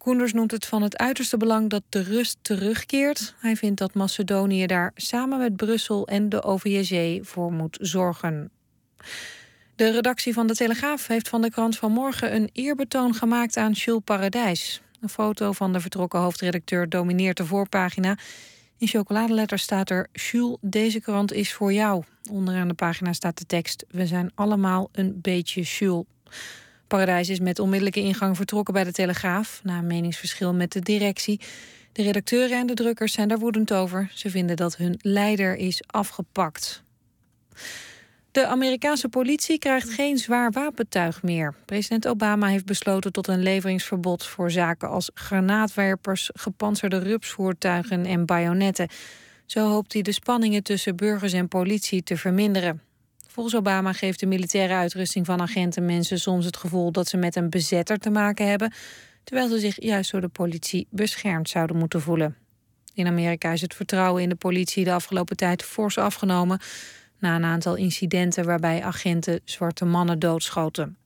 Koenders 0.00 0.32
noemt 0.32 0.50
het 0.50 0.66
van 0.66 0.82
het 0.82 0.96
uiterste 0.96 1.36
belang 1.36 1.70
dat 1.70 1.82
de 1.88 2.02
rust 2.02 2.38
terugkeert. 2.42 3.34
Hij 3.38 3.56
vindt 3.56 3.78
dat 3.78 3.94
Macedonië 3.94 4.66
daar 4.66 4.92
samen 4.94 5.38
met 5.38 5.56
Brussel 5.56 6.06
en 6.06 6.28
de 6.28 6.42
OVSE 6.42 7.18
voor 7.22 7.52
moet 7.52 7.78
zorgen. 7.80 8.50
De 9.76 9.90
redactie 9.90 10.32
van 10.32 10.46
de 10.46 10.54
Telegraaf 10.54 11.06
heeft 11.06 11.28
van 11.28 11.42
de 11.42 11.50
krant 11.50 11.76
vanmorgen 11.78 12.34
een 12.34 12.50
eerbetoon 12.52 13.14
gemaakt 13.14 13.56
aan 13.56 13.72
Jules 13.72 14.02
Paradijs. 14.04 14.80
Een 15.00 15.08
foto 15.08 15.52
van 15.52 15.72
de 15.72 15.80
vertrokken 15.80 16.20
hoofdredacteur 16.20 16.88
domineert 16.88 17.36
de 17.36 17.46
voorpagina. 17.46 18.18
In 18.78 18.88
chocoladeletters 18.88 19.62
staat 19.62 19.90
er: 19.90 20.08
Jules, 20.12 20.56
deze 20.60 21.00
krant 21.00 21.32
is 21.32 21.52
voor 21.52 21.72
jou. 21.72 22.04
Onderaan 22.30 22.68
de 22.68 22.74
pagina 22.74 23.12
staat 23.12 23.38
de 23.38 23.46
tekst: 23.46 23.84
We 23.90 24.06
zijn 24.06 24.30
allemaal 24.34 24.88
een 24.92 25.20
beetje 25.20 25.62
Jules. 25.62 26.04
Paradijs 26.90 27.28
is 27.28 27.40
met 27.40 27.58
onmiddellijke 27.58 28.00
ingang 28.00 28.36
vertrokken 28.36 28.74
bij 28.74 28.84
de 28.84 28.92
Telegraaf 28.92 29.60
na 29.62 29.78
een 29.78 29.86
meningsverschil 29.86 30.54
met 30.54 30.72
de 30.72 30.80
directie. 30.80 31.40
De 31.92 32.02
redacteuren 32.02 32.58
en 32.58 32.66
de 32.66 32.74
drukkers 32.74 33.12
zijn 33.12 33.28
daar 33.28 33.38
woedend 33.38 33.72
over. 33.72 34.10
Ze 34.14 34.30
vinden 34.30 34.56
dat 34.56 34.76
hun 34.76 34.98
leider 35.02 35.56
is 35.56 35.82
afgepakt. 35.86 36.82
De 38.30 38.46
Amerikaanse 38.46 39.08
politie 39.08 39.58
krijgt 39.58 39.90
geen 39.90 40.18
zwaar 40.18 40.50
wapentuig 40.50 41.22
meer. 41.22 41.54
President 41.64 42.08
Obama 42.08 42.46
heeft 42.46 42.64
besloten 42.64 43.12
tot 43.12 43.26
een 43.28 43.42
leveringsverbod 43.42 44.26
voor 44.26 44.50
zaken 44.50 44.88
als 44.88 45.10
granaatwerpers, 45.14 46.30
gepantserde 46.32 46.98
rupsvoertuigen 46.98 48.06
en 48.06 48.26
bajonetten. 48.26 48.88
Zo 49.46 49.68
hoopt 49.68 49.92
hij 49.92 50.02
de 50.02 50.12
spanningen 50.12 50.62
tussen 50.62 50.96
burgers 50.96 51.32
en 51.32 51.48
politie 51.48 52.02
te 52.02 52.16
verminderen. 52.16 52.89
Volgens 53.30 53.56
Obama 53.56 53.92
geeft 53.92 54.20
de 54.20 54.26
militaire 54.26 54.74
uitrusting 54.74 55.26
van 55.26 55.40
agenten 55.40 55.84
mensen 55.84 56.18
soms 56.20 56.44
het 56.44 56.56
gevoel 56.56 56.92
dat 56.92 57.08
ze 57.08 57.16
met 57.16 57.36
een 57.36 57.50
bezetter 57.50 57.98
te 57.98 58.10
maken 58.10 58.48
hebben, 58.48 58.72
terwijl 59.24 59.48
ze 59.48 59.58
zich 59.58 59.82
juist 59.82 60.10
door 60.10 60.20
de 60.20 60.28
politie 60.28 60.86
beschermd 60.90 61.48
zouden 61.48 61.76
moeten 61.76 62.00
voelen. 62.00 62.36
In 62.94 63.06
Amerika 63.06 63.52
is 63.52 63.60
het 63.60 63.74
vertrouwen 63.74 64.22
in 64.22 64.28
de 64.28 64.34
politie 64.34 64.84
de 64.84 64.92
afgelopen 64.92 65.36
tijd 65.36 65.62
fors 65.62 65.98
afgenomen 65.98 66.60
na 67.18 67.36
een 67.36 67.44
aantal 67.44 67.74
incidenten 67.74 68.44
waarbij 68.44 68.82
agenten 68.82 69.40
zwarte 69.44 69.84
mannen 69.84 70.18
doodschoten. 70.18 70.96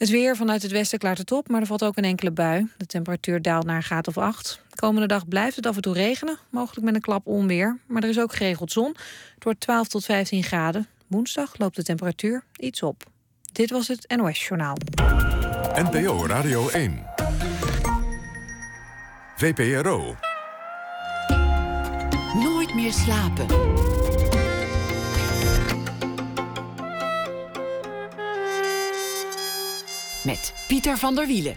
Het 0.00 0.08
weer 0.08 0.36
vanuit 0.36 0.62
het 0.62 0.70
westen 0.70 0.98
klaart 0.98 1.18
het 1.18 1.32
op, 1.32 1.48
maar 1.48 1.60
er 1.60 1.66
valt 1.66 1.84
ook 1.84 1.96
een 1.96 2.04
enkele 2.04 2.30
bui. 2.30 2.68
De 2.76 2.86
temperatuur 2.86 3.42
daalt 3.42 3.64
naar 3.64 3.76
een 3.76 3.82
graad 3.82 4.08
of 4.08 4.18
8. 4.18 4.60
De 4.68 4.76
komende 4.76 5.06
dag 5.06 5.28
blijft 5.28 5.56
het 5.56 5.66
af 5.66 5.76
en 5.76 5.82
toe 5.82 5.94
regenen, 5.94 6.38
mogelijk 6.50 6.84
met 6.84 6.94
een 6.94 7.00
klap 7.00 7.26
onweer. 7.26 7.78
Maar 7.86 8.02
er 8.02 8.08
is 8.08 8.18
ook 8.18 8.34
geregeld 8.34 8.72
zon. 8.72 8.96
Het 9.34 9.44
wordt 9.44 9.60
12 9.60 9.88
tot 9.88 10.04
15 10.04 10.42
graden. 10.42 10.86
Woensdag 11.06 11.58
loopt 11.58 11.76
de 11.76 11.82
temperatuur 11.82 12.44
iets 12.56 12.82
op. 12.82 13.04
Dit 13.52 13.70
was 13.70 13.88
het 13.88 14.14
NOS 14.16 14.46
Journaal. 14.46 14.76
NPO 15.74 16.26
Radio 16.26 16.68
1. 16.68 17.06
VPRO. 19.36 20.16
Nooit 22.34 22.74
meer 22.74 22.92
slapen. 22.92 23.46
Met 30.24 30.54
Pieter 30.68 30.96
van 30.96 31.14
der 31.14 31.26
Wielen. 31.26 31.56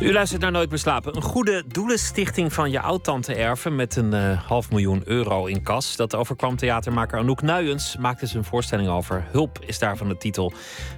U 0.00 0.12
luistert 0.12 0.40
naar 0.40 0.50
Nooit 0.50 0.70
meer 0.70 0.78
slapen. 0.78 1.16
Een 1.16 1.22
goede 1.22 1.64
doelenstichting 1.66 2.52
van 2.52 2.70
je 2.70 2.80
oud-tante 2.80 3.34
erven... 3.34 3.76
met 3.76 3.96
een 3.96 4.14
eh, 4.14 4.46
half 4.46 4.70
miljoen 4.70 5.02
euro 5.04 5.46
in 5.46 5.62
kas. 5.62 5.96
Dat 5.96 6.14
overkwam 6.14 6.56
theatermaker 6.56 7.18
Anouk 7.18 7.42
Nuyens. 7.42 7.96
Maakte 7.96 8.26
zijn 8.26 8.44
voorstelling 8.44 8.88
over. 8.88 9.24
Hulp 9.30 9.58
is 9.66 9.78
daarvan 9.78 10.08
de 10.08 10.16
titel. 10.16 10.52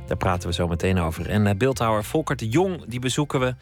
Daar 0.07 0.17
praten 0.17 0.49
we 0.49 0.55
zo 0.55 0.69
meteen 0.69 0.99
over. 0.99 1.29
En 1.29 1.47
uh, 1.47 1.53
beeldhouwer 1.55 2.05
Volkert 2.05 2.39
de 2.39 2.49
Jong, 2.49 2.85
die 2.87 3.01
bezoeken 3.01 3.41
we. 3.41 3.55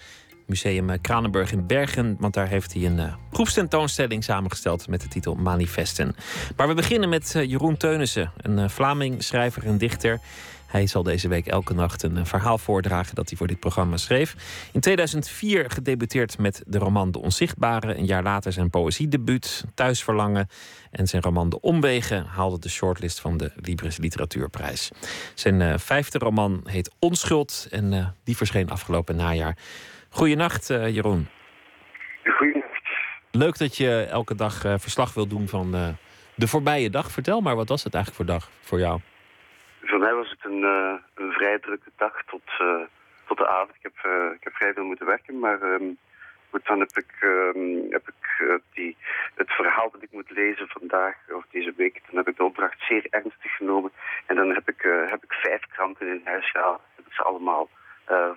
Museum 0.46 1.00
Kranenburg 1.00 1.52
in 1.52 1.66
Bergen. 1.66 2.16
Want 2.18 2.34
daar 2.34 2.48
heeft 2.48 2.72
hij 2.72 2.84
een 2.84 2.98
uh, 3.32 4.18
samengesteld 4.18 4.88
met 4.88 5.00
de 5.00 5.08
titel 5.08 5.34
Manifesten. 5.34 6.14
Maar 6.56 6.68
we 6.68 6.74
beginnen 6.74 7.08
met 7.08 7.32
Jeroen 7.32 7.76
Teunissen. 7.76 8.32
Een 8.36 8.70
Vlaming, 8.70 9.22
schrijver 9.22 9.66
en 9.66 9.78
dichter... 9.78 10.20
Hij 10.70 10.86
zal 10.86 11.02
deze 11.02 11.28
week 11.28 11.46
elke 11.46 11.74
nacht 11.74 12.02
een 12.02 12.26
verhaal 12.26 12.58
voordragen 12.58 13.14
dat 13.14 13.28
hij 13.28 13.38
voor 13.38 13.46
dit 13.46 13.60
programma 13.60 13.96
schreef. 13.96 14.34
In 14.72 14.80
2004 14.80 15.70
gedebuteerd 15.70 16.38
met 16.38 16.62
de 16.66 16.78
roman 16.78 17.10
De 17.10 17.18
Onzichtbare. 17.18 17.96
Een 17.96 18.06
jaar 18.06 18.22
later 18.22 18.52
zijn 18.52 18.70
poëziedebuut 18.70 19.64
Thuisverlangen. 19.74 20.48
En 20.90 21.06
zijn 21.06 21.22
roman 21.22 21.48
De 21.48 21.60
Omwegen 21.60 22.24
haalde 22.24 22.58
de 22.58 22.68
shortlist 22.68 23.20
van 23.20 23.36
de 23.36 23.52
Libris 23.56 23.96
Literatuurprijs. 23.96 24.90
Zijn 25.34 25.60
uh, 25.60 25.78
vijfde 25.78 26.18
roman 26.18 26.60
heet 26.64 26.94
Onschuld 26.98 27.66
en 27.70 27.92
uh, 27.92 28.06
die 28.24 28.36
verscheen 28.36 28.70
afgelopen 28.70 29.16
najaar. 29.16 29.56
Goedenacht, 30.08 30.70
uh, 30.70 30.88
Jeroen. 30.88 31.28
Goedenacht. 32.24 32.88
Leuk 33.30 33.58
dat 33.58 33.76
je 33.76 34.06
elke 34.10 34.34
dag 34.34 34.60
verslag 34.60 35.14
wilt 35.14 35.30
doen 35.30 35.48
van 35.48 35.96
de 36.34 36.48
voorbije 36.48 36.90
dag. 36.90 37.10
Vertel 37.10 37.40
maar, 37.40 37.56
wat 37.56 37.68
was 37.68 37.84
het 37.84 37.94
eigenlijk 37.94 38.24
voor 38.24 38.34
dag 38.36 38.50
voor 38.60 38.78
jou? 38.78 39.00
Voor 39.90 39.98
mij 39.98 40.14
was 40.14 40.30
het 40.30 40.44
een, 40.44 40.62
uh, 40.62 40.94
een 41.14 41.32
vrij 41.32 41.58
drukke 41.58 41.90
dag 41.96 42.22
tot, 42.26 42.42
uh, 42.60 42.82
tot 43.26 43.38
de 43.38 43.48
avond. 43.48 43.74
Ik 43.74 43.82
heb, 43.82 43.98
uh, 44.06 44.32
ik 44.34 44.44
heb 44.44 44.52
vrij 44.52 44.72
veel 44.72 44.84
moeten 44.84 45.06
werken, 45.06 45.38
maar 45.38 45.62
um, 45.62 45.98
goed, 46.50 46.66
dan 46.66 46.78
heb 46.78 46.90
ik, 46.96 47.12
um, 47.22 47.86
heb 47.90 48.08
ik 48.08 48.58
die, 48.72 48.96
het 49.34 49.50
verhaal 49.50 49.90
dat 49.90 50.02
ik 50.02 50.12
moet 50.12 50.30
lezen 50.30 50.68
vandaag 50.68 51.14
of 51.32 51.44
deze 51.50 51.72
week, 51.76 52.02
dan 52.06 52.16
heb 52.16 52.28
ik 52.28 52.36
de 52.36 52.44
opdracht 52.44 52.80
zeer 52.88 53.06
ernstig 53.10 53.56
genomen. 53.56 53.90
En 54.26 54.36
dan 54.36 54.48
heb 54.54 54.68
ik, 54.68 54.82
heb 55.06 55.24
ik 55.24 55.32
vijf 55.32 55.60
kranten 55.72 56.06
in 56.06 56.20
huis 56.24 56.50
gehaald. 56.50 56.80
Ik 56.96 57.12
ze 57.12 57.22
allemaal 57.22 57.68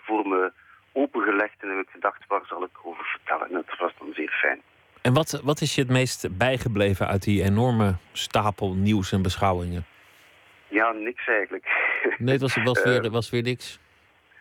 voor 0.06 0.28
me 0.28 0.52
opengelegd 0.92 1.56
en 1.60 1.70
heb 1.70 1.80
ik 1.80 1.90
gedacht, 1.92 2.28
waar 2.28 2.46
zal 2.46 2.64
ik 2.64 2.78
over 2.84 3.06
vertellen? 3.06 3.48
En 3.48 3.54
dat 3.54 3.80
was 3.80 3.94
dan 4.00 4.14
zeer 4.14 4.32
fijn. 4.42 4.62
En 5.02 5.14
wat, 5.14 5.42
wat 5.44 5.62
is 5.62 5.76
je 5.76 5.82
het 5.82 5.90
meest 5.90 6.38
bijgebleven 6.38 7.08
uit 7.08 7.24
die 7.24 7.44
enorme 7.44 7.96
stapel 8.12 8.74
nieuws 8.74 9.12
en 9.12 9.22
beschouwingen? 9.22 9.86
Ja, 10.74 10.92
niks 10.92 11.28
eigenlijk. 11.28 11.66
Nee, 12.18 12.34
het 12.34 12.42
was, 12.42 12.64
was, 12.64 12.84
weer, 12.84 13.10
was 13.10 13.30
weer 13.30 13.42
niks? 13.42 13.80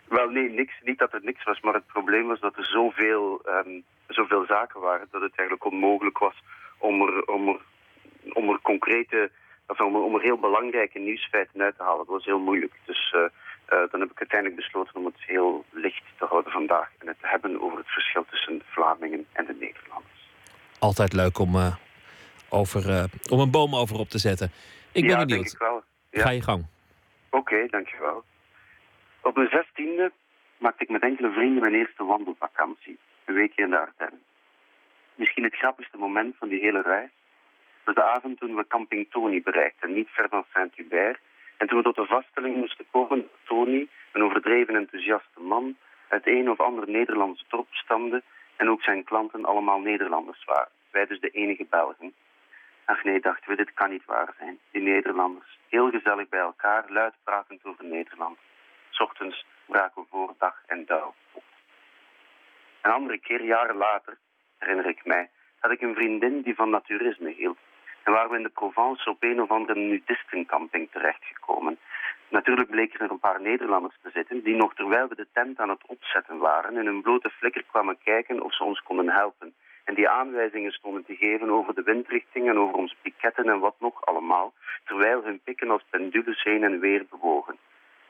Wel, 0.09 0.29
nee, 0.29 0.51
niks. 0.51 0.75
Niet 0.83 0.99
dat 0.99 1.13
het 1.13 1.25
niks 1.25 1.45
was, 1.45 1.61
maar 1.61 1.75
het 1.75 1.87
probleem 1.87 2.27
was 2.27 2.41
dat 2.41 2.57
er 2.57 2.65
zoveel, 2.65 3.43
um, 3.47 3.85
zoveel 4.07 4.45
zaken 4.47 4.81
waren 4.81 5.09
dat 5.11 5.23
het 5.23 5.33
eigenlijk 5.37 5.71
onmogelijk 5.73 6.19
was 6.19 6.43
om 6.79 7.01
er, 7.01 7.25
om 7.27 7.49
er, 7.49 7.61
om 8.33 8.49
er 8.49 8.61
concrete, 8.63 9.31
of 9.67 9.81
om 9.81 9.95
er, 9.95 10.01
om 10.01 10.15
er 10.15 10.21
heel 10.21 10.39
belangrijke 10.39 10.99
nieuwsfeiten 10.99 11.63
uit 11.63 11.77
te 11.77 11.83
halen. 11.83 11.99
Dat 11.99 12.17
was 12.17 12.25
heel 12.25 12.39
moeilijk. 12.39 12.73
Dus 12.85 13.13
uh, 13.17 13.21
uh, 13.21 13.29
dan 13.91 14.01
heb 14.01 14.11
ik 14.11 14.19
uiteindelijk 14.19 14.61
besloten 14.61 14.97
om 14.97 15.05
het 15.05 15.21
heel 15.27 15.65
licht 15.71 16.05
te 16.19 16.25
houden 16.25 16.53
vandaag 16.53 16.89
en 16.99 17.07
het 17.07 17.21
te 17.21 17.29
hebben 17.29 17.61
over 17.61 17.79
het 17.79 17.89
verschil 17.89 18.25
tussen 18.31 18.63
Vlamingen 18.65 19.27
en 19.33 19.45
de 19.47 19.57
Nederlanders. 19.61 20.31
Altijd 20.79 21.13
leuk 21.13 21.39
om, 21.39 21.55
uh, 21.55 21.75
over, 22.49 23.09
om 23.31 23.41
een 23.41 23.51
boom 23.51 23.75
over 23.75 23.99
op 23.99 24.09
te 24.09 24.19
zetten. 24.19 24.51
Ik 24.93 25.03
ben 25.03 25.11
ja, 25.11 25.19
benieuwd. 25.19 25.43
Denk 25.43 25.53
ik 25.53 25.59
wel. 25.59 25.83
Ga 26.21 26.31
je 26.31 26.43
gang. 26.43 26.67
Oké, 27.31 27.37
okay, 27.37 27.69
dankjewel. 27.69 28.25
Op 29.23 29.37
mijn 29.37 29.49
zestiende 29.49 30.13
maakte 30.59 30.83
ik 30.83 30.91
met 30.91 31.03
enkele 31.03 31.33
vrienden 31.33 31.61
mijn 31.61 31.75
eerste 31.75 32.05
wandelvakantie. 32.05 32.99
Een 33.25 33.35
weekje 33.35 33.63
in 33.63 33.71
de 33.71 33.79
Ardennen. 33.79 34.23
Misschien 35.15 35.45
het 35.45 35.55
grappigste 35.55 35.97
moment 35.97 36.37
van 36.39 36.49
die 36.49 36.61
hele 36.61 36.83
reis 36.83 37.11
was 37.85 37.95
de 37.95 38.05
avond 38.05 38.39
toen 38.39 38.55
we 38.55 38.67
Camping 38.67 39.11
Tony 39.11 39.43
bereikten, 39.43 39.93
niet 39.93 40.09
ver 40.09 40.29
van 40.29 40.45
Saint-Hubert. 40.53 41.19
En 41.57 41.67
toen 41.67 41.79
we 41.79 41.85
tot 41.85 41.97
de 41.97 42.07
vaststelling 42.07 42.57
moesten 42.57 42.87
komen 42.91 43.19
dat 43.19 43.31
Tony, 43.45 43.89
een 44.13 44.23
overdreven 44.23 44.77
enthousiaste 44.77 45.41
man, 45.41 45.77
uit 46.09 46.27
een 46.27 46.51
of 46.51 46.61
andere 46.61 46.91
Nederlandse 46.91 47.45
dorp 47.49 47.67
stamde 47.71 48.23
en 48.57 48.71
ook 48.71 48.83
zijn 48.83 49.05
klanten 49.05 49.45
allemaal 49.45 49.81
Nederlanders 49.81 50.45
waren. 50.45 50.73
Wij 50.91 51.07
dus 51.07 51.21
de 51.21 51.31
enige 51.31 51.67
Belgen. 51.71 52.15
Ach 52.85 53.05
nee, 53.05 53.21
dachten 53.21 53.51
we, 53.51 53.57
dit 53.57 53.75
kan 53.75 53.91
niet 53.91 54.05
waar 54.05 54.35
zijn. 54.39 54.59
Die 54.71 54.83
Nederlanders, 54.83 55.59
heel 55.69 55.91
gezellig 55.91 56.29
bij 56.29 56.41
elkaar, 56.41 56.85
luid 56.89 57.15
pratend 57.25 57.65
over 57.65 57.85
Nederland. 57.85 58.39
Ochtends 58.99 59.45
braken 59.67 60.03
we 60.03 60.09
voor 60.11 60.35
dag 60.39 60.63
en 60.67 60.85
dauw 60.87 61.15
op. 61.33 61.45
Een 62.83 62.93
andere 62.93 63.19
keer, 63.19 63.45
jaren 63.45 63.77
later, 63.77 64.19
herinner 64.59 64.87
ik 64.87 65.05
mij, 65.05 65.31
had 65.59 65.71
ik 65.71 65.81
een 65.81 65.95
vriendin 65.95 66.43
die 66.43 66.55
van 66.55 66.71
naturisme 66.71 67.31
hield. 67.31 67.59
En 68.03 68.13
waren 68.13 68.31
we 68.31 68.37
in 68.37 68.43
de 68.43 68.49
Provence 68.49 69.11
op 69.11 69.23
een 69.23 69.43
of 69.43 69.51
andere 69.51 69.81
nudistencamping 69.81 70.91
terechtgekomen. 70.91 71.79
Natuurlijk 72.29 72.71
bleken 72.71 73.01
er 73.01 73.11
een 73.11 73.19
paar 73.19 73.41
Nederlanders 73.41 73.97
te 74.03 74.11
zitten 74.11 74.43
die 74.43 74.57
nog 74.57 74.75
terwijl 74.75 75.09
we 75.09 75.15
de 75.15 75.27
tent 75.33 75.59
aan 75.59 75.69
het 75.69 75.87
opzetten 75.87 76.39
waren 76.39 76.77
in 76.77 76.87
een 76.87 77.03
blote 77.03 77.31
flikker 77.31 77.65
kwamen 77.65 77.99
kijken 78.05 78.43
of 78.43 78.55
ze 78.55 78.65
ons 78.65 78.83
konden 78.83 79.11
helpen 79.11 79.55
en 79.85 79.95
die 79.95 80.09
aanwijzingen 80.09 80.73
stonden 80.73 81.05
te 81.05 81.17
geven 81.17 81.51
over 81.51 81.75
de 81.75 81.83
windrichting 81.83 82.49
en 82.49 82.59
over 82.59 82.75
onze 82.75 82.97
piketten 83.03 83.49
en 83.49 83.59
wat 83.59 83.75
nog 83.79 84.05
allemaal, 84.07 84.53
terwijl 84.85 85.25
hun 85.25 85.41
pikken 85.45 85.71
als 85.71 85.85
pendules 85.91 86.43
heen 86.43 86.63
en 86.63 86.81
weer 86.81 87.07
bewogen. 87.11 87.59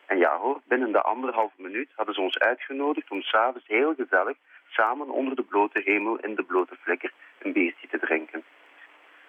En 0.06 0.18
ja 0.18 0.36
hoor, 0.36 0.60
binnen 0.64 0.92
de 0.92 1.02
anderhalve 1.02 1.62
minuut 1.62 1.90
hadden 1.94 2.14
ze 2.14 2.20
ons 2.20 2.38
uitgenodigd 2.38 3.10
om 3.10 3.22
s'avonds 3.22 3.66
heel 3.66 3.94
gezellig 3.94 4.36
samen 4.68 5.10
onder 5.10 5.36
de 5.36 5.42
blote 5.42 5.80
hemel 5.84 6.18
in 6.18 6.34
de 6.34 6.42
blote 6.42 6.76
flikker 6.76 7.12
een 7.38 7.52
biertje 7.52 7.88
te 7.88 7.98
drinken. 7.98 8.44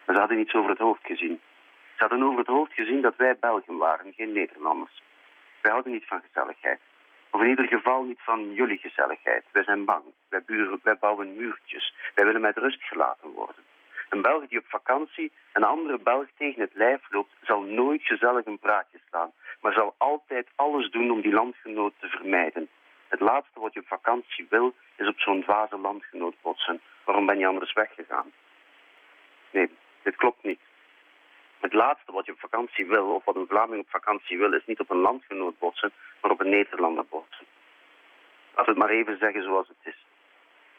Maar 0.05 0.15
ze 0.15 0.21
hadden 0.21 0.39
iets 0.39 0.53
over 0.53 0.69
het 0.69 0.79
hoofd 0.79 1.05
gezien. 1.05 1.39
Ze 1.95 2.03
hadden 2.03 2.23
over 2.23 2.37
het 2.37 2.47
hoofd 2.47 2.73
gezien 2.73 3.01
dat 3.01 3.15
wij 3.15 3.37
Belgen 3.39 3.77
waren, 3.77 4.13
geen 4.13 4.31
Nederlanders. 4.31 5.01
Wij 5.61 5.71
houden 5.71 5.91
niet 5.91 6.07
van 6.07 6.21
gezelligheid. 6.21 6.79
Of 7.33 7.41
in 7.41 7.49
ieder 7.49 7.67
geval 7.67 8.03
niet 8.03 8.21
van 8.21 8.53
jullie 8.53 8.77
gezelligheid. 8.77 9.43
Wij 9.51 9.63
zijn 9.63 9.85
bang. 9.85 10.03
Wij, 10.29 10.43
buren, 10.45 10.97
bouwen 10.99 11.35
muurtjes. 11.35 11.93
Wij 12.15 12.25
willen 12.25 12.41
met 12.41 12.57
rust 12.57 12.83
gelaten 12.83 13.29
worden. 13.29 13.63
Een 14.09 14.21
Belg 14.21 14.47
die 14.47 14.59
op 14.59 14.65
vakantie 14.67 15.31
een 15.53 15.63
andere 15.63 15.99
Belg 15.99 16.27
tegen 16.37 16.61
het 16.61 16.73
lijf 16.73 17.01
loopt, 17.09 17.33
zal 17.41 17.61
nooit 17.61 18.01
gezellig 18.03 18.45
een 18.45 18.59
praatje 18.59 18.99
slaan, 19.07 19.31
maar 19.61 19.73
zal 19.73 19.95
altijd 19.97 20.47
alles 20.55 20.91
doen 20.91 21.11
om 21.11 21.21
die 21.21 21.33
landgenoot 21.33 21.93
te 21.99 22.07
vermijden. 22.07 22.69
Het 23.07 23.19
laatste 23.19 23.59
wat 23.59 23.73
je 23.73 23.79
op 23.79 23.87
vakantie 23.87 24.45
wil, 24.49 24.73
is 24.95 25.07
op 25.07 25.19
zo'n 25.19 25.43
dwaze 25.43 25.77
landgenoot 25.77 26.35
botsen. 26.41 26.81
Waarom 27.03 27.25
ben 27.25 27.39
je 27.39 27.47
anders 27.47 27.73
weggegaan? 27.73 28.31
Nee, 29.51 29.69
dit 30.03 30.15
klopt 30.15 30.43
niet. 30.43 30.59
Het 31.63 31.73
laatste 31.73 32.11
wat 32.11 32.25
je 32.25 32.31
op 32.31 32.39
vakantie 32.39 32.85
wil, 32.85 33.05
of 33.15 33.25
wat 33.25 33.35
een 33.35 33.47
Vlaming 33.47 33.81
op 33.81 33.89
vakantie 33.89 34.37
wil, 34.37 34.53
is 34.53 34.65
niet 34.65 34.79
op 34.79 34.89
een 34.89 34.97
landgenoot 34.97 35.59
botsen, 35.59 35.91
maar 36.21 36.31
op 36.31 36.39
een 36.39 36.49
Nederlander 36.49 37.05
botsen. 37.09 37.45
Laten 38.55 38.73
we 38.73 38.79
het 38.79 38.89
maar 38.89 38.97
even 38.97 39.17
zeggen 39.17 39.43
zoals 39.43 39.67
het 39.67 39.93
is. 39.93 40.05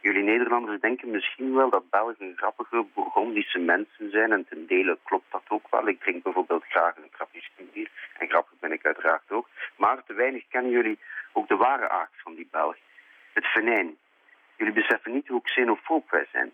Jullie 0.00 0.22
Nederlanders 0.22 0.80
denken 0.80 1.10
misschien 1.10 1.54
wel 1.54 1.70
dat 1.70 1.90
Belgen 1.90 2.36
grappige 2.36 2.86
Bourgondische 2.94 3.58
mensen 3.58 4.10
zijn 4.10 4.32
en 4.32 4.46
ten 4.48 4.66
dele 4.66 4.98
klopt 5.02 5.32
dat 5.32 5.42
ook 5.48 5.66
wel. 5.70 5.88
Ik 5.88 6.00
drink 6.00 6.22
bijvoorbeeld 6.22 6.64
graag 6.64 6.96
een 6.96 7.10
trappistenbier 7.16 7.90
en 8.18 8.28
grappig 8.28 8.58
ben 8.60 8.72
ik 8.72 8.84
uiteraard 8.84 9.30
ook. 9.30 9.48
Maar 9.76 10.04
te 10.04 10.14
weinig 10.14 10.44
kennen 10.48 10.70
jullie 10.70 10.98
ook 11.32 11.48
de 11.48 11.56
ware 11.56 11.88
aard 11.88 12.12
van 12.16 12.34
die 12.34 12.48
Belgen. 12.50 12.80
Het 13.32 13.46
venijn. 13.46 13.96
Jullie 14.56 14.72
beseffen 14.72 15.12
niet 15.12 15.28
hoe 15.28 15.42
xenofoob 15.42 16.10
wij 16.10 16.26
zijn. 16.32 16.52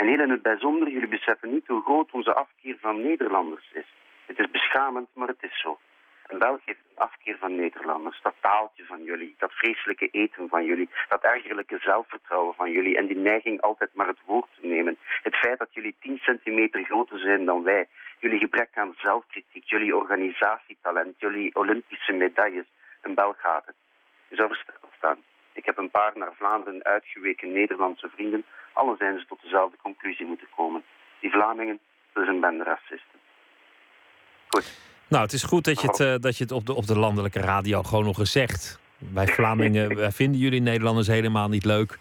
En 0.00 0.06
heel 0.06 0.20
in 0.20 0.30
het 0.30 0.42
bijzonder, 0.42 0.88
jullie 0.88 1.08
beseffen 1.08 1.50
niet 1.52 1.66
hoe 1.66 1.82
groot 1.82 2.10
onze 2.10 2.34
afkeer 2.34 2.76
van 2.80 3.02
Nederlanders 3.02 3.70
is. 3.72 3.86
Het 4.26 4.38
is 4.38 4.50
beschamend, 4.50 5.08
maar 5.12 5.28
het 5.28 5.42
is 5.42 5.60
zo. 5.60 5.78
En 6.26 6.38
België 6.38 6.62
heeft 6.64 6.80
een 6.88 7.02
afkeer 7.02 7.36
van 7.38 7.54
Nederlanders. 7.54 8.20
Dat 8.22 8.34
taaltje 8.40 8.84
van 8.84 9.02
jullie, 9.02 9.34
dat 9.38 9.52
vreselijke 9.52 10.08
eten 10.10 10.48
van 10.48 10.64
jullie, 10.64 10.88
dat 11.08 11.22
ergerlijke 11.22 11.78
zelfvertrouwen 11.78 12.54
van 12.54 12.70
jullie 12.70 12.96
en 12.96 13.06
die 13.06 13.16
neiging 13.16 13.60
altijd 13.60 13.90
maar 13.94 14.06
het 14.06 14.24
woord 14.24 14.48
te 14.60 14.66
nemen. 14.66 14.98
Het 15.22 15.36
feit 15.36 15.58
dat 15.58 15.74
jullie 15.74 15.96
10 16.00 16.18
centimeter 16.18 16.84
groter 16.84 17.18
zijn 17.18 17.44
dan 17.44 17.62
wij, 17.62 17.88
jullie 18.18 18.38
gebrek 18.38 18.70
aan 18.74 18.94
zelfkritiek, 18.98 19.64
jullie 19.64 19.96
organisatietalent, 19.96 21.20
jullie 21.20 21.54
Olympische 21.54 22.12
medailles. 22.12 22.66
Een 23.02 23.14
Belg 23.14 23.40
gaat 23.40 23.66
het. 23.66 23.76
Je 24.28 24.36
zou 24.36 24.48
versteld 24.48 24.92
staan. 24.96 25.18
Ik 25.58 25.64
heb 25.64 25.78
een 25.78 25.90
paar 25.90 26.12
naar 26.14 26.32
Vlaanderen 26.36 26.84
uitgeweken 26.84 27.52
Nederlandse 27.52 28.08
vrienden. 28.14 28.44
Alle 28.72 28.96
zijn 28.98 29.18
ze 29.18 29.26
tot 29.26 29.42
dezelfde 29.42 29.76
conclusie 29.82 30.26
moeten 30.26 30.46
komen. 30.56 30.82
Die 31.20 31.30
Vlamingen, 31.30 31.78
dat 32.12 32.22
is 32.22 32.28
een 32.28 32.40
bende 32.40 32.64
racisten. 32.64 33.18
Goed. 34.48 34.78
Nou, 35.08 35.22
het 35.22 35.32
is 35.32 35.42
goed 35.42 35.64
dat 35.64 35.80
je 35.80 35.86
het, 35.86 36.00
uh, 36.00 36.14
dat 36.20 36.36
je 36.36 36.42
het 36.42 36.52
op, 36.52 36.66
de, 36.66 36.74
op 36.74 36.86
de 36.86 36.98
landelijke 36.98 37.40
radio 37.40 37.82
gewoon 37.82 38.04
nog 38.04 38.18
eens 38.18 38.32
zegt. 38.32 38.80
Wij 38.98 39.26
Vlamingen 39.36 39.96
wij 39.96 40.12
vinden 40.12 40.40
jullie 40.40 40.60
Nederlanders 40.60 41.06
helemaal 41.06 41.48
niet 41.48 41.64
leuk. 41.64 41.98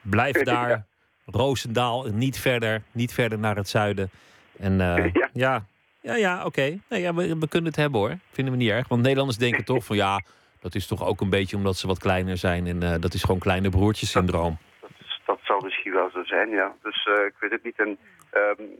Blijf 0.00 0.42
daar. 0.52 0.68
Ja. 0.68 0.86
Roosendaal, 1.26 2.06
niet 2.12 2.38
verder, 2.38 2.82
niet 2.92 3.14
verder 3.14 3.38
naar 3.38 3.56
het 3.56 3.68
zuiden. 3.68 4.10
En 4.58 4.72
uh, 4.72 5.12
ja. 5.12 5.30
ja, 5.32 5.64
ja, 6.00 6.14
ja 6.14 6.36
oké. 6.36 6.46
Okay. 6.46 6.80
Nee, 6.88 7.00
ja, 7.00 7.14
we, 7.14 7.38
we, 7.38 7.48
kunnen 7.48 7.70
het 7.70 7.80
hebben 7.80 8.00
hoor. 8.00 8.18
Vinden 8.30 8.52
we 8.52 8.58
niet 8.58 8.70
erg. 8.70 8.88
Want 8.88 9.02
Nederlanders 9.02 9.38
denken 9.38 9.64
toch 9.64 9.84
van 9.84 9.96
ja, 9.96 10.20
dat 10.66 10.74
is 10.74 10.86
toch 10.86 11.06
ook 11.06 11.20
een 11.20 11.36
beetje 11.38 11.56
omdat 11.56 11.76
ze 11.76 11.86
wat 11.86 11.98
kleiner 11.98 12.36
zijn. 12.36 12.66
En 12.66 12.82
uh, 12.82 12.94
dat 13.00 13.14
is 13.14 13.22
gewoon 13.22 13.40
kleine 13.40 13.70
broertjes-syndroom. 13.70 14.58
Dat, 14.80 14.90
dat, 14.98 15.18
dat, 15.26 15.38
zal 15.42 15.60
misschien 15.60 15.92
wel 15.92 16.10
zo 16.10 16.24
zijn, 16.24 16.48
ja. 16.48 16.74
Dus 16.82 17.08
ik 17.26 17.34
weet 17.40 17.50
het 17.50 17.64
niet. 17.64 17.78
En 17.78 17.98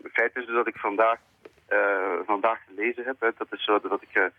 het 0.02 0.12
feit 0.12 0.36
is 0.36 0.46
dus 0.46 0.54
dat 0.54 0.66
ik 0.66 0.76
vandaag 0.76 1.18
uh, 1.70 1.78
vandaag 2.26 2.58
gelezen 2.68 3.04
heb. 3.04 3.20
Hè, 3.20 3.28
dat 3.38 3.46
is 3.50 3.64
dat 3.66 4.02
ik 4.02 4.30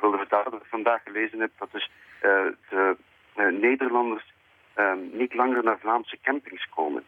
wilde 0.00 0.16
vertellen 0.16 0.50
dat 0.50 0.60
ik 0.60 0.76
vandaag 0.78 1.00
gelezen 1.04 1.40
heb. 1.40 1.50
Dat 1.58 1.72
dus 1.72 1.90
uh, 2.22 2.30
de 2.70 3.58
Nederlanders 3.60 4.32
niet 5.12 5.34
langer 5.34 5.64
naar 5.64 5.78
Vlaamse 5.78 6.18
campings 6.22 6.68
komen. 6.74 7.04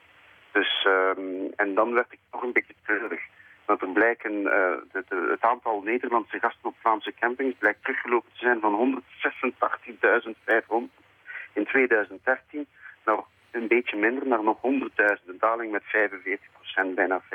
Dus, 0.53 0.86
um, 0.88 1.53
en 1.57 1.74
dan 1.74 1.92
werd 1.92 2.12
ik 2.12 2.18
nog 2.32 2.42
een 2.42 2.53
beetje 2.53 2.74
treurig. 2.84 3.20
Er 3.67 3.89
blijken, 3.93 4.43
de, 4.43 5.05
de, 5.09 5.27
het 5.31 5.43
aantal 5.43 5.83
Nederlandse 5.83 6.39
gasten 6.39 6.69
op 6.69 6.75
Vlaamse 6.81 7.14
campings 7.21 7.57
blijkt 7.59 7.85
teruggelopen 7.85 8.31
te 8.33 8.39
zijn 8.39 8.61
van 8.61 9.03
186.500 9.03 9.09
in 11.53 11.64
2013 11.64 12.67
naar 13.05 13.19
een 13.51 13.69
beetje 13.69 13.97
minder, 13.97 14.27
naar 14.27 14.43
nog 14.43 14.57
100.000. 14.57 14.62
Een 15.27 15.39
daling 15.39 15.73
met 15.73 15.83
45% 15.83 15.87
bijna 16.95 17.23
50% 17.23 17.27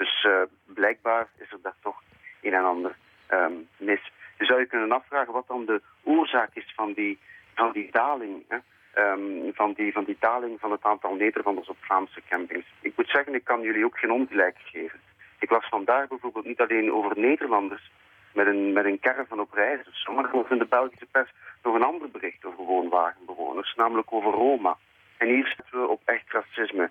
dus 0.00 0.24
uh, 0.24 0.42
blijkbaar 0.66 1.28
is 1.38 1.52
er 1.52 1.58
daar 1.62 1.76
toch 1.82 2.02
een 2.42 2.54
en 2.54 2.64
ander 2.64 2.96
um, 3.30 3.68
mis. 3.76 4.12
Je 4.38 4.44
zou 4.44 4.60
je 4.60 4.66
kunnen 4.66 4.92
afvragen 4.92 5.32
wat 5.32 5.46
dan 5.46 5.64
de 5.64 5.82
oorzaak 6.02 6.50
is 6.54 6.72
van 6.76 6.92
die, 6.92 7.18
van 7.54 7.72
die 7.72 7.88
daling. 7.90 8.44
Hè? 8.48 8.56
Um, 8.98 9.50
van, 9.54 9.72
die, 9.72 9.92
van 9.92 10.04
die 10.04 10.16
daling 10.20 10.60
van 10.60 10.70
het 10.70 10.82
aantal 10.82 11.14
Nederlanders 11.14 11.68
op 11.68 11.76
Vlaamse 11.80 12.22
campings. 12.28 12.66
Ik 12.80 12.92
moet 12.96 13.08
zeggen, 13.08 13.34
ik 13.34 13.44
kan 13.44 13.60
jullie 13.60 13.84
ook 13.84 13.98
geen 13.98 14.10
ongelijk 14.10 14.56
geven. 14.64 15.00
Ik 15.38 15.50
las 15.50 15.68
vandaag 15.68 16.08
bijvoorbeeld 16.08 16.44
niet 16.44 16.60
alleen 16.60 16.92
over 16.92 17.18
Nederlanders 17.18 17.90
met 18.32 18.46
een, 18.46 18.72
met 18.72 18.84
een 18.84 19.00
caravan 19.00 19.40
op 19.40 19.52
reis 19.52 19.88
of 19.88 20.14
maar 20.14 20.24
er 20.24 20.36
was 20.36 20.50
in 20.50 20.58
de 20.58 20.66
Belgische 20.66 21.06
pers 21.10 21.30
nog 21.62 21.74
een 21.74 21.82
ander 21.82 22.10
bericht 22.10 22.44
over 22.44 22.64
woonwagenbewoners, 22.64 23.74
namelijk 23.74 24.12
over 24.12 24.32
Roma. 24.32 24.76
En 25.16 25.28
hier 25.28 25.46
zitten 25.46 25.80
we 25.80 25.86
op 25.86 26.00
echt 26.04 26.32
racisme. 26.32 26.90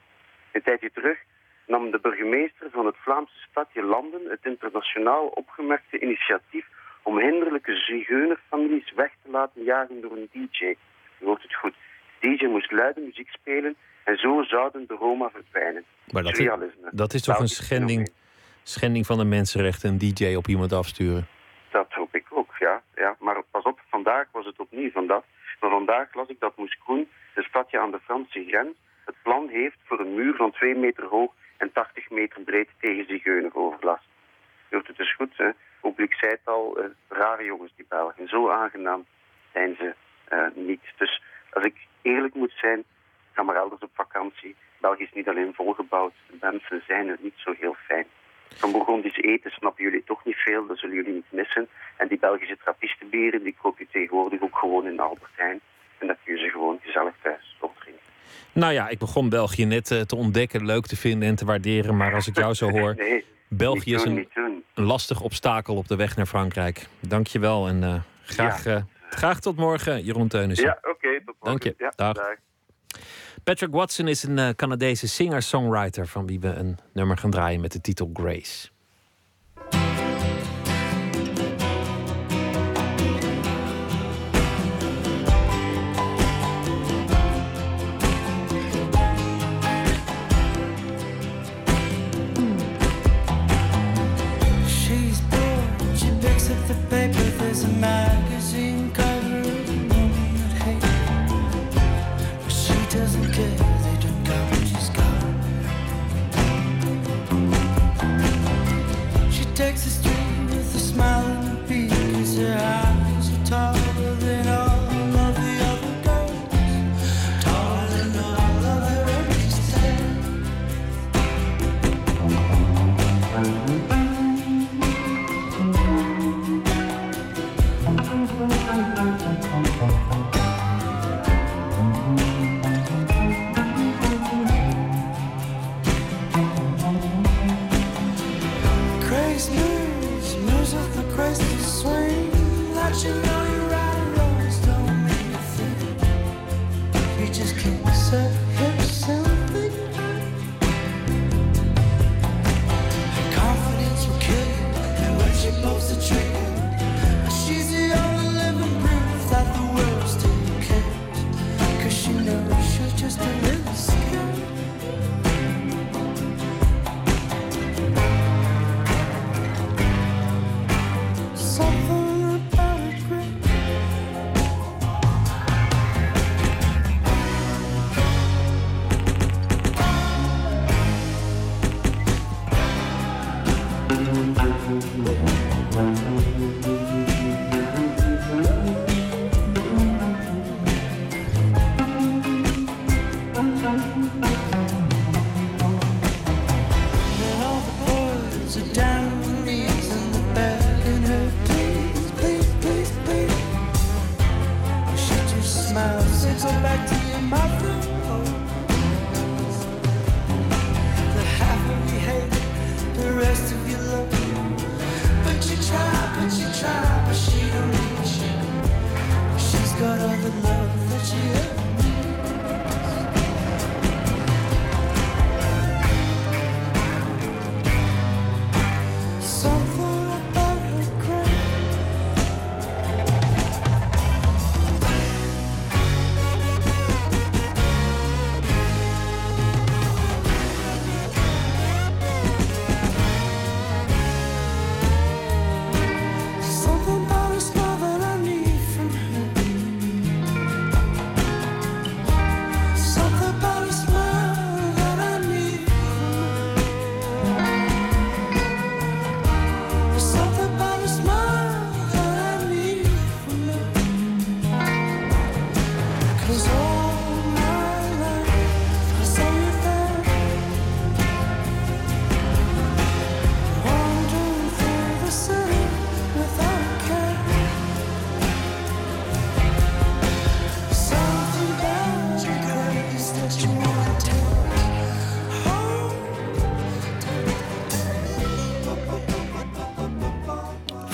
Een 0.51 0.61
tijdje 0.61 0.91
terug 0.91 1.17
nam 1.67 1.91
de 1.91 1.99
burgemeester 1.99 2.69
van 2.71 2.85
het 2.85 2.95
Vlaamse 2.97 3.39
stadje 3.49 3.83
Landen 3.83 4.29
het 4.29 4.45
internationaal 4.45 5.27
opgemerkte 5.27 5.99
initiatief 5.99 6.67
om 7.03 7.19
hinderlijke 7.19 7.75
zigeunerfamilies 7.75 8.93
weg 8.93 9.11
te 9.23 9.31
laten 9.31 9.63
jagen 9.63 10.01
door 10.01 10.11
een 10.11 10.29
DJ. 10.31 10.65
Je 11.17 11.25
hoort 11.25 11.41
het 11.41 11.55
goed. 11.55 11.75
DJ 12.19 12.45
moest 12.45 12.71
luide 12.71 12.99
muziek 13.01 13.29
spelen 13.29 13.75
en 14.03 14.17
zo 14.17 14.43
zouden 14.43 14.87
de 14.87 14.95
Roma 14.95 15.29
verdwijnen. 15.29 15.83
Maar 16.11 16.23
dat, 16.23 16.37
is, 16.37 16.49
dat 16.91 17.13
is 17.13 17.21
toch 17.21 17.39
een 17.39 17.47
schending, 17.47 18.09
schending 18.63 19.05
van 19.05 19.17
de 19.17 19.25
mensenrechten, 19.25 19.89
een 19.89 19.97
DJ 19.97 20.35
op 20.35 20.47
iemand 20.47 20.73
afsturen? 20.73 21.27
Dat 21.71 21.93
hoop 21.93 22.15
ik 22.15 22.25
ook, 22.29 22.55
ja. 22.59 22.81
ja. 22.95 23.15
Maar 23.19 23.43
pas 23.51 23.63
op, 23.63 23.79
vandaag 23.89 24.27
was 24.31 24.45
het 24.45 24.59
opnieuw 24.59 24.91
van 24.91 25.07
dat. 25.07 25.23
Maar 25.59 25.69
vandaag 25.69 26.13
las 26.13 26.27
ik 26.27 26.39
dat 26.39 26.57
Moeskroen, 26.57 27.09
een 27.35 27.43
stadje 27.43 27.79
aan 27.79 27.91
de 27.91 27.99
Franse 27.99 28.45
grens, 28.47 28.77
het 29.05 29.15
plan 29.23 29.47
heeft 29.47 29.77
voor 29.83 29.99
een 29.99 30.13
muur 30.13 30.35
van 30.35 30.51
twee 30.51 30.75
meter 30.75 31.05
hoog 31.05 31.33
en 31.57 31.71
80 31.71 32.09
meter 32.09 32.41
breed 32.41 32.69
tegen 32.79 33.05
zigeuneroverlast. 33.05 34.07
Hoort 34.69 34.87
het 34.87 34.97
dus 34.97 35.15
goed, 35.15 35.37
hè? 35.37 35.49
Ook 35.81 35.95
zei 35.97 36.31
het 36.31 36.41
al, 36.43 36.79
uh, 36.79 36.85
rare 37.07 37.43
jongens 37.43 37.71
die 37.75 37.85
Belgen. 37.89 38.27
Zo 38.27 38.49
aangenaam 38.49 39.05
zijn 39.53 39.75
ze 39.75 39.93
uh, 40.33 40.65
niet. 40.65 40.81
Dus 40.97 41.21
als 41.49 41.65
ik 41.65 41.75
eerlijk 42.01 42.35
moet 42.35 42.53
zijn, 42.55 42.83
ga 43.31 43.43
maar 43.43 43.55
elders 43.55 43.81
op 43.81 43.91
vakantie. 43.93 44.55
België 44.79 45.03
is 45.03 45.13
niet 45.13 45.27
alleen 45.27 45.53
volgebouwd, 45.53 46.13
de 46.29 46.37
mensen 46.41 46.83
zijn 46.87 47.07
er 47.07 47.17
niet 47.21 47.33
zo 47.35 47.53
heel 47.59 47.75
fijn. 47.87 48.05
Van 48.55 48.71
Bourgondisch 48.71 49.17
eten 49.17 49.51
snappen 49.51 49.83
jullie 49.83 50.03
toch 50.03 50.25
niet 50.25 50.35
veel, 50.35 50.67
dat 50.67 50.77
zullen 50.77 50.95
jullie 50.95 51.13
niet 51.13 51.31
missen. 51.31 51.67
En 51.97 52.07
die 52.07 52.19
Belgische 52.19 52.57
trappistenberen, 52.57 53.43
die 53.43 53.55
koop 53.61 53.79
je 53.79 53.87
tegenwoordig 53.91 54.41
ook 54.41 54.57
gewoon 54.57 54.87
in 54.87 54.99
Albert 54.99 55.31
Heijn. 55.35 55.59
En 55.97 56.07
dat 56.07 56.17
kun 56.23 56.35
je 56.35 56.43
ze 56.43 56.49
gewoon 56.49 56.79
gezellig 56.81 57.13
thuis 57.21 57.57
opdrinken. 57.59 58.03
Nou 58.51 58.73
ja, 58.73 58.89
ik 58.89 58.99
begon 58.99 59.29
België 59.29 59.65
net 59.65 59.91
uh, 59.91 60.01
te 60.01 60.15
ontdekken, 60.15 60.65
leuk 60.65 60.85
te 60.85 60.95
vinden 60.95 61.29
en 61.29 61.35
te 61.35 61.45
waarderen. 61.45 61.97
Maar 61.97 62.13
als 62.13 62.27
ik 62.27 62.35
jou 62.35 62.53
zo 62.53 62.69
hoor, 62.69 62.95
nee, 62.97 63.25
België 63.47 63.93
is 63.93 64.03
een, 64.03 64.27
een, 64.33 64.63
lastig 64.73 65.21
obstakel 65.21 65.75
op 65.75 65.87
de 65.87 65.95
weg 65.95 66.15
naar 66.15 66.25
Frankrijk. 66.25 66.87
Dank 66.99 67.27
je 67.27 67.39
wel 67.39 67.67
en 67.67 67.81
uh, 67.81 67.95
graag, 68.23 68.63
ja. 68.63 68.75
uh, 68.75 68.81
graag 69.09 69.39
tot 69.39 69.55
morgen, 69.55 70.03
Jeroen 70.03 70.27
Teunissen. 70.27 70.65
Ja, 70.65 70.77
oké, 70.77 70.89
okay, 70.89 71.21
tot 71.25 71.35
morgen. 71.39 71.59
Dank 71.59 71.63
je, 71.63 71.73
ja, 71.77 71.93
dag. 71.95 72.15
dag. 72.15 72.35
Patrick 73.43 73.71
Watson 73.71 74.07
is 74.07 74.23
een 74.23 74.55
Canadese 74.55 75.07
singer-songwriter... 75.07 76.07
van 76.07 76.27
wie 76.27 76.39
we 76.39 76.47
een 76.47 76.77
nummer 76.93 77.17
gaan 77.17 77.31
draaien 77.31 77.61
met 77.61 77.71
de 77.71 77.81
titel 77.81 78.09
Grace. 78.13 78.69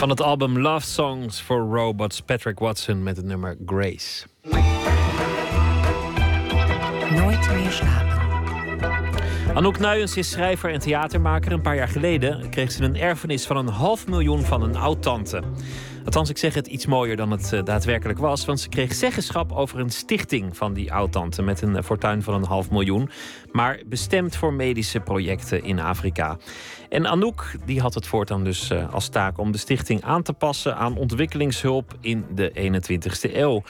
Van 0.06 0.14
het 0.14 0.26
album 0.26 0.60
Love 0.60 0.86
Songs 0.86 1.40
for 1.40 1.60
Robots, 1.60 2.22
Patrick 2.22 2.60
Watson 2.60 3.04
met 3.04 3.18
het 3.18 3.26
nummer 3.26 3.58
Grace. 3.66 4.26
Nooit 7.12 7.50
meer 7.54 7.72
slapen. 7.72 8.16
Anouk 9.56 9.80
Nuyens 9.80 10.18
is 10.18 10.30
schrijver 10.30 10.72
en 10.72 10.80
theatermaker. 10.80 11.52
Een 11.52 11.62
paar 11.62 11.76
jaar 11.76 11.88
geleden 11.88 12.50
kreeg 12.50 12.72
ze 12.72 12.84
een 12.84 12.96
erfenis 12.96 13.46
van 13.46 13.58
een 13.58 13.68
half 13.68 14.08
miljoen 14.08 14.42
van 14.42 14.62
een 14.62 14.76
oud-tante. 14.76 15.44
Althans, 16.06 16.30
ik 16.30 16.38
zeg 16.38 16.54
het 16.54 16.68
iets 16.68 16.86
mooier 16.86 17.16
dan 17.16 17.32
het 17.32 17.54
eh, 17.54 17.64
daadwerkelijk 17.64 18.20
was. 18.20 18.46
Want 18.46 18.60
ze 18.60 18.70
kreeg 18.70 18.94
zeggenschap 18.94 19.52
over 19.52 19.80
een 19.80 19.90
stichting 19.90 20.58
van 20.58 20.74
die 20.74 20.94
oud-tante... 20.94 21.42
met 21.42 21.62
een 21.62 21.76
eh, 21.76 21.84
fortuin 21.84 22.24
van 22.24 22.34
een 22.34 22.46
half 22.46 22.72
miljoen. 22.72 23.10
Maar 23.52 23.80
bestemd 23.86 24.36
voor 24.36 24.54
medische 24.54 25.00
projecten 25.00 25.64
in 25.64 25.80
Afrika. 25.80 26.38
En 26.90 27.08
Anouk 27.08 27.52
die 27.66 27.82
had 27.82 27.94
het 27.94 28.08
voortaan 28.08 28.44
dus 28.44 28.70
eh, 28.70 28.94
als 28.94 29.10
taak 29.10 29.38
om 29.38 29.52
de 29.52 29.58
stichting 29.58 30.04
aan 30.04 30.22
te 30.22 30.34
passen... 30.34 30.78
aan 30.78 30.98
ontwikkelingshulp 30.98 31.98
in 32.02 32.26
de 32.36 32.52
21ste 32.56 33.36
eeuw. 33.36 33.64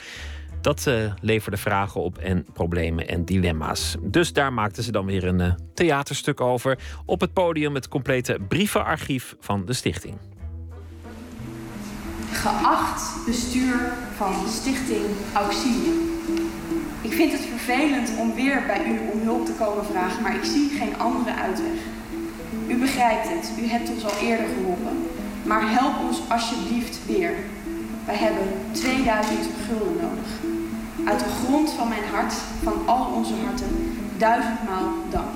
Dat 0.60 0.86
eh, 0.86 1.12
leverde 1.20 1.56
vragen 1.56 2.00
op 2.00 2.18
en 2.18 2.46
problemen 2.52 3.08
en 3.08 3.24
dilemma's. 3.24 3.96
Dus 4.02 4.32
daar 4.32 4.52
maakten 4.52 4.82
ze 4.82 4.92
dan 4.92 5.06
weer 5.06 5.24
een 5.24 5.40
eh, 5.40 5.52
theaterstuk 5.74 6.40
over. 6.40 6.78
Op 7.04 7.20
het 7.20 7.32
podium 7.32 7.74
het 7.74 7.88
complete 7.88 8.38
brievenarchief 8.48 9.36
van 9.40 9.64
de 9.64 9.72
stichting. 9.72 10.18
Geacht 12.32 13.26
bestuur 13.26 13.92
van 14.16 14.34
Stichting 14.48 15.04
Auxilie. 15.34 16.14
Ik 17.02 17.12
vind 17.12 17.32
het 17.32 17.40
vervelend 17.40 18.18
om 18.18 18.34
weer 18.34 18.62
bij 18.66 18.86
u 18.86 19.10
om 19.12 19.20
hulp 19.20 19.46
te 19.46 19.52
komen 19.52 19.84
vragen, 19.84 20.22
maar 20.22 20.36
ik 20.36 20.44
zie 20.44 20.70
geen 20.70 20.98
andere 20.98 21.34
uitweg. 21.34 21.95
U 22.68 22.76
begrijpt 22.76 23.28
het, 23.28 23.52
u 23.64 23.66
hebt 23.66 23.90
ons 23.90 24.04
al 24.04 24.18
eerder 24.22 24.46
geholpen. 24.46 24.96
Maar 25.42 25.72
help 25.72 25.94
ons 26.08 26.18
alsjeblieft 26.28 26.98
weer. 27.06 27.34
Wij 28.06 28.16
hebben 28.16 28.46
2000 28.72 29.38
gulden 29.66 29.96
nodig. 30.02 30.30
Uit 31.04 31.18
de 31.18 31.30
grond 31.44 31.70
van 31.70 31.88
mijn 31.88 32.04
hart, 32.12 32.32
van 32.62 32.86
al 32.86 33.12
onze 33.14 33.34
harten, 33.44 33.68
duizendmaal 34.18 34.92
dank. 35.10 35.34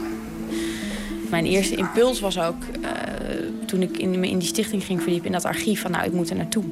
Mijn 1.30 1.44
eerste 1.44 1.76
impuls 1.76 2.20
was 2.20 2.38
ook, 2.38 2.62
eh, 2.82 2.90
toen 3.66 3.82
ik 3.82 3.98
in, 3.98 4.20
me 4.20 4.28
in 4.28 4.38
die 4.38 4.48
stichting 4.48 4.84
ging 4.84 5.02
verdiepen, 5.02 5.26
in 5.26 5.32
dat 5.32 5.44
archief, 5.44 5.80
van 5.80 5.90
nou, 5.90 6.04
ik 6.04 6.12
moet 6.12 6.30
er 6.30 6.36
naartoe. 6.36 6.64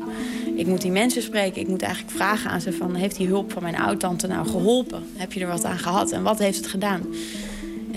Ik 0.57 0.67
moet 0.67 0.81
die 0.81 0.91
mensen 0.91 1.23
spreken. 1.23 1.61
Ik 1.61 1.69
moet 1.69 1.83
eigenlijk 1.83 2.17
vragen 2.17 2.51
aan 2.51 2.61
ze 2.61 2.73
van, 2.73 2.95
heeft 2.95 3.17
die 3.17 3.27
hulp 3.27 3.53
van 3.53 3.63
mijn 3.63 3.77
oud-tante 3.77 4.27
nou 4.27 4.49
geholpen? 4.49 5.03
Heb 5.17 5.33
je 5.33 5.41
er 5.41 5.47
wat 5.47 5.65
aan 5.65 5.79
gehad? 5.79 6.11
En 6.11 6.23
wat 6.23 6.39
heeft 6.39 6.57
het 6.57 6.67
gedaan? 6.67 7.03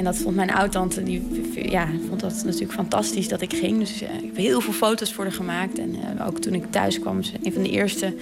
En 0.02 0.08
dat 0.08 0.18
vond 0.18 0.36
mijn 0.36 0.54
oud-tante, 0.54 1.04
die 1.04 1.70
ja, 1.70 1.88
vond 2.08 2.20
dat 2.20 2.44
natuurlijk 2.46 2.74
fantastisch 2.74 3.28
dat 3.28 3.42
ik 3.42 3.54
ging. 3.54 3.80
Dus 3.80 4.02
eh, 4.02 4.16
ik 4.16 4.24
heb 4.26 4.36
heel 4.36 4.62
veel 4.62 4.74
foto's 4.74 5.14
voor 5.14 5.24
haar 5.24 5.34
gemaakt. 5.34 5.80
En 5.80 5.96
eh, 5.96 6.28
ook 6.28 6.40
toen 6.40 6.54
ik 6.54 6.72
thuis 6.72 7.00
kwam, 7.00 7.20
een 7.44 7.54
van 7.54 7.64
de 7.64 7.70
eerste 7.70 8.16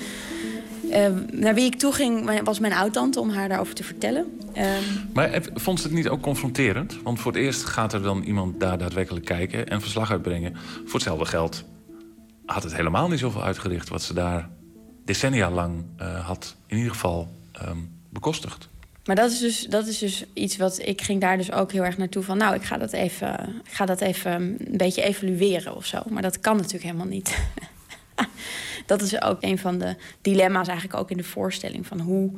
eh, 0.92 1.08
naar 1.32 1.54
wie 1.54 1.66
ik 1.66 1.76
toe 1.76 1.94
ging, 1.94 2.42
was 2.44 2.60
mijn 2.60 2.74
oud-tante 2.74 3.20
om 3.20 3.30
haar 3.30 3.50
daarover 3.50 3.74
te 3.74 3.84
vertellen. 3.84 4.40
Ehm, 4.54 4.84
Maar 5.14 5.42
vond 5.54 5.80
ze 5.80 5.88
het 5.88 5.96
niet 5.96 6.10
ook 6.10 6.22
confronterend? 6.22 7.02
Want 7.04 7.20
voor 7.20 7.32
het 7.32 7.42
eerst 7.42 7.64
gaat 7.64 7.94
er 7.94 8.02
dan 8.02 8.24
iemand 8.24 8.60
daar 8.60 8.78
daadwerkelijk 8.78 9.26
kijken 9.26 9.68
en 9.68 9.82
verslag 9.82 10.12
uitbrengen. 10.12 10.56
Voor 10.86 10.94
hetzelfde 10.94 11.26
geld 11.26 11.64
had 12.46 12.64
het 12.64 12.76
helemaal 12.76 13.08
niet 13.08 13.20
zoveel 13.20 13.44
uitgericht 13.44 13.90
wat 13.90 14.02
ze 14.02 14.14
daar 14.14 14.50
decennia 15.06 15.52
lang 15.52 15.84
had 16.24 16.56
in 16.68 16.78
ieder 16.78 16.92
geval 16.92 17.28
ehm, 17.52 17.78
bekostigd. 18.10 18.70
Maar 19.06 19.16
dat 19.16 19.32
is, 19.32 19.40
dus, 19.40 19.62
dat 19.62 19.88
is 19.88 19.98
dus 19.98 20.24
iets 20.34 20.58
wat 20.58 20.80
ik 20.88 21.02
ging 21.02 21.22
daar 21.22 21.38
dus 21.38 21.52
ook 21.52 21.72
heel 21.72 21.84
erg 21.86 21.98
naartoe 21.98 22.24
van. 22.24 22.38
Nou, 22.38 22.56
ik 22.56 22.64
ga 22.64 22.78
dat 22.78 22.94
even, 22.94 23.62
ik 23.66 23.72
ga 23.72 23.86
dat 23.86 24.02
even 24.02 24.32
een 24.32 24.58
beetje 24.78 25.02
evalueren 25.02 25.76
of 25.76 25.86
zo. 25.86 26.02
Maar 26.10 26.22
dat 26.22 26.40
kan 26.40 26.56
natuurlijk 26.56 26.84
helemaal 26.84 27.06
niet. 27.06 27.38
dat 28.86 29.02
is 29.02 29.22
ook 29.22 29.38
een 29.40 29.58
van 29.58 29.78
de 29.78 29.96
dilemma's 30.22 30.68
eigenlijk 30.68 31.00
ook 31.00 31.12
in 31.12 31.18
de 31.18 31.24
voorstelling 31.24 31.88
van 31.88 32.00
hoe. 32.00 32.32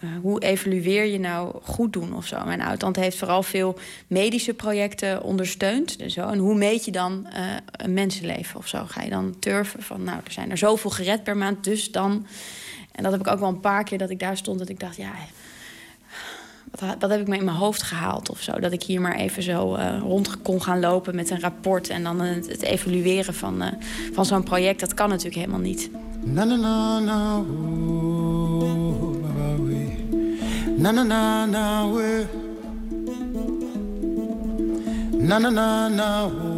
eh, 0.00 0.08
hoe 0.22 0.42
evalueer 0.42 1.04
je 1.04 1.18
nou 1.18 1.54
goed 1.62 1.92
doen 1.92 2.16
of 2.16 2.26
zo? 2.26 2.44
Mijn 2.44 2.62
oud-tante 2.62 3.00
heeft 3.00 3.18
vooral 3.18 3.42
veel 3.42 3.78
medische 4.06 4.54
projecten 4.54 5.22
ondersteund. 5.22 5.96
En, 5.96 6.10
zo. 6.10 6.28
en 6.28 6.38
hoe 6.38 6.54
meet 6.54 6.84
je 6.84 6.92
dan 6.92 7.26
eh, 7.26 7.42
een 7.72 7.92
mensenleven 7.92 8.56
of 8.58 8.68
zo? 8.68 8.84
Ga 8.86 9.02
je 9.02 9.10
dan 9.10 9.36
turven 9.38 9.82
van, 9.82 10.02
nou, 10.04 10.20
er 10.24 10.32
zijn 10.32 10.50
er 10.50 10.58
zoveel 10.58 10.90
gered 10.90 11.22
per 11.22 11.36
maand, 11.36 11.64
dus 11.64 11.90
dan... 11.90 12.26
En 12.92 13.02
dat 13.02 13.12
heb 13.12 13.20
ik 13.20 13.32
ook 13.32 13.38
wel 13.40 13.48
een 13.48 13.60
paar 13.60 13.84
keer 13.84 13.98
dat 13.98 14.10
ik 14.10 14.18
daar 14.18 14.36
stond... 14.36 14.58
dat 14.58 14.68
ik 14.68 14.80
dacht, 14.80 14.96
ja, 14.96 15.12
wat 16.80 17.10
heb 17.10 17.20
ik 17.20 17.28
me 17.28 17.36
in 17.36 17.44
mijn 17.44 17.56
hoofd 17.56 17.82
gehaald 17.82 18.30
of 18.30 18.40
zo? 18.40 18.60
Dat 18.60 18.72
ik 18.72 18.82
hier 18.82 19.00
maar 19.00 19.16
even 19.16 19.42
zo 19.42 19.74
eh, 19.74 19.98
rond 20.00 20.42
kon 20.42 20.62
gaan 20.62 20.80
lopen 20.80 21.14
met 21.14 21.30
een 21.30 21.40
rapport... 21.40 21.88
en 21.88 22.02
dan 22.02 22.20
het, 22.20 22.62
evalueren 22.62 23.34
van, 23.34 23.62
eh, 23.62 23.72
van 24.12 24.26
zo'n 24.26 24.42
project, 24.42 24.80
dat 24.80 24.94
kan 24.94 25.08
natuurlijk 25.08 25.36
helemaal 25.36 25.60
niet. 25.60 25.90
Na 26.22 26.44
na 26.44 26.56
na 26.56 26.98
na 26.98 27.38
oh. 27.38 27.44
Na 30.76 30.90
na 30.90 31.02
na 31.02 31.46
na. 31.46 31.88
Na 35.18 35.38
na 35.38 35.48
na 35.48 35.88
na 35.88 36.24
oh. 36.24 36.54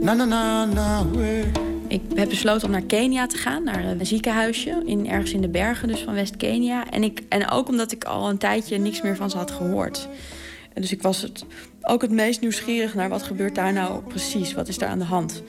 Na 0.00 0.14
na 0.14 0.24
na 0.24 0.64
na 0.64 1.04
we. 1.12 1.69
Ik 1.90 2.00
heb 2.14 2.28
besloten 2.28 2.66
om 2.66 2.70
naar 2.72 2.82
Kenia 2.82 3.26
te 3.26 3.36
gaan, 3.36 3.64
naar 3.64 3.84
een 3.84 4.06
ziekenhuisje, 4.06 4.82
in, 4.84 5.08
ergens 5.08 5.32
in 5.32 5.40
de 5.40 5.48
bergen 5.48 5.88
dus 5.88 6.00
van 6.00 6.14
West-Kenia. 6.14 6.90
En, 6.90 7.02
ik- 7.02 7.22
en 7.28 7.50
ook 7.50 7.68
omdat 7.68 7.92
ik 7.92 8.04
al 8.04 8.28
een 8.28 8.38
tijdje 8.38 8.78
niks 8.78 9.02
meer 9.02 9.16
van 9.16 9.30
ze 9.30 9.36
had 9.36 9.50
gehoord. 9.50 10.08
Dus 10.74 10.92
ik 10.92 11.02
was 11.02 11.22
het, 11.22 11.44
ook 11.82 12.02
het 12.02 12.10
meest 12.10 12.40
nieuwsgierig 12.40 12.94
naar 12.94 13.08
wat 13.08 13.22
gebeurt 13.22 13.54
daar 13.54 13.72
nou 13.72 14.02
precies, 14.02 14.52
wat 14.54 14.68
is 14.68 14.78
daar 14.78 14.88
aan 14.88 14.98
de 14.98 15.04
hand. 15.04 15.42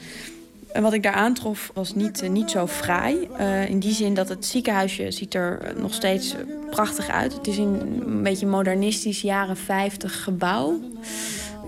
En 0.73 0.81
wat 0.81 0.93
ik 0.93 1.03
daar 1.03 1.13
aantrof 1.13 1.71
was 1.73 1.95
niet, 1.95 2.21
eh, 2.21 2.29
niet 2.29 2.51
zo 2.51 2.67
fraai. 2.67 3.27
Eh, 3.37 3.69
in 3.69 3.79
die 3.79 3.93
zin 3.93 4.13
dat 4.13 4.29
het 4.29 4.45
ziekenhuisje 4.45 5.11
ziet 5.11 5.33
er 5.33 5.59
eh, 5.61 5.81
nog 5.81 5.93
steeds 5.93 6.35
prachtig 6.69 7.09
uit. 7.09 7.33
Het 7.33 7.47
is 7.47 7.57
een 7.57 8.19
beetje 8.23 8.45
modernistisch 8.47 9.21
jaren 9.21 9.57
50 9.57 10.23
gebouw. 10.23 10.79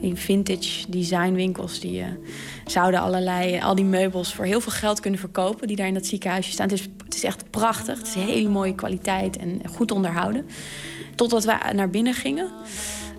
In 0.02 0.18
vintage 0.18 0.90
designwinkels 0.92 1.80
die 1.80 2.00
eh, 2.02 2.08
zouden 2.66 3.00
allerlei, 3.00 3.62
al 3.62 3.76
die 3.76 3.86
meubels 3.86 4.34
voor 4.34 4.46
heel 4.46 4.62
veel 4.62 4.72
geld 4.72 5.00
kunnen 5.00 5.20
verkopen 5.20 5.68
die 5.68 5.76
daar 5.76 5.88
in 5.88 5.94
dat 5.94 6.06
ziekenhuisje 6.06 6.52
staan. 6.52 6.70
Het 6.70 6.80
is, 6.80 6.90
het 7.04 7.16
is 7.16 7.24
echt 7.24 7.50
prachtig. 7.50 7.98
Het 7.98 8.08
is 8.08 8.14
hele 8.14 8.50
mooie 8.50 8.76
kwaliteit 8.76 9.38
en 9.38 9.62
goed 9.76 9.92
onderhouden. 9.92 10.46
Totdat 11.16 11.44
we 11.44 11.56
naar 11.74 11.90
binnen 11.90 12.14
gingen. 12.14 12.52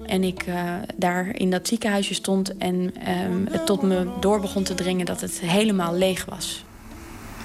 En 0.07 0.25
ik 0.25 0.47
uh, 0.47 0.75
daar 0.97 1.37
in 1.37 1.51
dat 1.51 1.69
ziekenhuisje 1.69 2.15
stond 2.15 2.57
en 2.57 2.75
um, 3.25 3.47
het 3.51 3.67
tot 3.67 3.83
me 3.83 4.09
door 4.21 4.41
begon 4.41 4.63
te 4.63 4.75
dringen 4.75 5.07
dat 5.07 5.21
het 5.21 5.41
helemaal 5.41 5.95
leeg 5.95 6.25
was. 6.25 6.65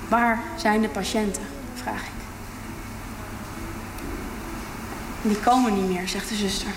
Waar 0.10 0.44
zijn 0.58 0.82
de 0.82 0.90
patiënten? 0.90 1.42
vraag 1.74 2.02
ik. 2.02 2.20
Die 5.22 5.38
komen 5.38 5.76
niet 5.76 5.98
meer, 5.98 6.08
zegt 6.08 6.30
de 6.30 6.36
zuster. 6.36 6.72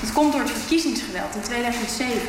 Het 0.00 0.12
komt 0.12 0.32
door 0.32 0.40
het 0.40 0.50
verkiezingsgeweld 0.50 1.34
in 1.34 1.40
2007. 1.40 2.20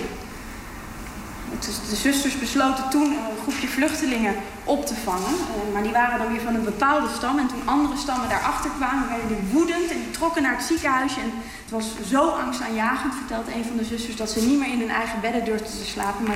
De 1.60 1.96
zusters 1.96 2.40
besloten 2.40 2.90
toen 2.90 3.12
een 3.12 3.42
groepje 3.42 3.68
vluchtelingen 3.68 4.36
op 4.64 4.86
te 4.86 4.96
vangen. 4.96 5.34
Eh, 5.34 5.74
maar 5.74 5.84
die 5.84 5.92
waren 5.92 6.20
dan 6.20 6.32
weer 6.32 6.42
van 6.42 6.56
een 6.56 6.64
bepaalde 6.64 7.08
stam. 7.16 7.38
En 7.40 7.48
toen 7.48 7.62
andere 7.66 7.98
stammen 7.98 8.30
daarachter 8.30 8.72
kwamen, 8.78 9.10
werden 9.10 9.28
die 9.28 9.52
woedend 9.52 9.92
en 9.92 9.98
die 9.98 10.12
trokken 10.12 10.42
naar 10.42 10.56
het 10.56 10.66
ziekenhuisje. 10.66 11.20
En 11.20 11.32
het 11.64 11.72
was 11.72 11.86
zo 12.10 12.30
angstaanjagend, 12.30 13.14
vertelt 13.16 13.48
een 13.48 13.66
van 13.66 13.78
de 13.78 13.86
zusters, 13.86 14.16
dat 14.16 14.30
ze 14.30 14.46
niet 14.46 14.60
meer 14.60 14.72
in 14.72 14.80
hun 14.80 14.90
eigen 14.90 15.22
bedden 15.22 15.46
durfden 15.46 15.80
te 15.80 15.86
slapen. 15.86 16.26
Maar 16.26 16.36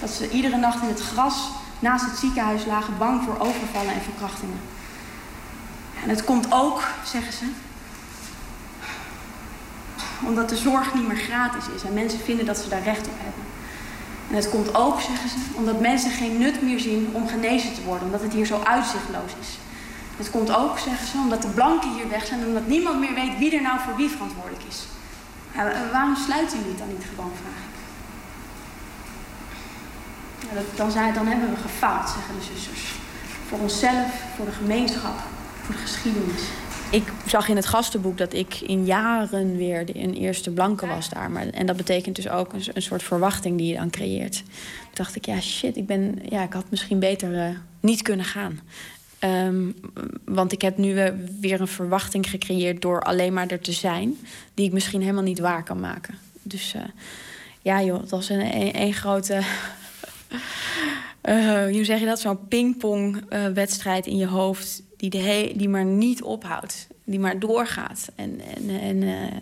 dat 0.00 0.10
ze 0.10 0.30
iedere 0.30 0.56
nacht 0.56 0.82
in 0.82 0.88
het 0.88 1.00
gras 1.00 1.50
naast 1.78 2.04
het 2.04 2.18
ziekenhuis 2.18 2.64
lagen, 2.64 2.98
bang 2.98 3.22
voor 3.22 3.38
overvallen 3.38 3.94
en 3.94 4.02
verkrachtingen. 4.02 4.60
En 6.02 6.08
het 6.08 6.24
komt 6.24 6.46
ook, 6.50 6.82
zeggen 7.04 7.32
ze, 7.32 7.44
omdat 10.26 10.48
de 10.48 10.56
zorg 10.56 10.94
niet 10.94 11.08
meer 11.08 11.16
gratis 11.16 11.64
is 11.76 11.82
en 11.82 11.94
mensen 11.94 12.20
vinden 12.20 12.46
dat 12.46 12.58
ze 12.58 12.68
daar 12.68 12.82
recht 12.82 13.06
op 13.06 13.16
hebben. 13.16 13.49
En 14.30 14.36
het 14.36 14.48
komt 14.48 14.74
ook, 14.74 15.00
zeggen 15.00 15.28
ze, 15.28 15.36
omdat 15.54 15.80
mensen 15.80 16.10
geen 16.10 16.38
nut 16.38 16.62
meer 16.62 16.80
zien 16.80 17.08
om 17.12 17.28
genezen 17.28 17.74
te 17.74 17.82
worden, 17.82 18.04
omdat 18.04 18.22
het 18.22 18.32
hier 18.32 18.46
zo 18.46 18.60
uitzichtloos 18.64 19.32
is. 19.40 19.58
Het 20.16 20.30
komt 20.30 20.56
ook, 20.56 20.78
zeggen 20.78 21.06
ze, 21.06 21.16
omdat 21.16 21.42
de 21.42 21.48
blanken 21.48 21.94
hier 21.94 22.08
weg 22.08 22.26
zijn 22.26 22.46
omdat 22.46 22.66
niemand 22.66 23.00
meer 23.00 23.14
weet 23.14 23.38
wie 23.38 23.56
er 23.56 23.62
nou 23.62 23.78
voor 23.80 23.96
wie 23.96 24.08
verantwoordelijk 24.08 24.62
is. 24.68 24.86
Waarom 25.92 26.16
sluiten 26.16 26.56
jullie 26.58 26.72
het 26.72 26.78
dan 26.78 26.88
niet 26.88 27.06
gewoon, 27.14 27.32
vraag 27.42 27.60
ik. 27.68 27.68
Dat, 30.54 30.76
dan, 30.76 30.90
zijn, 30.90 31.14
dan 31.14 31.26
hebben 31.26 31.50
we 31.50 31.56
gefaald, 31.56 32.08
zeggen 32.08 32.34
de 32.38 32.44
zusters. 32.54 32.94
Voor 33.48 33.58
onszelf, 33.58 34.08
voor 34.36 34.44
de 34.44 34.52
gemeenschap, 34.52 35.18
voor 35.62 35.74
de 35.74 35.80
geschiedenis. 35.80 36.42
Ik 36.90 37.12
zag 37.26 37.48
in 37.48 37.56
het 37.56 37.66
gastenboek 37.66 38.18
dat 38.18 38.32
ik 38.32 38.60
in 38.60 38.84
jaren 38.84 39.56
weer 39.56 39.86
de, 39.86 39.98
een 39.98 40.14
eerste 40.14 40.50
blanke 40.50 40.86
was 40.86 41.08
daar. 41.08 41.30
Maar, 41.30 41.48
en 41.48 41.66
dat 41.66 41.76
betekent 41.76 42.16
dus 42.16 42.28
ook 42.28 42.52
een, 42.52 42.62
een, 42.72 42.82
soort 42.82 43.02
verwachting 43.02 43.58
die 43.58 43.66
je 43.66 43.76
dan 43.76 43.90
creëert. 43.90 44.34
Toen 44.34 44.94
dacht 44.94 45.16
ik, 45.16 45.26
ja 45.26 45.40
shit, 45.40 45.76
ik, 45.76 45.86
ben, 45.86 46.18
ja, 46.28 46.42
ik 46.42 46.52
had 46.52 46.64
misschien 46.70 46.98
beter 46.98 47.32
uh, 47.32 47.56
niet 47.80 48.02
kunnen 48.02 48.26
gaan. 48.26 48.60
Um, 49.20 49.74
want 50.24 50.52
ik 50.52 50.62
heb 50.62 50.76
nu 50.76 50.94
weer 51.40 51.60
een 51.60 51.68
verwachting 51.68 52.30
gecreëerd 52.30 52.82
door 52.82 53.02
alleen 53.02 53.32
maar 53.32 53.46
er 53.46 53.60
te 53.60 53.72
zijn, 53.72 54.18
die 54.54 54.66
ik 54.66 54.72
misschien 54.72 55.00
helemaal 55.00 55.22
niet 55.22 55.38
waar 55.38 55.62
kan 55.62 55.80
maken. 55.80 56.14
Dus 56.42 56.74
uh, 56.74 56.82
ja, 57.62 57.82
joh, 57.82 58.00
het 58.00 58.10
was 58.10 58.28
een, 58.28 58.40
een, 58.40 58.80
een 58.80 58.92
grote. 58.92 59.42
Uh, 61.22 61.62
hoe 61.62 61.84
zeg 61.84 62.00
je 62.00 62.06
dat? 62.06 62.20
Zo'n 62.20 62.48
pingpong-wedstrijd 62.48 64.06
in 64.06 64.16
je 64.16 64.26
hoofd 64.26 64.82
die, 64.96 65.10
die 65.56 65.68
maar 65.68 65.84
niet 65.84 66.22
ophoudt, 66.22 66.86
die 67.04 67.20
maar 67.20 67.38
doorgaat. 67.38 68.10
En, 68.14 68.40
en, 68.56 68.80
en 68.80 69.02
uh, 69.02 69.36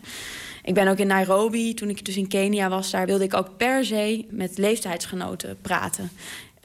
ik 0.63 0.75
ben 0.75 0.89
ook 0.89 0.99
in 0.99 1.07
Nairobi, 1.07 1.75
toen 1.75 1.89
ik 1.89 2.05
dus 2.05 2.17
in 2.17 2.29
Kenia 2.29 2.69
was, 2.69 2.91
daar 2.91 3.07
wilde 3.07 3.25
ik 3.25 3.35
ook 3.35 3.57
per 3.57 3.85
se 3.85 4.25
met 4.31 4.59
leeftijdsgenoten 4.59 5.57
praten. 5.63 6.11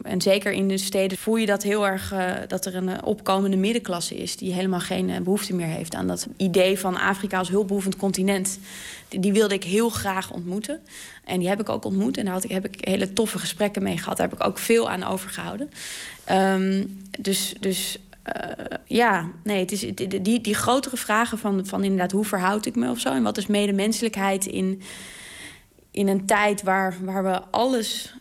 En 0.04 0.22
zeker 0.22 0.52
in 0.52 0.68
de 0.68 0.78
steden 0.78 1.18
voel 1.18 1.36
je 1.36 1.46
dat 1.46 1.64
heel 1.64 1.88
erg 1.88 2.14
uh, 2.14 2.32
dat 2.48 2.66
er 2.66 2.76
een 2.76 2.88
uh, 2.88 2.98
opkomende 3.04 3.58
middenklasse 3.58 4.16
is 4.16 4.38
die 4.38 4.54
helemaal 4.54 4.80
geen 4.80 5.10
uh, 5.10 5.18
behoefte 5.18 5.56
meer 5.56 5.68
heeft 5.68 5.96
aan 5.96 6.08
dat 6.08 6.28
idee 6.38 6.80
van 6.80 6.98
Afrika 6.98 7.38
als 7.38 7.50
hulpbehoevend 7.50 7.96
continent. 7.96 8.60
Die, 9.10 9.34
wilde 9.34 9.54
ik 9.54 9.64
heel 9.64 9.90
graag 9.90 10.32
ontmoeten. 10.32 10.80
En 11.24 11.40
die 11.40 11.48
heb 11.48 11.60
ik 11.60 11.70
ook 11.70 11.86
ontmoet 11.86 12.18
en 12.18 12.26
daar 12.26 12.34
had 12.34 12.44
ik, 12.44 12.52
heb 12.52 12.66
ik 12.66 12.86
hele 12.86 13.14
toffe 13.14 13.40
gesprekken 13.40 13.84
mee 13.84 13.98
gehad. 13.98 14.18
Daar 14.18 14.30
heb 14.30 14.40
ik 14.40 14.46
ook 14.46 14.58
veel 14.58 14.90
aan 14.90 15.04
overgehouden. 15.04 15.70
Um, 16.32 17.02
dus, 17.20 17.54
dus 17.60 17.98
ja, 18.86 19.30
nee, 19.44 19.60
het 19.60 19.72
is 19.72 19.80
die, 19.80 20.22
die, 20.22 20.42
die 20.42 20.56
grotere 20.56 20.98
vragen 20.98 21.38
van, 21.38 21.66
van 21.66 21.84
inderdaad 21.84 22.12
hoe 22.12 22.26
verhoud 22.26 22.66
ik 22.66 22.76
me 22.76 22.90
of 22.90 23.00
zo. 23.00 23.10
En 23.10 23.24
wat 23.24 23.38
is 23.38 23.48
medemenselijkheid 23.48 24.46
in, 24.46 24.82
in 25.94 26.08
een 26.08 26.26
tijd 26.26 26.64
waar, 26.64 26.96
waar 27.02 27.24
we 27.24 27.42
alles, 27.50 28.14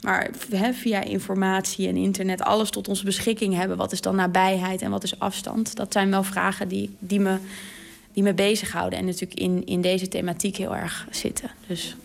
waar, 0.00 0.30
he, 0.50 0.72
via 0.72 1.02
informatie 1.02 1.88
en 1.88 1.96
internet, 1.96 2.42
alles 2.42 2.70
tot 2.70 2.88
onze 2.88 3.04
beschikking 3.04 3.54
hebben. 3.54 3.76
Wat 3.76 3.92
is 3.92 4.00
dan 4.00 4.16
nabijheid 4.16 4.82
en 4.82 4.90
wat 4.90 5.04
is 5.04 5.18
afstand? 5.18 5.76
Dat 5.76 5.92
zijn 5.92 6.10
wel 6.10 6.22
vragen 6.22 6.68
die, 6.68 6.90
die, 6.98 7.20
me, 7.20 7.36
die 8.12 8.22
me 8.22 8.34
bezighouden. 8.34 8.98
En 8.98 9.04
natuurlijk 9.04 9.40
in, 9.40 9.66
in 9.66 9.80
deze 9.80 10.08
thematiek 10.08 10.56
heel 10.56 10.76
erg 10.76 11.06
zitten. 11.10 11.50
Dus. 11.66 11.96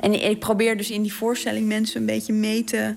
En 0.00 0.30
ik 0.30 0.38
probeer 0.38 0.76
dus 0.76 0.90
in 0.90 1.02
die 1.02 1.12
voorstelling 1.12 1.66
mensen 1.66 2.00
een 2.00 2.06
beetje 2.06 2.32
mee 2.32 2.64
te 2.64 2.94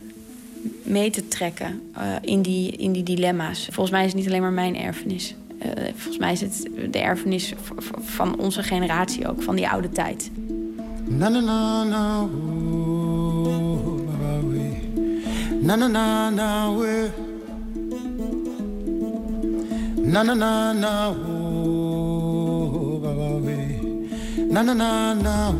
mee 0.83 1.09
te 1.09 1.27
trekken 1.27 1.81
uh, 1.97 2.15
in, 2.21 2.41
die, 2.41 2.71
in 2.71 2.91
die 2.91 3.03
dilemma's. 3.03 3.67
Volgens 3.71 3.91
mij 3.91 4.05
is 4.05 4.07
het 4.07 4.15
niet 4.15 4.27
alleen 4.27 4.41
maar 4.41 4.51
mijn 4.51 4.77
erfenis. 4.77 5.35
Uh, 5.65 5.71
volgens 5.95 6.17
mij 6.17 6.31
is 6.31 6.41
het 6.41 6.67
de 6.91 6.99
erfenis 6.99 7.53
van 7.99 8.39
onze 8.39 8.63
generatie 8.63 9.27
ook, 9.27 9.41
van 9.41 9.55
die 9.55 9.69
oude 9.69 9.89
tijd. 9.89 10.31
Na 11.07 11.29
na 11.29 11.39
na 11.41 11.83
na, 11.83 12.21
oh, 12.21 12.29
na 15.61 15.75
na 15.75 15.87
na 15.87 16.29
na. 16.29 16.67
Na 20.13 20.23
na 20.23 20.33
na 20.33 20.73
na, 20.73 21.09
oh. 21.09 21.43
Na 24.49 24.61
na 24.61 24.73
na 24.73 25.13
na. 25.13 25.53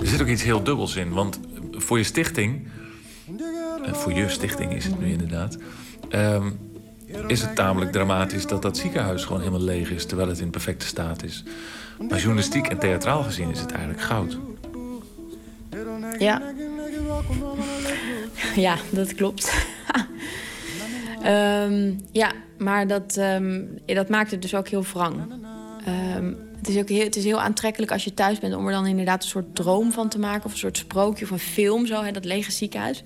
Er 0.00 0.06
zit 0.06 0.20
ook 0.20 0.28
iets 0.28 0.42
heel 0.42 0.62
dubbels 0.62 0.96
in. 0.96 1.12
Want 1.12 1.40
voor 1.70 1.98
je 1.98 2.04
stichting, 2.04 2.68
voor 3.82 4.12
je 4.12 4.28
stichting 4.28 4.72
is 4.74 4.84
het 4.84 5.00
nu 5.00 5.06
inderdaad, 5.06 5.58
um, 6.10 6.58
is 7.26 7.42
het 7.42 7.54
tamelijk 7.54 7.92
dramatisch 7.92 8.46
dat 8.46 8.62
dat 8.62 8.76
ziekenhuis 8.76 9.24
gewoon 9.24 9.40
helemaal 9.40 9.60
leeg 9.60 9.90
is, 9.90 10.06
terwijl 10.06 10.28
het 10.28 10.38
in 10.38 10.50
perfecte 10.50 10.86
staat 10.86 11.22
is. 11.22 11.44
Maar 12.08 12.18
journalistiek 12.18 12.66
en 12.66 12.78
theatraal 12.78 13.22
gezien 13.22 13.50
is 13.50 13.60
het 13.60 13.70
eigenlijk 13.70 14.02
goud. 14.02 14.38
Ja. 16.18 16.42
Ja, 18.56 18.76
dat 18.90 19.14
klopt. 19.14 19.66
um, 21.26 22.00
ja, 22.22 22.32
maar 22.58 22.86
dat, 22.86 23.16
um, 23.16 23.78
dat 23.86 24.08
maakt 24.08 24.30
het 24.30 24.42
dus 24.42 24.54
ook 24.54 24.68
heel 24.68 24.84
wrang. 24.92 25.16
Um, 26.16 26.36
het 26.58 26.68
is 26.68 26.78
ook 26.78 26.88
heel, 26.88 27.04
het 27.04 27.16
is 27.16 27.24
heel 27.24 27.40
aantrekkelijk 27.40 27.92
als 27.92 28.04
je 28.04 28.14
thuis 28.14 28.38
bent 28.38 28.54
om 28.54 28.66
er 28.66 28.72
dan 28.72 28.86
inderdaad 28.86 29.22
een 29.22 29.28
soort 29.28 29.54
droom 29.54 29.92
van 29.92 30.08
te 30.08 30.18
maken. 30.18 30.44
Of 30.44 30.52
een 30.52 30.58
soort 30.58 30.76
sprookje 30.76 31.24
of 31.24 31.30
een 31.30 31.38
film, 31.38 31.86
zo, 31.86 32.02
hè, 32.02 32.10
dat 32.10 32.24
lege 32.24 32.52
ziekenhuis. 32.52 33.02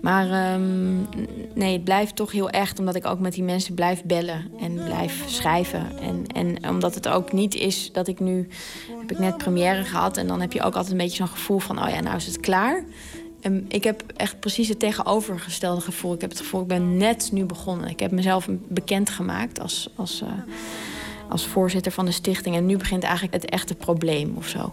Maar 0.00 0.54
um, 0.54 1.06
nee, 1.54 1.72
het 1.72 1.84
blijft 1.84 2.16
toch 2.16 2.32
heel 2.32 2.50
echt, 2.50 2.78
omdat 2.78 2.94
ik 2.94 3.06
ook 3.06 3.18
met 3.18 3.32
die 3.32 3.42
mensen 3.42 3.74
blijf 3.74 4.02
bellen 4.04 4.50
en 4.60 4.74
blijf 4.74 5.22
schrijven. 5.26 5.98
En, 5.98 6.26
en 6.26 6.68
omdat 6.68 6.94
het 6.94 7.08
ook 7.08 7.32
niet 7.32 7.54
is 7.54 7.92
dat 7.92 8.08
ik 8.08 8.20
nu, 8.20 8.48
heb 9.00 9.10
ik 9.10 9.18
net 9.18 9.36
première 9.36 9.84
gehad 9.84 10.16
en 10.16 10.26
dan 10.26 10.40
heb 10.40 10.52
je 10.52 10.62
ook 10.62 10.74
altijd 10.74 10.92
een 10.92 10.98
beetje 10.98 11.16
zo'n 11.16 11.28
gevoel 11.28 11.58
van, 11.58 11.82
oh 11.82 11.88
ja, 11.88 12.00
nou 12.00 12.16
is 12.16 12.26
het 12.26 12.40
klaar. 12.40 12.84
En 13.40 13.64
ik 13.68 13.84
heb 13.84 14.02
echt 14.16 14.40
precies 14.40 14.68
het 14.68 14.78
tegenovergestelde 14.78 15.80
gevoel. 15.80 16.14
Ik 16.14 16.20
heb 16.20 16.30
het 16.30 16.38
gevoel, 16.38 16.60
ik 16.60 16.66
ben 16.66 16.96
net 16.96 17.28
nu 17.32 17.44
begonnen. 17.44 17.88
Ik 17.88 18.00
heb 18.00 18.10
mezelf 18.10 18.48
bekend 18.68 19.10
gemaakt 19.10 19.60
als, 19.60 19.88
als 19.96 20.22
uh, 20.22 20.28
als 21.28 21.46
voorzitter 21.46 21.92
van 21.92 22.04
de 22.04 22.10
stichting. 22.10 22.56
En 22.56 22.66
nu 22.66 22.76
begint 22.76 23.02
eigenlijk 23.02 23.34
het 23.34 23.50
echte 23.50 23.74
probleem 23.74 24.34
of 24.36 24.48
zo. 24.48 24.72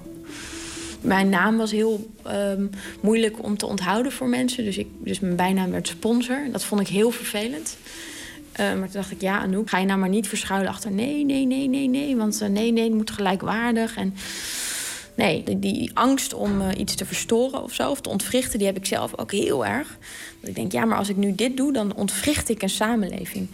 Mijn 1.03 1.29
naam 1.29 1.57
was 1.57 1.71
heel 1.71 2.11
um, 2.27 2.69
moeilijk 3.01 3.43
om 3.43 3.57
te 3.57 3.65
onthouden 3.65 4.11
voor 4.11 4.27
mensen. 4.27 4.63
Dus, 4.63 4.77
ik, 4.77 4.87
dus 4.97 5.19
mijn 5.19 5.35
bijnaam 5.35 5.71
werd 5.71 5.87
sponsor. 5.87 6.47
Dat 6.51 6.63
vond 6.63 6.81
ik 6.81 6.87
heel 6.87 7.11
vervelend. 7.11 7.77
Uh, 8.59 8.65
maar 8.65 8.75
toen 8.75 9.01
dacht 9.01 9.11
ik, 9.11 9.21
ja, 9.21 9.39
Anouk, 9.39 9.69
ga 9.69 9.77
je 9.77 9.85
nou 9.85 9.99
maar 9.99 10.09
niet 10.09 10.27
verschuilen 10.27 10.69
achter... 10.69 10.91
nee, 10.91 11.25
nee, 11.25 11.45
nee, 11.45 11.67
nee, 11.67 11.87
nee, 11.87 12.15
want 12.15 12.41
uh, 12.41 12.49
nee, 12.49 12.71
nee, 12.71 12.83
het 12.83 12.93
moet 12.93 13.11
gelijkwaardig. 13.11 13.95
En 13.95 14.13
nee, 15.15 15.43
die, 15.43 15.59
die 15.59 15.91
angst 15.93 16.33
om 16.33 16.61
uh, 16.61 16.67
iets 16.77 16.95
te 16.95 17.05
verstoren 17.05 17.63
of 17.63 17.73
zo, 17.73 17.89
of 17.89 18.01
te 18.01 18.09
ontwrichten... 18.09 18.57
die 18.57 18.67
heb 18.67 18.77
ik 18.77 18.85
zelf 18.85 19.17
ook 19.17 19.31
heel 19.31 19.65
erg. 19.65 19.97
Dat 20.39 20.49
ik 20.49 20.55
denk, 20.55 20.71
ja, 20.71 20.85
maar 20.85 20.97
als 20.97 21.09
ik 21.09 21.15
nu 21.15 21.35
dit 21.35 21.57
doe, 21.57 21.73
dan 21.73 21.95
ontwricht 21.95 22.49
ik 22.49 22.61
een 22.61 22.69
samenleving. 22.69 23.47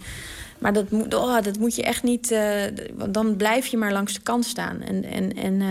Maar 0.58 0.72
dat 0.72 0.90
moet, 0.90 1.14
oh, 1.14 1.42
dat 1.42 1.58
moet 1.58 1.76
je 1.76 1.82
echt 1.82 2.02
niet. 2.02 2.30
Uh, 2.30 2.62
dan 3.08 3.36
blijf 3.36 3.66
je 3.66 3.76
maar 3.76 3.92
langs 3.92 4.14
de 4.14 4.20
kant 4.20 4.44
staan. 4.44 4.80
En, 4.80 5.04
en, 5.04 5.36
en, 5.36 5.62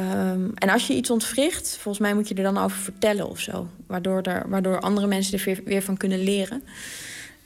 um, 0.00 0.52
en 0.54 0.68
als 0.68 0.86
je 0.86 0.94
iets 0.94 1.10
ontwricht, 1.10 1.76
volgens 1.80 2.04
mij 2.04 2.14
moet 2.14 2.28
je 2.28 2.34
er 2.34 2.42
dan 2.42 2.58
over 2.58 2.78
vertellen 2.78 3.28
of 3.28 3.40
zo. 3.40 3.68
Waardoor, 3.86 4.22
er, 4.22 4.48
waardoor 4.48 4.80
andere 4.80 5.06
mensen 5.06 5.38
er 5.38 5.62
weer, 5.64 5.82
van 5.82 5.96
kunnen 5.96 6.22
leren. 6.22 6.62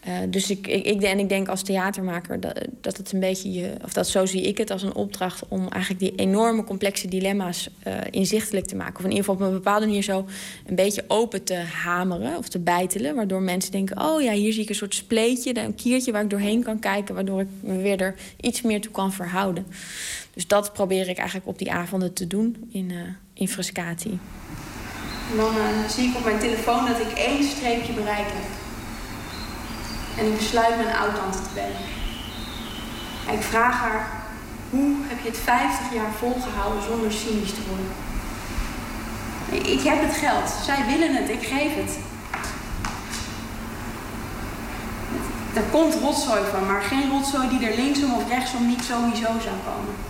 Uh, 0.08 0.14
dus 0.28 0.50
ik, 0.50 0.66
ik, 0.66 1.02
en 1.02 1.18
ik 1.18 1.28
denk 1.28 1.48
als 1.48 1.62
theatermaker 1.62 2.40
dat, 2.40 2.66
dat 2.80 2.96
het 2.96 3.12
een 3.12 3.20
beetje 3.20 3.52
je, 3.52 3.74
of 3.84 3.92
dat 3.92 4.08
zo 4.08 4.26
zie 4.26 4.42
ik 4.42 4.58
het 4.58 4.70
als 4.70 4.82
een 4.82 4.94
opdracht 4.94 5.42
om 5.48 5.68
eigenlijk 5.68 6.02
die 6.02 6.14
enorme 6.14 6.64
complexe 6.64 7.08
dilemma's 7.08 7.68
uh, 7.86 7.94
inzichtelijk 8.10 8.66
te 8.66 8.76
maken. 8.76 8.96
Of 8.96 9.04
in 9.04 9.10
ieder 9.10 9.24
geval 9.24 9.40
op 9.40 9.52
een 9.52 9.56
bepaalde 9.56 9.86
manier 9.86 10.02
zo 10.02 10.26
een 10.66 10.74
beetje 10.74 11.04
open 11.08 11.44
te 11.44 11.54
hameren 11.54 12.36
of 12.36 12.48
te 12.48 12.58
bijtelen. 12.58 13.14
Waardoor 13.14 13.42
mensen 13.42 13.72
denken: 13.72 14.02
oh 14.02 14.22
ja, 14.22 14.32
hier 14.32 14.52
zie 14.52 14.62
ik 14.62 14.68
een 14.68 14.74
soort 14.74 14.94
spleetje, 14.94 15.58
een 15.58 15.74
kiertje 15.74 16.12
waar 16.12 16.22
ik 16.22 16.30
doorheen 16.30 16.62
kan 16.62 16.78
kijken, 16.78 17.14
waardoor 17.14 17.40
ik 17.40 17.48
me 17.60 17.76
weer 17.76 18.00
er 18.00 18.14
iets 18.40 18.62
meer 18.62 18.80
toe 18.80 18.92
kan 18.92 19.12
verhouden. 19.12 19.66
Dus 20.34 20.46
dat 20.46 20.72
probeer 20.72 21.08
ik 21.08 21.16
eigenlijk 21.18 21.48
op 21.48 21.58
die 21.58 21.72
avonden 21.72 22.12
te 22.12 22.26
doen 22.26 22.68
in, 22.72 22.90
uh, 22.90 22.98
in 23.34 23.48
dan 25.36 25.90
zie 25.90 26.08
ik 26.08 26.16
op 26.16 26.24
mijn 26.24 26.38
telefoon 26.38 26.86
dat 26.86 27.00
ik 27.00 27.12
één 27.12 27.44
streepje 27.44 27.92
bereik 27.92 28.26
heb. 28.26 28.48
En 30.18 30.26
ik 30.26 30.36
besluit 30.36 30.76
mijn 30.76 30.96
oud-tante 30.96 31.38
te 31.42 31.48
bellen. 31.54 31.84
En 33.28 33.34
ik 33.34 33.42
vraag 33.42 33.74
haar, 33.74 34.10
hoe 34.70 34.96
heb 35.02 35.22
je 35.22 35.28
het 35.28 35.38
50 35.38 35.94
jaar 35.94 36.12
volgehouden 36.12 36.82
zonder 36.82 37.12
cynisch 37.12 37.54
te 37.54 37.62
worden? 37.68 37.92
Ik 39.70 39.80
heb 39.80 40.00
het 40.02 40.16
geld, 40.16 40.50
zij 40.64 40.84
willen 40.86 41.14
het, 41.16 41.28
ik 41.28 41.42
geef 41.42 41.74
het. 41.74 41.98
Er 45.54 45.62
komt 45.70 45.94
rotzooi 45.94 46.40
van, 46.50 46.66
maar 46.66 46.82
geen 46.82 47.10
rotzooi 47.10 47.48
die 47.48 47.68
er 47.68 47.76
linksom 47.76 48.12
of 48.12 48.28
rechtsom 48.28 48.66
niet 48.66 48.82
sowieso 48.82 49.26
zou 49.26 49.56
komen. 49.64 50.09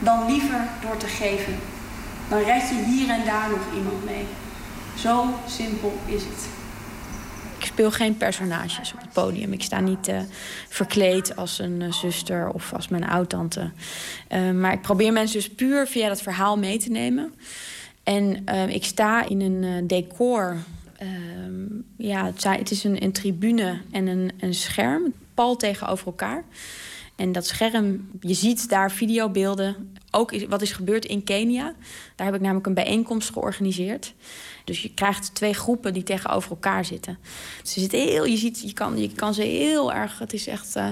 Dan 0.00 0.26
liever 0.26 0.60
door 0.82 0.96
te 0.96 1.06
geven. 1.06 1.54
Dan 2.28 2.38
red 2.38 2.68
je 2.68 2.84
hier 2.86 3.08
en 3.08 3.24
daar 3.24 3.50
nog 3.50 3.74
iemand 3.76 4.04
mee. 4.04 4.26
Zo 4.98 5.24
simpel 5.46 5.98
is 6.06 6.22
het. 6.22 6.48
Ik 7.58 7.64
speel 7.64 7.90
geen 7.90 8.16
personages 8.16 8.92
op 8.92 9.00
het 9.00 9.12
podium. 9.12 9.52
Ik 9.52 9.62
sta 9.62 9.80
niet 9.80 10.08
uh, 10.08 10.20
verkleed 10.68 11.36
als 11.36 11.58
een 11.58 11.80
uh, 11.80 11.92
zuster 11.92 12.48
of 12.48 12.72
als 12.72 12.88
mijn 12.88 13.08
oud-tante. 13.08 13.70
Uh, 14.32 14.50
maar 14.50 14.72
ik 14.72 14.80
probeer 14.80 15.12
mensen 15.12 15.38
dus 15.38 15.50
puur 15.50 15.86
via 15.86 16.08
dat 16.08 16.22
verhaal 16.22 16.58
mee 16.58 16.78
te 16.78 16.90
nemen. 16.90 17.34
En 18.02 18.46
ik 18.68 18.84
sta 18.84 19.28
in 19.28 19.40
een 19.40 19.86
decor. 19.86 20.56
Ehm, 20.98 21.64
ja, 21.96 22.24
het, 22.24 22.44
het 22.44 22.70
is 22.70 22.84
een, 22.84 23.02
een, 23.02 23.12
tribune 23.12 23.80
en 23.90 24.06
een, 24.06 24.32
een 24.40 24.54
scherm, 24.54 25.12
pal 25.34 25.56
tegenover 25.56 26.06
elkaar. 26.06 26.44
En 27.16 27.32
dat 27.32 27.46
scherm, 27.46 28.10
je 28.20 28.34
ziet 28.34 28.68
daar 28.68 28.90
videobeelden. 28.90 29.96
Ook 30.10 30.46
wat 30.48 30.62
is 30.62 30.72
gebeurd 30.72 31.04
in 31.04 31.24
Kenia. 31.24 31.74
Daar 32.16 32.26
heb 32.26 32.34
ik 32.34 32.40
namelijk 32.40 32.66
een 32.66 32.74
bijeenkomst 32.74 33.30
georganiseerd. 33.30 34.14
Dus 34.64 34.82
je 34.82 34.94
krijgt 34.94 35.34
twee 35.34 35.54
groepen 35.54 35.92
die 35.92 36.02
tegenover 36.02 36.50
elkaar 36.50 36.84
zitten. 36.84 37.18
Ze 37.62 37.80
zitten 37.80 37.98
heel, 37.98 38.24
je, 38.24 38.36
ziet, 38.36 38.60
je, 38.60 38.72
kan, 38.72 38.98
je 38.98 39.12
kan 39.12 39.34
ze 39.34 39.42
heel 39.42 39.92
erg. 39.92 40.18
Het 40.18 40.32
is 40.32 40.46
echt. 40.46 40.76
Uh, 40.76 40.88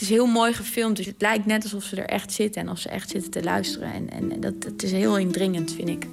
het 0.00 0.08
is 0.08 0.14
heel 0.14 0.26
mooi 0.26 0.52
gefilmd. 0.52 0.96
Dus 0.96 1.06
het 1.06 1.14
lijkt 1.18 1.46
net 1.46 1.62
alsof 1.62 1.84
ze 1.84 1.96
er 1.96 2.04
echt 2.04 2.32
zitten 2.32 2.62
en 2.62 2.70
of 2.70 2.78
ze 2.78 2.88
echt 2.88 3.10
zitten 3.10 3.30
te 3.30 3.42
luisteren. 3.42 3.92
En, 3.92 4.10
en 4.10 4.40
dat, 4.40 4.54
het 4.64 4.82
is 4.82 4.92
heel 4.92 5.18
indringend, 5.18 5.72
vind 5.72 5.88
ik. 5.88 6.06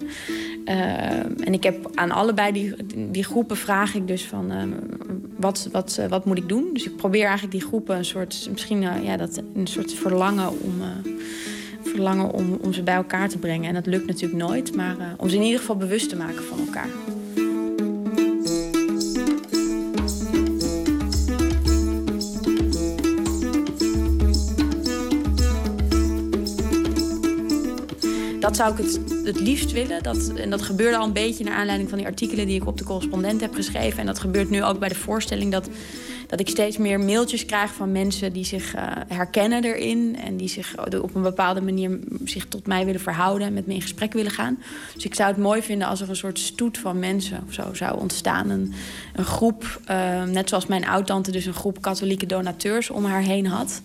Uh, 0.66 1.20
en 1.20 1.54
ik 1.54 1.64
heb 1.64 1.92
aan 1.94 2.12
allebei 2.12 2.52
die, 2.52 2.74
die 3.12 3.24
groepen 3.24 3.58
vraag 3.58 3.96
ik 3.96 4.08
dus 4.08 4.26
van 4.26 4.52
uh, 4.52 4.64
wat, 5.38 5.70
wat, 5.72 6.00
wat 6.10 6.26
moet 6.26 6.38
ik 6.38 6.48
doen? 6.48 6.70
Dus 6.74 6.86
ik 6.86 6.96
probeer 6.96 7.24
eigenlijk 7.24 7.52
die 7.52 7.68
groepen 7.68 7.98
een 7.98 8.06
soort, 8.06 8.48
misschien 8.52 8.82
ja, 8.82 9.18
dat, 9.18 9.42
een 9.54 9.68
soort 9.68 9.94
verlangen 9.94 10.62
om 10.62 10.82
verlangen 11.84 12.32
om, 12.32 12.58
om 12.62 12.74
ze 12.74 12.84
bij 12.84 12.96
elkaar 12.96 13.30
te 13.30 13.38
brengen. 13.38 13.68
En 13.68 13.74
dat 13.74 13.86
lukt 13.86 14.06
natuurlijk 14.06 14.42
nooit, 14.42 14.76
maar 14.76 14.96
om 15.18 15.30
ze 15.30 15.36
in 15.36 15.42
ieder 15.42 15.60
geval 15.60 15.76
bewust 15.78 16.10
te 16.10 16.16
maken 16.16 16.44
van 16.44 16.60
elkaar. 16.60 17.17
Dat 28.48 28.56
zou 28.56 28.72
ik 28.72 28.78
het, 28.78 29.00
het 29.26 29.40
liefst 29.40 29.72
willen. 29.72 30.04
Dat, 30.04 30.32
en 30.36 30.50
dat 30.50 30.62
gebeurde 30.62 30.98
al 30.98 31.06
een 31.06 31.14
beetje 31.14 31.44
naar 31.44 31.54
aanleiding 31.54 31.90
van 31.90 31.98
die 31.98 32.08
artikelen 32.08 32.48
die 32.48 32.56
ik 32.56 32.68
op 32.68 32.78
de 32.78 32.84
correspondent 32.84 33.42
heb 33.42 33.54
geschreven. 33.54 34.00
En 34.00 34.06
dat 34.06 34.20
gebeurt 34.20 34.50
nu 34.50 34.64
ook 34.64 34.80
bij 34.80 34.90
de 34.90 34.96
voorstelling. 34.96 35.52
Dat 35.52 35.70
dat 36.28 36.40
ik 36.40 36.50
steeds 36.50 36.78
meer 36.78 37.00
mailtjes 37.00 37.46
krijg 37.46 37.74
van 37.74 37.92
mensen 37.92 38.34
die 38.34 38.46
zich 38.46 38.76
uh, 38.76 38.82
herkennen 39.08 39.64
erin. 39.64 40.18
En 40.24 40.38
die 40.38 40.48
zich 40.48 40.76
op 41.02 41.16
een 41.16 41.22
bepaalde 41.22 41.62
manier 41.62 42.00
zich 42.24 42.46
tot 42.46 42.68
mij 42.68 42.86
willen 42.86 43.02
verhouden 43.02 43.48
en 43.48 43.54
met 43.54 43.68
me 43.68 43.74
in 43.74 43.82
gesprek 43.82 44.14
willen 44.14 44.32
gaan. 44.32 44.58
Dus 44.94 45.06
ik 45.06 45.16
zou 45.16 45.30
het 45.30 45.38
mooi 45.38 45.62
vinden 45.62 45.88
als 45.88 46.02
er 46.02 46.10
een 46.10 46.16
soort 46.16 46.40
stoet 46.40 46.78
van 46.78 47.00
mensen 47.00 47.44
of 47.48 47.54
zo 47.54 47.74
zou 47.74 48.00
ontstaan. 48.00 48.50
Een, 48.50 48.74
een 49.16 49.26
groep, 49.26 49.82
uh, 49.90 50.24
net 50.24 50.50
zoals 50.50 50.66
mijn 50.66 50.88
oud-tante 50.88 51.32
dus 51.32 51.46
een 51.46 51.54
groep 51.54 51.82
katholieke 51.82 52.26
donateurs 52.26 52.90
om 52.90 53.06
haar 53.06 53.22
heen 53.22 53.46
had. 53.46 53.82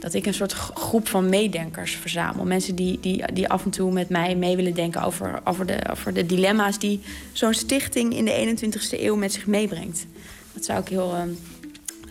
Dat 0.00 0.14
ik 0.14 0.26
een 0.26 0.34
soort 0.34 0.52
groep 0.52 1.08
van 1.08 1.28
meedenkers 1.28 1.92
verzamel. 1.96 2.44
Mensen 2.44 2.74
die, 2.74 2.98
die, 3.00 3.32
die 3.32 3.48
af 3.48 3.64
en 3.64 3.70
toe 3.70 3.92
met 3.92 4.08
mij 4.08 4.36
mee 4.36 4.56
willen 4.56 4.74
denken 4.74 5.02
over, 5.02 5.40
over, 5.44 5.66
de, 5.66 5.78
over 5.90 6.14
de 6.14 6.26
dilemma's 6.26 6.78
die 6.78 7.00
zo'n 7.32 7.54
stichting 7.54 8.16
in 8.16 8.24
de 8.24 8.56
21ste 8.56 9.00
eeuw 9.00 9.16
met 9.16 9.32
zich 9.32 9.46
meebrengt. 9.46 10.06
Dat 10.52 10.64
zou 10.64 10.80
ik 10.80 10.88
heel. 10.88 11.14
Uh, 11.14 11.22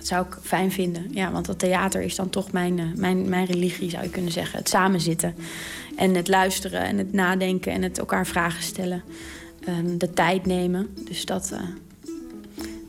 dat 0.02 0.10
zou 0.10 0.26
ik 0.26 0.38
fijn 0.42 0.72
vinden. 0.72 1.08
Ja, 1.12 1.32
want 1.32 1.46
dat 1.46 1.60
theater 1.60 2.02
is 2.02 2.16
dan 2.16 2.30
toch 2.30 2.52
mijn, 2.52 2.78
uh, 2.78 2.86
mijn, 2.96 3.30
mijn 3.30 3.46
religie, 3.46 3.90
zou 3.90 4.04
je 4.04 4.10
kunnen 4.10 4.32
zeggen. 4.32 4.58
Het 4.58 4.70
samenzitten 4.70 5.36
en 5.96 6.16
het 6.16 6.28
luisteren 6.28 6.82
en 6.82 6.98
het 6.98 7.14
nadenken 7.14 7.72
en 7.72 7.82
het 7.82 7.98
elkaar 7.98 8.28
vragen 8.28 8.64
stellen. 8.64 9.04
Um, 9.68 9.98
de 9.98 10.14
tijd 10.14 10.46
nemen. 10.46 10.96
Dus 11.08 11.26
dat, 11.26 11.52
uh, 11.54 11.60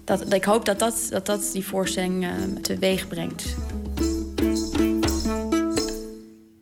dat, 0.04 0.32
ik 0.32 0.44
hoop 0.44 0.64
dat 0.64 0.78
dat, 0.78 1.06
dat, 1.10 1.26
dat 1.26 1.50
die 1.52 1.64
voorstelling 1.64 2.24
uh, 2.24 2.30
teweeg 2.62 3.08
brengt. 3.08 3.56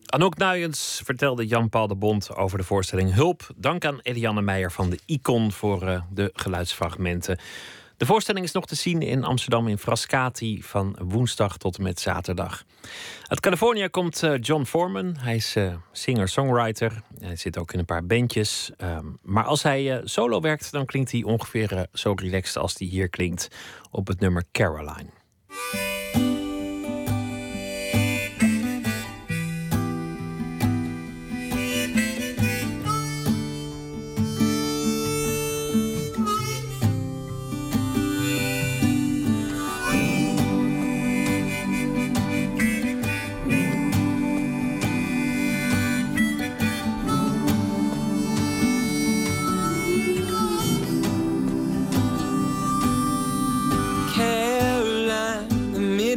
Anouk 0.06 0.36
Nuyens 0.36 1.00
vertelde 1.04 1.46
Jan-Paul 1.46 1.86
de 1.86 1.94
Bond 1.94 2.36
over 2.36 2.58
de 2.58 2.64
voorstelling 2.64 3.14
Hulp. 3.14 3.50
Dank 3.56 3.84
aan 3.84 3.98
Eliane 4.02 4.42
Meijer 4.42 4.72
van 4.72 4.90
de 4.90 4.98
Icon 5.06 5.52
voor 5.52 6.04
de 6.12 6.30
geluidsfragmenten. 6.34 7.38
De 8.00 8.06
voorstelling 8.06 8.44
is 8.44 8.52
nog 8.52 8.66
te 8.66 8.74
zien 8.74 9.02
in 9.02 9.24
Amsterdam 9.24 9.68
in 9.68 9.78
Frascati 9.78 10.62
van 10.62 10.96
woensdag 11.02 11.56
tot 11.56 11.76
en 11.76 11.82
met 11.82 12.00
zaterdag. 12.00 12.64
Uit 13.26 13.40
Californië 13.40 13.88
komt 13.88 14.22
uh, 14.22 14.34
John 14.40 14.64
Foreman. 14.64 15.16
Hij 15.18 15.36
is 15.36 15.56
uh, 15.56 15.74
singer-songwriter. 15.92 17.02
Hij 17.18 17.36
zit 17.36 17.58
ook 17.58 17.72
in 17.72 17.78
een 17.78 17.84
paar 17.84 18.06
bandjes. 18.06 18.70
Um, 18.78 19.18
maar 19.22 19.44
als 19.44 19.62
hij 19.62 19.96
uh, 19.96 20.00
solo 20.04 20.40
werkt, 20.40 20.72
dan 20.72 20.86
klinkt 20.86 21.12
hij 21.12 21.22
ongeveer 21.22 21.86
zo 21.92 22.12
relaxed 22.16 22.56
als 22.56 22.74
hij 22.78 22.86
hier 22.86 23.08
klinkt 23.08 23.48
op 23.90 24.06
het 24.06 24.20
nummer 24.20 24.44
Caroline. 24.52 25.10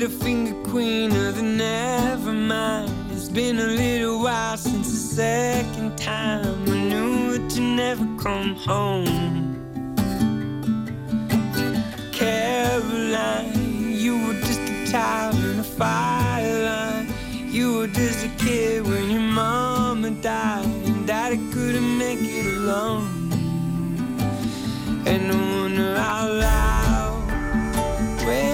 Queen 0.10 1.16
of 1.16 1.38
the 1.38 1.42
never 1.42 2.34
mind. 2.34 2.92
It's 3.12 3.30
been 3.30 3.58
a 3.58 3.68
little 3.68 4.22
while 4.22 4.58
since 4.58 4.90
the 4.92 5.16
second 5.16 5.98
time 5.98 6.70
I 6.70 6.78
knew 6.90 7.38
that 7.38 7.56
you 7.56 7.64
never 7.64 8.06
come 8.18 8.56
home. 8.56 9.06
Caroline, 12.12 13.94
you 13.94 14.28
were 14.28 14.40
just 14.42 14.60
a 14.62 14.92
child 14.92 15.36
in 15.36 15.60
a 15.60 15.64
fire 15.64 16.64
line. 16.66 17.14
You 17.32 17.78
were 17.78 17.88
just 17.88 18.26
a 18.26 18.30
kid 18.44 18.86
when 18.86 19.10
your 19.10 19.22
mama 19.22 20.12
died, 20.12 20.66
and 20.66 21.08
daddy 21.08 21.38
couldn't 21.54 21.98
make 21.98 22.20
it 22.20 22.58
alone. 22.58 23.32
And 25.06 25.32
I 25.32 25.36
wonder 25.62 25.96
out 25.96 26.32
loud 26.32 27.24
where 28.26 28.53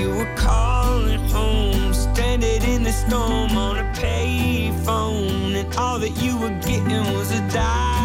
you 0.00 0.08
were 0.08 0.34
calling 0.34 1.20
home, 1.28 1.92
stranded 1.92 2.64
in 2.64 2.82
the 2.82 2.92
storm 2.92 3.54
on 3.56 3.76
a 3.76 3.84
payphone, 3.92 5.54
and 5.54 5.76
all 5.76 5.98
that 5.98 6.16
you 6.22 6.38
were 6.38 6.56
getting 6.60 7.04
was 7.12 7.30
a 7.32 7.40
dial 7.50 7.99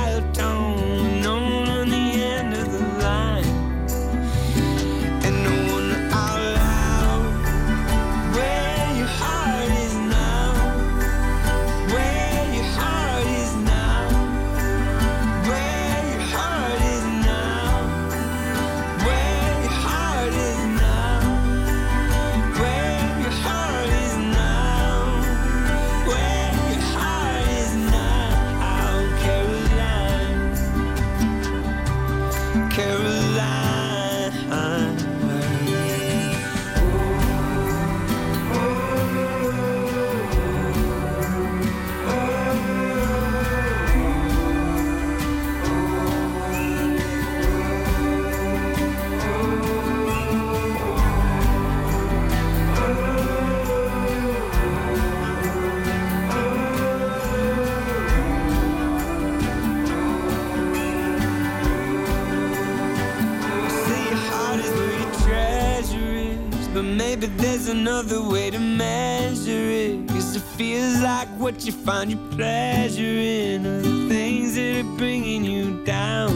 another 67.87 68.19
way 68.19 68.49
to 68.49 68.57
measure 68.57 69.69
it. 69.83 70.07
Cause 70.07 70.35
it 70.35 70.41
feels 70.57 71.01
like 71.01 71.27
what 71.37 71.63
you 71.67 71.71
find 71.71 72.09
your 72.09 72.19
pleasure 72.31 73.03
in 73.03 73.63
are 73.63 73.81
the 73.81 74.09
things 74.09 74.55
that 74.55 74.83
are 74.83 74.97
bringing 74.97 75.45
you 75.45 75.83
down. 75.83 76.33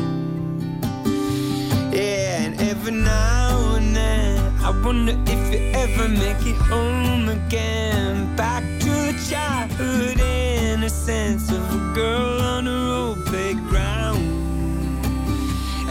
Yeah, 1.92 2.44
and 2.44 2.62
every 2.62 2.92
now 2.92 3.78
and 3.78 3.96
then, 3.96 4.38
I 4.62 4.70
wonder 4.86 5.16
if 5.26 5.42
you 5.52 5.60
ever 5.74 6.08
make 6.08 6.46
it 6.46 6.60
home 6.70 7.30
again. 7.30 8.36
Back 8.36 8.64
to 8.82 8.92
the 9.10 9.16
childhood 9.28 10.20
innocence 10.20 11.50
of 11.50 11.64
a 11.74 11.94
girl 11.96 12.42
on 12.42 12.68
a 12.68 12.80
old 13.00 13.26
playground. 13.26 14.22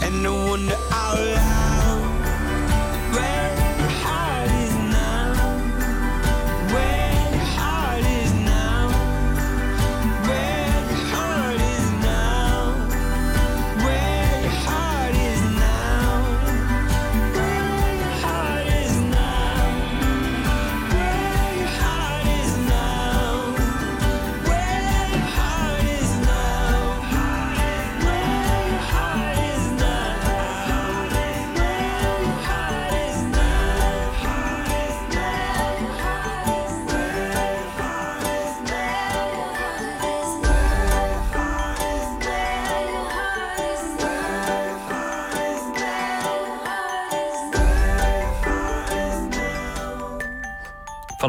And 0.03 0.23
no 0.23 0.33
wonder 0.51 0.78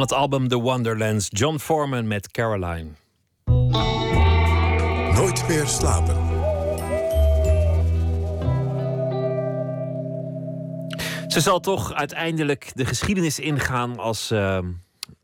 Van 0.00 0.08
het 0.08 0.18
album 0.18 0.48
The 0.48 0.60
Wonderlands, 0.60 1.28
John 1.30 1.58
Foreman 1.58 2.06
met 2.06 2.30
Caroline. 2.30 2.90
Nooit 5.14 5.48
meer 5.48 5.66
slapen. 5.66 6.16
Ze 11.28 11.40
zal 11.40 11.60
toch 11.60 11.94
uiteindelijk 11.94 12.70
de 12.74 12.84
geschiedenis 12.84 13.38
ingaan 13.38 13.98
als 13.98 14.30
eh, 14.30 14.58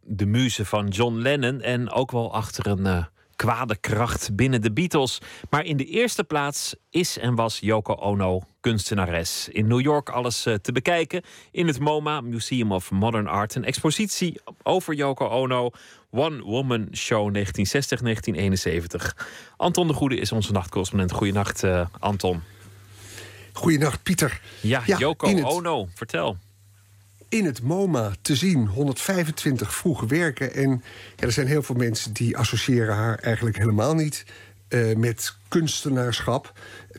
de 0.00 0.26
muze 0.26 0.64
van 0.64 0.88
John 0.88 1.14
Lennon. 1.14 1.60
En 1.60 1.90
ook 1.90 2.10
wel 2.10 2.34
achter 2.34 2.66
een 2.66 2.86
eh, 2.86 3.04
kwade 3.36 3.76
kracht 3.80 4.36
binnen 4.36 4.62
de 4.62 4.72
Beatles. 4.72 5.20
Maar 5.50 5.64
in 5.64 5.76
de 5.76 5.84
eerste 5.84 6.24
plaats 6.24 6.74
is 6.90 7.18
en 7.18 7.34
was 7.34 7.58
Yoko 7.60 7.92
Ono 7.92 8.42
kunstenares. 8.60 9.48
In 9.48 9.66
New 9.66 9.80
York 9.80 10.08
alles 10.08 10.46
eh, 10.46 10.54
te 10.54 10.72
bekijken 10.72 11.22
in 11.50 11.66
het 11.66 11.78
MoMA, 11.78 12.20
Museum 12.20 12.72
of 12.72 12.90
Modern 12.90 13.26
Art. 13.26 13.54
Een 13.54 13.64
expositie 13.64 14.40
over 14.62 14.94
Yoko 14.94 15.28
Ono. 15.28 15.70
One 16.10 16.42
Woman 16.42 16.88
Show 16.92 17.36
1960-1971. 17.36 17.40
Anton 19.56 19.86
de 19.86 19.92
Goede 19.94 20.16
is 20.16 20.32
onze 20.32 20.52
nachtcorrespondent. 20.52 21.12
Goedenacht, 21.12 21.64
eh 21.64 21.86
Anton. 21.98 22.42
Goedenacht, 23.52 24.02
Pieter. 24.02 24.40
Ja, 24.60 24.82
Ja, 24.86 24.98
Yoko 24.98 25.42
Ono, 25.42 25.88
vertel. 25.94 26.36
In 27.28 27.44
het 27.44 27.62
MoMA 27.62 28.12
te 28.22 28.36
zien 28.36 28.66
125 28.66 29.74
vroege 29.74 30.06
werken. 30.06 30.54
En 30.54 30.70
ja, 31.16 31.26
er 31.26 31.32
zijn 31.32 31.46
heel 31.46 31.62
veel 31.62 31.74
mensen 31.74 32.12
die 32.12 32.36
associëren 32.36 32.94
haar 32.94 33.18
eigenlijk 33.18 33.58
helemaal 33.58 33.94
niet 33.94 34.24
eh, 34.68 34.96
met 34.96 35.36
kunstenaarschap. 35.48 36.52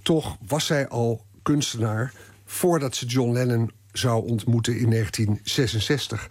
Toch 0.04 0.38
was 0.48 0.66
zij 0.66 0.88
al 0.88 1.26
kunstenaar 1.44 2.14
voordat 2.46 2.96
ze 2.96 3.06
John 3.06 3.32
Lennon 3.32 3.72
zou 3.92 4.28
ontmoeten 4.28 4.78
in 4.78 4.90
1966. 4.90 6.28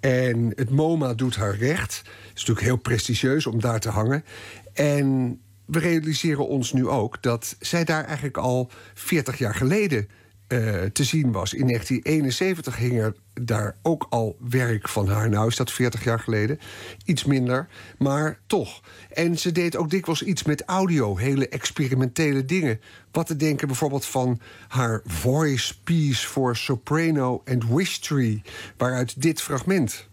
En 0.00 0.52
het 0.54 0.70
MoMA 0.70 1.14
doet 1.14 1.36
haar 1.36 1.56
recht. 1.56 1.96
Het 1.96 2.06
is 2.34 2.40
natuurlijk 2.40 2.66
heel 2.66 2.76
prestigieus 2.76 3.46
om 3.46 3.60
daar 3.60 3.80
te 3.80 3.88
hangen. 3.88 4.24
En 4.72 5.40
we 5.64 5.78
realiseren 5.78 6.48
ons 6.48 6.72
nu 6.72 6.88
ook 6.88 7.22
dat 7.22 7.56
zij 7.60 7.84
daar 7.84 8.04
eigenlijk 8.04 8.36
al 8.36 8.70
40 8.94 9.38
jaar 9.38 9.54
geleden 9.54 10.08
eh, 10.46 10.82
te 10.82 11.04
zien 11.04 11.32
was. 11.32 11.54
In 11.54 11.66
1971 11.66 12.76
hing 12.76 12.98
er 12.98 13.14
daar 13.34 13.76
ook 13.82 14.06
al 14.10 14.36
werk 14.48 14.88
van 14.88 15.08
haar. 15.08 15.28
Nou 15.28 15.48
is 15.48 15.56
dat 15.56 15.72
40 15.72 16.04
jaar 16.04 16.20
geleden. 16.20 16.58
Iets 17.04 17.24
minder, 17.24 17.68
maar 17.98 18.38
toch. 18.46 18.80
En 19.10 19.38
ze 19.38 19.52
deed 19.52 19.76
ook 19.76 19.90
dikwijls 19.90 20.22
iets 20.22 20.42
met 20.42 20.64
audio. 20.64 21.16
Hele 21.16 21.48
experimentele 21.48 22.44
dingen. 22.44 22.80
Wat 23.12 23.26
te 23.26 23.36
denken 23.36 23.66
bijvoorbeeld 23.66 24.04
van 24.04 24.40
haar 24.68 25.00
voice 25.04 25.82
piece 25.82 26.26
voor 26.26 26.56
soprano 26.56 27.42
and 27.44 27.68
wish 27.68 27.96
tree. 27.96 28.42
Waaruit 28.76 29.22
dit 29.22 29.40
fragment. 29.40 30.08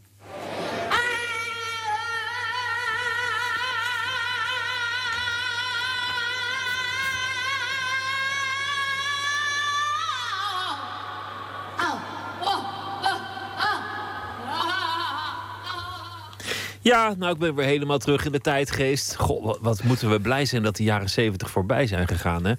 Ja, 16.84 17.16
nou, 17.18 17.34
ik 17.34 17.40
ben 17.40 17.56
weer 17.56 17.66
helemaal 17.66 17.98
terug 17.98 18.26
in 18.26 18.32
de 18.32 18.40
tijdgeest. 18.40 19.16
Goh, 19.16 19.44
wat, 19.44 19.60
wat 19.62 19.84
moeten 19.84 20.10
we 20.10 20.20
blij 20.20 20.46
zijn 20.46 20.64
dat 20.64 20.76
de 20.76 20.84
jaren 20.84 21.10
70 21.10 21.50
voorbij 21.50 21.88
zijn 21.88 22.08
gegaan, 22.08 22.46
hè? 22.46 22.54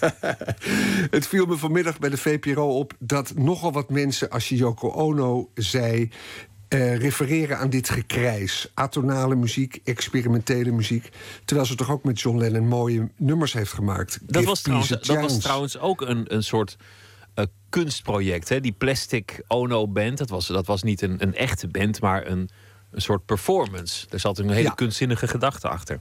Het 1.16 1.26
viel 1.26 1.46
me 1.46 1.56
vanmiddag 1.56 1.98
bij 1.98 2.10
de 2.10 2.16
VPRO 2.16 2.78
op 2.78 2.92
dat 2.98 3.32
nogal 3.36 3.72
wat 3.72 3.90
mensen, 3.90 4.30
als 4.30 4.48
je 4.48 4.56
Yoko 4.56 4.90
Ono 4.90 5.50
zei. 5.54 6.10
eh, 6.68 6.96
refereren 6.96 7.58
aan 7.58 7.70
dit 7.70 7.88
gekrijs. 7.90 8.70
Atonale 8.74 9.34
muziek, 9.34 9.80
experimentele 9.84 10.70
muziek. 10.70 11.08
Terwijl 11.44 11.68
ze 11.68 11.74
toch 11.74 11.90
ook 11.90 12.04
met 12.04 12.20
John 12.20 12.38
Lennon 12.38 12.68
mooie 12.68 13.08
nummers 13.16 13.52
heeft 13.52 13.72
gemaakt. 13.72 14.18
Dat, 14.22 14.44
was 14.44 14.60
trouwens, 14.60 14.88
dat 14.88 15.20
was 15.20 15.38
trouwens 15.38 15.78
ook 15.78 16.00
een, 16.00 16.34
een 16.34 16.42
soort 16.42 16.76
eh, 17.34 17.44
kunstproject. 17.68 18.48
Hè? 18.48 18.60
Die 18.60 18.72
Plastic 18.78 19.42
Ono 19.46 19.88
Band, 19.88 20.18
dat 20.18 20.28
was, 20.28 20.46
dat 20.46 20.66
was 20.66 20.82
niet 20.82 21.02
een, 21.02 21.22
een 21.22 21.34
echte 21.34 21.68
band, 21.68 22.00
maar 22.00 22.26
een, 22.26 22.48
een 22.90 23.00
soort 23.02 23.24
performance. 23.26 24.06
Er 24.10 24.20
zat 24.20 24.38
een 24.38 24.50
hele 24.50 24.62
Ja. 24.62 24.70
kunstzinnige 24.74 25.28
gedachte 25.28 25.68
achter. 25.68 26.00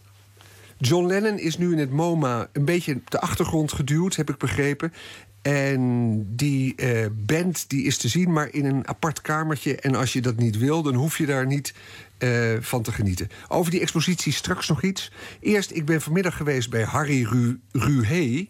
John 0.78 1.06
Lennon 1.08 1.40
is 1.40 1.58
nu 1.58 1.72
in 1.72 1.78
het 1.78 1.92
MoMA 1.92 2.48
een 2.54 2.66
beetje 2.66 2.96
op 2.96 3.12
de 3.12 3.20
achtergrond 3.20 3.74
geduwd, 3.74 4.16
heb 4.16 4.30
ik 4.30 4.38
begrepen. 4.38 4.94
En 5.42 6.26
die 6.36 6.76
eh, 6.76 7.06
band 7.12 7.70
die 7.70 7.84
is 7.84 7.98
te 7.98 8.08
zien, 8.08 8.32
maar 8.34 8.50
in 8.54 8.66
een 8.66 8.88
apart 8.88 9.22
kamertje. 9.22 9.76
En 9.76 9.96
als 9.96 10.14
je 10.14 10.22
dat 10.22 10.36
niet 10.36 10.58
wil, 10.58 10.82
dan 10.82 10.94
hoef 10.94 11.18
je 11.18 11.26
daar 11.26 11.46
niet 11.46 11.74
eh, 12.18 12.54
van 12.60 12.82
te 12.82 12.92
genieten. 12.92 13.30
Over 13.48 13.72
die 13.72 13.80
expositie 13.82 14.34
straks 14.34 14.68
nog 14.68 14.82
iets. 14.82 15.12
Eerst, 15.40 15.72
ik 15.72 15.86
ben 15.86 16.02
vanmiddag 16.02 16.38
geweest 16.38 16.70
bij 16.70 16.84
Harry 16.84 17.24
Ru 17.24 17.60
Ruhe. 17.72 18.48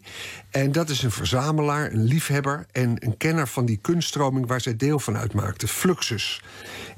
En 0.50 0.72
dat 0.72 0.88
is 0.88 1.02
een 1.02 1.10
verzamelaar, 1.10 1.92
een 1.92 2.04
liefhebber... 2.04 2.66
en 2.72 2.96
een 2.98 3.16
kenner 3.16 3.48
van 3.48 3.66
die 3.66 3.78
kunststroming 3.82 4.46
waar 4.46 4.60
zij 4.60 4.76
deel 4.76 4.98
van 4.98 5.16
uitmaakte, 5.16 5.68
Fluxus. 5.68 6.42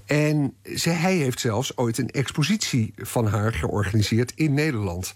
En 0.08 0.54
zij, 0.62 0.92
hij 0.92 1.16
heeft 1.16 1.40
zelfs 1.40 1.76
ooit 1.76 1.98
een 1.98 2.10
expositie 2.10 2.92
van 2.96 3.26
haar 3.26 3.52
georganiseerd 3.52 4.32
in 4.34 4.54
Nederland. 4.54 5.12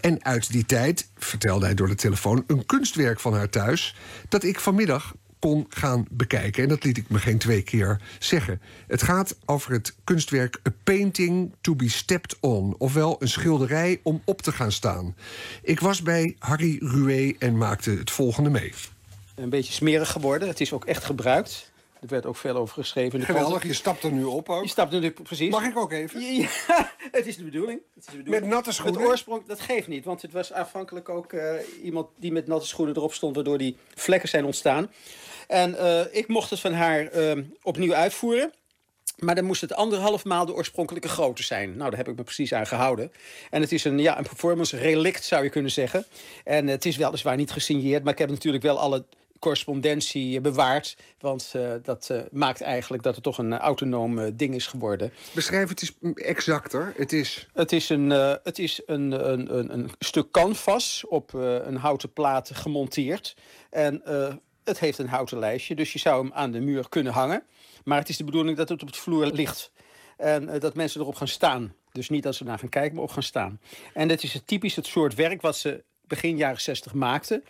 En 0.00 0.24
uit 0.24 0.52
die 0.52 0.66
tijd, 0.66 1.08
vertelde 1.18 1.64
hij 1.64 1.74
door 1.74 1.88
de 1.88 1.94
telefoon, 1.94 2.44
een 2.46 2.66
kunstwerk 2.66 3.20
van 3.20 3.34
haar 3.34 3.48
thuis. 3.48 3.96
dat 4.28 4.44
ik 4.44 4.60
vanmiddag 4.60 5.14
kon 5.38 5.66
gaan 5.68 6.06
bekijken. 6.10 6.62
En 6.62 6.68
dat 6.68 6.84
liet 6.84 6.96
ik 6.96 7.08
me 7.08 7.18
geen 7.18 7.38
twee 7.38 7.62
keer 7.62 8.00
zeggen. 8.18 8.60
Het 8.86 9.02
gaat 9.02 9.36
over 9.44 9.72
het 9.72 9.94
kunstwerk 10.04 10.60
A 10.68 10.72
Painting 10.84 11.54
to 11.60 11.74
be 11.74 11.88
Stepped 11.88 12.36
On. 12.40 12.74
Ofwel 12.78 13.16
een 13.18 13.28
schilderij 13.28 14.00
om 14.02 14.22
op 14.24 14.42
te 14.42 14.52
gaan 14.52 14.72
staan. 14.72 15.16
Ik 15.62 15.80
was 15.80 16.02
bij 16.02 16.36
Harry 16.38 16.76
Rué 16.80 17.34
en 17.38 17.56
maakte 17.56 17.90
het 17.90 18.10
volgende 18.10 18.50
mee. 18.50 18.72
Een 19.34 19.50
beetje 19.50 19.72
smerig 19.72 20.10
geworden. 20.10 20.48
Het 20.48 20.60
is 20.60 20.72
ook 20.72 20.84
echt 20.84 21.04
gebruikt. 21.04 21.71
Er 22.02 22.08
werd 22.08 22.26
ook 22.26 22.36
veel 22.36 22.56
over 22.56 22.74
geschreven. 22.74 23.12
in 23.12 23.20
de 23.20 23.26
Geweldig, 23.26 23.66
je 23.66 23.72
stapt 23.72 24.02
er 24.02 24.12
nu 24.12 24.24
op 24.24 24.48
ook. 24.48 24.62
Je 24.62 24.68
stapt 24.68 24.92
er 24.92 25.00
nu 25.00 25.10
precies. 25.10 25.50
Mag 25.50 25.64
ik 25.64 25.76
ook 25.76 25.92
even? 25.92 26.20
Ja, 26.20 26.48
het 27.12 27.26
is 27.26 27.36
de 27.36 27.44
bedoeling. 27.44 27.80
Het 27.94 28.04
is 28.04 28.10
de 28.10 28.16
bedoeling. 28.16 28.42
Met 28.42 28.52
natte 28.52 28.72
schoenen? 28.72 29.00
Het 29.00 29.08
oorsprong, 29.08 29.46
dat 29.46 29.60
geeft 29.60 29.88
niet. 29.88 30.04
Want 30.04 30.22
het 30.22 30.32
was 30.32 30.52
aanvankelijk 30.52 31.08
ook 31.08 31.32
eh, 31.32 31.54
iemand 31.82 32.08
die 32.16 32.32
met 32.32 32.46
natte 32.46 32.66
schoenen 32.66 32.96
erop 32.96 33.14
stond... 33.14 33.34
waardoor 33.34 33.58
die 33.58 33.76
vlekken 33.94 34.28
zijn 34.28 34.44
ontstaan. 34.44 34.90
En 35.48 35.78
eh, 35.78 36.00
ik 36.10 36.28
mocht 36.28 36.50
het 36.50 36.60
van 36.60 36.72
haar 36.72 37.06
eh, 37.06 37.38
opnieuw 37.62 37.94
uitvoeren. 37.94 38.52
Maar 39.18 39.34
dan 39.34 39.44
moest 39.44 39.60
het 39.60 39.74
anderhalf 39.74 40.24
maal 40.24 40.46
de 40.46 40.54
oorspronkelijke 40.54 41.08
grootte 41.08 41.42
zijn. 41.42 41.76
Nou, 41.76 41.88
daar 41.90 41.98
heb 41.98 42.08
ik 42.08 42.16
me 42.16 42.22
precies 42.22 42.52
aan 42.54 42.66
gehouden. 42.66 43.12
En 43.50 43.60
het 43.60 43.72
is 43.72 43.84
een, 43.84 43.98
ja, 43.98 44.18
een 44.18 44.24
performance 44.24 44.76
relict, 44.76 45.24
zou 45.24 45.44
je 45.44 45.50
kunnen 45.50 45.70
zeggen. 45.70 46.06
En 46.44 46.66
het 46.66 46.84
is 46.84 46.96
weliswaar 46.96 47.36
niet 47.36 47.50
gesigneerd... 47.50 48.04
maar 48.04 48.12
ik 48.12 48.18
heb 48.18 48.30
natuurlijk 48.30 48.62
wel 48.62 48.78
alle 48.78 49.04
correspondentie 49.42 50.40
bewaard. 50.40 50.96
Want 51.18 51.50
eh, 51.52 51.72
dat 51.82 52.10
eh, 52.10 52.20
maakt 52.30 52.60
eigenlijk 52.60 53.02
dat 53.02 53.14
het 53.14 53.24
toch 53.24 53.38
een 53.38 53.58
autonoom 53.58 54.18
eh, 54.18 54.30
ding 54.34 54.54
is 54.54 54.66
geworden. 54.66 55.12
Beschrijf 55.34 55.68
het 55.68 55.80
eens 55.82 56.14
exacter. 56.14 56.92
Het 56.96 57.12
is... 57.12 57.48
Het 57.52 57.72
is 57.72 57.88
een, 57.88 58.10
het 58.42 58.58
is 58.58 58.80
een, 58.86 59.30
een, 59.32 59.58
een, 59.58 59.72
een 59.72 59.90
stuk 59.98 60.30
canvas 60.30 61.04
op 61.08 61.32
een 61.32 61.76
houten 61.76 62.12
plaat 62.12 62.50
gemonteerd. 62.54 63.36
En 63.70 64.02
het 64.64 64.78
heeft 64.78 64.98
een 64.98 65.08
houten 65.08 65.38
lijstje, 65.38 65.74
dus 65.74 65.92
je 65.92 65.98
zou 65.98 66.22
hem 66.22 66.32
aan 66.32 66.50
de 66.50 66.60
muur 66.60 66.88
kunnen 66.88 67.12
hangen. 67.12 67.42
Maar 67.84 67.98
het 67.98 68.08
is 68.08 68.16
de 68.16 68.24
bedoeling 68.24 68.56
dat 68.56 68.68
het 68.68 68.82
op 68.82 68.88
het 68.88 68.96
vloer 68.96 69.26
ligt. 69.26 69.72
En 70.16 70.58
dat 70.58 70.74
mensen 70.74 71.00
erop 71.00 71.14
gaan 71.14 71.28
staan. 71.28 71.74
Dus 71.92 72.08
niet 72.08 72.22
dat 72.22 72.34
ze 72.34 72.44
naar 72.44 72.58
gaan 72.58 72.68
kijken, 72.68 72.94
maar 72.94 73.04
op 73.04 73.10
gaan 73.10 73.22
staan. 73.22 73.60
En 73.94 74.08
dat 74.08 74.22
is 74.22 74.32
het 74.32 74.46
typisch 74.46 74.76
het 74.76 74.86
soort 74.86 75.14
werk 75.14 75.40
wat 75.40 75.56
ze 75.56 75.84
begin 76.06 76.36
jaren 76.36 76.60
60 76.60 76.94
maakte. 76.94 77.42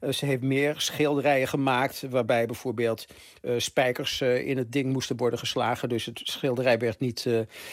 Eh, 0.00 0.12
ze 0.12 0.26
heeft 0.26 0.42
meer 0.42 0.74
schilderijen 0.76 1.48
gemaakt, 1.48 2.04
waarbij 2.10 2.46
bijvoorbeeld 2.46 3.06
eh, 3.42 3.54
spijkers 3.56 4.20
eh, 4.20 4.46
in 4.46 4.56
het 4.56 4.72
ding 4.72 4.92
moesten 4.92 5.16
worden 5.16 5.38
geslagen. 5.38 5.88
Dus 5.88 6.04
het 6.04 6.20
schilderij 6.24 6.78
werd 6.78 6.98
niet 7.00 7.26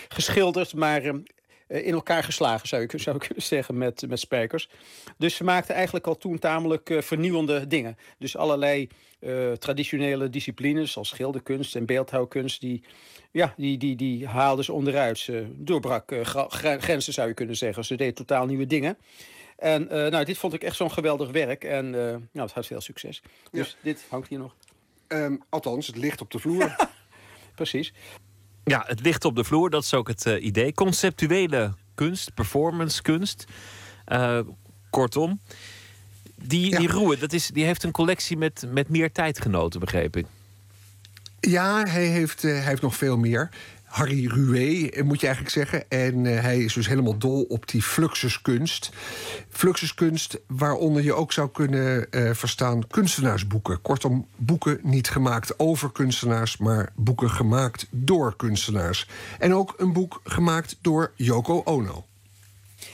geschilderd, 0.07 0.73
maar 0.73 1.03
eh, 1.03 1.13
eh, 1.67 1.85
in 1.85 1.93
elkaar 1.93 2.23
geslagen, 2.23 2.67
zou 2.67 2.81
je, 2.81 2.97
zou 3.07 3.17
kunnen 3.17 3.43
zeggen, 3.43 3.77
met, 3.77 4.07
met 4.07 4.19
spijkers. 4.19 4.69
Dus 5.17 5.35
ze 5.35 5.43
maakte 5.43 5.73
eigenlijk 5.73 6.07
al 6.07 6.17
toen 6.17 6.39
tamelijk 6.39 6.93
vernieuwende 6.99 7.67
dingen. 7.67 7.97
Dus 8.17 8.37
allerlei 8.37 8.87
traditionele 9.59 10.29
disciplines, 10.29 10.91
zoals 10.91 11.09
schilderkunst 11.09 11.75
en 11.75 11.85
beeldhouwkunst, 11.85 12.61
die, 12.61 12.83
ja, 13.31 13.53
die, 13.57 13.77
die, 13.77 13.95
die 13.95 14.27
haalde 14.27 14.63
ze 14.63 14.73
onderuit. 14.73 15.17
Ze 15.17 15.45
doorbrak 15.55 16.15
grenzen, 16.79 17.13
zou 17.13 17.27
je 17.27 17.33
kunnen 17.33 17.55
zeggen. 17.55 17.85
Ze 17.85 17.95
deed 17.95 18.15
totaal 18.15 18.45
nieuwe 18.45 18.65
dingen. 18.65 18.97
En 19.63 19.89
eh, 19.89 20.11
nou, 20.11 20.25
dit 20.25 20.37
vond 20.37 20.53
ik 20.53 20.63
echt 20.63 20.75
zo'n 20.75 20.91
geweldig 20.91 21.31
werk. 21.31 21.63
En 21.63 21.85
eh, 21.85 22.01
nou, 22.31 22.45
het 22.45 22.51
had 22.51 22.65
veel 22.65 22.81
succes. 22.81 23.21
Dus 23.51 23.77
dit 23.81 24.05
hangt 24.09 24.27
hier 24.27 24.39
nog. 24.39 24.55
Ehm, 25.07 25.35
althans, 25.49 25.87
het 25.87 25.97
ligt 25.97 26.21
op 26.21 26.31
de 26.31 26.39
vloer. 26.39 26.75
Precies. 27.55 27.93
Ja, 28.63 28.83
het 28.87 28.99
ligt 29.01 29.25
op 29.25 29.35
de 29.35 29.43
vloer, 29.43 29.69
dat 29.69 29.83
is 29.83 29.93
ook 29.93 30.07
het 30.07 30.25
eh, 30.25 30.43
idee. 30.43 30.73
Conceptuele 30.73 31.73
kunst, 31.95 32.33
performance 32.33 33.01
kunst. 33.01 33.45
Eh, 34.05 34.39
kortom. 34.89 35.39
Die, 36.35 36.77
die 36.77 36.87
Roe, 36.87 37.17
dat 37.17 37.33
is, 37.33 37.47
die 37.47 37.65
heeft 37.65 37.83
een 37.83 37.91
collectie 37.91 38.37
met, 38.37 38.65
met 38.67 38.89
meer 38.89 39.11
tijdgenoten, 39.11 39.79
begreep 39.79 40.15
ik. 40.15 40.25
Ja, 41.39 41.83
hij 41.83 42.05
heeft, 42.05 42.43
eh, 42.43 42.51
hij 42.51 42.61
heeft 42.61 42.81
nog 42.81 42.95
veel 42.95 43.17
meer. 43.17 43.49
Harry 43.93 44.27
Rué, 44.27 44.87
eh, 44.89 45.03
moet 45.03 45.19
je 45.19 45.25
eigenlijk 45.25 45.55
zeggen. 45.55 45.89
En 45.89 46.25
eh, 46.25 46.41
hij 46.41 46.59
is 46.59 46.73
dus 46.73 46.87
helemaal 46.87 47.17
dol 47.17 47.43
op 47.43 47.67
die 47.67 47.81
fluxuskunst. 47.81 48.89
Fluxuskunst, 49.49 50.39
waaronder 50.47 51.03
je 51.03 51.13
ook 51.13 51.31
zou 51.31 51.49
kunnen 51.49 52.11
eh, 52.11 52.33
verstaan 52.33 52.87
kunstenaarsboeken. 52.87 53.81
Kortom, 53.81 54.27
boeken 54.35 54.79
niet 54.83 55.09
gemaakt 55.09 55.59
over 55.59 55.91
kunstenaars, 55.91 56.57
maar 56.57 56.91
boeken 56.95 57.29
gemaakt 57.29 57.87
door 57.89 58.35
kunstenaars. 58.35 59.07
En 59.39 59.53
ook 59.53 59.73
een 59.77 59.93
boek 59.93 60.21
gemaakt 60.23 60.77
door 60.81 61.11
Yoko 61.15 61.61
Ono. 61.65 62.05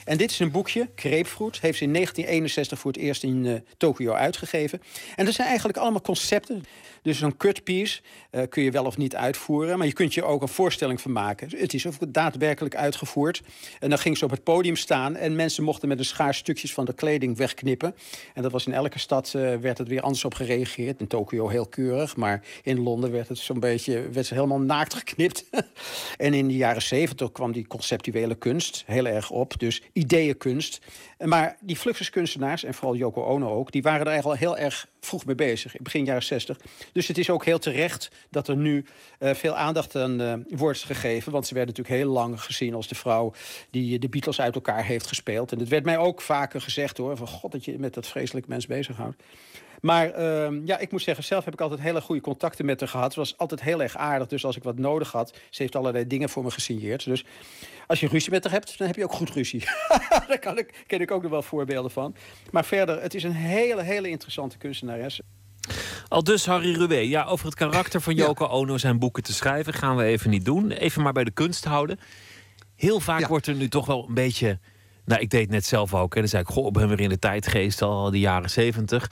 En 0.04 0.16
dit 0.16 0.30
is 0.30 0.38
een 0.38 0.50
boekje, 0.50 0.88
Grapefruit. 0.94 1.60
Heeft 1.60 1.78
ze 1.78 1.84
in 1.84 1.92
1961 1.92 2.78
voor 2.78 2.92
het 2.92 3.00
eerst 3.00 3.22
in 3.22 3.46
eh, 3.46 3.54
Tokio 3.76 4.12
uitgegeven. 4.12 4.82
En 5.16 5.24
dat 5.24 5.34
zijn 5.34 5.48
eigenlijk 5.48 5.78
allemaal 5.78 6.00
concepten. 6.00 6.64
Dus 7.02 7.18
zo'n 7.18 7.36
cutpiece 7.36 8.00
eh 8.30 8.42
kun 8.48 8.62
je 8.62 8.70
wel 8.70 8.84
of 8.84 8.96
niet 8.96 9.16
uitvoeren. 9.16 9.78
Maar 9.78 9.86
je 9.86 9.92
kunt 9.92 10.14
je 10.14 10.24
ook 10.24 10.42
een 10.42 10.48
voorstelling 10.48 11.00
van 11.00 11.12
maken. 11.12 11.48
Het 11.56 11.74
is 11.74 11.86
daadwerkelijk 12.08 12.76
uitgevoerd. 12.76 13.42
En 13.78 13.88
dan 13.88 13.98
ging 13.98 14.18
ze 14.18 14.24
op 14.24 14.30
het 14.30 14.44
podium 14.44 14.76
staan. 14.76 15.16
En 15.16 15.36
mensen 15.36 15.64
mochten 15.64 15.88
met 15.88 15.98
een 15.98 16.04
schaar 16.04 16.34
stukjes 16.34 16.72
van 16.72 16.84
de 16.84 16.92
kleding 16.92 17.36
wegknippen. 17.36 17.94
En 18.34 18.42
dat 18.42 18.52
was 18.52 18.66
in 18.66 18.72
elke 18.72 18.98
stad 18.98 19.34
eh, 19.34 19.56
werd 19.56 19.78
het 19.78 19.88
weer 19.88 20.00
anders 20.00 20.24
op 20.24 20.34
gereageerd. 20.34 21.00
In 21.00 21.06
Tokio 21.06 21.48
heel 21.48 21.66
keurig. 21.66 22.16
Maar 22.16 22.42
in 22.62 22.80
Londen 22.80 23.10
werd 23.10 23.28
het 23.28 23.38
zo'n 23.38 23.60
beetje 23.60 24.08
werd 24.12 24.26
ze 24.26 24.34
helemaal 24.34 24.60
naakt 24.60 24.94
geknipt. 24.94 25.44
en 26.16 26.34
in 26.34 26.48
de 26.48 26.56
jaren 26.56 26.82
zeventig 26.82 27.32
kwam 27.32 27.52
die 27.52 27.66
conceptuele 27.66 28.34
kunst 28.34 28.82
heel 28.86 29.06
erg 29.06 29.30
op. 29.30 29.58
Dus 29.58 29.82
ideeënkunst. 29.92 30.80
Maar 31.24 31.56
die 31.60 31.76
fluxuskunstenaars, 31.76 32.64
en 32.64 32.74
vooral 32.74 32.96
Yoko 32.96 33.22
Ono 33.22 33.50
ook... 33.50 33.72
die 33.72 33.82
waren 33.82 34.00
er 34.00 34.06
eigenlijk 34.06 34.40
al 34.40 34.48
heel 34.48 34.64
erg 34.64 34.86
vroeg 35.00 35.24
mee 35.24 35.34
bezig. 35.34 35.76
in 35.76 35.82
Begin 35.82 36.04
jaren 36.04 36.22
60. 36.22 36.58
Dus 36.92 37.08
het 37.08 37.18
is 37.18 37.30
ook 37.30 37.44
heel 37.44 37.58
terecht 37.58 38.10
dat 38.30 38.48
er 38.48 38.56
nu 38.56 38.84
eh, 39.18 39.34
veel 39.34 39.56
aandacht 39.56 39.96
aan 39.96 40.20
eh, 40.20 40.34
wordt 40.48 40.82
gegeven. 40.82 41.32
Want 41.32 41.46
ze 41.46 41.54
werden 41.54 41.74
natuurlijk 41.74 42.02
heel 42.02 42.12
lang 42.12 42.40
gezien 42.42 42.74
als 42.74 42.88
de 42.88 42.94
vrouw... 42.94 43.32
die 43.70 43.98
de 43.98 44.08
Beatles 44.08 44.40
uit 44.40 44.54
elkaar 44.54 44.84
heeft 44.84 45.06
gespeeld. 45.06 45.52
En 45.52 45.58
het 45.58 45.68
werd 45.68 45.84
mij 45.84 45.98
ook 45.98 46.20
vaker 46.20 46.60
gezegd 46.60 46.96
hoor... 46.96 47.16
van 47.16 47.28
god 47.28 47.52
dat 47.52 47.64
je 47.64 47.78
met 47.78 47.94
dat 47.94 48.06
vreselijk 48.06 48.46
mens 48.46 48.66
bezighoudt. 48.66 49.22
Maar 49.80 50.10
ehm, 50.10 50.60
ja, 50.64 50.78
ik 50.78 50.90
moet 50.90 51.02
zeggen, 51.02 51.24
zelf 51.24 51.44
heb 51.44 51.54
ik 51.54 51.60
altijd 51.60 51.80
hele 51.80 52.00
goede 52.00 52.20
contacten 52.20 52.64
met 52.64 52.80
haar 52.80 52.88
gehad. 52.88 53.12
Ze 53.12 53.18
was 53.18 53.38
altijd 53.38 53.62
heel 53.62 53.82
erg 53.82 53.96
aardig. 53.96 54.26
Dus 54.28 54.44
als 54.44 54.56
ik 54.56 54.62
wat 54.62 54.78
nodig 54.78 55.12
had, 55.12 55.36
ze 55.50 55.62
heeft 55.62 55.76
allerlei 55.76 56.06
dingen 56.06 56.28
voor 56.28 56.42
me 56.42 56.50
gesigneerd. 56.50 57.04
Dus 57.04 57.24
als 57.86 58.00
je 58.00 58.08
ruzie 58.08 58.30
met 58.30 58.44
haar 58.44 58.52
hebt, 58.52 58.78
dan 58.78 58.86
heb 58.86 58.96
je 58.96 59.04
ook 59.04 59.12
goed 59.12 59.30
ruzie. 59.30 59.64
Daar 60.28 60.38
kan 60.38 60.58
ik, 60.58 60.84
ken 60.86 61.00
ik 61.00 61.10
ook 61.10 61.22
nog 61.22 61.30
wel 61.30 61.42
voorbeelden 61.42 61.90
van. 61.90 62.14
Maar 62.50 62.64
verder, 62.64 63.02
het 63.02 63.14
is 63.14 63.22
een 63.22 63.32
hele, 63.32 63.82
hele 63.82 64.08
interessante 64.08 64.58
kunstenares. 64.58 65.20
Al 66.08 66.24
dus 66.24 66.46
Harry 66.46 66.74
Rué. 66.74 66.98
Ja, 66.98 67.24
over 67.24 67.46
het 67.46 67.54
karakter 67.54 68.00
van 68.00 68.14
Yoko 68.14 68.46
Ono 68.46 68.78
zijn 68.78 68.98
boeken 68.98 69.22
te 69.22 69.32
schrijven 69.32 69.72
gaan 69.72 69.96
we 69.96 70.04
even 70.04 70.30
niet 70.30 70.44
doen. 70.44 70.70
Even 70.70 71.02
maar 71.02 71.12
bij 71.12 71.24
de 71.24 71.30
kunst 71.30 71.64
houden. 71.64 71.98
Heel 72.76 73.00
vaak 73.00 73.26
wordt 73.26 73.46
er 73.46 73.54
nu 73.54 73.68
toch 73.68 73.86
wel 73.86 74.04
een 74.08 74.14
beetje. 74.14 74.58
Nou, 75.04 75.20
ik 75.20 75.30
deed 75.30 75.40
het 75.40 75.50
net 75.50 75.64
zelf 75.64 75.94
ook. 75.94 76.14
Hè. 76.14 76.20
Dan 76.20 76.28
zei 76.28 76.42
ik, 76.42 76.48
goh, 76.48 76.70
ben 76.70 76.88
weer 76.88 77.00
in 77.00 77.08
de 77.08 77.18
tijdgeest 77.18 77.82
al 77.82 78.10
de 78.10 78.18
jaren 78.18 78.50
zeventig. 78.50 79.10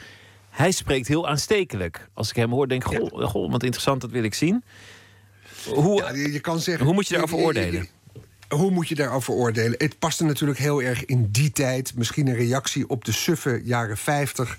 Hij 0.58 0.70
spreekt 0.70 1.08
heel 1.08 1.28
aanstekelijk. 1.28 2.08
Als 2.14 2.30
ik 2.30 2.36
hem 2.36 2.50
hoor, 2.50 2.68
denk 2.68 2.84
ik, 2.84 2.98
goh, 2.98 3.28
goh 3.28 3.50
wat 3.50 3.62
interessant, 3.62 4.00
dat 4.00 4.10
wil 4.10 4.22
ik 4.22 4.34
zien. 4.34 4.64
Hoe, 5.64 6.02
Ja, 6.02 6.12
je, 6.12 6.32
je 6.32 6.40
kan 6.40 6.60
zeggen, 6.60 6.84
hoe 6.84 6.94
moet 6.94 7.06
je 7.06 7.12
daarover 7.12 7.38
oordelen? 7.38 7.88
Hoe 8.48 8.70
moet 8.70 8.88
je 8.88 8.94
daarover 8.94 9.34
oordelen? 9.34 9.74
Het 9.78 9.98
paste 9.98 10.24
natuurlijk 10.24 10.58
heel 10.58 10.82
erg 10.82 11.04
in 11.04 11.28
die 11.30 11.52
tijd. 11.52 11.94
Misschien 11.96 12.26
een 12.26 12.34
reactie 12.34 12.88
op 12.88 13.04
de 13.04 13.12
suffe 13.12 13.60
jaren 13.64 13.96
50. 13.96 14.58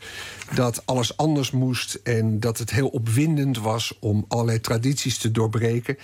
Dat 0.54 0.86
alles 0.86 1.18
anders 1.18 1.52
moest 1.52 2.00
en 2.04 2.40
dat 2.40 2.58
het 2.58 2.72
heel 2.72 2.88
opwindend 2.88 3.58
was 3.58 3.98
om 4.00 4.26
allerlei 4.28 4.62
tradities 4.62 5.18
te 5.18 5.32
doorbreken. 5.32 5.98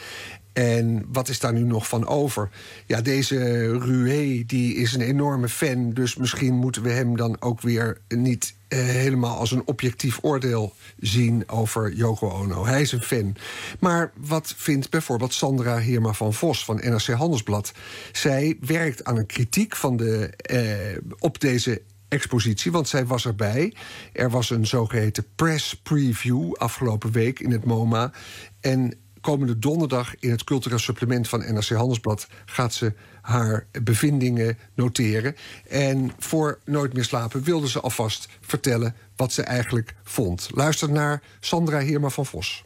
En 0.56 1.06
wat 1.12 1.28
is 1.28 1.40
daar 1.40 1.54
nu 1.54 1.64
nog 1.64 1.88
van 1.88 2.08
over? 2.08 2.50
Ja, 2.86 3.02
deze 3.02 3.38
Rué 3.78 4.44
die 4.48 4.76
is 4.76 4.94
een 4.94 5.02
enorme 5.02 5.50
fan. 5.50 5.94
Dus 5.94 6.16
misschien 6.16 6.54
moeten 6.54 6.82
we 6.82 6.90
hem 6.90 7.18
dan 7.18 7.42
ook 7.42 7.62
weer 7.62 8.02
niet 8.08 8.54
eh, 8.68 8.80
helemaal 8.80 9.38
als 9.38 9.52
een 9.52 9.68
objectief 9.68 10.20
oordeel 10.22 10.74
zien 11.00 11.50
over 11.50 11.94
Yoko 11.94 12.30
Ono. 12.30 12.66
Hij 12.66 12.82
is 12.82 12.92
een 12.92 13.02
fan. 13.02 13.36
Maar 13.80 14.12
wat 14.16 14.54
vindt 14.58 14.90
bijvoorbeeld 14.90 15.34
Sandra 15.34 15.78
Heerma 15.78 16.14
van 16.14 16.34
Vos 16.34 16.66
van 16.66 16.76
NRC 16.76 17.08
Handelsblad? 17.08 17.72
Zij 18.12 18.58
werkt 18.62 19.04
aan 19.04 19.18
een 19.18 19.26
kritiek 19.26 19.76
van 19.76 19.98
de, 19.98 20.30
eh, 20.36 21.02
op 21.20 21.40
deze 21.40 21.82
expositie, 22.08 22.72
want 22.72 22.88
zij 22.88 23.06
was 23.06 23.26
erbij. 23.26 23.74
Er 24.14 24.30
was 24.30 24.50
een 24.50 24.68
zogeheten 24.68 25.26
press 25.36 25.76
preview 25.76 26.54
afgelopen 26.54 27.12
week 27.12 27.40
in 27.40 27.52
het 27.52 27.66
MoMA. 27.66 28.12
En 28.60 28.94
komende 29.26 29.60
donderdag 29.60 30.16
in 30.20 30.32
het 30.32 30.44
cultureel 30.44 30.80
supplement 30.80 31.30
van 31.30 31.40
NRC 31.40 31.70
Handelsblad 31.70 32.28
gaat 32.46 32.74
ze 32.74 32.94
haar 33.22 33.68
bevindingen 33.84 34.58
noteren. 34.74 35.36
En 35.68 36.12
voor 36.20 36.60
Nooit 36.66 36.94
meer 36.94 37.04
slapen 37.04 37.44
wilde 37.44 37.70
ze 37.70 37.80
alvast 37.80 38.28
vertellen 38.42 38.96
wat 39.16 39.32
ze 39.32 39.42
eigenlijk 39.42 39.96
vond. 40.04 40.50
Luister 40.54 40.92
naar 40.92 41.22
Sandra 41.40 41.78
Heerma 41.78 42.10
van 42.10 42.26
Vos. 42.26 42.64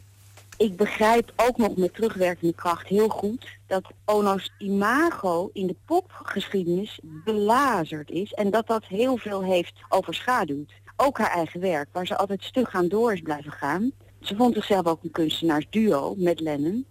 Ik 0.56 0.76
begrijp 0.76 1.32
ook 1.36 1.56
nog 1.56 1.76
met 1.76 1.94
terugwerkende 1.94 2.54
kracht 2.54 2.86
heel 2.86 3.08
goed 3.08 3.48
dat 3.66 3.84
Ono's 4.04 4.52
imago 4.58 5.50
in 5.52 5.66
de 5.66 5.76
popgeschiedenis 5.86 7.00
belazerd 7.24 8.10
is 8.10 8.32
en 8.32 8.50
dat 8.50 8.66
dat 8.66 8.84
heel 8.84 9.16
veel 9.16 9.44
heeft 9.44 9.72
overschaduwd. 9.88 10.72
Ook 10.96 11.18
haar 11.18 11.30
eigen 11.30 11.60
werk, 11.60 11.88
waar 11.92 12.06
ze 12.06 12.16
altijd 12.16 12.42
stug 12.42 12.74
aan 12.74 12.88
door 12.88 13.12
is 13.12 13.20
blijven 13.20 13.52
gaan. 13.52 13.92
Ze 14.20 14.36
vond 14.36 14.54
zichzelf 14.54 14.86
ook 14.86 15.02
een 15.02 15.10
kunstenaarsduo 15.10 16.14
met 16.16 16.40
Lennon. 16.40 16.86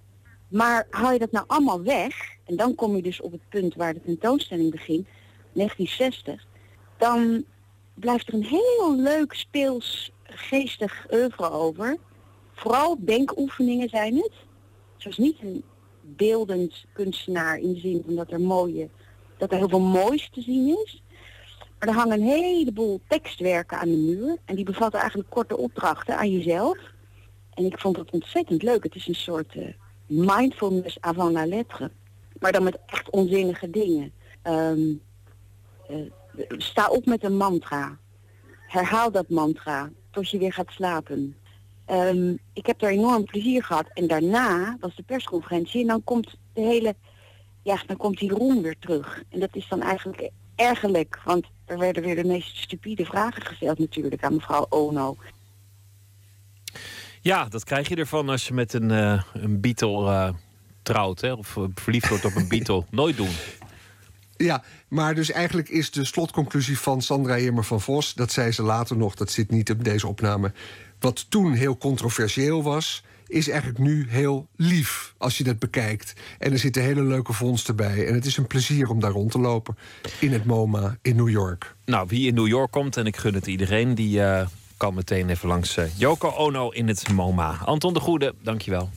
Maar 0.47 0.87
haal 0.89 1.11
je 1.11 1.19
dat 1.19 1.31
nou 1.31 1.45
allemaal 1.47 1.83
weg, 1.83 2.35
en 2.45 2.55
dan 2.55 2.75
kom 2.75 2.95
je 2.95 3.01
dus 3.01 3.21
op 3.21 3.31
het 3.31 3.49
punt 3.49 3.75
waar 3.75 3.93
de 3.93 4.01
tentoonstelling 4.01 4.71
begint, 4.71 5.07
1960, 5.53 6.45
dan 6.97 7.43
blijft 7.93 8.27
er 8.27 8.33
een 8.33 8.43
heel 8.43 8.95
leuk 8.95 9.33
speels 9.33 10.11
geestig 10.23 11.07
oeuvre 11.11 11.51
over. 11.51 11.97
Vooral 12.53 12.97
denkoefeningen 12.99 13.89
zijn 13.89 14.15
het. 14.15 14.31
Zoals 14.97 15.17
niet 15.17 15.41
een 15.41 15.63
beeldend 16.01 16.85
kunstenaar 16.93 17.57
in 17.57 17.73
de 17.73 17.79
zin 17.79 18.01
van 18.05 18.15
dat 18.15 18.31
er 18.31 18.41
mooie, 18.41 18.89
dat 19.37 19.51
er 19.51 19.57
heel 19.57 19.69
veel 19.69 19.79
moois 19.79 20.29
te 20.31 20.41
zien 20.41 20.77
is. 20.83 21.03
Maar 21.79 21.89
er 21.89 21.95
hangen 21.95 22.19
een 22.19 22.27
heleboel 22.27 23.01
tekstwerken 23.07 23.77
aan 23.77 23.89
de 23.89 23.97
muur. 23.97 24.37
En 24.45 24.55
die 24.55 24.65
bevatten 24.65 24.99
eigenlijk 24.99 25.29
korte 25.29 25.57
opdrachten 25.57 26.17
aan 26.17 26.31
jezelf. 26.31 26.77
En 27.59 27.65
ik 27.65 27.79
vond 27.79 27.97
het 27.97 28.11
ontzettend 28.11 28.63
leuk. 28.63 28.83
Het 28.83 28.95
is 28.95 29.07
een 29.07 29.15
soort 29.15 29.55
uh, 29.55 29.67
mindfulness 30.05 30.97
avant 31.01 31.31
la 31.31 31.45
lettre. 31.45 31.91
Maar 32.39 32.51
dan 32.51 32.63
met 32.63 32.79
echt 32.85 33.09
onzinnige 33.09 33.69
dingen. 33.69 34.11
Um, 34.43 35.01
uh, 35.89 36.11
sta 36.57 36.87
op 36.87 37.05
met 37.05 37.23
een 37.23 37.37
mantra. 37.37 37.97
Herhaal 38.67 39.11
dat 39.11 39.29
mantra 39.29 39.89
tot 40.11 40.29
je 40.29 40.37
weer 40.37 40.53
gaat 40.53 40.71
slapen. 40.71 41.35
Um, 41.91 42.39
ik 42.53 42.65
heb 42.65 42.79
daar 42.79 42.91
enorm 42.91 43.25
plezier 43.25 43.63
gehad. 43.63 43.85
En 43.93 44.07
daarna 44.07 44.77
was 44.79 44.95
de 44.95 45.03
persconferentie. 45.03 45.81
En 45.81 45.87
dan 45.87 46.03
komt 46.03 46.35
de 46.53 46.61
hele... 46.61 46.95
Ja, 47.63 47.81
dan 47.85 47.97
komt 47.97 48.17
die 48.17 48.31
roem 48.31 48.61
weer 48.61 48.79
terug. 48.79 49.23
En 49.29 49.39
dat 49.39 49.55
is 49.55 49.67
dan 49.67 49.81
eigenlijk 49.81 50.29
ergerlijk. 50.55 51.19
Want 51.25 51.45
er 51.65 51.77
werden 51.77 52.03
weer 52.03 52.15
de 52.15 52.27
meest 52.27 52.57
stupide 52.57 53.05
vragen 53.05 53.41
gesteld 53.41 53.79
natuurlijk 53.79 54.23
aan 54.23 54.33
mevrouw 54.33 54.65
Ono. 54.69 55.17
Ja, 57.21 57.45
dat 57.45 57.63
krijg 57.63 57.89
je 57.89 57.95
ervan 57.95 58.29
als 58.29 58.47
je 58.47 58.53
met 58.53 58.73
een, 58.73 58.89
uh, 58.89 59.21
een 59.33 59.59
Beatle 59.59 60.03
uh, 60.03 60.29
trouwt. 60.83 61.21
Hè? 61.21 61.31
Of 61.31 61.57
verliefd 61.73 62.09
wordt 62.09 62.25
op 62.25 62.35
een 62.35 62.47
Beatle. 62.57 62.85
Nooit 62.89 63.17
doen. 63.17 63.31
Ja, 64.37 64.63
maar 64.87 65.15
dus 65.15 65.31
eigenlijk 65.31 65.69
is 65.69 65.91
de 65.91 66.05
slotconclusie 66.05 66.79
van 66.79 67.01
Sandra 67.01 67.33
Heermer 67.33 67.63
van 67.63 67.81
Vos... 67.81 68.13
dat 68.13 68.31
zei 68.31 68.51
ze 68.51 68.63
later 68.63 68.97
nog, 68.97 69.15
dat 69.15 69.31
zit 69.31 69.51
niet 69.51 69.71
op 69.71 69.83
deze 69.83 70.07
opname... 70.07 70.51
wat 70.99 71.25
toen 71.29 71.53
heel 71.53 71.77
controversieel 71.77 72.63
was, 72.63 73.03
is 73.27 73.49
eigenlijk 73.49 73.79
nu 73.79 74.05
heel 74.09 74.47
lief 74.55 75.13
als 75.17 75.37
je 75.37 75.43
dat 75.43 75.59
bekijkt. 75.59 76.13
En 76.37 76.51
er 76.51 76.59
zitten 76.59 76.81
hele 76.81 77.03
leuke 77.03 77.33
vondsten 77.33 77.75
bij. 77.75 78.07
En 78.07 78.13
het 78.13 78.25
is 78.25 78.37
een 78.37 78.47
plezier 78.47 78.89
om 78.89 78.99
daar 78.99 79.11
rond 79.11 79.31
te 79.31 79.39
lopen 79.39 79.77
in 80.19 80.31
het 80.31 80.45
MoMA 80.45 80.97
in 81.01 81.15
New 81.15 81.29
York. 81.29 81.75
Nou, 81.85 82.07
wie 82.09 82.27
in 82.27 82.33
New 82.33 82.47
York 82.47 82.71
komt, 82.71 82.97
en 82.97 83.05
ik 83.05 83.17
gun 83.17 83.33
het 83.33 83.47
iedereen... 83.47 83.95
die 83.95 84.19
uh, 84.19 84.47
kan 84.79 84.93
meteen 84.93 85.29
even 85.29 85.47
langs 85.47 85.77
uh, 85.77 85.97
Yoko 85.97 86.29
Ono 86.29 86.69
in 86.69 86.87
het 86.87 87.11
MoMA. 87.11 87.57
Anton 87.65 87.93
de 87.93 87.99
Goede, 87.99 88.33
dankjewel. 88.41 88.89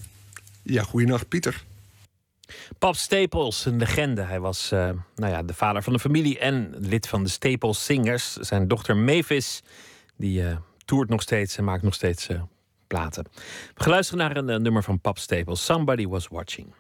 Ja, 0.62 0.82
goeienacht 0.82 1.28
Pieter. 1.28 1.64
Pap 2.78 2.94
Staples, 2.96 3.64
een 3.64 3.78
legende. 3.78 4.22
Hij 4.22 4.40
was 4.40 4.72
uh, 4.72 4.90
nou 5.14 5.32
ja, 5.32 5.42
de 5.42 5.54
vader 5.54 5.82
van 5.82 5.92
de 5.92 5.98
familie 5.98 6.38
en 6.38 6.74
lid 6.78 7.08
van 7.08 7.22
de 7.22 7.28
Staples 7.28 7.84
Singers. 7.84 8.32
Zijn 8.32 8.68
dochter 8.68 8.96
Mavis, 8.96 9.62
die 10.16 10.42
uh, 10.42 10.56
toert 10.84 11.08
nog 11.08 11.22
steeds 11.22 11.56
en 11.56 11.64
maakt 11.64 11.82
nog 11.82 11.94
steeds 11.94 12.28
uh, 12.28 12.42
platen. 12.86 13.24
We 13.74 13.82
gaan 13.82 13.92
luisteren 13.92 14.20
naar 14.26 14.36
een 14.36 14.62
nummer 14.62 14.82
van 14.82 15.00
Pap 15.00 15.18
Staples, 15.18 15.64
Somebody 15.64 16.06
Was 16.06 16.28
Watching. 16.28 16.74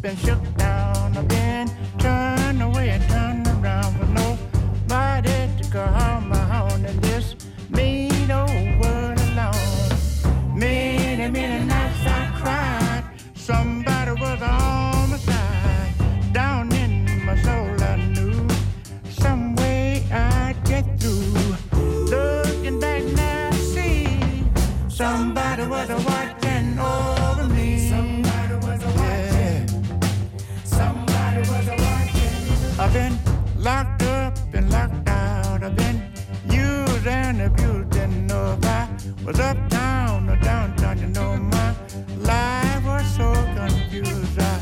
special 0.00 0.69
was 39.30 39.38
uptown 39.38 40.28
or 40.28 40.36
downtown. 40.36 40.98
You 40.98 41.06
know 41.06 41.36
my 41.36 41.74
life 42.18 42.84
was 42.84 43.06
so 43.14 43.32
confused. 43.54 44.40
I 44.40 44.60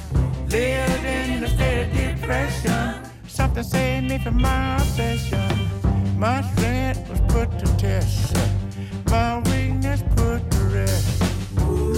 lived 0.51 1.05
in 1.05 1.45
a 1.45 1.49
state 1.49 1.85
of 1.85 1.91
depression. 1.97 3.01
Something 3.27 3.63
saved 3.63 4.11
me 4.11 4.19
from 4.19 4.43
my 4.43 4.77
obsession. 4.77 5.49
My 6.19 6.43
strength 6.53 7.09
was 7.09 7.21
put 7.33 7.49
to 7.61 7.67
test. 7.79 8.37
My 9.07 9.39
weakness 9.47 10.03
put 10.17 10.51
to 10.51 10.61
rest. 10.77 11.23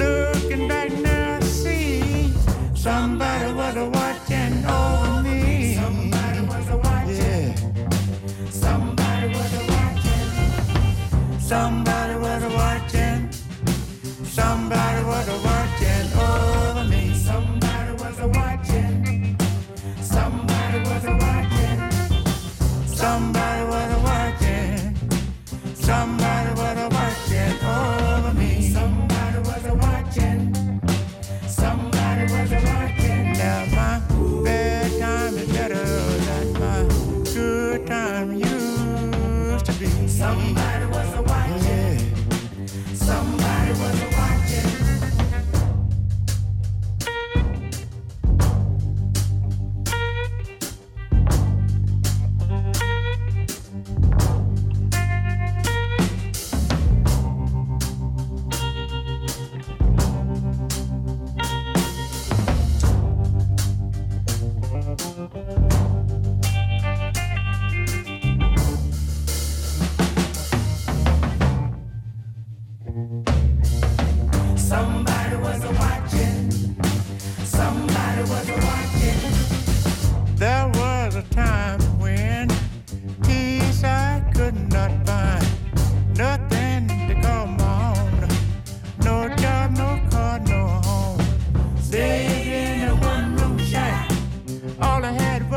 Looking 0.03 0.69
back 0.69 0.93
now, 0.93 1.39
I 1.39 1.41
see 1.41 2.33
somebody 2.75 3.53
was 3.53 3.75
watching 3.97 4.65
over 4.65 5.23
me. 5.25 5.75
Somebody 5.75 6.41
was 6.53 6.69
watching. 6.85 7.57
Somebody 8.49 9.27
was 9.35 9.53
watching. 9.71 10.31
Somebody 11.41 11.75
was 11.75 11.99
watching. 11.99 12.10
Somebody 14.31 15.05
was 15.07 15.27
watching 15.27 15.87
over 15.87 15.90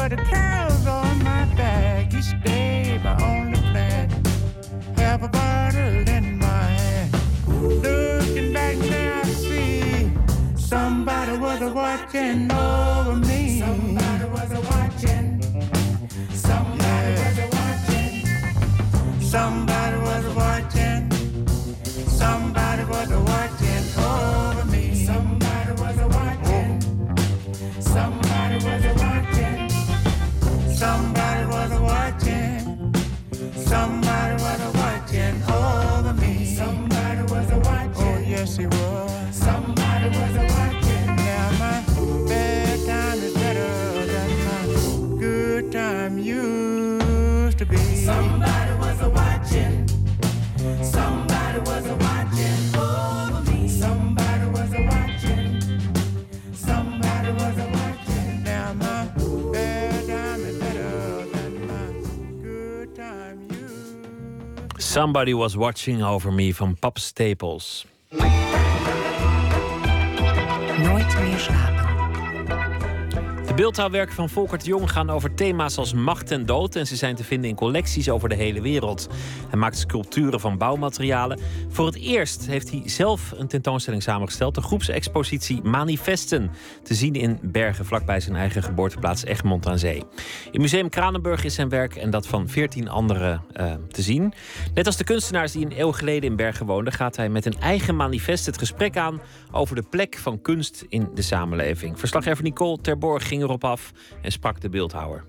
put 0.10 0.20
a 0.20 0.24
cows 0.26 0.86
on 0.86 1.18
my 1.24 1.46
back. 1.56 2.12
You 2.12 2.22
stay 2.22 3.00
my 3.04 3.16
own. 3.24 3.43
Somebody 64.94 65.34
Was 65.34 65.58
Watching 65.58 66.04
Over 66.04 66.32
Me 66.32 66.52
van 66.52 66.76
Pap 66.76 67.00
Staples. 67.00 67.88
De 73.54 73.62
beeldhouwwerken 73.62 74.16
van 74.16 74.30
Volkert 74.30 74.66
Jong 74.66 74.92
gaan 74.92 75.10
over 75.10 75.34
thema's 75.34 75.78
als 75.78 75.94
macht 75.94 76.32
en 76.32 76.46
dood. 76.46 76.76
En 76.76 76.88
ze 76.88 76.96
zijn 76.96 77.16
te 77.16 77.24
vinden 77.24 77.50
in 77.50 77.56
collecties 77.56 78.10
over 78.10 78.30
de 78.30 78.36
hele 78.36 78.62
wereld. 78.62 79.08
Hij 79.50 79.60
maakt 79.60 79.78
sculpturen 79.78 80.40
van 80.40 80.58
bouwmaterialen. 80.58 81.40
Voor 81.70 81.86
het 81.86 81.96
eerst 81.96 82.46
heeft 82.46 82.70
hij 82.70 82.82
zelf 82.86 83.34
een 83.36 83.48
tentoonstelling 83.48 84.04
samengesteld. 84.04 84.56
De 84.56 84.62
groepsexpositie 84.62 85.62
Manifesten. 85.62 86.52
Te 86.84 86.94
zien 86.94 87.14
in 87.14 87.40
Bergen, 87.42 87.86
vlakbij 87.86 88.20
zijn 88.20 88.36
eigen 88.36 88.64
geboorteplaats 88.64 89.24
Egmond 89.26 89.68
aan 89.68 89.80
Zee. 89.80 90.04
In 90.52 90.62
Museum 90.62 90.90
Kranenburg 90.90 91.44
is 91.44 91.56
zijn 91.56 91.70
werk 91.70 91.96
en 91.96 92.10
dat 92.10 92.28
van 92.28 92.48
14 92.50 92.90
anderen 92.90 93.44
eh, 93.54 93.74
te 93.92 94.02
zien. 94.02 94.34
Net 94.74 94.86
als 94.86 94.98
de 94.98 95.04
kunstenaars 95.04 95.52
die 95.52 95.66
een 95.66 95.80
eeuw 95.80 95.92
geleden 95.92 96.30
in 96.30 96.36
Bergen 96.36 96.66
woonden, 96.66 96.94
gaat 96.94 97.16
hij 97.16 97.30
met 97.30 97.46
een 97.46 97.60
eigen 97.60 97.96
manifest 97.96 98.46
het 98.46 98.58
gesprek 98.58 98.98
aan 98.98 99.22
over 99.52 99.76
de 99.76 99.84
plek 99.90 100.18
van 100.18 100.42
kunst 100.42 100.86
in 100.90 101.10
de 101.14 101.22
samenleving. 101.22 102.00
Verslaggever 102.00 102.44
Nicole 102.44 102.82
Terborg 102.82 103.28
ging 103.28 103.42
erop 103.44 103.64
af 103.64 103.92
en 104.22 104.32
sprak 104.32 104.62
de 104.62 104.70
beeldhouwer. 104.70 105.24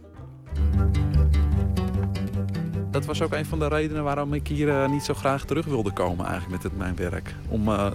Dat 2.90 3.04
was 3.04 3.22
ook 3.22 3.32
een 3.32 3.46
van 3.46 3.58
de 3.58 3.68
redenen 3.68 4.04
waarom 4.04 4.34
ik 4.34 4.48
hier 4.48 4.68
eh, 4.68 4.88
niet 4.88 5.02
zo 5.02 5.14
graag 5.14 5.44
terug 5.44 5.66
wilde 5.66 5.92
komen 5.92 6.26
eigenlijk 6.26 6.52
met 6.52 6.62
het, 6.62 6.78
mijn 6.78 6.96
werk. 6.96 7.34
Om 7.48 7.68
eh, 7.68 7.90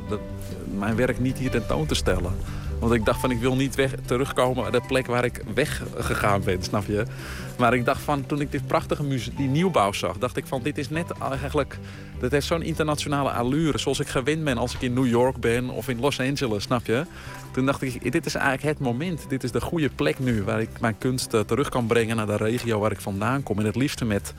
mijn 0.78 0.96
werk 0.96 1.20
niet 1.20 1.38
hier 1.38 1.50
tentoon 1.50 1.86
te 1.86 1.96
stellen. 1.96 2.34
Want 2.80 2.94
ik 2.94 3.06
dacht 3.06 3.20
van 3.20 3.32
ik 3.32 3.40
wil 3.40 3.56
niet 3.56 3.76
weg, 3.76 3.94
terugkomen 4.06 4.64
naar 4.64 4.72
de 4.72 4.82
plek 4.88 5.06
waar 5.06 5.26
ik 5.26 5.44
weggegaan 5.54 6.42
ben, 6.44 6.64
snap 6.64 6.86
je? 6.86 7.06
Maar 7.58 7.74
ik 7.74 7.86
dacht 7.86 8.02
van 8.02 8.26
toen 8.26 8.42
ik 8.42 8.52
dit 8.52 8.68
prachtige 8.68 9.04
muzie- 9.04 9.34
die 9.36 9.48
nieuwbouw 9.48 9.92
zag, 9.92 10.18
dacht 10.18 10.38
ik 10.38 10.48
van 10.48 10.62
dit 10.64 10.78
is 10.78 10.90
net 10.90 11.12
eigenlijk... 11.30 11.78
Dat 12.20 12.32
heeft 12.32 12.46
zo'n 12.46 12.62
internationale 12.62 13.30
allure, 13.30 13.78
zoals 13.78 14.00
ik 14.00 14.08
gewend 14.08 14.44
ben 14.44 14.58
als 14.58 14.74
ik 14.74 14.82
in 14.82 14.94
New 14.94 15.08
York 15.08 15.38
ben 15.38 15.70
of 15.70 15.88
in 15.88 16.00
Los 16.00 16.20
Angeles, 16.20 16.64
snap 16.64 16.86
je? 16.86 17.06
Toen 17.52 17.66
dacht 17.66 17.82
ik, 17.82 18.12
dit 18.12 18.26
is 18.26 18.36
eigenlijk 18.36 18.78
het 18.78 18.88
moment. 18.88 19.26
Dit 19.30 19.44
is 19.44 19.52
de 19.52 19.62
goede 19.62 19.90
plek 19.90 20.20
nu 20.20 20.44
waar 20.44 20.62
ik 20.62 20.80
mijn 20.80 20.98
kunst 20.98 21.34
eh, 21.34 21.40
terug 21.40 21.70
kan 21.70 21.88
brengen 21.88 22.16
naar 22.16 22.26
de 22.26 22.38
regio 22.38 22.80
waar 22.80 22.92
ik 22.92 23.02
vandaan 23.02 23.44
kom. 23.44 23.60
En 23.60 23.66
het 23.66 23.76
liefste 23.76 24.06
met 24.06 24.34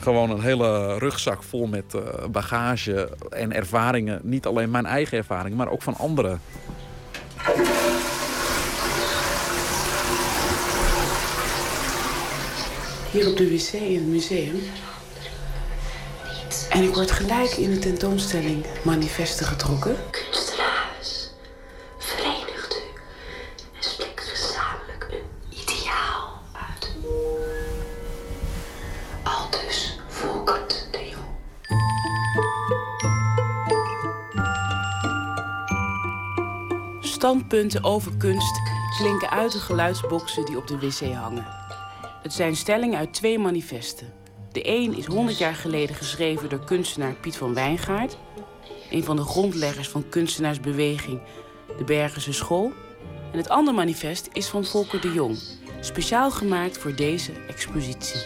gewoon 0.00 0.30
een 0.30 0.40
hele 0.40 0.98
rugzak 0.98 1.42
vol 1.42 1.66
met 1.66 1.94
eh, 1.94 2.00
bagage 2.30 3.16
en 3.30 3.52
ervaringen. 3.52 4.20
Niet 4.22 4.46
alleen 4.46 4.70
mijn 4.70 4.86
eigen 4.86 5.18
ervaringen, 5.18 5.56
maar 5.56 5.70
ook 5.70 5.82
van 5.82 5.96
anderen. 5.96 6.40
Hier 13.10 13.28
op 13.28 13.36
de 13.36 13.48
wc 13.48 13.72
in 13.72 13.94
het 13.94 14.06
museum. 14.06 14.60
En 16.70 16.82
ik 16.82 16.94
word 16.94 17.10
gelijk 17.10 17.50
in 17.50 17.70
de 17.70 17.78
tentoonstelling 17.78 18.64
manifesten 18.84 19.46
getrokken. 19.46 19.96
Standpunten 37.22 37.84
over 37.84 38.16
kunst 38.16 38.60
klinken 38.98 39.30
uit 39.30 39.52
de 39.52 39.58
geluidsboxen 39.58 40.44
die 40.44 40.56
op 40.56 40.66
de 40.66 40.78
wc 40.78 41.14
hangen. 41.14 41.46
Het 42.22 42.32
zijn 42.32 42.56
stellingen 42.56 42.98
uit 42.98 43.14
twee 43.14 43.38
manifesten. 43.38 44.12
De 44.52 44.68
een 44.68 44.96
is 44.96 45.06
100 45.06 45.38
jaar 45.38 45.54
geleden 45.54 45.96
geschreven 45.96 46.48
door 46.48 46.64
kunstenaar 46.64 47.12
Piet 47.12 47.36
van 47.36 47.54
Wijngaard, 47.54 48.16
een 48.90 49.04
van 49.04 49.16
de 49.16 49.22
grondleggers 49.22 49.88
van 49.88 50.08
kunstenaarsbeweging 50.08 51.20
de 51.78 51.84
Bergense 51.84 52.32
School. 52.32 52.72
En 53.32 53.38
het 53.38 53.48
andere 53.48 53.76
manifest 53.76 54.28
is 54.32 54.48
van 54.48 54.64
Volker 54.64 55.00
de 55.00 55.12
Jong, 55.12 55.38
speciaal 55.80 56.30
gemaakt 56.30 56.78
voor 56.78 56.94
deze 56.94 57.32
expositie. 57.48 58.20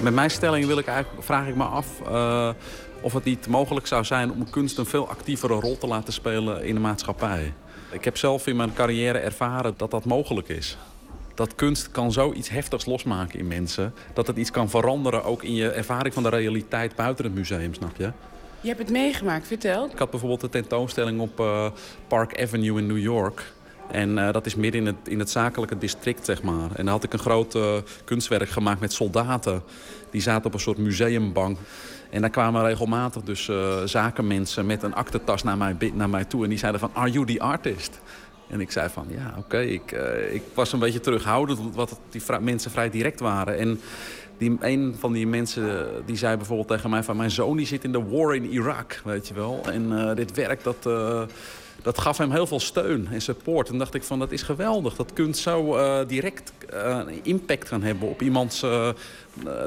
Met 0.00 0.14
mijn 0.14 0.30
stelling 0.30 0.66
wil 0.66 0.78
ik 0.78 0.86
eigenlijk, 0.86 1.24
vraag 1.24 1.46
ik 1.46 1.56
me 1.56 1.64
af 1.64 1.86
eh, 2.00 2.50
of 3.00 3.12
het 3.12 3.24
niet 3.24 3.46
mogelijk 3.46 3.86
zou 3.86 4.04
zijn 4.04 4.32
om 4.32 4.50
kunst 4.50 4.78
een 4.78 4.86
veel 4.86 5.08
actievere 5.08 5.54
rol 5.54 5.78
te 5.78 5.86
laten 5.86 6.12
spelen 6.12 6.64
in 6.64 6.74
de 6.74 6.80
maatschappij. 6.80 7.52
Ik 7.96 8.04
heb 8.04 8.16
zelf 8.16 8.46
in 8.46 8.56
mijn 8.56 8.74
carrière 8.74 9.18
ervaren 9.18 9.74
dat 9.76 9.90
dat 9.90 10.04
mogelijk 10.04 10.48
is. 10.48 10.76
Dat 11.34 11.54
kunst 11.54 11.90
kan 11.90 12.12
zoiets 12.12 12.48
heftigs 12.48 12.86
losmaken 12.86 13.38
in 13.38 13.46
mensen. 13.46 13.94
Dat 14.12 14.26
het 14.26 14.36
iets 14.36 14.50
kan 14.50 14.70
veranderen 14.70 15.24
ook 15.24 15.42
in 15.42 15.54
je 15.54 15.70
ervaring 15.70 16.14
van 16.14 16.22
de 16.22 16.28
realiteit 16.28 16.94
buiten 16.94 17.24
het 17.24 17.34
museum, 17.34 17.74
snap 17.74 17.96
je? 17.96 18.12
Je 18.60 18.68
hebt 18.68 18.78
het 18.78 18.90
meegemaakt, 18.90 19.46
vertel. 19.46 19.88
Ik 19.92 19.98
had 19.98 20.10
bijvoorbeeld 20.10 20.42
een 20.42 20.50
tentoonstelling 20.50 21.20
op 21.20 21.40
eh, 21.40 21.70
Park 22.08 22.42
Avenue 22.42 22.78
in 22.78 22.86
New 22.86 22.98
York. 22.98 23.52
En 23.90 24.18
eh, 24.18 24.32
dat 24.32 24.46
is 24.46 24.54
midden 24.54 24.80
in 24.80 24.86
het, 24.86 24.96
in 25.08 25.18
het 25.18 25.30
zakelijke 25.30 25.78
district, 25.78 26.24
zeg 26.24 26.42
maar. 26.42 26.70
En 26.74 26.84
daar 26.84 26.94
had 26.94 27.04
ik 27.04 27.12
een 27.12 27.18
groot 27.18 27.54
eh, 27.54 27.74
kunstwerk 28.04 28.48
gemaakt 28.48 28.80
met 28.80 28.92
soldaten. 28.92 29.62
Die 30.10 30.20
zaten 30.20 30.46
op 30.46 30.54
een 30.54 30.60
soort 30.60 30.78
museumbank. 30.78 31.58
En 32.10 32.20
daar 32.20 32.30
kwamen 32.30 32.64
regelmatig 32.64 33.22
dus 33.22 33.48
eh, 33.48 33.82
zakenmensen 33.84 34.66
met 34.66 34.82
een 34.82 34.94
aktentas 34.94 35.42
naar 35.42 35.56
mij, 35.56 35.76
naar 35.94 36.10
mij 36.10 36.24
toe. 36.24 36.42
En 36.42 36.48
die 36.48 36.58
zeiden 36.58 36.80
van, 36.80 36.90
are 36.92 37.10
you 37.10 37.26
the 37.26 37.40
artist? 37.40 38.00
En 38.48 38.60
ik 38.60 38.70
zei 38.70 38.88
van, 38.88 39.06
ja, 39.08 39.34
oké. 39.38 39.60
Ik, 39.60 39.90
ik 40.30 40.42
was 40.54 40.72
een 40.72 40.78
beetje 40.78 41.00
terughoudend, 41.00 41.74
wat 41.74 42.00
die 42.10 42.22
mensen 42.40 42.70
vrij 42.70 42.90
direct 42.90 43.20
waren. 43.20 43.58
En 43.58 43.80
die, 44.38 44.56
een 44.60 44.94
van 44.98 45.12
die 45.12 45.26
mensen 45.26 45.88
die 46.04 46.16
zei 46.16 46.36
bijvoorbeeld 46.36 46.68
tegen 46.68 46.90
mij 46.90 47.02
van... 47.02 47.16
mijn 47.16 47.30
zoon 47.30 47.56
die 47.56 47.66
zit 47.66 47.84
in 47.84 47.92
de 47.92 48.02
war 48.04 48.34
in 48.34 48.50
Irak, 48.50 49.00
weet 49.04 49.28
je 49.28 49.34
wel. 49.34 49.60
En 49.70 50.14
dit 50.14 50.34
werk, 50.34 50.62
dat, 50.62 50.88
dat 51.82 51.98
gaf 51.98 52.18
hem 52.18 52.30
heel 52.30 52.46
veel 52.46 52.60
steun 52.60 53.08
en 53.10 53.20
support. 53.20 53.68
En 53.68 53.78
dacht 53.78 53.94
ik 53.94 54.02
van, 54.02 54.18
dat 54.18 54.32
is 54.32 54.42
geweldig. 54.42 54.96
Dat 54.96 55.12
kunst 55.12 55.42
zo 55.42 55.76
eh, 55.76 55.98
direct 56.06 56.52
eh, 56.70 57.00
impact 57.22 57.68
kan 57.68 57.82
hebben 57.82 58.08
op 58.08 58.22
iemands 58.22 58.62
eh, 58.62 58.88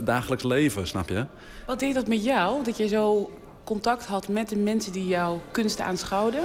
dagelijks 0.04 0.44
leven, 0.44 0.88
snap 0.88 1.10
je? 1.10 1.26
Wat 1.66 1.80
deed 1.80 1.94
dat 1.94 2.08
met 2.08 2.24
jou, 2.24 2.64
dat 2.64 2.78
je 2.78 2.88
zo 2.88 3.32
contact 3.64 4.06
had 4.06 4.28
met 4.28 4.50
de 4.50 4.56
mensen 4.56 4.92
die 4.92 5.08
jouw 5.08 5.42
kunst 5.52 5.80
aanschouwden? 5.80 6.44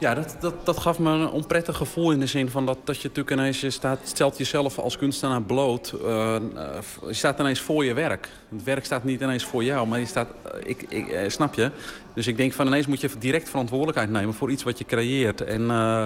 Ja, 0.00 0.14
dat, 0.14 0.36
dat, 0.40 0.66
dat 0.66 0.78
gaf 0.78 0.98
me 0.98 1.10
een 1.10 1.30
onprettig 1.30 1.76
gevoel 1.76 2.10
in 2.10 2.20
de 2.20 2.26
zin 2.26 2.50
van 2.50 2.66
dat, 2.66 2.78
dat 2.84 2.96
je 2.96 3.08
natuurlijk 3.08 3.36
ineens 3.36 3.60
je 3.60 3.70
staat, 3.70 3.98
stelt 4.02 4.38
jezelf 4.38 4.78
als 4.78 4.96
kunstenaar 4.96 5.42
bloot. 5.42 5.88
Je 5.88 6.80
staat 7.10 7.38
ineens 7.38 7.60
voor 7.60 7.84
je 7.84 7.94
werk. 7.94 8.28
Het 8.50 8.64
werk 8.64 8.84
staat 8.84 9.04
niet 9.04 9.20
ineens 9.20 9.44
voor 9.44 9.64
jou, 9.64 9.86
maar 9.86 9.98
je 9.98 10.06
staat, 10.06 10.28
ik, 10.64 10.82
ik, 10.88 11.30
snap 11.30 11.54
je? 11.54 11.70
Dus 12.18 12.26
ik 12.26 12.36
denk 12.36 12.52
van 12.52 12.66
ineens 12.66 12.86
moet 12.86 13.00
je 13.00 13.10
direct 13.18 13.48
verantwoordelijkheid 13.48 14.10
nemen 14.10 14.34
voor 14.34 14.50
iets 14.50 14.62
wat 14.62 14.78
je 14.78 14.84
creëert. 14.84 15.40
En 15.40 15.70
eh, 15.70 16.04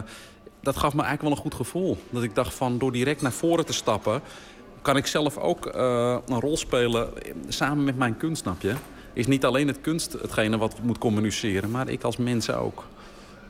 dat 0.61 0.77
gaf 0.77 0.95
me 0.95 1.03
eigenlijk 1.03 1.23
wel 1.23 1.31
een 1.31 1.51
goed 1.51 1.55
gevoel. 1.55 1.99
Dat 2.11 2.23
ik 2.23 2.35
dacht 2.35 2.55
van 2.55 2.79
door 2.79 2.93
direct 2.93 3.23
naar 3.23 3.33
voren 3.33 3.67
te 3.67 3.73
stappen, 3.73 4.21
kan 4.83 4.97
ik 4.97 5.07
zelf 5.07 5.39
ook 5.39 5.67
eh, 5.67 6.17
een 6.27 6.41
rol 6.41 6.57
spelen 6.57 7.09
samen 7.49 7.85
met 7.85 7.97
mijn 7.97 8.17
kunst, 8.17 8.43
snap 8.43 8.61
je? 8.61 8.75
Is 9.13 9.27
niet 9.27 9.45
alleen 9.45 9.67
het 9.67 9.81
kunst 9.81 10.13
hetgene 10.13 10.59
wat 10.59 10.83
moet 10.83 10.99
communiceren, 10.99 11.71
maar 11.71 11.89
ik 11.89 12.03
als 12.03 12.17
mens 12.17 12.51
ook. 12.51 12.85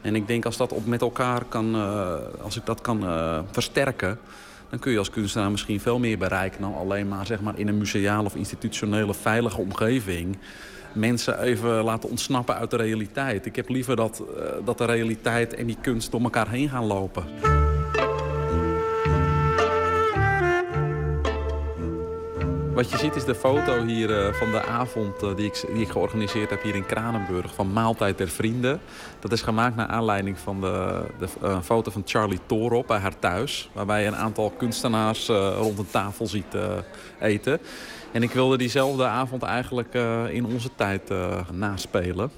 En 0.00 0.14
ik 0.14 0.26
denk 0.26 0.44
als 0.44 0.56
dat 0.56 0.72
op 0.72 0.86
met 0.86 1.00
elkaar 1.00 1.44
kan, 1.44 1.74
eh, 1.74 2.14
als 2.42 2.56
ik 2.56 2.66
dat 2.66 2.80
kan 2.80 3.04
versterken, 3.50 4.18
dan 4.70 4.78
kun 4.78 4.92
je 4.92 4.98
als 4.98 5.10
kunstenaar 5.10 5.50
misschien 5.50 5.80
veel 5.80 5.98
meer 5.98 6.18
bereiken 6.18 6.60
dan 6.60 6.74
alleen 6.74 7.08
maar, 7.08 7.26
zeg 7.26 7.40
maar 7.40 7.58
in 7.58 7.68
een 7.68 7.78
museale 7.78 8.26
of 8.26 8.34
institutionele 8.34 9.14
veilige 9.14 9.60
omgeving 9.60 10.36
mensen 10.94 11.40
even 11.40 11.84
laten 11.84 12.10
ontsnappen 12.10 12.54
uit 12.54 12.70
de 12.70 12.76
realiteit. 12.76 13.46
Ik 13.46 13.56
heb 13.56 13.68
liever 13.68 13.96
dat, 13.96 14.22
eh, 14.36 14.44
dat 14.64 14.78
de 14.78 14.84
realiteit 14.84 15.54
en 15.54 15.66
die 15.66 15.78
kunst 15.80 16.10
door 16.10 16.20
elkaar 16.20 16.48
heen 16.48 16.68
gaan 16.68 16.84
lopen. 16.84 17.24
Wat 22.74 22.90
je 22.90 22.98
ziet 22.98 23.16
is 23.16 23.24
de 23.24 23.34
foto 23.34 23.84
hier 23.84 24.18
eh, 24.18 24.34
van 24.34 24.50
de 24.50 24.62
avond 24.62 25.22
eh, 25.22 25.36
die, 25.36 25.46
ik, 25.46 25.64
die 25.72 25.82
ik 25.82 25.90
georganiseerd 25.90 26.50
heb 26.50 26.62
hier 26.62 26.74
in 26.74 26.86
Kranenburg 26.86 27.54
van 27.54 27.72
Maaltijd 27.72 28.18
der 28.18 28.28
Vrienden. 28.28 28.80
Dat 29.18 29.32
is 29.32 29.42
gemaakt 29.42 29.76
naar 29.76 29.86
aanleiding 29.86 30.38
van 30.38 30.60
de, 30.60 31.04
de 31.18 31.28
foto 31.62 31.90
van 31.90 32.02
Charlie 32.04 32.40
Torop 32.46 32.86
bij 32.86 32.98
haar 32.98 33.18
thuis. 33.18 33.70
Waarbij 33.72 34.02
je 34.02 34.06
een 34.06 34.16
aantal 34.16 34.50
kunstenaars 34.50 35.26
rond 35.56 35.78
een 35.78 35.90
tafel 35.90 36.26
ziet 36.26 36.56
eten. 37.20 37.60
En 38.12 38.22
ik 38.22 38.30
wilde 38.30 38.58
diezelfde 38.58 39.04
avond 39.04 39.42
eigenlijk 39.42 39.94
eh, 39.94 40.24
in 40.30 40.46
onze 40.46 40.68
tijd 40.74 41.10
eh, 41.10 41.48
naspelen. 41.52 42.30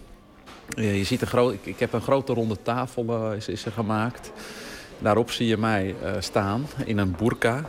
Je 0.68 1.05
ziet 1.05 1.20
een 1.20 1.26
groot, 1.26 1.56
ik, 1.62 1.78
heb 1.78 1.92
een 1.92 2.01
grote 2.01 2.32
ronde 2.32 2.62
tafel 2.62 3.05
eh, 3.09 3.36
is, 3.36 3.48
is 3.48 3.66
gemaakt. 3.74 4.32
Daarop 4.98 5.30
zie 5.30 5.46
je 5.46 5.56
mij 5.56 5.94
staan 6.18 6.66
in 6.84 6.98
een 6.98 7.14
burka. 7.18 7.64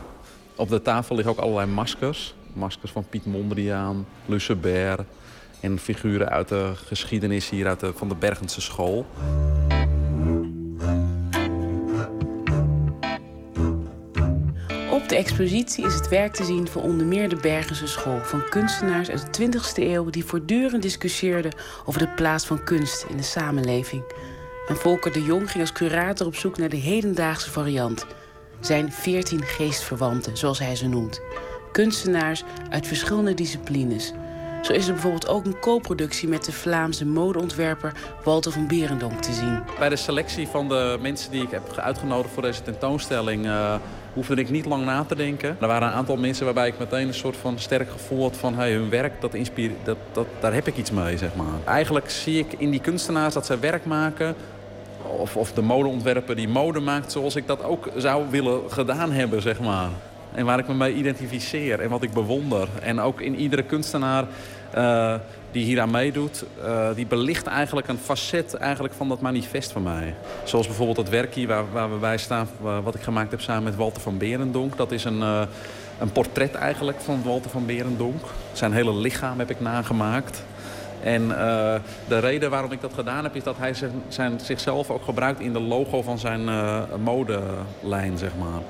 Op 0.56 0.68
de 0.68 0.82
tafel 0.82 1.16
liggen 1.16 1.34
ook 1.34 1.40
allerlei 1.40 1.70
maskers. 1.70 2.34
Maskers 2.52 2.92
van 2.92 3.06
Piet 3.08 3.26
Mondriaan, 3.26 4.06
Lucebert 4.26 5.06
en 5.60 5.78
figuren 5.78 6.28
uit 6.28 6.48
de 6.48 6.72
geschiedenis 6.74 7.50
hier 7.50 7.66
uit 7.66 7.80
de, 7.80 7.92
van 7.94 8.08
de 8.08 8.14
Bergense 8.14 8.60
school. 8.60 9.06
De 15.16 15.22
expositie 15.22 15.86
is 15.86 15.94
het 15.94 16.08
werk 16.08 16.32
te 16.32 16.44
zien 16.44 16.68
van 16.68 16.82
onder 16.82 17.06
meer 17.06 17.28
de 17.28 17.36
Bergense 17.36 17.86
School... 17.86 18.18
van 18.22 18.48
kunstenaars 18.48 19.10
uit 19.10 19.34
de 19.34 19.46
20e 19.46 19.82
eeuw 19.82 20.10
die 20.10 20.24
voortdurend 20.24 20.82
discussieerden... 20.82 21.52
over 21.84 22.00
de 22.00 22.08
plaats 22.08 22.46
van 22.46 22.64
kunst 22.64 23.06
in 23.08 23.16
de 23.16 23.22
samenleving. 23.22 24.02
En 24.68 24.76
Volker 24.76 25.12
de 25.12 25.22
Jong 25.22 25.50
ging 25.50 25.60
als 25.60 25.72
curator 25.72 26.26
op 26.26 26.34
zoek 26.34 26.58
naar 26.58 26.68
de 26.68 26.76
hedendaagse 26.76 27.50
variant. 27.50 28.06
Zijn 28.60 28.92
veertien 28.92 29.42
geestverwanten, 29.42 30.36
zoals 30.36 30.58
hij 30.58 30.76
ze 30.76 30.88
noemt. 30.88 31.20
Kunstenaars 31.72 32.42
uit 32.70 32.86
verschillende 32.86 33.34
disciplines. 33.34 34.12
Zo 34.62 34.72
is 34.72 34.86
er 34.86 34.92
bijvoorbeeld 34.92 35.28
ook 35.28 35.44
een 35.44 35.60
co-productie 35.60 36.28
met 36.28 36.44
de 36.44 36.52
Vlaamse 36.52 37.06
modeontwerper 37.06 37.92
Walter 38.24 38.52
van 38.52 38.66
Berendonk 38.66 39.22
te 39.22 39.32
zien. 39.32 39.62
Bij 39.78 39.88
de 39.88 39.96
selectie 39.96 40.48
van 40.48 40.68
de 40.68 40.98
mensen 41.00 41.30
die 41.30 41.42
ik 41.42 41.50
heb 41.50 41.76
uitgenodigd 41.76 42.34
voor 42.34 42.42
deze 42.42 42.62
tentoonstelling... 42.62 43.46
eh 43.46 43.74
hoefde 44.16 44.34
ik 44.34 44.50
niet 44.50 44.66
lang 44.66 44.84
na 44.84 45.04
te 45.04 45.14
denken. 45.14 45.56
Er 45.60 45.66
waren 45.66 45.88
een 45.88 45.94
aantal 45.94 46.16
mensen 46.16 46.44
waarbij 46.44 46.68
ik 46.68 46.78
meteen 46.78 47.08
een 47.08 47.14
soort 47.14 47.36
van 47.36 47.58
sterk 47.58 47.90
gevoel 47.90 48.22
had 48.22 48.36
van... 48.36 48.54
Hey, 48.54 48.72
hun 48.72 48.90
werk, 48.90 49.20
dat 49.20 49.34
inspireert, 49.34 49.84
dat, 49.84 49.96
dat, 50.12 50.26
daar 50.40 50.54
heb 50.54 50.66
ik 50.66 50.76
iets 50.76 50.90
mee, 50.90 51.18
zeg 51.18 51.34
maar. 51.34 51.46
Eigenlijk 51.64 52.10
zie 52.10 52.38
ik 52.38 52.52
in 52.58 52.70
die 52.70 52.80
kunstenaars 52.80 53.34
dat 53.34 53.46
zij 53.46 53.60
werk 53.60 53.84
maken... 53.84 54.34
Of, 55.18 55.36
of 55.36 55.52
de 55.52 55.62
modeontwerper 55.62 56.36
die 56.36 56.48
mode 56.48 56.80
maakt 56.80 57.12
zoals 57.12 57.36
ik 57.36 57.46
dat 57.46 57.64
ook 57.64 57.88
zou 57.96 58.24
willen 58.30 58.60
gedaan 58.68 59.12
hebben, 59.12 59.42
zeg 59.42 59.60
maar. 59.60 59.88
En 60.34 60.44
waar 60.44 60.58
ik 60.58 60.68
me 60.68 60.74
mee 60.74 60.94
identificeer 60.94 61.80
en 61.80 61.88
wat 61.88 62.02
ik 62.02 62.12
bewonder. 62.12 62.68
En 62.82 63.00
ook 63.00 63.20
in 63.20 63.36
iedere 63.36 63.62
kunstenaar 63.62 64.24
eh, 64.70 65.14
die 65.56 65.64
hier 65.64 65.80
aan 65.80 65.90
meedoet... 65.90 66.44
eh, 66.64 66.88
die 66.94 67.06
belicht 67.06 67.46
eigenlijk 67.46 67.88
een 67.88 67.98
facet 67.98 68.54
eigenlijk 68.54 68.94
van 68.94 69.08
dat 69.08 69.20
manifest 69.20 69.72
van 69.72 69.82
mij. 69.82 70.14
Zoals 70.44 70.66
bijvoorbeeld 70.66 70.96
het 70.96 71.08
werk 71.08 71.34
hier 71.34 71.46
waar, 71.46 71.64
waar 71.72 71.90
we 71.92 71.96
bij 71.96 72.18
staan... 72.18 72.48
wa- 72.60 72.82
wat 72.82 72.94
ik 72.94 73.00
gemaakt 73.02 73.30
heb 73.30 73.40
samen 73.40 73.62
met 73.62 73.76
Walter 73.76 74.02
van 74.02 74.18
Berendonk. 74.18 74.76
Dat 74.76 74.92
is 74.92 75.04
een, 75.04 75.22
eh, 75.22 75.42
een 75.98 76.12
portret 76.12 76.54
eigenlijk 76.54 77.00
van 77.00 77.22
Walter 77.24 77.50
van 77.50 77.66
Berendonk. 77.66 78.20
Zijn 78.52 78.72
hele 78.72 78.94
lichaam 78.94 79.38
heb 79.38 79.50
ik 79.50 79.60
nagemaakt. 79.60 80.42
En 81.02 81.22
eh, 81.38 81.74
de 82.08 82.18
reden 82.18 82.50
waarom 82.50 82.72
ik 82.72 82.80
dat 82.80 82.92
gedaan 82.94 83.24
heb... 83.24 83.34
is 83.36 83.42
dat 83.42 83.56
hij 83.58 83.74
zijn, 84.08 84.40
zichzelf 84.42 84.90
ook 84.90 85.04
gebruikt 85.04 85.40
in 85.40 85.52
de 85.52 85.60
logo 85.60 86.02
van 86.02 86.18
zijn 86.18 86.48
eh, 86.48 86.82
modelijn, 87.04 88.18
zeg 88.18 88.30
maar. 88.38 88.60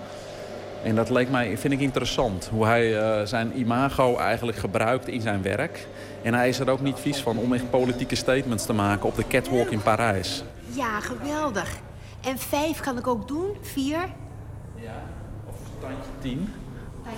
En 0.83 0.95
dat 0.95 1.11
leek 1.11 1.31
mij, 1.31 1.59
vind 1.59 1.73
ik 1.73 1.81
interessant. 1.81 2.49
Hoe 2.53 2.67
hij 2.67 2.97
zijn 3.27 3.59
imago 3.59 4.17
eigenlijk 4.17 4.59
gebruikt 4.59 5.09
in 5.09 5.21
zijn 5.21 5.43
werk. 5.43 5.87
En 6.27 6.35
hij 6.35 6.49
is 6.49 6.59
er 6.59 6.71
ook 6.71 6.81
niet 6.81 6.99
vies 6.99 7.19
van 7.19 7.39
om 7.39 7.53
echt 7.53 7.71
politieke 7.71 8.15
statements 8.15 8.67
te 8.67 8.73
maken 8.73 9.09
op 9.09 9.17
de 9.17 9.27
catwalk 9.29 9.71
in 9.71 9.83
Parijs. 9.83 10.45
Ja, 10.75 11.01
geweldig. 11.01 11.77
En 12.25 12.39
vijf 12.39 12.81
kan 12.81 12.99
ik 12.99 13.07
ook 13.07 13.29
doen? 13.29 13.57
Vier? 13.63 13.99
Tien. 16.21 16.49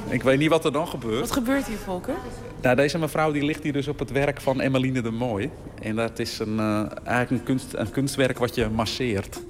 Ik 0.09 0.23
weet 0.23 0.39
niet 0.39 0.49
wat 0.49 0.65
er 0.65 0.73
dan 0.73 0.89
gebeurt. 0.89 1.21
Wat 1.21 1.33
gebeurt 1.33 1.67
hier, 1.67 1.77
Volker? 1.77 2.15
Nou, 2.63 2.77
deze 2.77 2.99
mevrouw 2.99 3.33
die 3.33 3.45
ligt 3.45 3.63
hier 3.63 3.73
dus 3.73 3.89
op 3.89 3.99
het 3.99 4.11
werk 4.11 4.41
van 4.41 4.61
Emmeline 4.61 5.01
de 5.01 5.11
Mooi. 5.11 5.51
En 5.83 5.97
dat 5.97 6.19
is 6.19 6.39
een, 6.39 6.59
eh, 6.59 6.85
eigenlijk 7.05 7.31
een, 7.31 7.43
kunst, 7.43 7.75
een 7.75 7.91
kunstwerk 7.91 8.39
wat 8.39 8.55
je 8.55 8.69
masseert. 8.69 9.41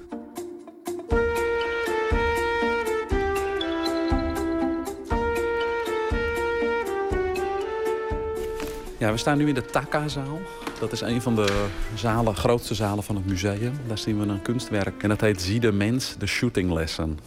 Ja, 8.99 9.11
we 9.11 9.17
staan 9.17 9.37
nu 9.37 9.47
in 9.47 9.53
de 9.53 9.65
Taka-zaal. 9.65 10.39
Dat 10.79 10.91
is 10.91 11.01
een 11.01 11.21
van 11.21 11.35
de 11.35 11.67
zalen, 11.95 12.35
grootste 12.35 12.73
zalen 12.73 13.03
van 13.03 13.15
het 13.15 13.25
museum. 13.25 13.73
Daar 13.87 13.97
zien 13.97 14.19
we 14.19 14.25
een 14.25 14.41
kunstwerk 14.41 15.03
en 15.03 15.09
dat 15.09 15.21
heet 15.21 15.41
Zie 15.41 15.59
de 15.59 15.71
mens, 15.71 16.15
de 16.17 16.25
shooting 16.25 16.71
lesson. 16.71 17.19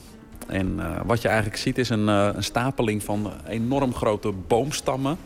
En 0.47 0.81
eh, 0.81 1.01
wat 1.05 1.23
je 1.23 1.29
eigenlijk 1.29 1.59
ziet 1.59 1.79
is 1.79 1.89
een, 1.89 2.09
eh, 2.09 2.29
een 2.35 2.45
stapeling 2.45 3.03
van 3.03 3.33
enorm 3.49 3.95
grote 3.95 4.33
boomstammen. 4.47 5.19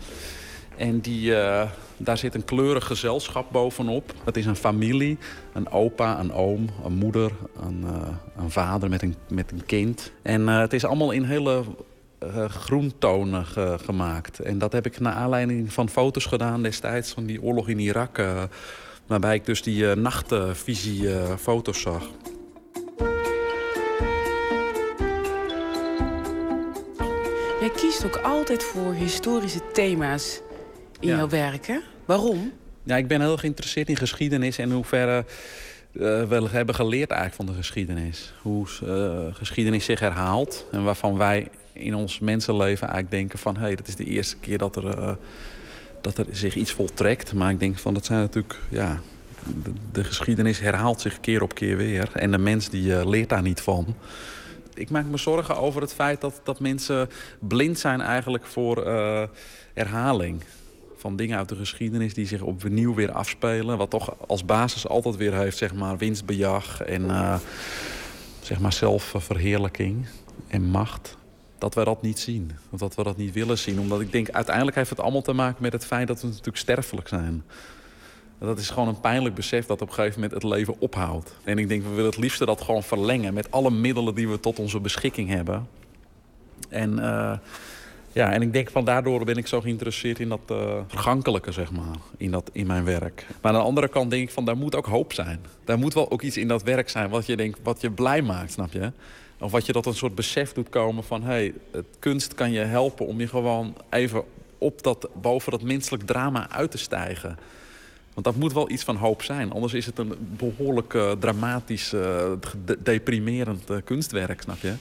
En 0.76 1.00
die, 1.00 1.36
eh, 1.36 1.70
daar 1.96 2.18
zit 2.18 2.34
een 2.34 2.44
kleurig 2.44 2.86
gezelschap 2.86 3.52
bovenop. 3.52 4.12
Het 4.24 4.36
is 4.36 4.46
een 4.46 4.56
familie, 4.56 5.18
een 5.52 5.70
opa, 5.70 6.20
een 6.20 6.32
oom, 6.32 6.68
een 6.84 6.94
moeder, 6.94 7.30
een, 7.62 7.86
een 8.36 8.50
vader 8.50 8.88
met 8.88 9.02
een, 9.02 9.14
met 9.28 9.52
een 9.52 9.66
kind. 9.66 10.12
En 10.22 10.46
het 10.46 10.72
is 10.72 10.84
allemaal 10.84 11.10
in 11.10 11.24
hele 11.24 11.64
groentonen 12.48 13.46
ge- 13.46 13.78
gemaakt. 13.84 14.38
En 14.40 14.58
dat 14.58 14.72
heb 14.72 14.86
ik 14.86 15.00
naar 15.00 15.12
aanleiding 15.12 15.72
van 15.72 15.88
foto's 15.88 16.24
gedaan 16.24 16.62
destijds 16.62 17.12
van 17.12 17.26
die 17.26 17.42
oorlog 17.42 17.68
in 17.68 17.78
Irak. 17.78 18.18
eh, 18.18 18.42
waarbij 19.06 19.34
ik 19.34 19.44
dus 19.46 19.62
die 19.62 19.90
eh, 19.90 19.96
nachtvisie 19.96 21.12
eh, 21.14 21.36
foto's 21.36 21.80
zag. 21.80 22.02
Jij 27.60 27.70
kiest 27.76 28.04
ook 28.04 28.16
altijd 28.16 28.64
voor 28.64 28.92
historische 28.94 29.60
thema's 29.72 30.40
in 31.00 31.08
Ja. 31.08 31.16
jouw 31.16 31.28
werk, 31.28 31.66
hè? 31.66 31.78
Waarom? 32.04 32.52
Ja, 32.82 32.96
ik 32.96 33.08
ben 33.08 33.20
heel 33.20 33.36
geïnteresseerd 33.36 33.88
in 33.88 33.96
geschiedenis 33.96 34.58
en 34.58 34.70
hoe 34.72 34.84
ver 34.84 35.24
we 35.92 36.46
hebben 36.50 36.74
geleerd 36.74 37.10
eigenlijk 37.10 37.34
van 37.42 37.46
de 37.46 37.62
geschiedenis. 37.62 38.32
Hoe 38.42 38.66
eh, 38.86 39.34
geschiedenis 39.34 39.84
zich 39.84 40.00
herhaalt 40.00 40.66
en 40.72 40.84
waarvan 40.84 41.16
wij 41.18 41.48
in 41.76 41.94
ons 41.94 42.18
mensenleven 42.18 42.88
eigenlijk 42.88 43.10
denken 43.10 43.38
van... 43.38 43.56
hé, 43.56 43.62
hey, 43.62 43.74
dat 43.74 43.88
is 43.88 43.96
de 43.96 44.04
eerste 44.04 44.36
keer 44.36 44.58
dat 44.58 44.76
er, 44.76 44.98
eh, 44.98 45.12
dat 46.00 46.18
er 46.18 46.26
zich 46.30 46.54
iets 46.54 46.72
voltrekt. 46.72 47.32
Maar 47.32 47.50
ik 47.50 47.60
denk 47.60 47.78
van, 47.78 47.94
dat 47.94 48.04
zijn 48.04 48.20
natuurlijk... 48.20 48.58
Ja, 48.68 49.00
de, 49.62 49.72
de 49.92 50.04
geschiedenis 50.04 50.58
herhaalt 50.58 51.00
zich 51.00 51.20
keer 51.20 51.42
op 51.42 51.54
keer 51.54 51.76
weer. 51.76 52.10
En 52.12 52.30
de 52.30 52.38
mens 52.38 52.68
die 52.68 52.96
eh, 52.96 53.06
leert 53.06 53.28
daar 53.28 53.42
niet 53.42 53.60
van. 53.60 53.94
Ik 54.74 54.90
maak 54.90 55.04
me 55.04 55.16
zorgen 55.16 55.56
over 55.56 55.80
het 55.80 55.94
feit 55.94 56.20
dat, 56.20 56.40
dat 56.44 56.60
mensen 56.60 57.08
blind 57.38 57.78
zijn 57.78 58.00
eigenlijk 58.00 58.46
voor 58.46 58.82
eh, 58.82 59.22
herhaling 59.74 60.42
van 60.96 61.16
dingen 61.16 61.38
uit 61.38 61.48
de 61.48 61.56
geschiedenis 61.56 62.14
die 62.14 62.26
zich 62.26 62.42
opnieuw 62.42 62.94
weer 62.94 63.12
afspelen. 63.12 63.78
Wat 63.78 63.90
toch 63.90 64.14
als 64.26 64.44
basis 64.44 64.88
altijd 64.88 65.16
weer 65.16 65.34
heeft, 65.34 65.56
zeg 65.56 65.74
maar, 65.74 65.98
winstbejag 65.98 66.82
en 66.82 67.10
eh, 67.10 67.38
zeg 68.40 68.60
maar 68.60 68.72
zelfverheerlijking 68.72 70.06
en 70.48 70.62
macht. 70.62 71.16
Dat 71.58 71.74
we 71.74 71.84
dat 71.84 72.02
niet 72.02 72.18
zien. 72.18 72.50
Of 72.70 72.78
dat 72.78 72.94
we 72.94 73.02
dat 73.02 73.16
niet 73.16 73.32
willen 73.32 73.58
zien. 73.58 73.80
Omdat 73.80 74.00
ik 74.00 74.12
denk, 74.12 74.30
uiteindelijk 74.30 74.76
heeft 74.76 74.90
het 74.90 75.00
allemaal 75.00 75.22
te 75.22 75.32
maken 75.32 75.62
met 75.62 75.72
het 75.72 75.86
feit 75.86 76.08
dat 76.08 76.20
we 76.20 76.26
natuurlijk 76.26 76.56
sterfelijk 76.56 77.08
zijn. 77.08 77.44
Dat 78.38 78.58
is 78.58 78.70
gewoon 78.70 78.88
een 78.88 79.00
pijnlijk 79.00 79.34
besef 79.34 79.66
dat 79.66 79.82
op 79.82 79.88
een 79.88 79.94
gegeven 79.94 80.20
moment 80.20 80.42
het 80.42 80.52
leven 80.52 80.74
ophoudt. 80.78 81.36
En 81.44 81.58
ik 81.58 81.68
denk, 81.68 81.82
we 81.82 81.88
willen 81.88 82.10
het 82.10 82.16
liefste 82.16 82.44
dat 82.44 82.60
gewoon 82.60 82.82
verlengen 82.82 83.34
met 83.34 83.50
alle 83.50 83.70
middelen 83.70 84.14
die 84.14 84.28
we 84.28 84.40
tot 84.40 84.58
onze 84.58 84.80
beschikking 84.80 85.28
hebben. 85.28 85.68
En 86.68 86.98
eh, 86.98 87.38
ja, 88.12 88.32
en 88.32 88.42
ik 88.42 88.52
denk 88.52 88.70
van 88.70 88.84
daardoor 88.84 89.24
ben 89.24 89.36
ik 89.36 89.46
zo 89.46 89.60
geïnteresseerd 89.60 90.18
in 90.18 90.28
dat 90.28 90.40
eh, 90.46 90.78
vergankelijke, 90.86 91.52
zeg 91.52 91.72
maar, 91.72 91.96
in, 92.16 92.30
dat, 92.30 92.50
in 92.52 92.66
mijn 92.66 92.84
werk. 92.84 93.26
Maar 93.42 93.52
aan 93.52 93.58
de 93.58 93.64
andere 93.64 93.88
kant 93.88 94.10
denk 94.10 94.22
ik 94.22 94.34
van, 94.34 94.44
daar 94.44 94.56
moet 94.56 94.74
ook 94.74 94.86
hoop 94.86 95.12
zijn. 95.12 95.40
Daar 95.64 95.78
moet 95.78 95.94
wel 95.94 96.10
ook 96.10 96.22
iets 96.22 96.36
in 96.36 96.48
dat 96.48 96.62
werk 96.62 96.88
zijn 96.88 97.10
wat 97.10 97.26
je, 97.26 97.36
denkt, 97.36 97.58
wat 97.62 97.80
je 97.80 97.90
blij 97.90 98.22
maakt, 98.22 98.52
snap 98.52 98.72
je? 98.72 98.92
Of 99.40 99.50
wat 99.50 99.66
je 99.66 99.72
tot 99.72 99.86
een 99.86 99.94
soort 99.94 100.14
besef 100.14 100.52
doet 100.52 100.68
komen 100.68 101.04
van, 101.04 101.22
hé, 101.22 101.28
hey, 101.28 101.54
het 101.70 101.86
kunst 101.98 102.34
kan 102.34 102.52
je 102.52 102.58
helpen 102.60 103.06
om 103.06 103.20
je 103.20 103.28
gewoon 103.28 103.74
even 103.90 104.22
op 104.58 104.82
dat, 104.82 105.08
boven 105.20 105.50
dat 105.52 105.62
menselijk 105.62 106.02
drama 106.06 106.50
uit 106.50 106.70
te 106.70 106.78
stijgen. 106.78 107.38
Want 108.14 108.26
dat 108.26 108.36
moet 108.36 108.52
wel 108.52 108.70
iets 108.70 108.84
van 108.84 108.96
hoop 108.96 109.22
zijn. 109.22 109.52
Anders 109.52 109.72
is 109.74 109.86
het 109.86 109.98
een 109.98 110.12
behoorlijk 110.18 110.94
eh, 110.94 111.10
dramatisch, 111.12 111.92
eh, 111.92 112.30
de- 112.64 112.78
deprimerend 112.82 113.70
eh, 113.70 113.76
kunstwerk, 113.84 114.42
snap 114.42 114.58
je? 114.60 114.74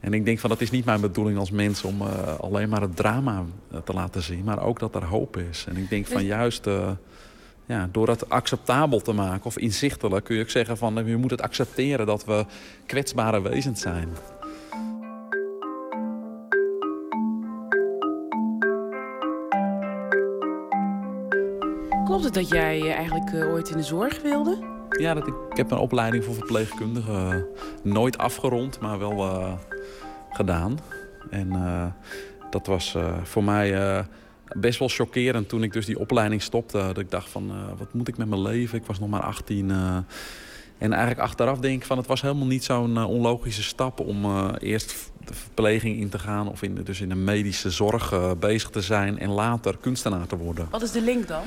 En 0.00 0.12
ik 0.14 0.24
denk 0.24 0.38
van 0.38 0.50
dat 0.50 0.60
is 0.60 0.70
niet 0.70 0.84
mijn 0.84 1.00
bedoeling 1.00 1.38
als 1.38 1.50
mens 1.50 1.82
om 1.84 2.02
alleen 2.40 2.68
maar 2.68 2.80
het 2.80 2.96
drama 2.96 3.44
te 3.84 3.92
laten 3.92 4.22
zien, 4.22 4.44
maar 4.44 4.62
ook 4.62 4.78
dat 4.78 4.94
er 4.94 5.04
hoop 5.04 5.36
is. 5.36 5.64
En 5.68 5.76
ik 5.76 5.88
denk 5.90 6.06
van 6.06 6.16
Dus- 6.16 6.26
juist 6.26 6.66
eh, 6.66 6.90
ja, 7.66 7.88
door 7.92 8.06
dat 8.06 8.28
acceptabel 8.28 9.00
te 9.00 9.12
maken 9.12 9.44
of 9.44 9.58
inzichtelijk 9.58 10.24
kun 10.24 10.36
je 10.36 10.42
ook 10.42 10.50
zeggen 10.50 10.76
van 10.76 10.98
eh, 10.98 11.08
je 11.08 11.16
moet 11.16 11.30
het 11.30 11.42
accepteren 11.42 12.06
dat 12.06 12.24
we 12.24 12.44
kwetsbare 12.86 13.42
wezens 13.42 13.80
zijn. 13.80 14.08
Klopt 22.06 22.24
het 22.24 22.34
dat 22.34 22.48
jij 22.48 22.80
eh, 22.80 22.96
eigenlijk 22.96 23.32
eh, 23.32 23.52
ooit 23.52 23.70
in 23.70 23.76
de 23.76 23.82
zorg 23.82 24.22
wilde? 24.22 24.58
Ja, 24.88 25.14
dat 25.14 25.26
ik, 25.26 25.34
ik 25.50 25.56
heb 25.56 25.70
een 25.70 25.78
opleiding 25.78 26.24
voor 26.24 26.34
verpleegkundige 26.34 27.12
eh, 27.12 27.36
nooit 27.82 28.18
afgerond, 28.18 28.80
maar 28.80 28.98
wel 28.98 29.58
gedaan. 30.30 30.78
En 31.30 31.50
dat 32.50 32.66
was 32.66 32.96
voor 33.22 33.44
mij 33.44 33.70
best 34.56 34.78
wel 34.78 34.88
chockerend 34.88 35.48
toen 35.48 35.62
ik 35.62 35.72
dus 35.72 35.86
die 35.86 35.98
opleiding 35.98 36.42
stopte. 36.42 36.78
Dat 36.78 36.98
ik 36.98 37.10
dacht 37.10 37.28
van, 37.30 37.50
eh, 37.50 37.78
wat 37.78 37.92
moet 37.94 38.08
ik 38.08 38.16
met 38.16 38.28
mijn 38.28 38.42
leven? 38.42 38.78
Ik 38.78 38.86
was 38.86 38.98
nog 38.98 39.08
maar 39.08 39.22
18. 39.22 39.70
eh. 39.70 39.96
en 40.78 40.90
eigenlijk 40.92 41.20
achteraf 41.20 41.58
denk 41.58 41.80
ik 41.80 41.86
van, 41.86 41.96
het 41.96 42.06
was 42.06 42.22
helemaal 42.22 42.46
niet 42.46 42.64
zo'n 42.64 42.96
eh, 42.96 43.08
onlogische 43.08 43.62
stap... 43.62 44.00
om 44.00 44.50
eerst 44.58 45.10
de 45.24 45.34
verpleging 45.34 45.98
in 46.00 46.08
te 46.08 46.18
gaan 46.18 46.48
of 46.48 46.62
in, 46.62 46.74
de- 46.74 46.82
dus 46.82 47.00
in 47.00 47.08
de 47.08 47.14
medische 47.14 47.70
zorg 47.70 48.14
bezig 48.38 48.70
te 48.70 48.80
zijn... 48.80 49.18
en 49.18 49.30
later 49.30 49.76
kunstenaar 49.80 50.26
te 50.26 50.36
worden. 50.36 50.68
Wat 50.70 50.82
is 50.82 50.90
de 50.92 51.02
link 51.02 51.28
dan? 51.28 51.42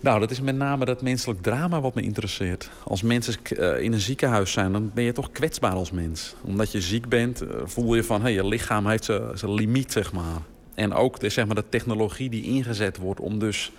Nou, 0.00 0.20
dat 0.20 0.30
is 0.30 0.40
met 0.40 0.56
name 0.56 0.84
dat 0.84 1.02
menselijk 1.02 1.42
drama 1.42 1.80
wat 1.80 1.94
me 1.94 2.02
interesseert. 2.02 2.70
Als 2.84 3.02
mensen 3.02 3.34
in 3.80 3.92
een 3.92 4.00
ziekenhuis 4.00 4.52
zijn, 4.52 4.72
dan 4.72 4.90
ben 4.94 5.04
je 5.04 5.12
toch 5.12 5.30
kwetsbaar 5.32 5.72
als 5.72 5.90
mens. 5.90 6.34
Omdat 6.42 6.72
je 6.72 6.80
ziek 6.80 7.08
bent, 7.08 7.42
voel 7.64 7.94
je 7.94 8.04
van... 8.04 8.22
Hey, 8.22 8.32
je 8.32 8.46
lichaam 8.46 8.86
heeft 8.86 9.04
zijn 9.34 9.54
limiet, 9.54 9.92
zeg 9.92 10.12
maar. 10.12 10.40
En 10.76 10.92
ook 10.94 11.20
de, 11.20 11.28
zeg 11.28 11.46
maar, 11.46 11.54
de 11.54 11.68
technologie 11.68 12.30
die 12.30 12.42
ingezet 12.42 12.96
wordt 12.96 13.20
om 13.20 13.38
dus 13.38 13.72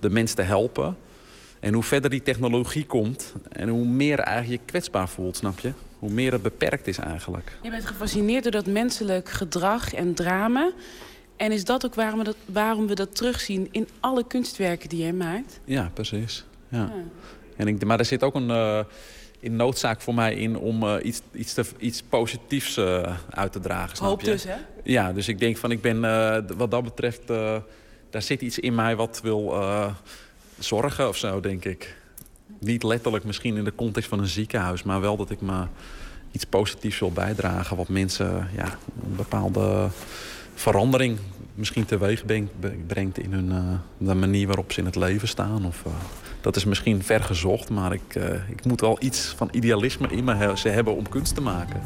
de 0.00 0.10
mens 0.10 0.32
te 0.32 0.42
helpen. 0.42 0.96
En 1.60 1.74
hoe 1.74 1.82
verder 1.82 2.10
die 2.10 2.22
technologie 2.22 2.86
komt... 2.86 3.34
en 3.52 3.68
hoe 3.68 3.86
meer 3.86 4.18
eigenlijk 4.18 4.60
je 4.60 4.66
kwetsbaar 4.66 5.08
voelt, 5.08 5.36
snap 5.36 5.58
je? 5.58 5.72
Hoe 5.98 6.10
meer 6.10 6.32
het 6.32 6.42
beperkt 6.42 6.86
is 6.86 6.98
eigenlijk. 6.98 7.58
Je 7.62 7.70
bent 7.70 7.86
gefascineerd 7.86 8.42
door 8.42 8.52
dat 8.52 8.66
menselijk 8.66 9.28
gedrag 9.28 9.94
en 9.94 10.14
drama. 10.14 10.72
En 11.36 11.52
is 11.52 11.64
dat 11.64 11.84
ook 11.84 11.94
waarom 11.94 12.18
we 12.18 12.24
dat, 12.24 12.36
waarom 12.46 12.86
we 12.86 12.94
dat 12.94 13.16
terugzien 13.16 13.68
in 13.70 13.88
alle 14.00 14.26
kunstwerken 14.26 14.88
die 14.88 14.98
jij 14.98 15.12
maakt? 15.12 15.60
Ja, 15.64 15.90
precies. 15.94 16.44
Ja. 16.68 16.92
En 17.56 17.68
ik, 17.68 17.84
maar 17.84 17.98
er 17.98 18.04
zit 18.04 18.22
ook 18.22 18.34
een, 18.34 18.50
eh, 18.50 18.80
een 19.44 19.56
noodzaak 19.56 20.00
voor 20.00 20.14
mij 20.14 20.34
in 20.34 20.58
om 20.58 20.82
eh, 20.82 20.94
iets, 21.02 21.20
iets, 21.32 21.52
te, 21.52 21.64
iets 21.78 22.02
positiefs 22.02 22.76
eh, 22.76 23.16
uit 23.30 23.52
te 23.52 23.60
dragen. 23.60 23.96
Snap 23.96 24.08
Hoop 24.08 24.20
je? 24.20 24.30
dus, 24.30 24.44
hè? 24.44 24.54
Ja, 24.82 25.12
dus 25.12 25.28
ik 25.28 25.38
denk 25.38 25.56
van 25.56 25.70
ik 25.70 25.80
ben 25.80 26.04
eh, 26.04 26.42
wat 26.56 26.70
dat 26.70 26.84
betreft, 26.84 27.26
daar 28.10 28.22
zit 28.22 28.40
iets 28.40 28.58
in 28.58 28.74
mij 28.74 28.96
wat 28.96 29.20
wil 29.22 29.54
zorgen 30.58 31.08
of 31.08 31.16
zo, 31.16 31.40
denk 31.40 31.64
ik. 31.64 31.96
Niet 32.58 32.82
letterlijk 32.82 33.24
misschien 33.24 33.56
in 33.56 33.64
de 33.64 33.74
context 33.74 34.08
van 34.08 34.18
een 34.18 34.26
ziekenhuis, 34.26 34.82
maar 34.82 35.00
wel 35.00 35.16
dat 35.16 35.30
ik 35.30 35.40
me 35.40 35.66
iets 36.32 36.44
positiefs 36.44 36.98
wil 36.98 37.12
bijdragen. 37.12 37.76
Wat 37.76 37.88
mensen 37.88 38.48
ja, 38.56 38.78
een 39.04 39.16
bepaalde 39.16 39.88
verandering 40.54 41.18
misschien 41.54 41.84
teweeg 41.84 42.24
brengt, 42.86 43.18
in 43.18 43.32
hun, 43.32 43.80
de 43.98 44.14
manier 44.14 44.46
waarop 44.46 44.72
ze 44.72 44.80
in 44.80 44.86
het 44.86 44.96
leven 44.96 45.28
staan. 45.28 45.66
Of, 45.66 45.82
dat 46.44 46.56
is 46.56 46.64
misschien 46.64 47.02
ver 47.02 47.22
gezocht, 47.22 47.70
maar 47.70 47.92
ik, 47.92 48.14
eh, 48.14 48.48
ik 48.48 48.64
moet 48.64 48.80
wel 48.80 48.96
iets 49.00 49.34
van 49.36 49.48
idealisme 49.52 50.08
in 50.08 50.24
me 50.24 50.56
ze 50.56 50.68
hebben 50.68 50.96
om 50.96 51.08
kunst 51.08 51.34
te 51.34 51.40
maken. 51.40 51.80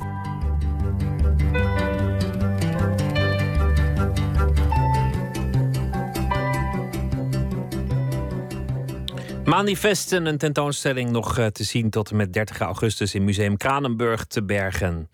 Manifesten, 9.45 10.27
een 10.27 10.39
tentoonstelling 10.39 11.11
nog 11.11 11.39
eh, 11.39 11.47
te 11.47 11.65
zien 11.65 11.91
tot 11.91 12.11
en 12.11 12.17
met 12.17 12.33
30 12.33 12.61
augustus 12.61 13.15
in 13.15 13.25
Museum 13.25 13.57
Kranenburg 13.57 14.25
te 14.25 14.45
Bergen. 14.45 15.09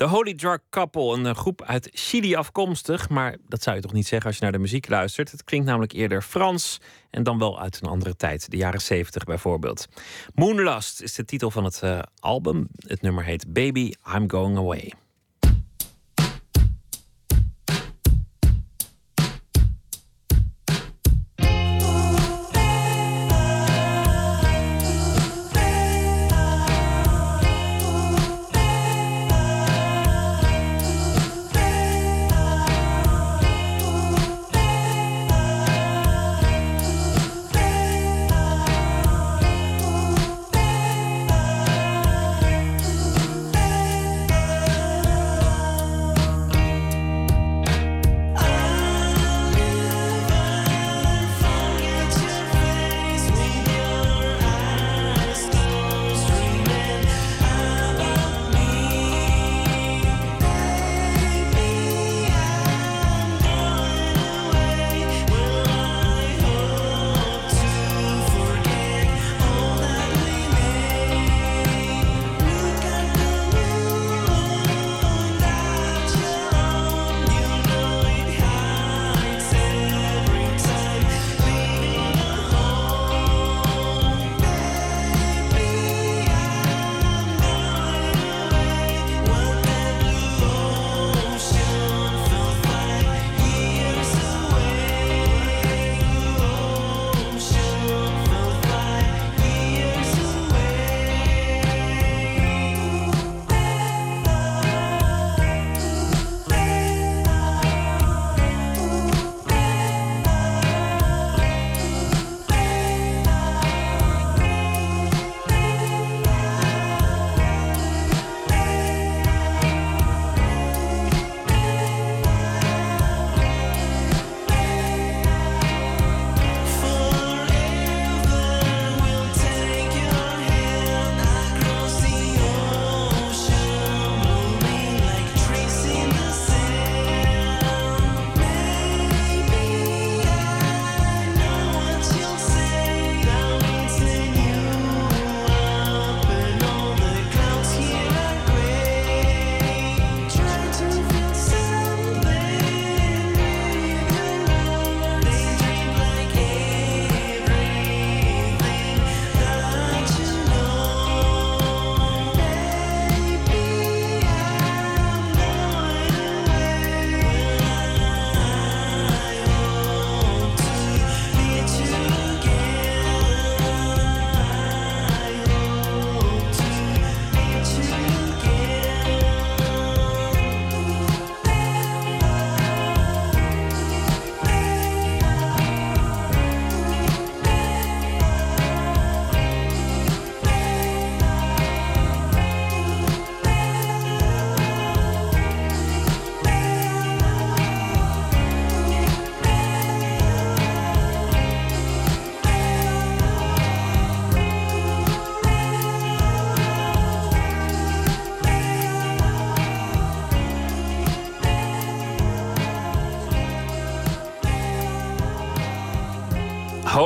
De 0.00 0.06
Holy 0.06 0.34
Drug 0.34 0.58
Couple, 0.70 1.16
een 1.16 1.26
eh, 1.26 1.34
groep 1.34 1.62
uit 1.62 1.88
Chili 1.92 2.34
afkomstig, 2.34 3.08
maar 3.08 3.36
dat 3.48 3.62
zou 3.62 3.76
je 3.76 3.82
toch 3.82 3.92
niet 3.92 4.06
zeggen 4.06 4.26
als 4.26 4.36
je 4.36 4.42
naar 4.42 4.52
de 4.52 4.58
muziek 4.58 4.88
luistert. 4.88 5.30
Het 5.30 5.44
klinkt 5.44 5.66
namelijk 5.66 5.92
eerder 5.92 6.22
Frans 6.22 6.80
en 7.10 7.22
dan 7.22 7.38
wel 7.38 7.60
uit 7.60 7.78
een 7.82 7.88
andere 7.88 8.16
tijd, 8.16 8.50
de 8.50 8.56
jaren 8.56 8.80
70 8.80 9.24
bijvoorbeeld. 9.24 9.88
Moonlust 10.34 11.00
is 11.00 11.14
de 11.14 11.24
titel 11.24 11.50
van 11.50 11.64
het 11.64 11.82
eh, 11.82 11.98
album. 12.18 12.68
Het 12.76 13.02
nummer 13.02 13.24
heet 13.24 13.52
Baby, 13.52 13.92
I'm 14.14 14.30
Going 14.30 14.58
Away. 14.58 14.92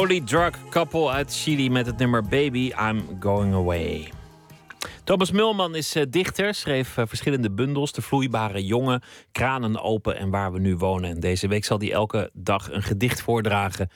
Holy 0.04 0.20
Drug 0.20 0.68
Couple 0.70 1.10
uit 1.10 1.34
Chili 1.34 1.70
met 1.70 1.86
het 1.86 1.98
nummer 1.98 2.22
Baby, 2.22 2.72
I'm 2.80 3.16
Going 3.20 3.54
Away. 3.54 4.12
Thomas 5.04 5.30
Mulman 5.30 5.74
is 5.74 5.94
eh, 5.94 6.02
dichter, 6.08 6.54
schreef 6.54 6.96
eh, 6.96 7.04
verschillende 7.06 7.50
bundels. 7.50 7.92
De 7.92 8.02
vloeibare 8.02 8.64
jongen, 8.64 9.02
kranen 9.32 9.82
open 9.82 10.16
en 10.16 10.30
waar 10.30 10.52
we 10.52 10.58
nu 10.58 10.76
wonen. 10.76 11.10
En 11.10 11.20
deze 11.20 11.48
week 11.48 11.64
zal 11.64 11.78
hij 11.78 11.92
elke 11.92 12.30
dag 12.32 12.70
een 12.72 12.82
gedicht 12.82 13.22
voordragen 13.22 13.88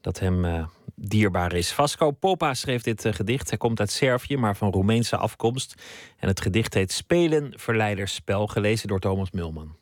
dat 0.00 0.18
hem 0.18 0.44
eh, 0.44 0.66
dierbaar 0.94 1.52
is. 1.52 1.72
Vasco 1.72 2.10
Popa 2.10 2.54
schreef 2.54 2.82
dit 2.82 3.06
gedicht. 3.10 3.48
Hij 3.48 3.58
komt 3.58 3.80
uit 3.80 3.90
Servië, 3.90 4.36
maar 4.36 4.56
van 4.56 4.72
Roemeense 4.72 5.16
afkomst. 5.16 5.82
En 6.18 6.28
het 6.28 6.40
gedicht 6.40 6.74
heet 6.74 6.92
Spelen, 6.92 7.52
Verleidersspel, 7.56 8.46
gelezen 8.46 8.88
door 8.88 9.00
Thomas 9.00 9.30
Mulman. 9.30 9.76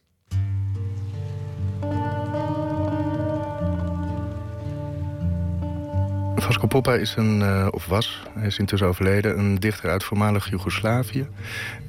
Vasco 6.34 6.66
Poppa 6.66 6.94
is 6.94 7.16
een, 7.16 7.40
uh, 7.40 7.66
of 7.70 7.86
was, 7.86 8.22
hij 8.34 8.46
is 8.46 8.58
intussen 8.58 8.88
overleden, 8.88 9.38
een 9.38 9.60
dichter 9.60 9.90
uit 9.90 10.04
voormalig 10.04 10.50
Joegoslavië. 10.50 11.26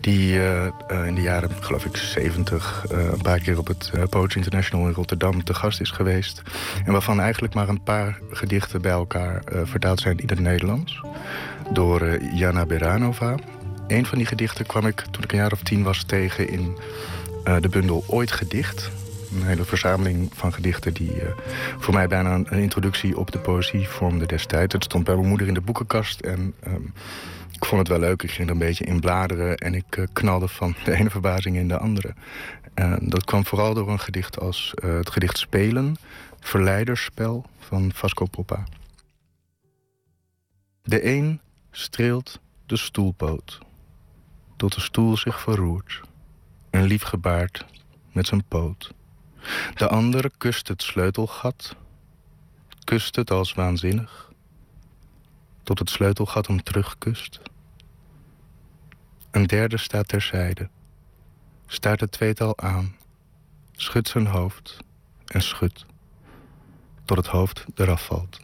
Die 0.02 0.34
uh, 0.34 0.66
uh, 0.92 1.06
in 1.06 1.16
de 1.16 1.22
jaren, 1.22 1.50
geloof 1.60 1.86
ik, 1.86 1.98
70 1.98 2.86
een 2.90 3.22
paar 3.22 3.40
keer 3.40 3.58
op 3.58 3.68
het 3.68 3.92
Poetry 4.10 4.38
International 4.38 4.88
in 4.88 4.94
Rotterdam 4.94 5.44
te 5.44 5.54
gast 5.54 5.82
is 5.82 5.92
geweest. 5.92 6.42
En 6.86 6.92
waarvan 6.92 7.20
eigenlijk 7.20 7.54
maar 7.54 7.70
een 7.70 7.84
paar 7.84 8.20
gedichten 8.32 8.82
bij 8.82 8.92
elkaar 8.92 9.42
vertaald 9.64 10.00
zijn 10.00 10.18
in 10.18 10.30
het 10.30 10.40
Nederlands. 10.40 11.02
Door 11.72 12.24
Jana 12.34 12.66
Beranova. 12.66 13.36
Een 13.88 14.06
van 14.06 14.18
die 14.18 14.28
gedichten 14.28 14.66
kwam 14.66 14.86
ik 14.86 15.04
toen 15.12 15.24
ik 15.24 15.32
een 15.32 15.38
jaar 15.38 15.52
of 15.52 15.64
tien 15.64 15.84
was 15.84 16.04
tegen 16.04 16.50
in 16.50 16.78
de 17.60 17.70
bundel 17.70 18.04
Ooit 18.08 18.32
Gedicht 18.32 18.92
een 19.36 19.48
hele 19.48 19.64
verzameling 19.64 20.32
van 20.34 20.54
gedichten... 20.54 20.94
die 20.94 21.16
uh, 21.16 21.30
voor 21.78 21.94
mij 21.94 22.08
bijna 22.08 22.34
een, 22.34 22.48
introductie 22.48 23.18
op 23.18 23.32
de 23.32 23.40
poëzie 23.40 23.88
vormde 23.88 24.26
destijds. 24.26 24.74
Het 24.74 24.84
stond 24.84 25.04
bij 25.04 25.16
mijn 25.16 25.28
moeder 25.28 25.48
in 25.48 25.54
de 25.54 25.62
boekenkast 25.62 26.20
en 26.20 26.54
um, 26.68 26.94
ik 27.52 27.66
vond 27.66 27.80
het 27.82 27.88
wel 27.88 28.00
leuk. 28.00 28.24
Ik 28.24 28.32
ging 28.32 28.48
er 28.48 28.54
een 28.54 28.60
beetje 28.60 28.86
in 28.86 29.00
bladeren 29.00 29.58
en 29.58 29.74
ik 29.74 29.96
uh, 29.98 30.06
knalde 30.14 30.48
van 30.48 30.76
de 30.84 30.94
ene 30.96 31.10
verbazing 31.10 31.56
in 31.56 31.68
de 31.68 31.78
andere. 31.78 32.14
Dat 33.00 33.26
kwam 33.26 33.46
vooral 33.46 33.74
door 33.74 33.90
een 33.90 34.00
gedicht 34.00 34.40
als 34.40 34.74
uh, 34.84 34.96
het 34.96 35.10
gedicht 35.10 35.38
Spelen... 35.38 35.96
Verleiderspel 36.40 37.46
van 37.60 37.92
Vasco 37.94 38.26
Poppa. 38.26 38.64
De 40.84 41.06
een 41.06 41.42
streelt 41.72 42.40
de 42.66 42.78
stoelpoot, 42.78 43.60
tot 44.56 44.74
de 44.74 44.82
stoel 44.82 45.18
zich 45.18 45.40
verroert. 45.42 46.02
Een 46.70 46.84
lief 46.84 47.04
gebaard 47.04 47.66
met 48.12 48.28
zijn 48.28 48.44
poot. 48.48 48.94
De 49.74 49.88
andere 49.88 50.32
kust 50.38 50.68
het 50.68 50.82
sleutelgat, 50.82 51.76
kust 52.84 53.16
het 53.16 53.32
als 53.32 53.54
waanzinnig, 53.54 54.32
tot 55.64 55.80
het 55.80 55.90
sleutelgat 55.90 56.48
hem 56.48 56.64
terugkust. 56.64 57.40
Een 59.32 59.46
derde 59.46 59.78
staat 59.78 60.08
terzijde, 60.08 60.70
staart 61.68 62.00
het 62.00 62.12
tweetal 62.12 62.58
aan, 62.58 62.96
schudt 63.72 64.08
zijn 64.08 64.28
hoofd 64.28 64.78
en 65.26 65.42
schudt, 65.42 65.86
tot 67.06 67.18
het 67.18 67.28
hoofd 67.28 67.66
eraf 67.76 68.06
valt. 68.06 68.43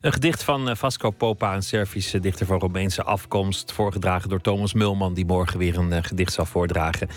Een 0.00 0.12
gedicht 0.12 0.42
van 0.42 0.68
eh, 0.68 0.76
Vasco 0.76 1.10
Popa, 1.10 1.54
een 1.54 1.62
Servische 1.62 2.20
dichter 2.20 2.46
van 2.46 2.58
Romeinse 2.58 3.02
afkomst. 3.02 3.72
Voorgedragen 3.72 4.28
door 4.28 4.40
Thomas 4.40 4.72
Mulman, 4.72 5.14
die 5.14 5.24
morgen 5.24 5.58
weer 5.58 5.78
een 5.78 5.92
eh, 5.92 6.02
gedicht 6.02 6.32
zal 6.32 6.44
voordragen. 6.44 7.08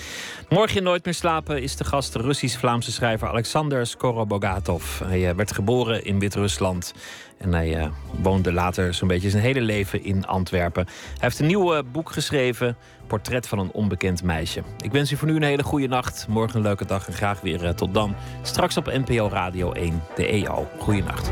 Morgen 0.50 0.78
in 0.78 0.84
Nooit 0.84 1.06
meer 1.06 1.14
slapen 1.14 1.62
is 1.62 1.76
de 1.76 1.84
gast 1.84 2.14
de 2.14 2.20
Russisch-Vlaamse 2.20 2.92
schrijver 2.92 3.28
Alexander 3.28 3.88
Skorobogatov. 3.88 5.00
Hij 5.00 5.30
eh, 5.30 5.36
werd 5.36 5.52
geboren 5.52 6.06
in 6.06 6.20
Wit-Rusland. 6.20 6.94
En 7.38 7.54
hij 7.54 7.92
woonde 8.22 8.54
later 8.54 8.94
zo'n 8.94 9.08
beetje 9.08 9.30
zijn 9.30 9.44
hele 9.44 9.62
leven 9.62 10.04
in 10.04 10.26
Antwerpen. 10.26 10.86
Hij 10.86 11.18
heeft 11.20 11.40
een 11.40 11.48
nieuw 11.48 11.84
boek 11.84 12.12
geschreven, 12.12 12.78
Portret 13.08 13.48
van 13.48 13.60
een 13.60 13.72
onbekend 13.72 14.24
meisje. 14.24 14.64
Ik 14.82 14.92
wens 14.92 15.12
u 15.12 15.16
voor 15.16 15.28
nu 15.28 15.36
een 15.36 15.44
hele 15.44 15.64
goede 15.64 15.88
nacht. 15.88 16.26
Morgen 16.28 16.58
een 16.58 16.64
leuke 16.64 16.86
dag 16.86 17.08
en 17.08 17.14
graag 17.14 17.42
weer 17.42 17.76
tot 17.76 17.94
dan. 17.94 18.16
Straks 18.42 18.78
op 18.78 18.86
NPO 18.86 19.30
Radio 19.30 19.72
1, 19.72 20.04
de 20.16 20.28
EO. 20.28 20.68
Goeienacht. 20.80 21.32